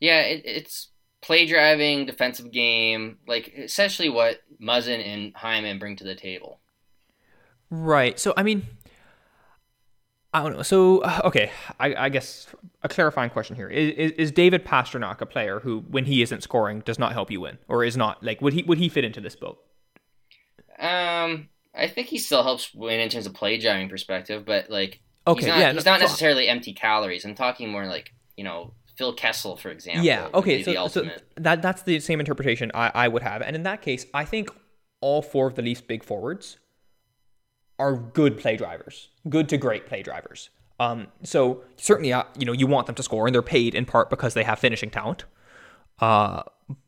Yeah, 0.00 0.20
it, 0.20 0.42
it's 0.44 0.88
play 1.20 1.46
driving, 1.46 2.06
defensive 2.06 2.52
game, 2.52 3.18
like 3.26 3.52
essentially 3.56 4.08
what 4.08 4.38
Muzzin 4.62 5.04
and 5.04 5.34
Hyman 5.34 5.78
bring 5.78 5.96
to 5.96 6.04
the 6.04 6.14
table. 6.14 6.60
Right. 7.70 8.18
So 8.18 8.34
I 8.36 8.42
mean 8.42 8.66
I 10.32 10.42
don't 10.42 10.56
know. 10.56 10.62
So 10.62 10.98
uh, 10.98 11.22
okay, 11.24 11.50
I, 11.80 11.94
I, 11.94 12.08
guess 12.10 12.48
a 12.82 12.88
clarifying 12.88 13.30
question 13.30 13.56
here 13.56 13.68
is, 13.68 14.12
is 14.12 14.30
David 14.30 14.62
Pastrnak 14.64 15.22
a 15.22 15.26
player 15.26 15.60
who, 15.60 15.80
when 15.88 16.04
he 16.04 16.20
isn't 16.20 16.42
scoring, 16.42 16.80
does 16.80 16.98
not 16.98 17.12
help 17.12 17.30
you 17.30 17.40
win, 17.40 17.56
or 17.66 17.82
is 17.82 17.96
not 17.96 18.22
like 18.22 18.42
would 18.42 18.52
he 18.52 18.62
would 18.64 18.76
he 18.76 18.90
fit 18.90 19.04
into 19.04 19.22
this 19.22 19.34
boat? 19.34 19.58
Um, 20.78 21.48
I 21.74 21.86
think 21.88 22.08
he 22.08 22.18
still 22.18 22.42
helps 22.42 22.74
win 22.74 23.00
in 23.00 23.08
terms 23.08 23.26
of 23.26 23.34
play 23.34 23.58
driving 23.58 23.88
perspective, 23.88 24.44
but 24.44 24.70
like 24.70 25.00
okay, 25.26 25.40
he's 25.40 25.48
not, 25.48 25.58
yeah, 25.58 25.72
he's 25.72 25.84
not 25.84 26.00
necessarily 26.00 26.48
empty 26.48 26.72
calories. 26.72 27.24
I'm 27.24 27.34
talking 27.34 27.70
more 27.70 27.86
like 27.86 28.12
you 28.36 28.44
know 28.44 28.74
Phil 28.96 29.14
Kessel, 29.14 29.56
for 29.56 29.70
example. 29.70 30.04
Yeah. 30.04 30.28
Okay. 30.34 30.62
So, 30.62 30.88
so 30.88 31.10
that 31.36 31.62
that's 31.62 31.82
the 31.82 32.00
same 32.00 32.20
interpretation 32.20 32.70
I, 32.74 32.90
I 32.94 33.08
would 33.08 33.22
have, 33.22 33.42
and 33.42 33.54
in 33.54 33.62
that 33.62 33.82
case, 33.82 34.06
I 34.12 34.24
think 34.24 34.50
all 35.00 35.22
four 35.22 35.46
of 35.46 35.54
the 35.54 35.62
Leafs' 35.62 35.80
big 35.80 36.04
forwards 36.04 36.58
are 37.78 37.96
good 37.96 38.38
play 38.38 38.56
drivers, 38.56 39.08
good 39.28 39.48
to 39.50 39.56
great 39.56 39.86
play 39.86 40.02
drivers. 40.02 40.50
Um, 40.80 41.08
so 41.22 41.62
certainly, 41.76 42.12
uh, 42.12 42.24
you 42.38 42.44
know, 42.44 42.52
you 42.52 42.66
want 42.66 42.86
them 42.86 42.94
to 42.96 43.02
score, 43.02 43.26
and 43.26 43.34
they're 43.34 43.42
paid 43.42 43.74
in 43.74 43.84
part 43.84 44.10
because 44.10 44.34
they 44.34 44.44
have 44.44 44.58
finishing 44.58 44.90
talent. 44.90 45.24
Uh, 46.00 46.42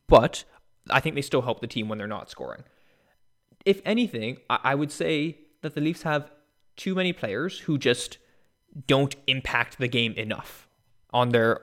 but 0.07 0.45
I 0.89 1.01
think 1.01 1.15
they 1.15 1.23
still 1.23 1.43
help 1.43 1.61
the 1.61 1.67
team 1.67 1.89
when 1.89 1.99
they're 1.99 2.07
not 2.07 2.31
scoring. 2.31 2.65
If 3.65 3.81
anything, 3.85 4.39
I, 4.49 4.59
I 4.65 4.75
would 4.75 4.93
say 4.93 5.39
that 5.63 5.75
the 5.75 5.81
Leafs 5.81 6.03
have 6.03 6.31
too 6.77 6.95
many 6.95 7.13
players 7.13 7.61
who 7.61 7.79
just 7.79 8.19
don't 8.87 9.15
impact 9.27 9.79
the 9.79 9.89
game 9.89 10.13
enough 10.15 10.69
on 11.11 11.31
their 11.31 11.61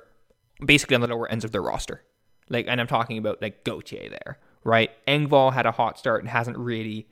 basically 0.63 0.95
on 0.95 1.01
the 1.01 1.07
lower 1.07 1.29
ends 1.29 1.45
of 1.45 1.51
their 1.51 1.61
roster. 1.61 2.03
Like, 2.49 2.65
and 2.67 2.79
I'm 2.79 2.87
talking 2.87 3.17
about 3.17 3.41
like 3.41 3.63
Gauthier 3.63 4.09
there, 4.09 4.39
right? 4.63 4.91
Engvall 5.07 5.53
had 5.53 5.65
a 5.65 5.71
hot 5.71 5.97
start 5.97 6.21
and 6.21 6.29
hasn't 6.29 6.57
really 6.57 7.07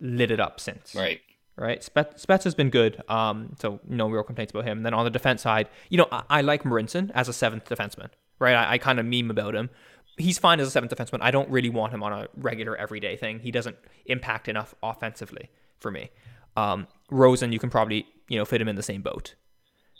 lit 0.00 0.30
it 0.30 0.40
up 0.40 0.60
since. 0.60 0.94
Right 0.94 1.20
right? 1.56 1.80
Spezza 1.80 2.44
has 2.44 2.54
been 2.54 2.70
good, 2.70 3.02
um, 3.08 3.54
so 3.60 3.80
no 3.86 4.08
real 4.08 4.22
complaints 4.22 4.52
about 4.52 4.64
him. 4.64 4.78
And 4.78 4.86
then 4.86 4.94
on 4.94 5.04
the 5.04 5.10
defense 5.10 5.42
side, 5.42 5.68
you 5.90 5.98
know, 5.98 6.08
I, 6.10 6.22
I 6.30 6.40
like 6.40 6.62
Marincin 6.64 7.10
as 7.14 7.28
a 7.28 7.32
seventh 7.32 7.68
defenseman, 7.68 8.08
right? 8.38 8.54
I, 8.54 8.72
I 8.72 8.78
kind 8.78 8.98
of 8.98 9.06
meme 9.06 9.30
about 9.30 9.54
him. 9.54 9.70
He's 10.18 10.38
fine 10.38 10.60
as 10.60 10.68
a 10.68 10.70
seventh 10.70 10.94
defenseman. 10.94 11.18
I 11.22 11.30
don't 11.30 11.48
really 11.48 11.70
want 11.70 11.92
him 11.92 12.02
on 12.02 12.12
a 12.12 12.28
regular 12.36 12.76
everyday 12.76 13.16
thing. 13.16 13.40
He 13.40 13.50
doesn't 13.50 13.76
impact 14.06 14.48
enough 14.48 14.74
offensively 14.82 15.50
for 15.78 15.90
me. 15.90 16.10
Um, 16.56 16.86
Rosen, 17.10 17.52
you 17.52 17.58
can 17.58 17.70
probably 17.70 18.06
you 18.28 18.38
know 18.38 18.44
fit 18.44 18.60
him 18.60 18.68
in 18.68 18.76
the 18.76 18.82
same 18.82 19.02
boat. 19.02 19.34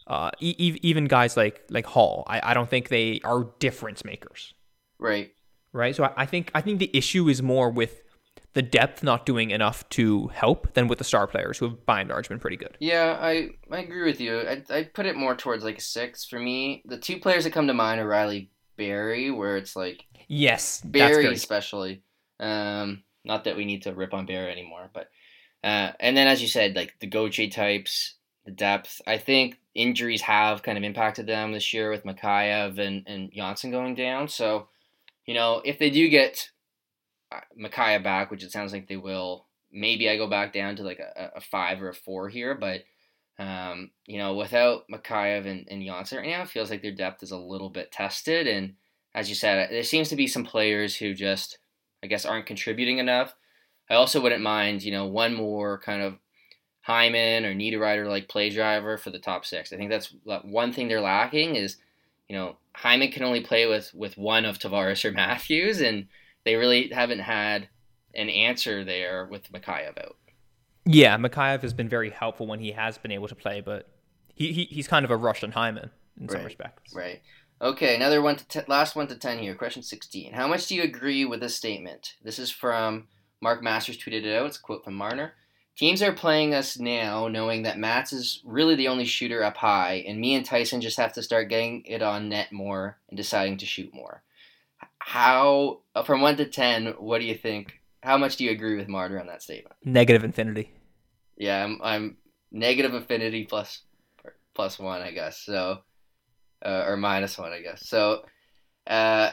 Uh, 0.06 0.30
e- 0.40 0.78
even 0.82 1.06
guys 1.06 1.36
like 1.36 1.62
like 1.70 1.86
Holl, 1.86 2.24
I, 2.26 2.50
I 2.50 2.54
don't 2.54 2.68
think 2.68 2.88
they 2.88 3.20
are 3.24 3.44
difference 3.58 4.04
makers. 4.04 4.52
Right. 4.98 5.32
Right. 5.72 5.96
So 5.96 6.04
I, 6.04 6.12
I 6.16 6.26
think 6.26 6.50
I 6.54 6.60
think 6.60 6.78
the 6.78 6.90
issue 6.92 7.28
is 7.28 7.42
more 7.42 7.70
with 7.70 8.02
the 8.54 8.62
depth 8.62 9.02
not 9.02 9.24
doing 9.24 9.50
enough 9.50 9.88
to 9.90 10.28
help 10.28 10.74
than 10.74 10.88
with 10.88 10.98
the 10.98 11.04
star 11.04 11.26
players 11.26 11.58
who 11.58 11.68
have 11.68 11.86
by 11.86 12.00
and 12.00 12.10
large 12.10 12.28
been 12.28 12.38
pretty 12.38 12.56
good. 12.56 12.76
Yeah, 12.80 13.16
I, 13.18 13.50
I 13.70 13.78
agree 13.78 14.04
with 14.04 14.20
you. 14.20 14.40
I 14.40 14.62
I 14.68 14.82
put 14.84 15.06
it 15.06 15.16
more 15.16 15.34
towards 15.34 15.64
like 15.64 15.78
a 15.78 15.82
six 15.82 16.24
for 16.24 16.38
me. 16.38 16.82
The 16.84 16.98
two 16.98 17.18
players 17.18 17.44
that 17.44 17.52
come 17.52 17.66
to 17.68 17.74
mind 17.74 18.00
are 18.00 18.06
Rielly 18.06 18.48
Barrie, 18.76 19.30
where 19.30 19.56
it's 19.56 19.76
like 19.76 20.06
yes, 20.28 20.80
Barrie 20.80 21.32
especially. 21.32 22.02
Um, 22.40 23.02
not 23.24 23.44
that 23.44 23.56
we 23.56 23.64
need 23.64 23.82
to 23.82 23.94
rip 23.94 24.14
on 24.14 24.26
Barrie 24.26 24.50
anymore, 24.52 24.90
but 24.92 25.08
uh, 25.62 25.92
and 26.00 26.16
then 26.16 26.26
as 26.26 26.42
you 26.42 26.48
said, 26.48 26.74
like 26.76 26.94
the 27.00 27.06
Goche 27.06 27.50
types, 27.50 28.14
the 28.44 28.50
depth. 28.50 29.00
I 29.06 29.18
think 29.18 29.58
injuries 29.74 30.22
have 30.22 30.62
kind 30.62 30.76
of 30.76 30.84
impacted 30.84 31.26
them 31.26 31.52
this 31.52 31.72
year 31.72 31.90
with 31.90 32.04
Mikheyev 32.04 32.78
and 32.78 33.04
and 33.06 33.32
Johnsson 33.32 33.70
going 33.70 33.94
down. 33.94 34.28
So, 34.28 34.68
you 35.26 35.34
know, 35.34 35.62
if 35.64 35.78
they 35.78 35.90
do 35.90 36.08
get 36.08 36.50
Mikheyev 37.58 38.02
back, 38.02 38.30
which 38.30 38.42
it 38.42 38.52
sounds 38.52 38.72
like 38.72 38.88
they 38.88 38.96
will. 38.96 39.46
Maybe 39.70 40.08
I 40.08 40.16
go 40.16 40.28
back 40.28 40.52
down 40.52 40.76
to 40.76 40.82
like 40.82 40.98
a, 40.98 41.32
a 41.36 41.40
five 41.40 41.80
or 41.82 41.88
a 41.88 41.94
four 41.94 42.28
here, 42.28 42.54
but 42.54 42.82
um, 43.42 43.90
you 44.06 44.18
know, 44.18 44.34
without 44.34 44.84
Mikheyev 44.88 45.46
and, 45.46 45.66
and 45.68 45.84
Johnsson 45.84 46.18
right 46.18 46.28
now, 46.28 46.42
it 46.42 46.48
feels 46.48 46.70
like 46.70 46.80
their 46.80 46.94
depth 46.94 47.24
is 47.24 47.32
a 47.32 47.36
little 47.36 47.70
bit 47.70 47.90
tested. 47.90 48.46
And 48.46 48.74
as 49.14 49.28
you 49.28 49.34
said, 49.34 49.68
there 49.70 49.82
seems 49.82 50.08
to 50.10 50.16
be 50.16 50.28
some 50.28 50.44
players 50.44 50.96
who 50.96 51.12
just, 51.12 51.58
I 52.04 52.06
guess, 52.06 52.24
aren't 52.24 52.46
contributing 52.46 52.98
enough. 52.98 53.34
I 53.90 53.94
also 53.94 54.20
wouldn't 54.20 54.42
mind, 54.42 54.84
you 54.84 54.92
know, 54.92 55.06
one 55.06 55.34
more 55.34 55.80
kind 55.80 56.02
of 56.02 56.18
Hyman 56.82 57.44
or 57.44 57.52
Niederreiter 57.52 58.08
like 58.08 58.28
play 58.28 58.48
driver 58.48 58.96
for 58.96 59.10
the 59.10 59.18
top 59.18 59.44
six. 59.44 59.72
I 59.72 59.76
think 59.76 59.90
that's 59.90 60.14
one 60.24 60.72
thing 60.72 60.86
they're 60.86 61.00
lacking 61.00 61.56
is, 61.56 61.78
you 62.28 62.36
know, 62.36 62.58
Hyman 62.76 63.10
can 63.10 63.24
only 63.24 63.40
play 63.40 63.66
with 63.66 63.92
with 63.92 64.16
one 64.16 64.44
of 64.44 64.58
Tavares 64.58 65.04
or 65.04 65.12
Matthews, 65.12 65.80
and 65.80 66.06
they 66.44 66.54
really 66.54 66.88
haven't 66.88 67.20
had 67.20 67.68
an 68.14 68.28
answer 68.28 68.84
there 68.84 69.26
with 69.30 69.50
Mikheyev 69.50 69.98
out. 69.98 70.16
Yeah, 70.84 71.16
Mikheyev 71.16 71.62
has 71.62 71.72
been 71.72 71.88
very 71.88 72.10
helpful 72.10 72.46
when 72.46 72.60
he 72.60 72.72
has 72.72 72.98
been 72.98 73.12
able 73.12 73.28
to 73.28 73.34
play, 73.34 73.60
but 73.60 73.88
he, 74.34 74.52
he 74.52 74.64
he's 74.64 74.88
kind 74.88 75.04
of 75.04 75.10
a 75.10 75.16
Russian 75.16 75.52
Hyman 75.52 75.90
in 76.20 76.26
right, 76.26 76.32
some 76.32 76.44
respects. 76.44 76.94
Right. 76.94 77.20
Okay, 77.60 77.94
another 77.94 78.20
one 78.20 78.36
to 78.36 78.64
last 78.66 78.96
one 78.96 79.06
to 79.08 79.16
ten 79.16 79.38
here. 79.38 79.54
Question 79.54 79.82
sixteen. 79.82 80.32
How 80.32 80.48
much 80.48 80.66
do 80.66 80.74
you 80.74 80.82
agree 80.82 81.24
with 81.24 81.40
this 81.40 81.54
statement? 81.54 82.14
This 82.22 82.38
is 82.38 82.50
from 82.50 83.08
Mark 83.40 83.62
Masters 83.62 83.98
tweeted 83.98 84.24
it 84.24 84.36
out. 84.36 84.46
It's 84.46 84.58
a 84.58 84.62
quote 84.62 84.84
from 84.84 84.94
Marner. 84.94 85.34
Teams 85.76 86.02
are 86.02 86.12
playing 86.12 86.52
us 86.52 86.78
now 86.78 87.28
knowing 87.28 87.62
that 87.62 87.78
Mats 87.78 88.12
is 88.12 88.42
really 88.44 88.74
the 88.74 88.88
only 88.88 89.06
shooter 89.06 89.42
up 89.42 89.56
high, 89.56 90.04
and 90.06 90.20
me 90.20 90.34
and 90.34 90.44
Tyson 90.44 90.80
just 90.80 90.98
have 90.98 91.14
to 91.14 91.22
start 91.22 91.48
getting 91.48 91.82
it 91.86 92.02
on 92.02 92.28
net 92.28 92.52
more 92.52 92.98
and 93.08 93.16
deciding 93.16 93.56
to 93.58 93.66
shoot 93.66 93.94
more 93.94 94.22
how 95.04 95.80
from 96.04 96.20
one 96.20 96.36
to 96.36 96.46
ten, 96.46 96.86
what 96.98 97.20
do 97.20 97.26
you 97.26 97.34
think? 97.34 97.80
How 98.02 98.18
much 98.18 98.36
do 98.36 98.44
you 98.44 98.50
agree 98.50 98.76
with 98.76 98.88
Marner 98.88 99.20
on 99.20 99.28
that 99.28 99.42
statement? 99.42 99.76
Negative 99.84 100.24
infinity. 100.24 100.72
Yeah, 101.36 101.64
I'm 101.64 101.80
I'm 101.82 102.16
negative 102.50 102.94
infinity 102.94 103.44
plus 103.44 103.82
plus 104.54 104.78
one, 104.78 105.02
I 105.02 105.12
guess. 105.12 105.38
So, 105.38 105.78
uh, 106.64 106.84
or 106.86 106.96
minus 106.96 107.38
one, 107.38 107.52
I 107.52 107.60
guess. 107.60 107.88
So, 107.88 108.24
uh, 108.86 109.30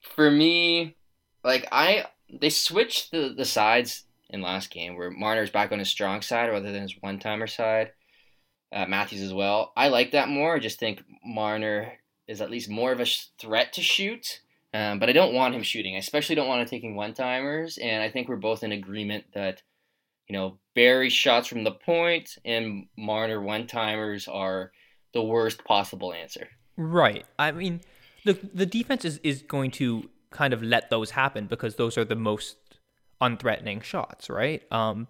for 0.00 0.30
me, 0.30 0.96
like 1.44 1.66
I 1.72 2.06
they 2.32 2.50
switched 2.50 3.10
the 3.10 3.34
the 3.36 3.44
sides 3.44 4.04
in 4.30 4.40
last 4.42 4.70
game 4.70 4.96
where 4.96 5.10
Marner's 5.10 5.50
back 5.50 5.72
on 5.72 5.80
his 5.80 5.88
strong 5.88 6.22
side 6.22 6.48
rather 6.48 6.70
than 6.70 6.82
his 6.82 6.94
one 7.00 7.18
timer 7.18 7.46
side. 7.46 7.92
Uh, 8.72 8.86
Matthews 8.86 9.22
as 9.22 9.34
well. 9.34 9.72
I 9.76 9.88
like 9.88 10.12
that 10.12 10.28
more. 10.28 10.54
I 10.54 10.60
just 10.60 10.78
think 10.78 11.02
Marner 11.24 11.94
is 12.28 12.40
at 12.40 12.50
least 12.50 12.70
more 12.70 12.92
of 12.92 13.00
a 13.00 13.06
threat 13.40 13.72
to 13.72 13.82
shoot. 13.82 14.42
Um, 14.72 14.98
but 14.98 15.08
I 15.08 15.12
don't 15.12 15.34
want 15.34 15.54
him 15.54 15.62
shooting. 15.62 15.96
I 15.96 15.98
especially 15.98 16.36
don't 16.36 16.48
want 16.48 16.62
him 16.62 16.68
taking 16.68 16.94
one 16.94 17.14
timers. 17.14 17.78
And 17.78 18.02
I 18.02 18.10
think 18.10 18.28
we're 18.28 18.36
both 18.36 18.62
in 18.62 18.72
agreement 18.72 19.24
that, 19.34 19.62
you 20.28 20.36
know, 20.36 20.58
Barrie 20.74 21.10
shots 21.10 21.48
from 21.48 21.64
the 21.64 21.72
point 21.72 22.38
and 22.44 22.86
Marner 22.96 23.40
one 23.40 23.66
timers 23.66 24.28
are 24.28 24.70
the 25.12 25.22
worst 25.22 25.64
possible 25.64 26.12
answer. 26.12 26.48
Right. 26.76 27.26
I 27.38 27.50
mean, 27.50 27.80
the 28.24 28.38
the 28.54 28.66
defense 28.66 29.04
is, 29.04 29.18
is 29.24 29.42
going 29.42 29.72
to 29.72 30.08
kind 30.30 30.54
of 30.54 30.62
let 30.62 30.90
those 30.90 31.10
happen 31.10 31.46
because 31.46 31.74
those 31.74 31.98
are 31.98 32.04
the 32.04 32.14
most 32.14 32.56
unthreatening 33.20 33.82
shots, 33.82 34.30
right? 34.30 34.62
Um, 34.72 35.08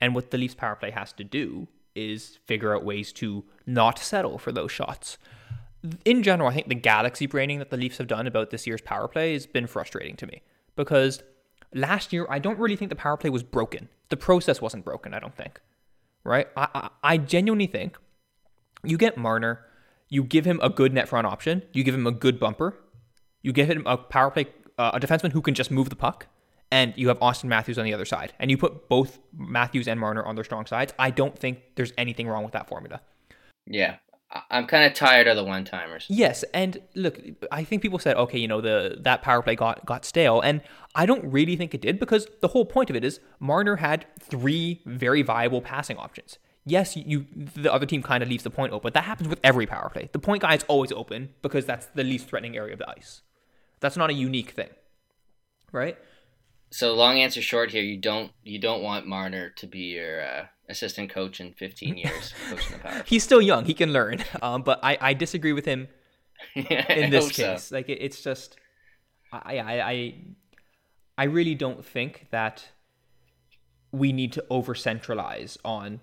and 0.00 0.14
what 0.14 0.30
the 0.30 0.38
Leafs 0.38 0.54
power 0.54 0.74
play 0.74 0.90
has 0.90 1.12
to 1.14 1.24
do 1.24 1.68
is 1.94 2.38
figure 2.46 2.74
out 2.74 2.84
ways 2.84 3.12
to 3.12 3.44
not 3.66 3.98
settle 3.98 4.38
for 4.38 4.50
those 4.50 4.72
shots 4.72 5.18
in 6.04 6.22
general, 6.22 6.48
I 6.48 6.54
think 6.54 6.68
the 6.68 6.74
galaxy 6.74 7.26
braining 7.26 7.58
that 7.58 7.70
the 7.70 7.76
Leafs 7.76 7.98
have 7.98 8.06
done 8.06 8.26
about 8.26 8.50
this 8.50 8.66
year's 8.66 8.80
power 8.80 9.08
play 9.08 9.32
has 9.32 9.46
been 9.46 9.66
frustrating 9.66 10.16
to 10.16 10.26
me 10.26 10.42
because 10.76 11.22
last 11.74 12.12
year 12.12 12.26
I 12.30 12.38
don't 12.38 12.58
really 12.58 12.76
think 12.76 12.88
the 12.88 12.96
power 12.96 13.16
play 13.16 13.30
was 13.30 13.42
broken. 13.42 13.88
The 14.08 14.16
process 14.16 14.60
wasn't 14.60 14.84
broken, 14.84 15.14
I 15.14 15.18
don't 15.18 15.36
think. 15.36 15.60
Right? 16.24 16.48
I, 16.56 16.68
I, 16.74 16.90
I 17.02 17.16
genuinely 17.16 17.66
think 17.66 17.98
you 18.84 18.96
get 18.96 19.16
Marner, 19.16 19.64
You 20.08 20.22
give 20.22 20.44
him 20.44 20.60
a 20.62 20.68
good 20.68 20.92
net 20.92 21.08
front 21.08 21.26
option. 21.26 21.62
You 21.72 21.84
give 21.84 21.94
him 21.94 22.06
a 22.06 22.12
good 22.12 22.38
bumper. 22.38 22.76
You 23.42 23.52
give 23.52 23.68
him 23.68 23.82
a 23.86 23.96
power 23.96 24.30
play, 24.30 24.46
uh, 24.78 24.92
a 24.94 25.00
defenseman 25.00 25.32
who 25.32 25.40
can 25.40 25.54
just 25.54 25.70
move 25.70 25.88
the 25.88 25.96
puck, 25.96 26.26
and 26.70 26.92
you 26.96 27.08
have 27.08 27.18
Auston 27.20 27.44
Matthews 27.44 27.78
on 27.78 27.84
the 27.84 27.94
other 27.94 28.04
side. 28.04 28.32
And 28.38 28.50
you 28.50 28.56
put 28.56 28.88
both 28.88 29.18
Matthews 29.36 29.88
and 29.88 29.98
Marner 29.98 30.24
on 30.24 30.34
their 30.34 30.44
strong 30.44 30.66
sides. 30.66 30.92
I 30.98 31.10
don't 31.10 31.36
think 31.36 31.60
there's 31.74 31.92
anything 31.98 32.28
wrong 32.28 32.44
with 32.44 32.52
that 32.52 32.68
formula. 32.68 33.00
Yeah, 33.66 33.96
I'm 34.50 34.66
kind 34.66 34.84
of 34.84 34.94
tired 34.94 35.26
of 35.26 35.36
the 35.36 35.44
one 35.44 35.64
timers. 35.64 36.06
Yes, 36.08 36.42
and 36.54 36.80
look, 36.94 37.20
I 37.50 37.64
think 37.64 37.82
people 37.82 37.98
said, 37.98 38.16
okay, 38.16 38.38
you 38.38 38.48
know, 38.48 38.60
the 38.60 38.96
that 39.00 39.22
power 39.22 39.42
play 39.42 39.54
got 39.54 39.84
got 39.84 40.04
stale, 40.04 40.40
and 40.40 40.62
I 40.94 41.06
don't 41.06 41.24
really 41.24 41.56
think 41.56 41.74
it 41.74 41.82
did 41.82 41.98
because 41.98 42.26
the 42.40 42.48
whole 42.48 42.64
point 42.64 42.88
of 42.88 42.96
it 42.96 43.04
is 43.04 43.20
Marner 43.40 43.76
had 43.76 44.06
three 44.20 44.80
very 44.86 45.22
viable 45.22 45.60
passing 45.60 45.98
options. 45.98 46.38
Yes, 46.64 46.96
you 46.96 47.26
the 47.34 47.72
other 47.72 47.86
team 47.86 48.02
kind 48.02 48.22
of 48.22 48.28
leaves 48.28 48.44
the 48.44 48.50
point 48.50 48.72
open. 48.72 48.92
That 48.94 49.04
happens 49.04 49.28
with 49.28 49.40
every 49.44 49.66
power 49.66 49.90
play. 49.90 50.08
The 50.12 50.18
point 50.18 50.42
guy 50.42 50.54
is 50.54 50.64
always 50.68 50.92
open 50.92 51.30
because 51.42 51.66
that's 51.66 51.86
the 51.86 52.04
least 52.04 52.28
threatening 52.28 52.56
area 52.56 52.72
of 52.72 52.78
the 52.78 52.88
ice. 52.88 53.22
That's 53.80 53.96
not 53.96 54.10
a 54.10 54.14
unique 54.14 54.52
thing, 54.52 54.70
right? 55.72 55.98
So 56.70 56.94
long 56.94 57.18
answer 57.18 57.42
short 57.42 57.72
here, 57.72 57.82
you 57.82 57.98
don't 57.98 58.32
you 58.44 58.58
don't 58.58 58.82
want 58.82 59.06
Marner 59.06 59.50
to 59.50 59.66
be 59.66 59.94
your 59.96 60.22
uh, 60.22 60.46
assistant 60.72 61.10
coach 61.10 61.40
in 61.40 61.52
15 61.52 61.96
years 62.04 62.34
coaching 62.50 62.72
the 62.72 62.78
power. 62.78 63.02
He's 63.06 63.22
still 63.22 63.40
young; 63.40 63.64
he 63.64 63.74
can 63.74 63.92
learn. 63.92 64.24
Um, 64.42 64.62
but 64.62 64.80
I, 64.82 64.98
I 65.00 65.14
disagree 65.14 65.52
with 65.52 65.64
him 65.64 65.88
yeah, 66.54 66.92
in 67.00 67.10
this 67.10 67.30
case. 67.30 67.64
So. 67.64 67.76
Like 67.76 67.88
it, 67.88 67.98
it's 68.00 68.20
just, 68.20 68.56
I, 69.32 69.58
I 69.58 69.90
I 69.90 70.14
I 71.18 71.24
really 71.24 71.54
don't 71.54 71.84
think 71.84 72.26
that 72.30 72.64
we 73.92 74.12
need 74.12 74.32
to 74.32 74.44
over 74.50 74.74
centralize 74.74 75.58
on 75.64 76.00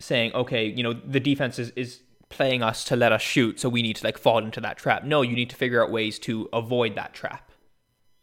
saying, 0.00 0.32
okay, 0.34 0.66
you 0.66 0.82
know, 0.82 0.92
the 0.92 1.20
defense 1.20 1.58
is, 1.58 1.70
is 1.76 2.02
playing 2.28 2.62
us 2.62 2.84
to 2.84 2.96
let 2.96 3.12
us 3.12 3.22
shoot, 3.22 3.60
so 3.60 3.68
we 3.68 3.82
need 3.82 3.96
to 3.96 4.04
like 4.04 4.18
fall 4.18 4.38
into 4.38 4.60
that 4.60 4.76
trap. 4.76 5.04
No, 5.04 5.22
you 5.22 5.34
need 5.34 5.50
to 5.50 5.56
figure 5.56 5.82
out 5.82 5.90
ways 5.90 6.18
to 6.20 6.48
avoid 6.52 6.96
that 6.96 7.14
trap, 7.14 7.52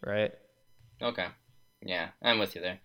right? 0.05 0.33
Okay, 1.01 1.27
yeah, 1.81 2.09
I'm 2.21 2.39
with 2.39 2.55
you 2.55 2.61
there. 2.61 2.79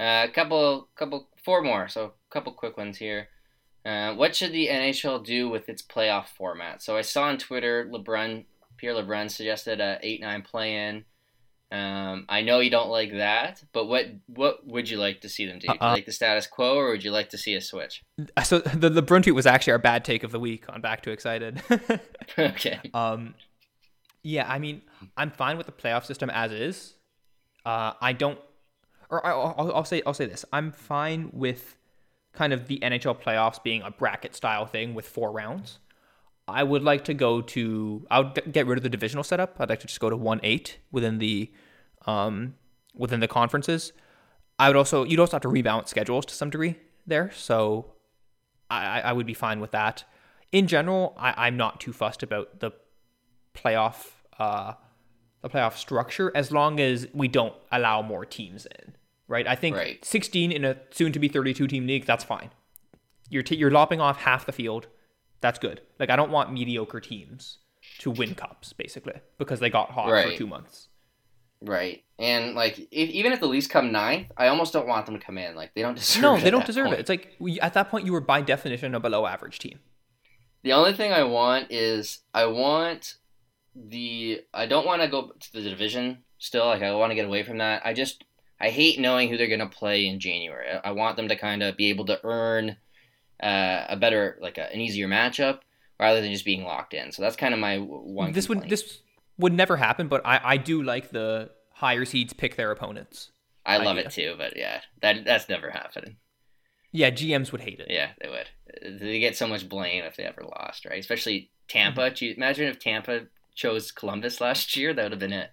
A 0.00 0.02
uh, 0.02 0.26
couple, 0.28 0.88
couple, 0.96 1.28
four 1.44 1.62
more. 1.62 1.86
So 1.88 2.06
a 2.06 2.10
couple 2.32 2.52
quick 2.52 2.76
ones 2.76 2.96
here. 2.96 3.28
Uh, 3.84 4.14
what 4.14 4.34
should 4.34 4.52
the 4.52 4.68
NHL 4.68 5.24
do 5.24 5.48
with 5.48 5.68
its 5.68 5.82
playoff 5.82 6.28
format? 6.28 6.82
So 6.82 6.96
I 6.96 7.02
saw 7.02 7.24
on 7.24 7.38
Twitter, 7.38 7.88
LeBrun, 7.92 8.46
Pierre 8.76 8.94
LeBrun 8.94 9.30
suggested 9.30 9.80
a 9.80 9.98
eight-nine 10.02 10.42
play-in. 10.42 11.04
Um, 11.72 12.24
I 12.28 12.42
know 12.42 12.58
you 12.58 12.70
don't 12.70 12.90
like 12.90 13.12
that, 13.12 13.62
but 13.72 13.86
what 13.86 14.06
what 14.26 14.66
would 14.66 14.90
you 14.90 14.96
like 14.96 15.20
to 15.20 15.28
see 15.28 15.46
them 15.46 15.60
do? 15.60 15.68
You 15.68 15.74
Uh-uh. 15.74 15.92
like 15.92 16.06
the 16.06 16.12
status 16.12 16.48
quo, 16.48 16.74
or 16.74 16.90
would 16.90 17.04
you 17.04 17.12
like 17.12 17.28
to 17.30 17.38
see 17.38 17.54
a 17.54 17.60
switch? 17.60 18.02
So 18.42 18.60
LeBrun 18.60 19.22
tweet 19.22 19.34
was 19.36 19.46
actually 19.46 19.74
our 19.74 19.78
bad 19.78 20.04
take 20.04 20.24
of 20.24 20.32
the 20.32 20.40
week 20.40 20.64
on 20.68 20.80
Back 20.80 21.02
to 21.02 21.12
Excited. 21.12 21.62
okay. 22.38 22.80
um, 22.92 23.34
yeah, 24.22 24.50
I 24.50 24.58
mean, 24.58 24.82
I'm 25.16 25.30
fine 25.30 25.56
with 25.56 25.66
the 25.66 25.72
playoff 25.72 26.04
system 26.04 26.28
as 26.28 26.50
is. 26.52 26.94
Uh, 27.64 27.92
I 28.00 28.14
don't, 28.14 28.38
or 29.10 29.26
I'll, 29.26 29.72
I'll 29.74 29.84
say 29.84 30.02
I'll 30.06 30.14
say 30.14 30.26
this: 30.26 30.44
I'm 30.52 30.72
fine 30.72 31.30
with 31.32 31.76
kind 32.32 32.52
of 32.52 32.68
the 32.68 32.78
NHL 32.78 33.20
playoffs 33.20 33.62
being 33.62 33.82
a 33.82 33.90
bracket 33.90 34.34
style 34.34 34.66
thing 34.66 34.94
with 34.94 35.06
four 35.06 35.32
rounds. 35.32 35.78
I 36.46 36.62
would 36.62 36.82
like 36.82 37.04
to 37.04 37.14
go 37.14 37.40
to. 37.42 38.06
I 38.10 38.20
would 38.20 38.52
get 38.52 38.66
rid 38.66 38.78
of 38.78 38.82
the 38.82 38.88
divisional 38.88 39.24
setup. 39.24 39.56
I'd 39.58 39.68
like 39.68 39.80
to 39.80 39.86
just 39.86 40.00
go 40.00 40.10
to 40.10 40.16
one 40.16 40.40
eight 40.42 40.78
within 40.90 41.18
the, 41.18 41.50
um, 42.06 42.54
within 42.94 43.20
the 43.20 43.28
conferences. 43.28 43.92
I 44.58 44.68
would 44.68 44.76
also 44.76 45.04
you'd 45.04 45.20
also 45.20 45.32
have 45.32 45.42
to 45.42 45.48
rebalance 45.48 45.88
schedules 45.88 46.26
to 46.26 46.34
some 46.34 46.50
degree 46.50 46.76
there. 47.06 47.30
So, 47.32 47.92
I 48.68 49.00
I 49.00 49.12
would 49.12 49.26
be 49.26 49.34
fine 49.34 49.60
with 49.60 49.72
that. 49.72 50.04
In 50.52 50.66
general, 50.66 51.14
I, 51.16 51.46
I'm 51.46 51.56
not 51.56 51.80
too 51.80 51.92
fussed 51.92 52.22
about 52.22 52.60
the 52.60 52.72
playoff 53.54 54.10
uh 54.38 54.74
the 55.42 55.48
playoff 55.48 55.76
structure 55.76 56.30
as 56.34 56.52
long 56.52 56.78
as 56.80 57.06
we 57.14 57.28
don't 57.28 57.54
allow 57.72 58.02
more 58.02 58.24
teams 58.24 58.66
in. 58.66 58.94
Right? 59.30 59.46
I 59.46 59.54
think 59.54 59.76
Right. 59.76 60.04
16 60.04 60.50
in 60.50 60.64
a 60.64 60.76
soon 60.90 61.12
to 61.12 61.18
be 61.20 61.28
32 61.28 61.68
team 61.68 61.86
league, 61.86 62.04
that's 62.04 62.24
fine. 62.24 62.50
You're 63.28 63.44
t- 63.44 63.54
you're 63.56 63.70
lopping 63.70 64.00
off 64.00 64.18
half 64.18 64.44
the 64.44 64.50
field. 64.52 64.88
That's 65.40 65.58
good. 65.58 65.80
Like 66.00 66.10
I 66.10 66.16
don't 66.16 66.32
want 66.32 66.52
mediocre 66.52 66.98
teams 67.00 67.58
to 68.00 68.10
win 68.10 68.34
cups 68.34 68.72
basically 68.72 69.20
because 69.38 69.60
they 69.60 69.70
got 69.70 69.92
hot 69.92 70.08
for 70.08 70.36
2 70.36 70.46
months. 70.48 70.88
Right. 71.62 72.02
And 72.18 72.54
like, 72.56 72.78
if, 72.90 73.08
even 73.10 73.32
if 73.32 73.38
the 73.38 73.46
Leafs 73.46 73.66
come 73.68 73.92
ninth, 73.92 74.32
I 74.36 74.48
almost 74.48 74.72
don't 74.72 74.88
want 74.88 75.06
them 75.06 75.18
to 75.18 75.24
come 75.24 75.38
in. 75.38 75.54
Like, 75.54 75.74
they 75.74 75.82
don't 75.82 75.94
deserve. 75.96 76.22
No, 76.22 76.34
it 76.36 76.40
they 76.42 76.50
don't 76.50 76.66
deserve 76.66 76.86
point. 76.86 76.96
it. 76.98 77.00
It's 77.00 77.08
like 77.10 77.36
we, 77.38 77.60
at 77.60 77.74
that 77.74 77.88
point 77.88 78.06
you 78.06 78.12
were 78.12 78.20
by 78.20 78.40
definition 78.42 78.94
a 78.96 79.00
below 79.00 79.26
average 79.26 79.60
team. 79.60 79.78
The 80.64 80.72
only 80.72 80.92
thing 80.92 81.12
I 81.12 81.22
want 81.22 81.68
is 81.70 82.20
I 82.34 82.46
want 82.46 83.14
the 83.76 84.40
I 84.52 84.66
don't 84.66 84.84
want 84.86 85.02
to 85.02 85.08
go 85.08 85.30
to 85.38 85.52
the 85.52 85.62
division 85.62 86.24
still. 86.38 86.66
Like 86.66 86.82
I 86.82 86.92
want 86.94 87.12
to 87.12 87.14
get 87.14 87.26
away 87.26 87.44
from 87.44 87.58
that. 87.58 87.82
I 87.84 87.92
just 87.94 88.24
I 88.60 88.70
hate 88.70 89.00
knowing 89.00 89.28
who 89.28 89.36
they're 89.36 89.48
gonna 89.48 89.68
play 89.68 90.06
in 90.06 90.20
January. 90.20 90.66
I, 90.84 90.90
want 90.92 91.16
them 91.16 91.28
to 91.28 91.36
kind 91.36 91.62
of 91.62 91.76
be 91.76 91.88
able 91.88 92.04
to 92.06 92.20
earn 92.24 92.76
uh, 93.42 93.84
a 93.88 93.96
better 93.96 94.38
like 94.40 94.58
a, 94.58 94.72
an 94.72 94.80
easier 94.80 95.08
matchup 95.08 95.60
rather 95.98 96.20
than 96.20 96.32
just 96.32 96.44
being 96.44 96.64
locked 96.64 96.94
in. 96.94 97.12
So 97.12 97.22
that's 97.22 97.36
kind 97.36 97.54
of 97.54 97.60
my 97.60 97.78
one. 97.78 98.32
this 98.32 98.48
would 98.48 98.68
this 98.68 99.00
would 99.38 99.54
never 99.54 99.76
happen, 99.76 100.08
but 100.08 100.20
I, 100.24 100.40
I 100.42 100.56
do 100.56 100.82
like 100.82 101.10
the 101.10 101.50
higher 101.72 102.04
seeds 102.04 102.32
pick 102.32 102.56
their 102.56 102.70
opponents. 102.70 103.30
I 103.64 103.78
love 103.78 103.96
idea. 103.96 104.06
it 104.06 104.12
too, 104.12 104.34
but 104.36 104.56
yeah, 104.56 104.80
that 105.00 105.24
that's 105.24 105.48
never 105.48 105.70
happening. 105.70 106.16
Yeah, 106.92 107.10
GMs 107.10 107.52
would 107.52 107.60
hate 107.60 107.80
it. 107.80 107.86
Yeah, 107.88 108.10
they 108.20 108.28
would. 108.28 109.00
They 109.00 109.20
get 109.20 109.36
so 109.36 109.46
much 109.46 109.68
blame 109.68 110.04
if 110.04 110.16
they 110.16 110.24
ever 110.24 110.42
lost, 110.42 110.84
right? 110.84 110.98
Especially 110.98 111.50
Tampa. 111.68 112.00
Mm-hmm. 112.02 112.14
Do 112.14 112.26
you 112.26 112.34
Imagine 112.34 112.68
if 112.68 112.80
Tampa 112.80 113.26
chose 113.54 113.92
Columbus 113.92 114.40
last 114.40 114.76
year. 114.76 114.92
That 114.92 115.04
would 115.04 115.12
have 115.12 115.20
been 115.20 115.32
it. 115.32 115.50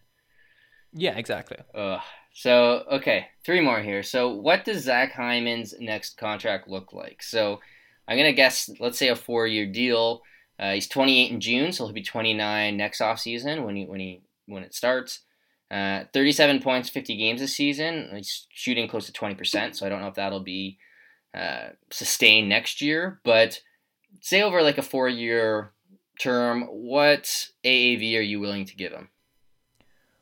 Yeah, 0.93 1.17
exactly. 1.17 1.57
Ugh. 1.75 2.01
So 2.37 2.83
okay, 2.91 3.29
three 3.43 3.61
more 3.61 3.79
here. 3.79 4.03
So 4.03 4.31
what 4.31 4.63
does 4.63 4.83
Zach 4.83 5.11
Hyman's 5.11 5.73
next 5.79 6.19
contract 6.19 6.67
look 6.67 6.93
like? 6.93 7.23
So 7.23 7.61
I'm 8.07 8.15
gonna 8.15 8.31
guess, 8.31 8.69
let's 8.79 8.99
say 8.99 9.07
a 9.07 9.15
four-year 9.15 9.65
deal. 9.65 10.21
Uh, 10.59 10.73
he's 10.73 10.87
28 10.87 11.31
in 11.31 11.41
June, 11.41 11.71
so 11.71 11.85
he'll 11.85 11.95
be 11.95 12.03
29 12.03 12.77
next 12.77 13.01
offseason 13.01 13.65
when 13.65 13.75
he 13.75 13.85
when 13.85 13.99
he 13.99 14.21
when 14.45 14.61
it 14.61 14.75
starts. 14.75 15.21
Uh, 15.71 16.03
37 16.13 16.61
points, 16.61 16.89
50 16.89 17.17
games 17.17 17.41
this 17.41 17.55
season. 17.55 18.07
He's 18.13 18.45
shooting 18.51 18.87
close 18.87 19.07
to 19.07 19.11
20%, 19.11 19.75
so 19.75 19.87
I 19.87 19.89
don't 19.89 20.01
know 20.01 20.07
if 20.07 20.13
that'll 20.13 20.39
be 20.39 20.77
uh, 21.33 21.69
sustained 21.89 22.49
next 22.49 22.83
year. 22.83 23.19
But 23.23 23.61
say 24.21 24.43
over 24.43 24.61
like 24.61 24.77
a 24.77 24.83
four-year 24.83 25.73
term, 26.19 26.65
what 26.65 27.47
AAV 27.65 28.15
are 28.19 28.21
you 28.21 28.39
willing 28.39 28.65
to 28.65 28.75
give 28.75 28.91
him? 28.91 29.09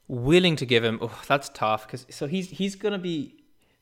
Willing 0.07 0.55
to 0.57 0.65
give 0.65 0.83
him. 0.83 0.99
Oh, 1.01 1.21
that's 1.27 1.49
tough 1.49 1.87
because 1.87 2.05
so 2.09 2.27
he's 2.27 2.49
he's 2.49 2.75
gonna 2.75 2.99
be. 2.99 3.35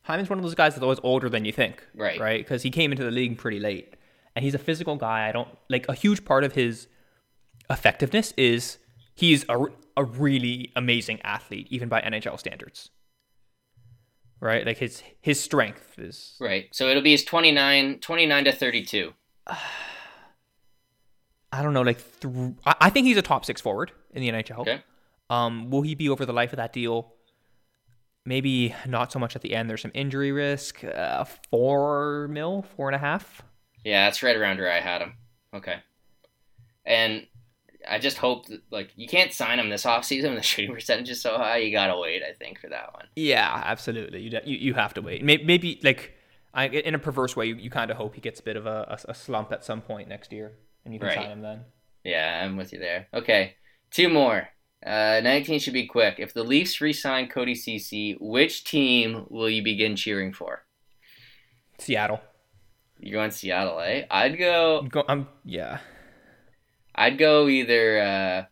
Hyman's 0.03 0.29
one 0.29 0.37
of 0.37 0.43
those 0.43 0.55
guys 0.55 0.73
that's 0.73 0.83
always 0.83 0.99
older 1.03 1.29
than 1.29 1.45
you 1.45 1.51
think. 1.51 1.85
Right. 1.95 2.19
Right. 2.19 2.39
Because 2.39 2.63
he 2.63 2.69
came 2.69 2.91
into 2.91 3.03
the 3.03 3.11
league 3.11 3.37
pretty 3.37 3.59
late, 3.59 3.95
and 4.35 4.43
he's 4.43 4.53
a 4.53 4.59
physical 4.59 4.95
guy. 4.95 5.27
I 5.27 5.31
don't 5.31 5.49
like 5.69 5.87
a 5.87 5.93
huge 5.93 6.25
part 6.25 6.43
of 6.43 6.53
his 6.53 6.87
effectiveness 7.69 8.33
is 8.37 8.77
he's 9.15 9.45
a 9.49 9.65
a 9.95 10.03
really 10.03 10.71
amazing 10.75 11.21
athlete, 11.23 11.67
even 11.69 11.89
by 11.89 12.01
NHL 12.01 12.39
standards. 12.39 12.89
Right. 14.39 14.65
Like 14.65 14.77
his 14.77 15.03
his 15.21 15.39
strength 15.39 15.97
is 15.97 16.35
Right. 16.39 16.67
So 16.71 16.89
it'll 16.89 17.03
be 17.03 17.11
his 17.11 17.23
29, 17.23 17.99
29 17.99 18.45
to 18.45 18.51
32. 18.51 19.13
I 21.51 21.61
don't 21.61 21.73
know, 21.73 21.81
like 21.83 21.99
th- 22.19 22.33
I 22.65 22.75
I 22.81 22.89
think 22.89 23.07
he's 23.07 23.17
a 23.17 23.21
top 23.21 23.45
six 23.45 23.61
forward 23.61 23.91
in 24.11 24.21
the 24.21 24.29
NHL. 24.29 24.59
Okay. 24.59 24.83
Um, 25.29 25.69
will 25.69 25.81
he 25.81 25.95
be 25.95 26.09
over 26.09 26.25
the 26.25 26.33
life 26.33 26.53
of 26.53 26.57
that 26.57 26.73
deal? 26.73 27.13
Maybe 28.25 28.73
not 28.87 29.11
so 29.11 29.19
much 29.19 29.35
at 29.35 29.41
the 29.41 29.53
end. 29.53 29.69
There's 29.69 29.81
some 29.81 29.91
injury 29.93 30.31
risk. 30.31 30.83
Uh, 30.83 31.25
four 31.49 32.27
mil, 32.29 32.61
four 32.75 32.87
and 32.87 32.95
a 32.95 32.99
half. 32.99 33.41
Yeah, 33.83 34.05
that's 34.05 34.23
right 34.23 34.35
around 34.35 34.59
where 34.59 34.71
I 34.71 34.79
had 34.79 35.01
him. 35.01 35.13
Okay. 35.53 35.75
And 36.85 37.27
I 37.89 37.99
just 37.99 38.17
hope 38.17 38.45
that, 38.47 38.61
like, 38.71 38.91
you 38.95 39.07
can't 39.09 39.33
sign 39.33 39.59
him 39.59 39.69
this 39.69 39.83
offseason 39.83 40.25
when 40.25 40.35
the 40.35 40.41
shooting 40.41 40.73
percentage 40.73 41.09
is 41.09 41.21
so 41.21 41.37
high. 41.37 41.57
You 41.57 41.71
got 41.71 41.87
to 41.87 41.97
wait, 41.99 42.21
I 42.23 42.31
think, 42.33 42.59
for 42.59 42.69
that 42.69 42.93
one. 42.93 43.07
Yeah, 43.15 43.61
absolutely. 43.65 44.21
You 44.21 44.39
you, 44.45 44.57
you 44.57 44.73
have 44.73 44.93
to 44.93 45.01
wait. 45.01 45.23
Maybe, 45.23 45.43
maybe 45.43 45.79
like 45.83 46.13
I, 46.53 46.67
in 46.67 46.95
a 46.95 46.99
perverse 46.99 47.35
way, 47.35 47.47
you, 47.47 47.55
you 47.55 47.69
kind 47.69 47.91
of 47.91 47.97
hope 47.97 48.15
he 48.15 48.21
gets 48.21 48.39
a 48.39 48.43
bit 48.43 48.55
of 48.55 48.65
a, 48.65 48.99
a, 49.07 49.11
a 49.11 49.13
slump 49.13 49.51
at 49.51 49.65
some 49.65 49.81
point 49.81 50.07
next 50.07 50.31
year, 50.31 50.53
and 50.85 50.93
you 50.93 50.99
can 50.99 51.09
Right. 51.09 51.17
sign 51.17 51.31
him 51.31 51.41
then. 51.41 51.61
Yeah, 52.05 52.41
I'm 52.43 52.55
with 52.55 52.71
you 52.71 52.79
there. 52.79 53.07
Okay. 53.13 53.55
Two 53.91 54.07
more. 54.09 54.47
Uh, 54.85 55.21
19 55.23 55.59
should 55.59 55.73
be 55.73 55.87
quick. 55.87 56.15
If 56.17 56.33
the 56.33 56.43
Leafs 56.43 56.81
re 56.81 56.91
sign 56.91 57.29
Cody 57.29 57.55
Ceci, 57.55 58.17
which 58.19 58.63
team 58.63 59.25
will 59.29 59.49
you 59.49 59.63
begin 59.63 59.95
cheering 59.95 60.33
for? 60.33 60.63
Seattle. 61.79 62.19
You're 62.99 63.19
going 63.19 63.31
Seattle, 63.31 63.79
eh? 63.79 64.05
I'd 64.09 64.37
go. 64.37 64.79
I'm 64.79 64.89
Go, 64.89 65.03
I'm 65.07 65.27
yeah. 65.43 65.79
I'd 66.95 67.17
go 67.17 67.47
either 67.47 68.01
uh, 68.01 68.45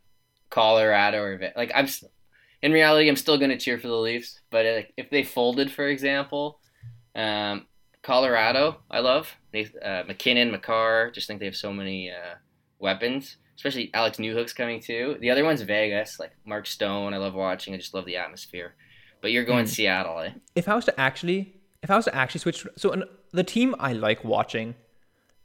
Colorado 0.49 1.21
or 1.21 1.51
like 1.55 1.71
I'm. 1.75 1.87
In 2.61 2.71
reality, 2.71 3.09
I'm 3.09 3.15
still 3.15 3.39
going 3.39 3.49
to 3.49 3.57
cheer 3.57 3.79
for 3.79 3.87
the 3.87 3.97
Leafs, 3.97 4.39
but 4.51 4.65
if 4.95 5.09
they 5.09 5.23
folded, 5.23 5.71
for 5.71 5.87
example, 5.87 6.59
um, 7.15 7.65
Colorado, 8.03 8.77
I 8.89 8.99
love 8.99 9.35
they, 9.51 9.67
uh, 9.83 10.03
MacKinnon, 10.07 10.51
Makar. 10.51 11.11
Just 11.11 11.27
think 11.27 11.39
they 11.39 11.47
have 11.47 11.55
so 11.55 11.73
many 11.73 12.11
uh, 12.11 12.35
weapons, 12.77 13.37
especially 13.55 13.91
Alex 13.93 14.17
Newhook's 14.17 14.53
coming 14.53 14.79
too. 14.79 15.17
The 15.19 15.29
other 15.29 15.43
one's 15.43 15.61
Vegas, 15.61 16.19
like 16.19 16.31
Mark 16.45 16.65
Stone. 16.65 17.13
I 17.13 17.17
love 17.17 17.33
watching. 17.33 17.73
I 17.73 17.77
just 17.77 17.93
love 17.93 18.05
the 18.05 18.17
atmosphere. 18.17 18.75
But 19.21 19.31
you're 19.31 19.45
going 19.45 19.65
mm. 19.65 19.69
Seattle, 19.69 20.19
eh? 20.19 20.31
If 20.55 20.67
I 20.67 20.75
was 20.75 20.85
to 20.85 20.99
actually, 20.99 21.53
if 21.83 21.91
I 21.91 21.95
was 21.95 22.05
to 22.05 22.15
actually 22.15 22.39
switch, 22.39 22.65
so 22.75 22.91
an, 22.91 23.03
the 23.31 23.43
team 23.43 23.75
I 23.79 23.93
like 23.93 24.23
watching 24.23 24.75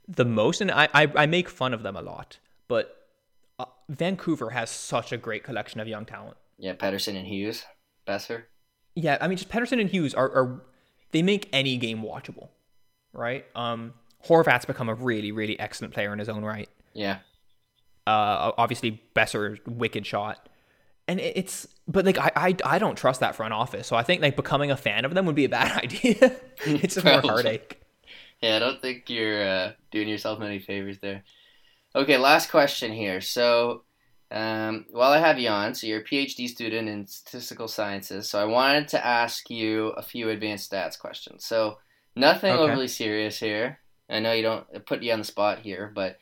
the 0.08 0.24
most, 0.24 0.60
and 0.60 0.70
I, 0.70 0.88
I, 0.94 1.12
I 1.14 1.26
make 1.26 1.48
fun 1.48 1.74
of 1.74 1.82
them 1.82 1.96
a 1.96 2.02
lot, 2.02 2.38
but 2.68 3.08
uh, 3.58 3.66
Vancouver 3.88 4.50
has 4.50 4.70
such 4.70 5.12
a 5.12 5.16
great 5.16 5.44
collection 5.44 5.80
of 5.80 5.88
young 5.88 6.06
talent. 6.06 6.36
Yeah, 6.58 6.74
Pettersson 6.74 7.16
and 7.16 7.26
Hughes, 7.26 7.64
Boeser. 8.06 8.44
Yeah, 8.94 9.18
I 9.20 9.28
mean, 9.28 9.36
just 9.36 9.50
Pettersson 9.50 9.80
and 9.80 9.90
Hughes 9.90 10.14
are, 10.14 10.30
are 10.30 10.62
they 11.12 11.22
make 11.22 11.48
any 11.52 11.76
game 11.76 12.02
watchable, 12.02 12.48
right? 13.12 13.44
Um, 13.54 13.92
Horvat's 14.26 14.64
become 14.64 14.88
a 14.88 14.94
really, 14.94 15.32
really 15.32 15.58
excellent 15.58 15.92
player 15.92 16.12
in 16.12 16.18
his 16.18 16.28
own 16.28 16.44
right. 16.44 16.68
Yeah. 16.94 17.18
Uh, 18.06 18.52
obviously, 18.56 19.02
Boeser, 19.14 19.58
wicked 19.66 20.06
shot. 20.06 20.48
And 21.08 21.20
it's, 21.20 21.68
but 21.86 22.04
like, 22.04 22.18
I, 22.18 22.32
I, 22.34 22.56
I 22.64 22.78
don't 22.78 22.96
trust 22.96 23.20
that 23.20 23.36
front 23.36 23.52
office. 23.52 23.86
So 23.86 23.96
I 23.96 24.02
think 24.02 24.22
like 24.22 24.36
becoming 24.36 24.70
a 24.70 24.76
fan 24.76 25.04
of 25.04 25.14
them 25.14 25.26
would 25.26 25.36
be 25.36 25.44
a 25.44 25.48
bad 25.48 25.72
idea. 25.84 26.36
it's 26.66 26.94
just 26.94 27.04
more 27.04 27.20
heartache. 27.20 27.80
Yeah, 28.40 28.56
I 28.56 28.58
don't 28.58 28.80
think 28.82 29.08
you're 29.08 29.46
uh, 29.46 29.72
doing 29.90 30.08
yourself 30.08 30.38
many 30.38 30.58
favors 30.58 30.98
there. 30.98 31.22
Okay, 31.94 32.18
last 32.18 32.50
question 32.50 32.92
here. 32.92 33.20
So, 33.20 33.84
um, 34.30 34.86
while 34.90 35.12
I 35.12 35.18
have 35.18 35.38
you 35.38 35.48
on, 35.48 35.74
so 35.74 35.86
you're 35.86 36.00
a 36.00 36.04
PhD 36.04 36.48
student 36.48 36.88
in 36.88 37.06
statistical 37.06 37.68
sciences. 37.68 38.28
So 38.28 38.40
I 38.40 38.44
wanted 38.44 38.88
to 38.88 39.04
ask 39.04 39.48
you 39.48 39.88
a 39.90 40.02
few 40.02 40.30
advanced 40.30 40.70
stats 40.70 40.98
questions. 40.98 41.44
So 41.44 41.78
nothing 42.16 42.52
okay. 42.52 42.62
overly 42.62 42.88
serious 42.88 43.38
here. 43.38 43.78
I 44.10 44.20
know 44.20 44.32
you 44.32 44.42
don't 44.42 44.84
put 44.84 45.02
you 45.02 45.12
on 45.12 45.20
the 45.20 45.24
spot 45.24 45.60
here, 45.60 45.90
but 45.94 46.18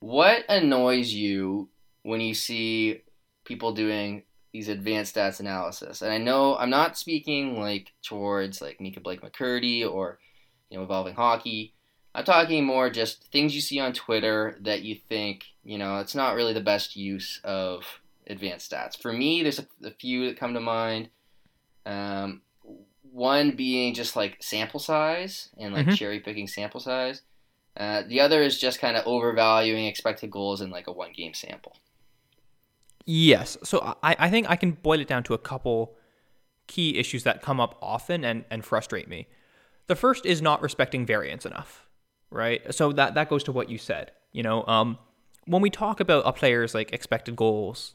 what 0.00 0.44
annoys 0.48 1.12
you 1.12 1.68
when 2.02 2.20
you 2.20 2.34
see 2.34 3.02
people 3.44 3.72
doing 3.72 4.24
these 4.52 4.68
advanced 4.68 5.14
stats 5.14 5.40
analysis? 5.40 6.02
And 6.02 6.12
I 6.12 6.18
know 6.18 6.56
I'm 6.56 6.70
not 6.70 6.98
speaking 6.98 7.60
like 7.60 7.92
towards 8.02 8.60
like 8.60 8.80
Micah 8.80 9.00
Blake 9.00 9.22
McCurdy 9.22 9.88
or 9.88 10.18
you 10.70 10.78
know 10.78 10.84
evolving 10.84 11.14
hockey. 11.14 11.74
I'm 12.14 12.24
talking 12.24 12.64
more 12.64 12.90
just 12.90 13.30
things 13.30 13.54
you 13.54 13.60
see 13.60 13.78
on 13.78 13.92
Twitter 13.92 14.58
that 14.62 14.82
you 14.82 14.96
think 14.96 15.44
you 15.62 15.78
know 15.78 15.98
it's 15.98 16.14
not 16.14 16.34
really 16.34 16.54
the 16.54 16.60
best 16.60 16.96
use 16.96 17.40
of 17.44 17.84
advanced 18.26 18.72
stats. 18.72 19.00
For 19.00 19.12
me, 19.12 19.42
there's 19.42 19.60
a, 19.60 19.66
a 19.84 19.90
few 19.90 20.26
that 20.26 20.38
come 20.38 20.54
to 20.54 20.60
mind. 20.60 21.10
Um, 21.86 22.42
one 23.12 23.56
being 23.56 23.94
just 23.94 24.16
like 24.16 24.36
sample 24.40 24.80
size 24.80 25.50
and 25.58 25.74
like 25.74 25.86
mm-hmm. 25.86 25.94
cherry 25.94 26.20
picking 26.20 26.46
sample 26.46 26.80
size. 26.80 27.22
Uh, 27.76 28.02
the 28.06 28.20
other 28.20 28.42
is 28.42 28.58
just 28.58 28.80
kind 28.80 28.96
of 28.96 29.04
overvaluing 29.06 29.86
expected 29.86 30.30
goals 30.30 30.60
in 30.60 30.70
like 30.70 30.86
a 30.86 30.92
one 30.92 31.12
game 31.12 31.34
sample. 31.34 31.76
Yes. 33.06 33.56
So 33.64 33.96
I, 34.02 34.16
I 34.18 34.30
think 34.30 34.50
I 34.50 34.56
can 34.56 34.72
boil 34.72 35.00
it 35.00 35.08
down 35.08 35.22
to 35.24 35.34
a 35.34 35.38
couple 35.38 35.96
key 36.66 36.98
issues 36.98 37.24
that 37.24 37.42
come 37.42 37.60
up 37.60 37.78
often 37.82 38.24
and, 38.24 38.44
and 38.50 38.64
frustrate 38.64 39.08
me. 39.08 39.26
The 39.86 39.96
first 39.96 40.24
is 40.24 40.40
not 40.40 40.62
respecting 40.62 41.04
variance 41.04 41.44
enough, 41.44 41.88
right? 42.30 42.72
So 42.72 42.92
that, 42.92 43.14
that 43.14 43.28
goes 43.28 43.42
to 43.44 43.52
what 43.52 43.68
you 43.68 43.78
said. 43.78 44.12
You 44.32 44.42
know, 44.42 44.64
um, 44.66 44.98
when 45.46 45.62
we 45.62 45.70
talk 45.70 45.98
about 45.98 46.22
a 46.26 46.32
player's 46.32 46.74
like 46.74 46.92
expected 46.92 47.34
goals 47.34 47.94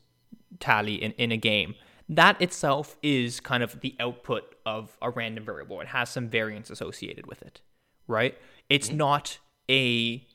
tally 0.60 0.96
in, 0.96 1.14
in 1.14 1.32
a 1.32 1.38
game, 1.38 1.76
that 2.10 2.42
itself 2.42 2.98
is 3.02 3.40
kind 3.40 3.64
of 3.64 3.80
the 3.80 3.96
output 4.00 4.56
of 4.66 4.98
a 5.02 5.10
random 5.10 5.46
variable. 5.46 5.80
It 5.82 5.88
has 5.88 6.10
some 6.10 6.28
variance 6.28 6.70
associated 6.70 7.28
with 7.28 7.42
it, 7.42 7.62
right? 8.08 8.38
It's 8.70 8.90
mm-hmm. 8.90 8.98
not 8.98 9.38
a 9.70 10.26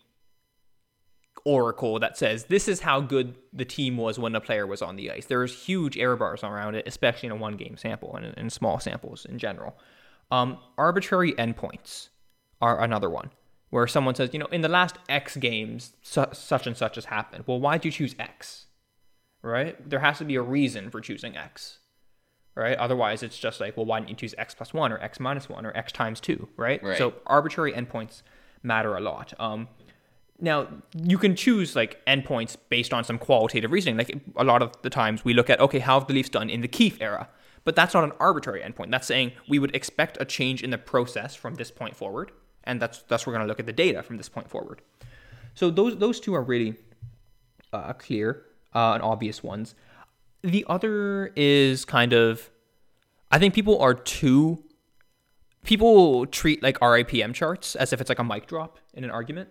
oracle 1.44 1.98
that 1.98 2.18
says 2.18 2.44
this 2.44 2.68
is 2.68 2.80
how 2.80 3.00
good 3.00 3.34
the 3.52 3.64
team 3.64 3.96
was 3.96 4.18
when 4.18 4.32
the 4.32 4.40
player 4.40 4.66
was 4.66 4.82
on 4.82 4.96
the 4.96 5.10
ice. 5.10 5.26
There's 5.26 5.64
huge 5.64 5.96
error 5.96 6.16
bars 6.16 6.44
around 6.44 6.74
it, 6.74 6.86
especially 6.86 7.28
in 7.28 7.32
a 7.32 7.36
one 7.36 7.56
game 7.56 7.76
sample 7.76 8.14
and 8.16 8.34
in 8.36 8.50
small 8.50 8.78
samples 8.78 9.24
in 9.24 9.38
general. 9.38 9.76
Um, 10.30 10.58
arbitrary 10.78 11.32
endpoints 11.32 12.08
are 12.60 12.82
another 12.82 13.10
one 13.10 13.30
where 13.70 13.86
someone 13.86 14.14
says, 14.14 14.30
you 14.32 14.38
know, 14.38 14.46
in 14.46 14.60
the 14.60 14.68
last 14.68 14.96
X 15.08 15.36
games, 15.36 15.94
su- 16.02 16.26
such 16.32 16.66
and 16.66 16.76
such 16.76 16.96
has 16.96 17.06
happened. 17.06 17.44
Well, 17.46 17.60
why 17.60 17.78
did 17.78 17.86
you 17.86 17.92
choose 17.92 18.14
X? 18.18 18.66
Right? 19.42 19.88
There 19.88 20.00
has 20.00 20.18
to 20.18 20.24
be 20.24 20.36
a 20.36 20.42
reason 20.42 20.90
for 20.90 21.00
choosing 21.00 21.36
X. 21.36 21.78
Right? 22.56 22.76
Otherwise, 22.76 23.22
it's 23.22 23.38
just 23.38 23.60
like, 23.60 23.76
well, 23.76 23.86
why 23.86 24.00
didn't 24.00 24.10
you 24.10 24.16
choose 24.16 24.34
X 24.36 24.54
plus 24.54 24.74
one 24.74 24.92
or 24.92 24.98
X 24.98 25.18
minus 25.18 25.48
one 25.48 25.64
or 25.64 25.74
X 25.76 25.92
times 25.92 26.20
two? 26.20 26.48
Right? 26.56 26.82
right. 26.82 26.98
So 26.98 27.14
arbitrary 27.26 27.72
endpoints 27.72 28.22
matter 28.62 28.96
a 28.96 29.00
lot. 29.00 29.32
Um, 29.38 29.68
now 30.40 30.68
you 30.94 31.18
can 31.18 31.36
choose 31.36 31.76
like 31.76 32.04
endpoints 32.06 32.56
based 32.68 32.92
on 32.92 33.04
some 33.04 33.18
qualitative 33.18 33.70
reasoning. 33.70 33.96
Like 33.96 34.16
a 34.36 34.44
lot 34.44 34.62
of 34.62 34.72
the 34.82 34.90
times 34.90 35.24
we 35.24 35.34
look 35.34 35.50
at 35.50 35.60
okay, 35.60 35.78
how 35.78 35.98
have 35.98 36.08
the 36.08 36.14
Leafs 36.14 36.28
done 36.28 36.50
in 36.50 36.60
the 36.60 36.68
Keefe 36.68 37.00
era? 37.00 37.28
But 37.64 37.76
that's 37.76 37.92
not 37.92 38.04
an 38.04 38.12
arbitrary 38.18 38.62
endpoint. 38.62 38.90
That's 38.90 39.06
saying 39.06 39.32
we 39.48 39.58
would 39.58 39.74
expect 39.76 40.16
a 40.20 40.24
change 40.24 40.62
in 40.62 40.70
the 40.70 40.78
process 40.78 41.34
from 41.34 41.56
this 41.56 41.70
point 41.70 41.94
forward, 41.94 42.32
and 42.64 42.80
that's 42.80 43.02
that's 43.02 43.26
we're 43.26 43.34
going 43.34 43.44
to 43.44 43.48
look 43.48 43.60
at 43.60 43.66
the 43.66 43.72
data 43.72 44.02
from 44.02 44.16
this 44.16 44.28
point 44.28 44.48
forward. 44.48 44.80
So 45.54 45.70
those 45.70 45.98
those 45.98 46.20
two 46.20 46.34
are 46.34 46.42
really 46.42 46.76
uh, 47.72 47.92
clear 47.92 48.46
uh, 48.74 48.92
and 48.94 49.02
obvious 49.02 49.42
ones. 49.42 49.74
The 50.42 50.64
other 50.68 51.32
is 51.36 51.84
kind 51.84 52.14
of, 52.14 52.50
I 53.30 53.38
think 53.38 53.52
people 53.52 53.78
are 53.80 53.92
too 53.92 54.64
people 55.64 56.26
treat 56.26 56.62
like 56.62 56.78
RAPM 56.80 57.34
charts 57.34 57.76
as 57.76 57.92
if 57.92 58.00
it's 58.00 58.08
like 58.08 58.18
a 58.18 58.24
mic 58.24 58.46
drop 58.46 58.78
in 58.94 59.04
an 59.04 59.10
argument. 59.10 59.48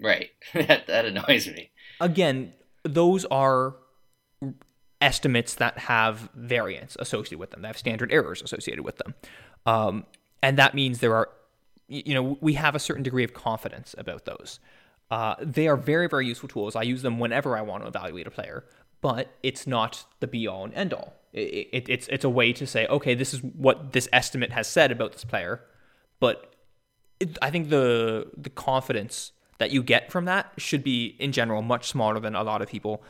Right. 0.00 0.30
that 0.54 0.86
that 0.86 1.04
annoys 1.04 1.46
me. 1.46 1.70
Again, 2.00 2.54
those 2.84 3.24
are 3.26 3.76
estimates 5.00 5.54
that 5.56 5.78
have 5.78 6.28
variance 6.34 6.96
associated 6.98 7.38
with 7.38 7.50
them. 7.50 7.62
They 7.62 7.68
have 7.68 7.78
standard 7.78 8.12
errors 8.12 8.42
associated 8.42 8.84
with 8.84 8.96
them. 8.98 9.14
Um, 9.66 10.06
and 10.42 10.58
that 10.58 10.74
means 10.74 11.00
there 11.00 11.14
are, 11.14 11.30
you 11.88 12.14
know, 12.14 12.38
we 12.40 12.54
have 12.54 12.74
a 12.74 12.78
certain 12.78 13.02
degree 13.02 13.24
of 13.24 13.32
confidence 13.32 13.94
about 13.98 14.24
those. 14.24 14.60
Uh, 15.10 15.34
they 15.40 15.66
are 15.66 15.76
very, 15.76 16.08
very 16.08 16.26
useful 16.26 16.48
tools. 16.48 16.76
I 16.76 16.82
use 16.82 17.02
them 17.02 17.18
whenever 17.18 17.56
I 17.56 17.62
want 17.62 17.82
to 17.82 17.88
evaluate 17.88 18.26
a 18.26 18.30
player, 18.30 18.64
but 19.00 19.34
it's 19.42 19.66
not 19.66 20.04
the 20.20 20.26
be 20.26 20.46
all 20.46 20.64
and 20.64 20.74
end 20.74 20.92
all. 20.92 21.14
It, 21.32 21.68
it, 21.72 21.88
it's 21.88 22.08
it's 22.08 22.24
a 22.24 22.28
way 22.28 22.52
to 22.52 22.66
say, 22.66 22.86
okay, 22.86 23.14
this 23.14 23.32
is 23.32 23.42
what 23.42 23.92
this 23.92 24.08
estimate 24.12 24.52
has 24.52 24.66
said 24.66 24.90
about 24.90 25.12
this 25.12 25.24
player, 25.24 25.60
but 26.18 26.54
it, 27.20 27.38
I 27.40 27.50
think 27.50 27.70
the 27.70 28.30
the 28.36 28.50
confidence 28.50 29.32
that 29.58 29.70
you 29.70 29.82
get 29.82 30.10
from 30.10 30.24
that 30.24 30.52
should 30.56 30.82
be 30.82 31.16
in 31.18 31.32
general 31.32 31.62
much 31.62 31.88
smaller 31.88 32.18
than 32.18 32.34
a 32.34 32.42
lot 32.42 32.62
of 32.62 32.68
people 32.68 33.02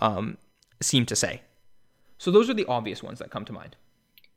um, 0.00 0.38
seem 0.80 1.04
to 1.06 1.16
say. 1.16 1.42
So 2.16 2.30
those 2.30 2.48
are 2.48 2.54
the 2.54 2.64
obvious 2.66 3.02
ones 3.02 3.18
that 3.18 3.30
come 3.30 3.44
to 3.44 3.52
mind. 3.52 3.76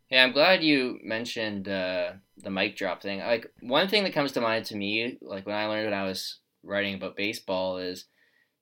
Yeah, 0.10 0.24
I'm 0.24 0.32
glad 0.32 0.64
you 0.64 1.00
mentioned 1.04 1.70
uh, 1.70 2.14
the 2.38 2.50
mic 2.50 2.76
drop 2.76 3.02
thing. 3.02 3.20
Like 3.20 3.52
one 3.62 3.88
thing 3.88 4.04
that 4.04 4.14
comes 4.14 4.32
to 4.34 4.42
mind 4.42 4.66
to 4.66 4.76
me, 4.76 5.18
like 5.22 5.46
when 5.46 5.56
I 5.56 5.68
learned 5.68 5.86
when 5.86 5.94
I 5.94 6.06
was 6.06 6.40
writing 6.64 6.96
about 6.96 7.16
baseball, 7.16 7.78
is 7.78 8.06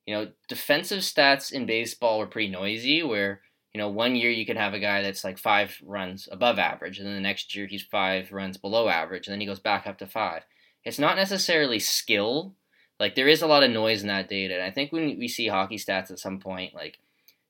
you 0.08 0.16
know 0.16 0.32
defensive 0.48 1.00
stats 1.00 1.52
in 1.52 1.68
baseball 1.68 2.18
were 2.18 2.26
pretty 2.26 2.50
noisy. 2.50 3.04
Where 3.04 3.42
you 3.74 3.78
know, 3.78 3.90
one 3.90 4.16
year 4.16 4.32
you 4.32 4.46
could 4.46 4.58
have 4.58 4.74
a 4.74 4.80
guy 4.80 5.04
that's 5.04 5.24
like 5.24 5.38
five 5.38 5.78
runs 5.86 6.28
above 6.32 6.58
average, 6.58 6.98
and 6.98 7.08
then 7.08 7.14
the 7.14 7.22
next 7.22 7.56
year 7.56 7.68
he's 7.68 7.84
five 7.84 8.32
runs 8.32 8.58
below 8.58 8.88
average, 8.90 9.28
and 9.28 9.34
then 9.34 9.42
he 9.42 9.46
goes 9.46 9.60
back 9.60 9.86
up 9.86 10.00
to 10.00 10.08
five. 10.08 10.44
It's 10.84 10.98
not 10.98 11.18
necessarily 11.18 11.78
skill. 11.78 12.56
Like 13.00 13.14
there 13.14 13.28
is 13.28 13.44
a 13.44 13.48
lot 13.48 13.64
of 13.64 13.70
noise 13.70 14.02
in 14.02 14.08
that 14.08 14.30
data, 14.30 14.56
and 14.56 14.64
I 14.64 14.72
think 14.72 14.92
when 14.92 15.20
we 15.20 15.28
see 15.28 15.48
hockey 15.50 15.78
stats 15.78 16.10
at 16.10 16.18
some 16.18 16.40
point, 16.40 16.74
like 16.74 16.98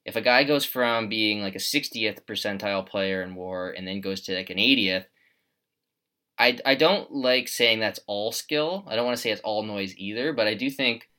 if 0.03 0.15
a 0.15 0.21
guy 0.21 0.43
goes 0.43 0.65
from 0.65 1.07
being 1.09 1.41
like 1.41 1.55
a 1.55 1.59
60th 1.59 2.25
percentile 2.25 2.85
player 2.85 3.21
in 3.21 3.35
WAR 3.35 3.69
and 3.69 3.88
then 3.88 4.01
goes 4.01 4.21
to 4.21 4.35
like 4.35 4.49
an 4.49 4.57
80th, 4.57 5.05
I 6.39 6.57
I 6.65 6.75
don't 6.75 7.11
like 7.11 7.47
saying 7.47 7.79
that's 7.79 7.99
all 8.07 8.31
skill. 8.31 8.84
I 8.88 8.95
don't 8.95 9.05
want 9.05 9.15
to 9.15 9.21
say 9.21 9.31
it's 9.31 9.41
all 9.41 9.63
noise 9.63 9.93
either, 9.97 10.34
but 10.34 10.47
I 10.47 10.55
do 10.55 10.69
think 10.69 11.09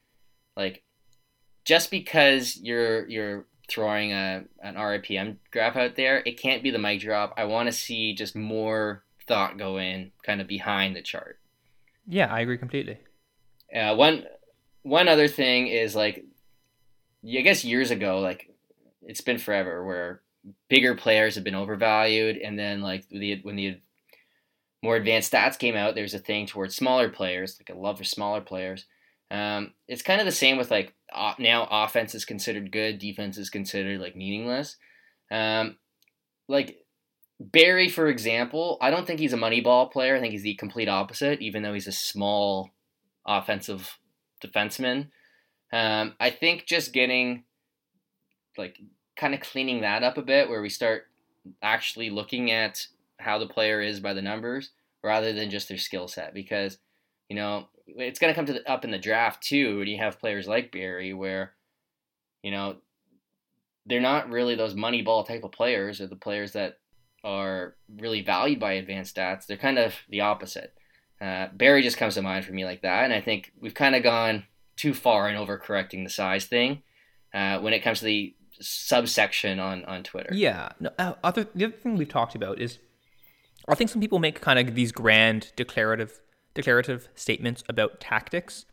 like 0.56 0.82
just 1.69 1.90
because 1.90 2.57
you're 2.57 3.07
you're 3.09 3.45
throwing 3.69 4.11
a 4.11 4.45
an 4.62 4.74
RAPM 4.74 5.36
graph 5.53 5.77
out 5.77 5.97
there, 5.97 6.23
it 6.24 6.40
can't 6.40 6.62
be 6.62 6.70
the 6.70 6.78
mic 6.78 7.01
drop. 7.01 7.35
I 7.36 7.45
want 7.45 7.66
to 7.66 7.73
see 7.73 8.15
just 8.15 8.35
more 8.35 9.05
thought 9.27 9.59
go 9.59 9.77
in 9.77 10.12
kind 10.24 10.40
of 10.40 10.47
behind 10.47 10.97
the 10.97 11.03
chart. 11.03 11.39
Yeah, 12.07 12.32
I 12.32 12.40
agree 12.40 12.57
completely. 12.57 12.97
Uh, 13.73 13.95
one 13.95 14.24
one 14.82 15.09
other 15.09 15.28
thing 15.28 15.66
is 15.66 15.95
like, 15.95 16.24
I 17.23 17.43
guess 17.43 17.66
years 17.66 17.90
ago, 17.90 18.20
like 18.20 18.49
it's 19.03 19.20
been 19.20 19.39
forever 19.39 19.85
where 19.85 20.23
bigger 20.70 20.95
players 20.95 21.35
have 21.35 21.45
been 21.45 21.55
overvalued, 21.55 22.39
and 22.39 22.59
then 22.59 22.81
like 22.81 23.07
the 23.11 23.40
when 23.43 23.57
the 23.57 23.78
more 24.82 24.97
advanced 24.97 25.35
stats 25.35 25.59
came 25.59 25.77
out, 25.77 25.95
there's 25.95 26.15
a 26.15 26.19
thing 26.19 26.47
towards 26.47 26.74
smaller 26.74 27.11
players, 27.11 27.61
like 27.61 27.77
a 27.77 27.78
love 27.78 27.99
for 27.99 28.05
smaller 28.05 28.40
players. 28.40 28.86
Um, 29.31 29.75
it's 29.87 30.03
kind 30.03 30.21
of 30.21 30.25
the 30.25 30.33
same 30.33 30.57
with 30.57 30.71
like 30.71 30.95
now 31.39 31.69
offense 31.71 32.15
is 32.15 32.25
considered 32.25 32.73
good, 32.73 32.99
defense 32.99 33.37
is 33.39 33.51
considered 33.51 34.01
like 34.01 34.17
meaningless. 34.17 34.77
Um, 35.31 35.77
like 36.49 36.79
Barrie, 37.41 37.89
for 37.89 38.09
example, 38.09 38.79
I 38.81 38.91
don't 38.91 39.07
think 39.07 39.21
he's 39.21 39.33
a 39.33 39.39
money 39.39 39.61
ball 39.61 39.89
player. 39.89 40.17
I 40.17 40.21
think 40.21 40.33
he's 40.33 40.43
the 40.43 40.55
complete 40.55 40.89
opposite, 40.89 41.41
even 41.41 41.63
though 41.63 41.75
he's 41.75 41.87
a 41.87 41.93
small 41.93 42.71
offensive 43.27 43.99
defenseman. 44.43 45.09
Um, 45.73 46.15
I 46.19 46.31
think 46.31 46.67
just 46.67 46.93
getting 46.93 47.45
like 48.57 48.79
kind 49.17 49.35
of 49.35 49.41
cleaning 49.41 49.83
that 49.83 50.03
up 50.03 50.17
a 50.17 50.23
bit, 50.23 50.49
where 50.49 50.63
we 50.63 50.71
start 50.71 51.05
actually 51.63 52.11
looking 52.11 52.51
at 52.51 52.87
how 53.19 53.39
the 53.39 53.47
player 53.47 53.81
is 53.81 54.01
by 54.01 54.15
the 54.15 54.23
numbers 54.23 54.71
rather 55.03 55.33
than 55.33 55.51
just 55.51 55.69
their 55.69 55.79
skill 55.79 56.09
set, 56.09 56.33
because 56.35 56.79
you 57.29 57.37
know 57.37 57.69
it's 57.97 58.19
going 58.19 58.32
to 58.32 58.35
come 58.35 58.47
to 58.47 58.52
the, 58.55 58.70
up 58.70 58.85
in 58.85 58.90
the 58.90 58.98
draft 58.98 59.43
too. 59.43 59.78
When 59.78 59.89
you 59.89 59.98
have 59.98 60.20
players 60.20 60.47
like 60.47 60.73
Barrie, 60.73 61.15
where 61.15 61.55
you 62.43 62.51
know 62.51 62.77
they're 63.86 64.01
not 64.01 64.31
really 64.31 64.55
those 64.55 64.74
money 64.74 65.02
ball 65.02 65.24
type 65.24 65.44
of 65.44 65.52
players, 65.52 66.01
or 66.01 66.06
the 66.06 66.16
players 66.16 66.52
that 66.52 66.78
are 67.24 67.74
really 67.97 68.23
valued 68.23 68.60
by 68.60 68.73
advanced 68.73 69.16
stats. 69.16 69.47
They're 69.47 69.56
kind 69.56 69.78
of 69.78 69.94
the 70.09 70.20
opposite. 70.20 70.74
Uh, 71.20 71.48
Barrie 71.52 71.82
just 71.82 71.97
comes 71.97 72.15
to 72.15 72.23
mind 72.23 72.44
for 72.44 72.52
me 72.52 72.65
like 72.65 72.82
that, 72.82 73.05
and 73.05 73.12
I 73.12 73.20
think 73.20 73.52
we've 73.60 73.74
kind 73.74 73.97
of 73.97 74.02
gone 74.02 74.44
too 74.77 74.94
far 74.94 75.28
in 75.28 75.36
overcorrecting 75.36 76.05
the 76.05 76.10
size 76.10 76.47
thing 76.47 76.82
uh, 77.35 77.59
when 77.59 77.73
it 77.73 77.81
comes 77.81 77.98
to 78.01 78.05
the 78.05 78.35
subsection 78.60 79.59
on 79.59 79.85
on 79.85 80.02
Twitter. 80.02 80.31
Yeah. 80.32 80.70
No, 80.81 80.90
uh, 80.98 81.15
other 81.23 81.47
the 81.55 81.66
other 81.66 81.77
thing 81.77 81.97
we've 81.97 82.09
talked 82.09 82.35
about 82.35 82.60
is 82.60 82.78
I 83.69 83.74
think 83.74 83.90
some 83.90 84.01
people 84.01 84.19
make 84.19 84.40
kind 84.40 84.59
of 84.59 84.74
these 84.74 84.93
grand 84.93 85.52
declarative 85.56 86.20
declarative 86.59 87.09
statements 87.14 87.62
about 87.68 88.01
tactics 88.01 88.66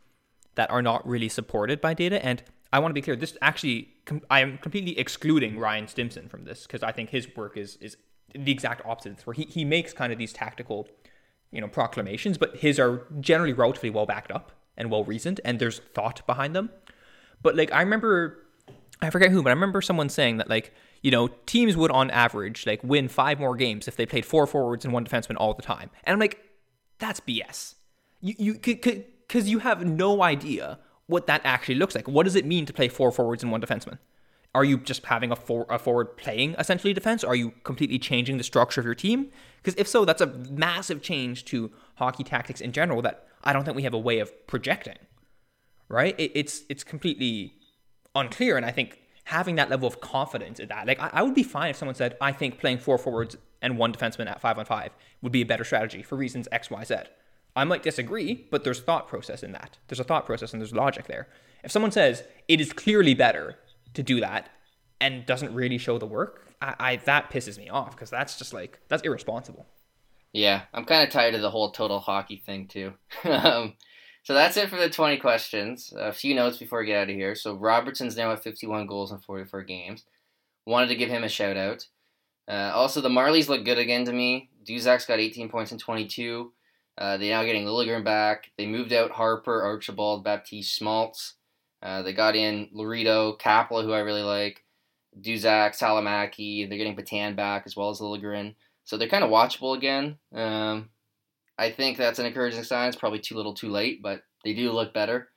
that 0.55 0.71
are 0.71 0.81
not 0.81 1.07
really 1.07 1.29
supported 1.29 1.79
by 1.79 1.93
data. 1.93 2.23
And 2.25 2.41
I 2.73 2.79
want 2.79 2.89
to 2.89 2.93
be 2.95 3.01
clear 3.01 3.15
this 3.15 3.37
actually 3.43 3.89
I 4.29 4.39
am 4.39 4.57
completely 4.57 4.97
excluding 4.97 5.59
Ryan 5.59 5.87
Stimson 5.87 6.27
from 6.27 6.45
this 6.45 6.63
because 6.63 6.81
I 6.81 6.91
think 6.91 7.11
his 7.11 7.27
work 7.35 7.55
is 7.57 7.77
is 7.77 7.95
the 8.33 8.51
exact 8.51 8.83
opposite. 8.85 9.25
Where 9.25 9.35
he, 9.35 9.43
he 9.43 9.63
makes 9.63 9.93
kind 9.93 10.11
of 10.11 10.17
these 10.17 10.33
tactical 10.33 10.87
you 11.51 11.61
know 11.61 11.67
proclamations 11.67 12.39
but 12.39 12.57
his 12.57 12.79
are 12.79 13.05
generally 13.19 13.53
relatively 13.53 13.91
well 13.91 14.07
backed 14.07 14.31
up 14.31 14.51
and 14.75 14.89
well 14.89 15.03
reasoned 15.03 15.39
and 15.45 15.59
there's 15.59 15.79
thought 15.93 16.25
behind 16.25 16.55
them. 16.55 16.71
But 17.43 17.55
like 17.55 17.71
I 17.71 17.81
remember 17.81 18.39
I 18.99 19.11
forget 19.11 19.29
who, 19.29 19.43
but 19.43 19.49
I 19.49 19.53
remember 19.53 19.81
someone 19.81 20.09
saying 20.09 20.37
that 20.37 20.49
like 20.49 20.73
you 21.03 21.11
know 21.11 21.27
teams 21.45 21.77
would 21.77 21.91
on 21.91 22.09
average 22.09 22.65
like 22.65 22.83
win 22.83 23.09
five 23.09 23.39
more 23.39 23.55
games 23.55 23.87
if 23.87 23.95
they 23.95 24.07
played 24.07 24.25
four 24.25 24.47
forwards 24.47 24.85
and 24.85 24.93
one 24.93 25.05
defenseman 25.05 25.35
all 25.37 25.53
the 25.53 25.61
time, 25.61 25.91
and 26.03 26.13
I'm 26.13 26.19
like, 26.19 26.44
that's 26.99 27.19
BS. 27.19 27.75
You 28.21 28.35
you 28.37 28.53
because 28.53 29.49
you 29.49 29.59
have 29.59 29.85
no 29.85 30.23
idea 30.23 30.79
what 31.07 31.27
that 31.27 31.41
actually 31.43 31.75
looks 31.75 31.95
like. 31.95 32.07
What 32.07 32.23
does 32.23 32.35
it 32.35 32.45
mean 32.45 32.65
to 32.65 32.73
play 32.73 32.87
four 32.87 33.11
forwards 33.11 33.43
and 33.43 33.51
one 33.51 33.61
defenseman? 33.61 33.99
Are 34.55 34.63
you 34.63 34.77
just 34.77 35.05
having 35.05 35.31
a, 35.31 35.35
for, 35.35 35.65
a 35.69 35.77
forward 35.77 36.15
playing 36.15 36.55
essentially 36.57 36.93
defense? 36.93 37.25
Are 37.25 37.35
you 37.35 37.51
completely 37.63 37.99
changing 37.99 38.37
the 38.37 38.43
structure 38.43 38.79
of 38.79 38.85
your 38.85 38.95
team? 38.95 39.29
Because 39.57 39.77
if 39.77 39.85
so, 39.85 40.05
that's 40.05 40.21
a 40.21 40.27
massive 40.27 41.01
change 41.01 41.43
to 41.45 41.71
hockey 41.95 42.23
tactics 42.23 42.61
in 42.61 42.71
general 42.71 43.01
that 43.01 43.27
I 43.43 43.51
don't 43.51 43.65
think 43.65 43.75
we 43.75 43.83
have 43.83 43.93
a 43.93 43.99
way 43.99 44.19
of 44.19 44.47
projecting. 44.47 44.97
Right? 45.89 46.17
It, 46.17 46.31
it's 46.33 46.63
it's 46.69 46.83
completely 46.83 47.53
unclear. 48.15 48.55
And 48.55 48.65
I 48.65 48.71
think 48.71 49.01
having 49.25 49.55
that 49.55 49.69
level 49.69 49.87
of 49.87 49.99
confidence 49.99 50.59
in 50.59 50.69
that, 50.69 50.87
like 50.87 50.99
I, 51.01 51.09
I, 51.13 51.21
would 51.21 51.35
be 51.35 51.43
fine 51.43 51.71
if 51.71 51.75
someone 51.75 51.95
said, 51.95 52.15
I 52.21 52.31
think 52.31 52.59
playing 52.59 52.77
four 52.77 52.97
forwards 52.97 53.35
and 53.65 53.79
one 53.79 53.91
defenseman 53.91 54.29
at 54.29 54.39
five 54.39 54.59
on 54.59 54.65
five 54.65 54.91
would 55.23 55.31
be 55.31 55.41
a 55.41 55.45
better 55.45 55.63
strategy 55.63 56.03
for 56.03 56.15
reasons 56.15 56.47
X, 56.51 56.69
Y, 56.69 56.83
Z. 56.83 56.95
I 57.55 57.63
might 57.63 57.81
disagree, 57.81 58.47
but 58.51 58.63
there's 58.63 58.79
thought 58.79 59.07
process 59.07 59.41
in 59.41 59.53
that. 59.53 59.79
There's 59.87 59.99
a 59.99 60.03
thought 60.03 60.27
process 60.27 60.53
and 60.53 60.61
there's 60.61 60.73
logic 60.73 61.07
there. 61.07 61.27
If 61.63 61.71
someone 61.71 61.91
says 61.91 62.23
it 62.47 62.61
is 62.61 62.71
clearly 62.71 63.15
better 63.15 63.57
to 63.95 64.03
do 64.03 64.19
that 64.19 64.49
and 65.01 65.25
doesn't 65.25 65.55
really 65.55 65.79
show 65.79 65.97
the 65.97 66.05
work, 66.05 66.47
I, 66.61 66.75
I 66.79 66.95
that 66.97 67.31
pisses 67.31 67.57
me 67.57 67.67
off 67.67 67.91
because 67.91 68.11
that's 68.11 68.37
just 68.37 68.53
like 68.53 68.79
that's 68.87 69.01
irresponsible. 69.01 69.65
Yeah, 70.31 70.63
I'm 70.71 70.85
kind 70.85 71.03
of 71.03 71.11
tired 71.11 71.33
of 71.33 71.41
the 71.41 71.49
whole 71.49 71.71
total 71.71 71.99
hockey 71.99 72.43
thing 72.45 72.67
too. 72.67 72.93
um, 73.23 73.73
so 74.21 74.35
that's 74.35 74.57
it 74.57 74.69
for 74.69 74.77
the 74.77 74.91
20 74.91 75.17
questions. 75.17 75.91
A 75.97 76.13
few 76.13 76.35
notes 76.35 76.57
before 76.57 76.81
we 76.81 76.85
get 76.85 77.01
out 77.01 77.09
of 77.09 77.15
here. 77.15 77.33
So 77.33 77.55
Robertson's 77.55 78.15
now 78.15 78.31
at 78.31 78.43
51 78.43 78.85
goals 78.85 79.11
in 79.11 79.17
44 79.19 79.63
games. 79.63 80.03
Wanted 80.67 80.89
to 80.89 80.95
give 80.95 81.09
him 81.09 81.23
a 81.23 81.29
shout 81.29 81.57
out. 81.57 81.87
Uh, 82.47 82.71
also, 82.73 83.01
the 83.01 83.09
Marlies 83.09 83.49
look 83.49 83.65
good 83.65 83.77
again 83.77 84.05
to 84.05 84.13
me. 84.13 84.49
Duszak's 84.65 85.05
got 85.05 85.19
18 85.19 85.49
points 85.49 85.71
in 85.71 85.77
22. 85.77 86.51
Uh, 86.97 87.17
they're 87.17 87.35
now 87.35 87.43
getting 87.43 87.65
Liljegren 87.65 88.03
back. 88.03 88.51
They 88.57 88.65
moved 88.65 88.93
out 88.93 89.11
Harper, 89.11 89.61
Archibald, 89.63 90.23
Baptiste, 90.23 90.77
Schmaltz. 90.77 91.35
Uh, 91.81 92.01
they 92.01 92.13
got 92.13 92.35
in 92.35 92.69
Laurito, 92.73 93.39
Kapla, 93.39 93.83
who 93.83 93.91
I 93.91 93.99
really 93.99 94.23
like, 94.23 94.63
Duzak, 95.19 95.77
Salomaki. 95.77 96.67
They're 96.67 96.77
getting 96.77 96.95
Petan 96.95 97.35
back 97.35 97.63
as 97.65 97.75
well 97.75 97.89
as 97.89 97.99
Liljegren. 97.99 98.55
So 98.85 98.97
they're 98.97 99.09
kind 99.09 99.23
of 99.23 99.29
watchable 99.29 99.75
again. 99.75 100.17
Um, 100.33 100.89
I 101.57 101.71
think 101.71 101.97
that's 101.97 102.19
an 102.19 102.25
encouraging 102.25 102.63
sign. 102.63 102.87
It's 102.87 102.97
probably 102.97 103.19
too 103.19 103.35
little 103.35 103.53
too 103.53 103.69
late, 103.69 104.01
but 104.01 104.23
they 104.43 104.53
do 104.53 104.71
look 104.71 104.93
better. 104.93 105.29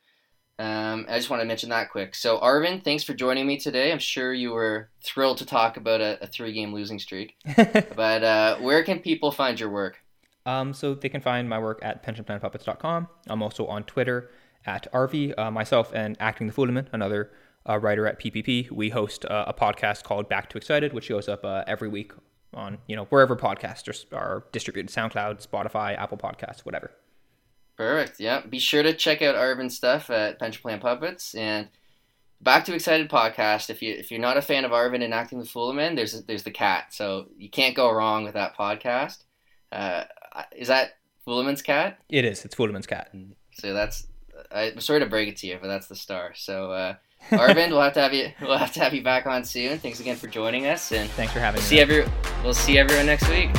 Um, 0.59 1.07
I 1.09 1.17
just 1.17 1.31
want 1.31 1.41
to 1.41 1.47
mention 1.47 1.71
that 1.71 1.91
quick. 1.91 2.15
So, 2.15 2.39
Arvin, 2.39 2.83
thanks 2.83 3.05
for 3.05 3.15
joining 3.15 3.47
me 3.47 3.59
today. 3.59 3.93
I'm 3.93 3.99
sure 4.01 4.35
you 4.35 4.53
were 4.53 4.91
thrilled 5.05 5.39
to 5.39 5.47
talk 5.47 5.77
about 5.77 6.01
a, 6.01 6.23
a 6.23 6.27
three 6.27 6.53
game 6.53 6.73
losing 6.75 6.99
streak. 6.99 7.37
but 7.57 8.25
uh, 8.25 8.57
where 8.59 8.83
can 8.83 8.99
people 8.99 9.31
find 9.31 9.61
your 9.61 9.71
work? 9.71 9.99
Um, 10.47 10.75
so, 10.75 10.95
they 10.95 11.09
can 11.09 11.21
find 11.21 11.49
my 11.49 11.59
work 11.59 11.79
at 11.83 12.05
pensionplanpuppets.com. 12.05 13.09
I'm 13.29 13.43
also 13.43 13.67
on 13.67 13.85
Twitter 13.85 14.31
at 14.67 14.91
Arvi. 14.93 15.33
Uh, 15.39 15.51
myself 15.51 15.93
and 15.95 16.17
Acting 16.19 16.49
the 16.49 16.53
Fooliman, 16.53 16.89
another 16.93 17.31
uh, 17.69 17.79
writer 17.79 18.07
at 18.07 18.19
PPP, 18.19 18.71
we 18.71 18.89
host 18.91 19.25
uh, 19.27 19.45
a 19.47 19.53
podcast 19.53 20.05
called 20.05 20.29
Back 20.29 20.49
to 20.51 20.59
Excited, 20.59 20.93
which 20.93 21.09
goes 21.09 21.29
up 21.29 21.45
uh, 21.45 21.65
every 21.67 21.89
week 21.89 22.13
on 22.55 22.79
you 22.87 22.97
know 22.97 23.05
wherever 23.07 23.37
podcasts 23.37 24.11
are, 24.13 24.17
are 24.17 24.45
distributed 24.53 24.91
SoundCloud, 24.91 25.47
Spotify, 25.47 25.97
Apple 25.99 26.19
Podcasts, 26.19 26.61
whatever. 26.61 26.91
Perfect. 27.79 28.19
Yeah. 28.19 28.41
Be 28.41 28.59
sure 28.59 28.83
to 28.83 28.93
check 28.93 29.23
out 29.23 29.37
Arvin's 29.37 29.77
stuff 29.77 30.11
at 30.11 30.39
Pension 30.39 30.61
Plan 30.61 30.81
Puppets 30.81 31.35
and 31.37 31.69
back 32.41 32.65
to 32.65 32.75
Excited 32.75 33.09
Podcast. 33.09 33.71
If 33.71 33.81
you 33.81 33.95
if 33.95 34.11
you're 34.11 34.21
not 34.21 34.37
a 34.37 34.43
fan 34.43 34.65
of 34.65 34.73
Arvin 34.73 35.03
and 35.03 35.15
acting 35.15 35.39
the 35.39 35.47
fool 35.47 35.73
man, 35.73 35.95
there's 35.95 36.21
there's 36.25 36.43
the 36.43 36.51
cat. 36.51 36.93
So 36.93 37.29
you 37.39 37.49
can't 37.49 37.77
go 37.77 37.91
wrong 37.93 38.25
with 38.25 38.35
that 38.35 38.57
podcast. 38.57 39.19
Uh, 39.71 40.05
is 40.57 40.69
that 40.69 40.99
Foolman's 41.25 41.63
cat? 41.63 41.99
It 42.09 42.25
is. 42.25 42.45
It's 42.45 42.57
Foolman's 42.57 42.87
cat. 42.87 43.15
So 43.53 43.73
that's 43.73 44.09
I'm 44.51 44.81
sorry 44.81 45.01
to 45.01 45.07
break 45.07 45.29
it 45.29 45.37
to 45.39 45.47
you, 45.47 45.59
but 45.61 45.69
that's 45.69 45.87
the 45.87 45.95
star. 45.95 46.33
So 46.35 46.73
uh, 46.73 46.95
Arvind, 47.31 47.69
we'll 47.71 47.83
have 47.83 47.95
to 47.95 48.01
have 48.01 48.13
you. 48.13 48.33
We'll 48.41 48.59
have 48.59 48.73
to 48.73 48.81
have 48.81 48.93
you 48.93 49.05
back 49.05 49.27
on 49.27 49.45
soon. 49.45 49.79
Thanks 49.79 50.01
again 50.01 50.17
for 50.17 50.27
joining 50.27 50.67
us, 50.67 50.91
and 50.91 51.09
thanks 51.11 51.33
for 51.33 51.39
having 51.39 51.61
we'll 51.61 51.71
me. 51.71 51.77
See 51.77 51.81
every. 51.81 52.05
We'll 52.43 52.55
see 52.55 52.77
everyone 52.77 53.07
next 53.07 53.29
week. 53.29 53.51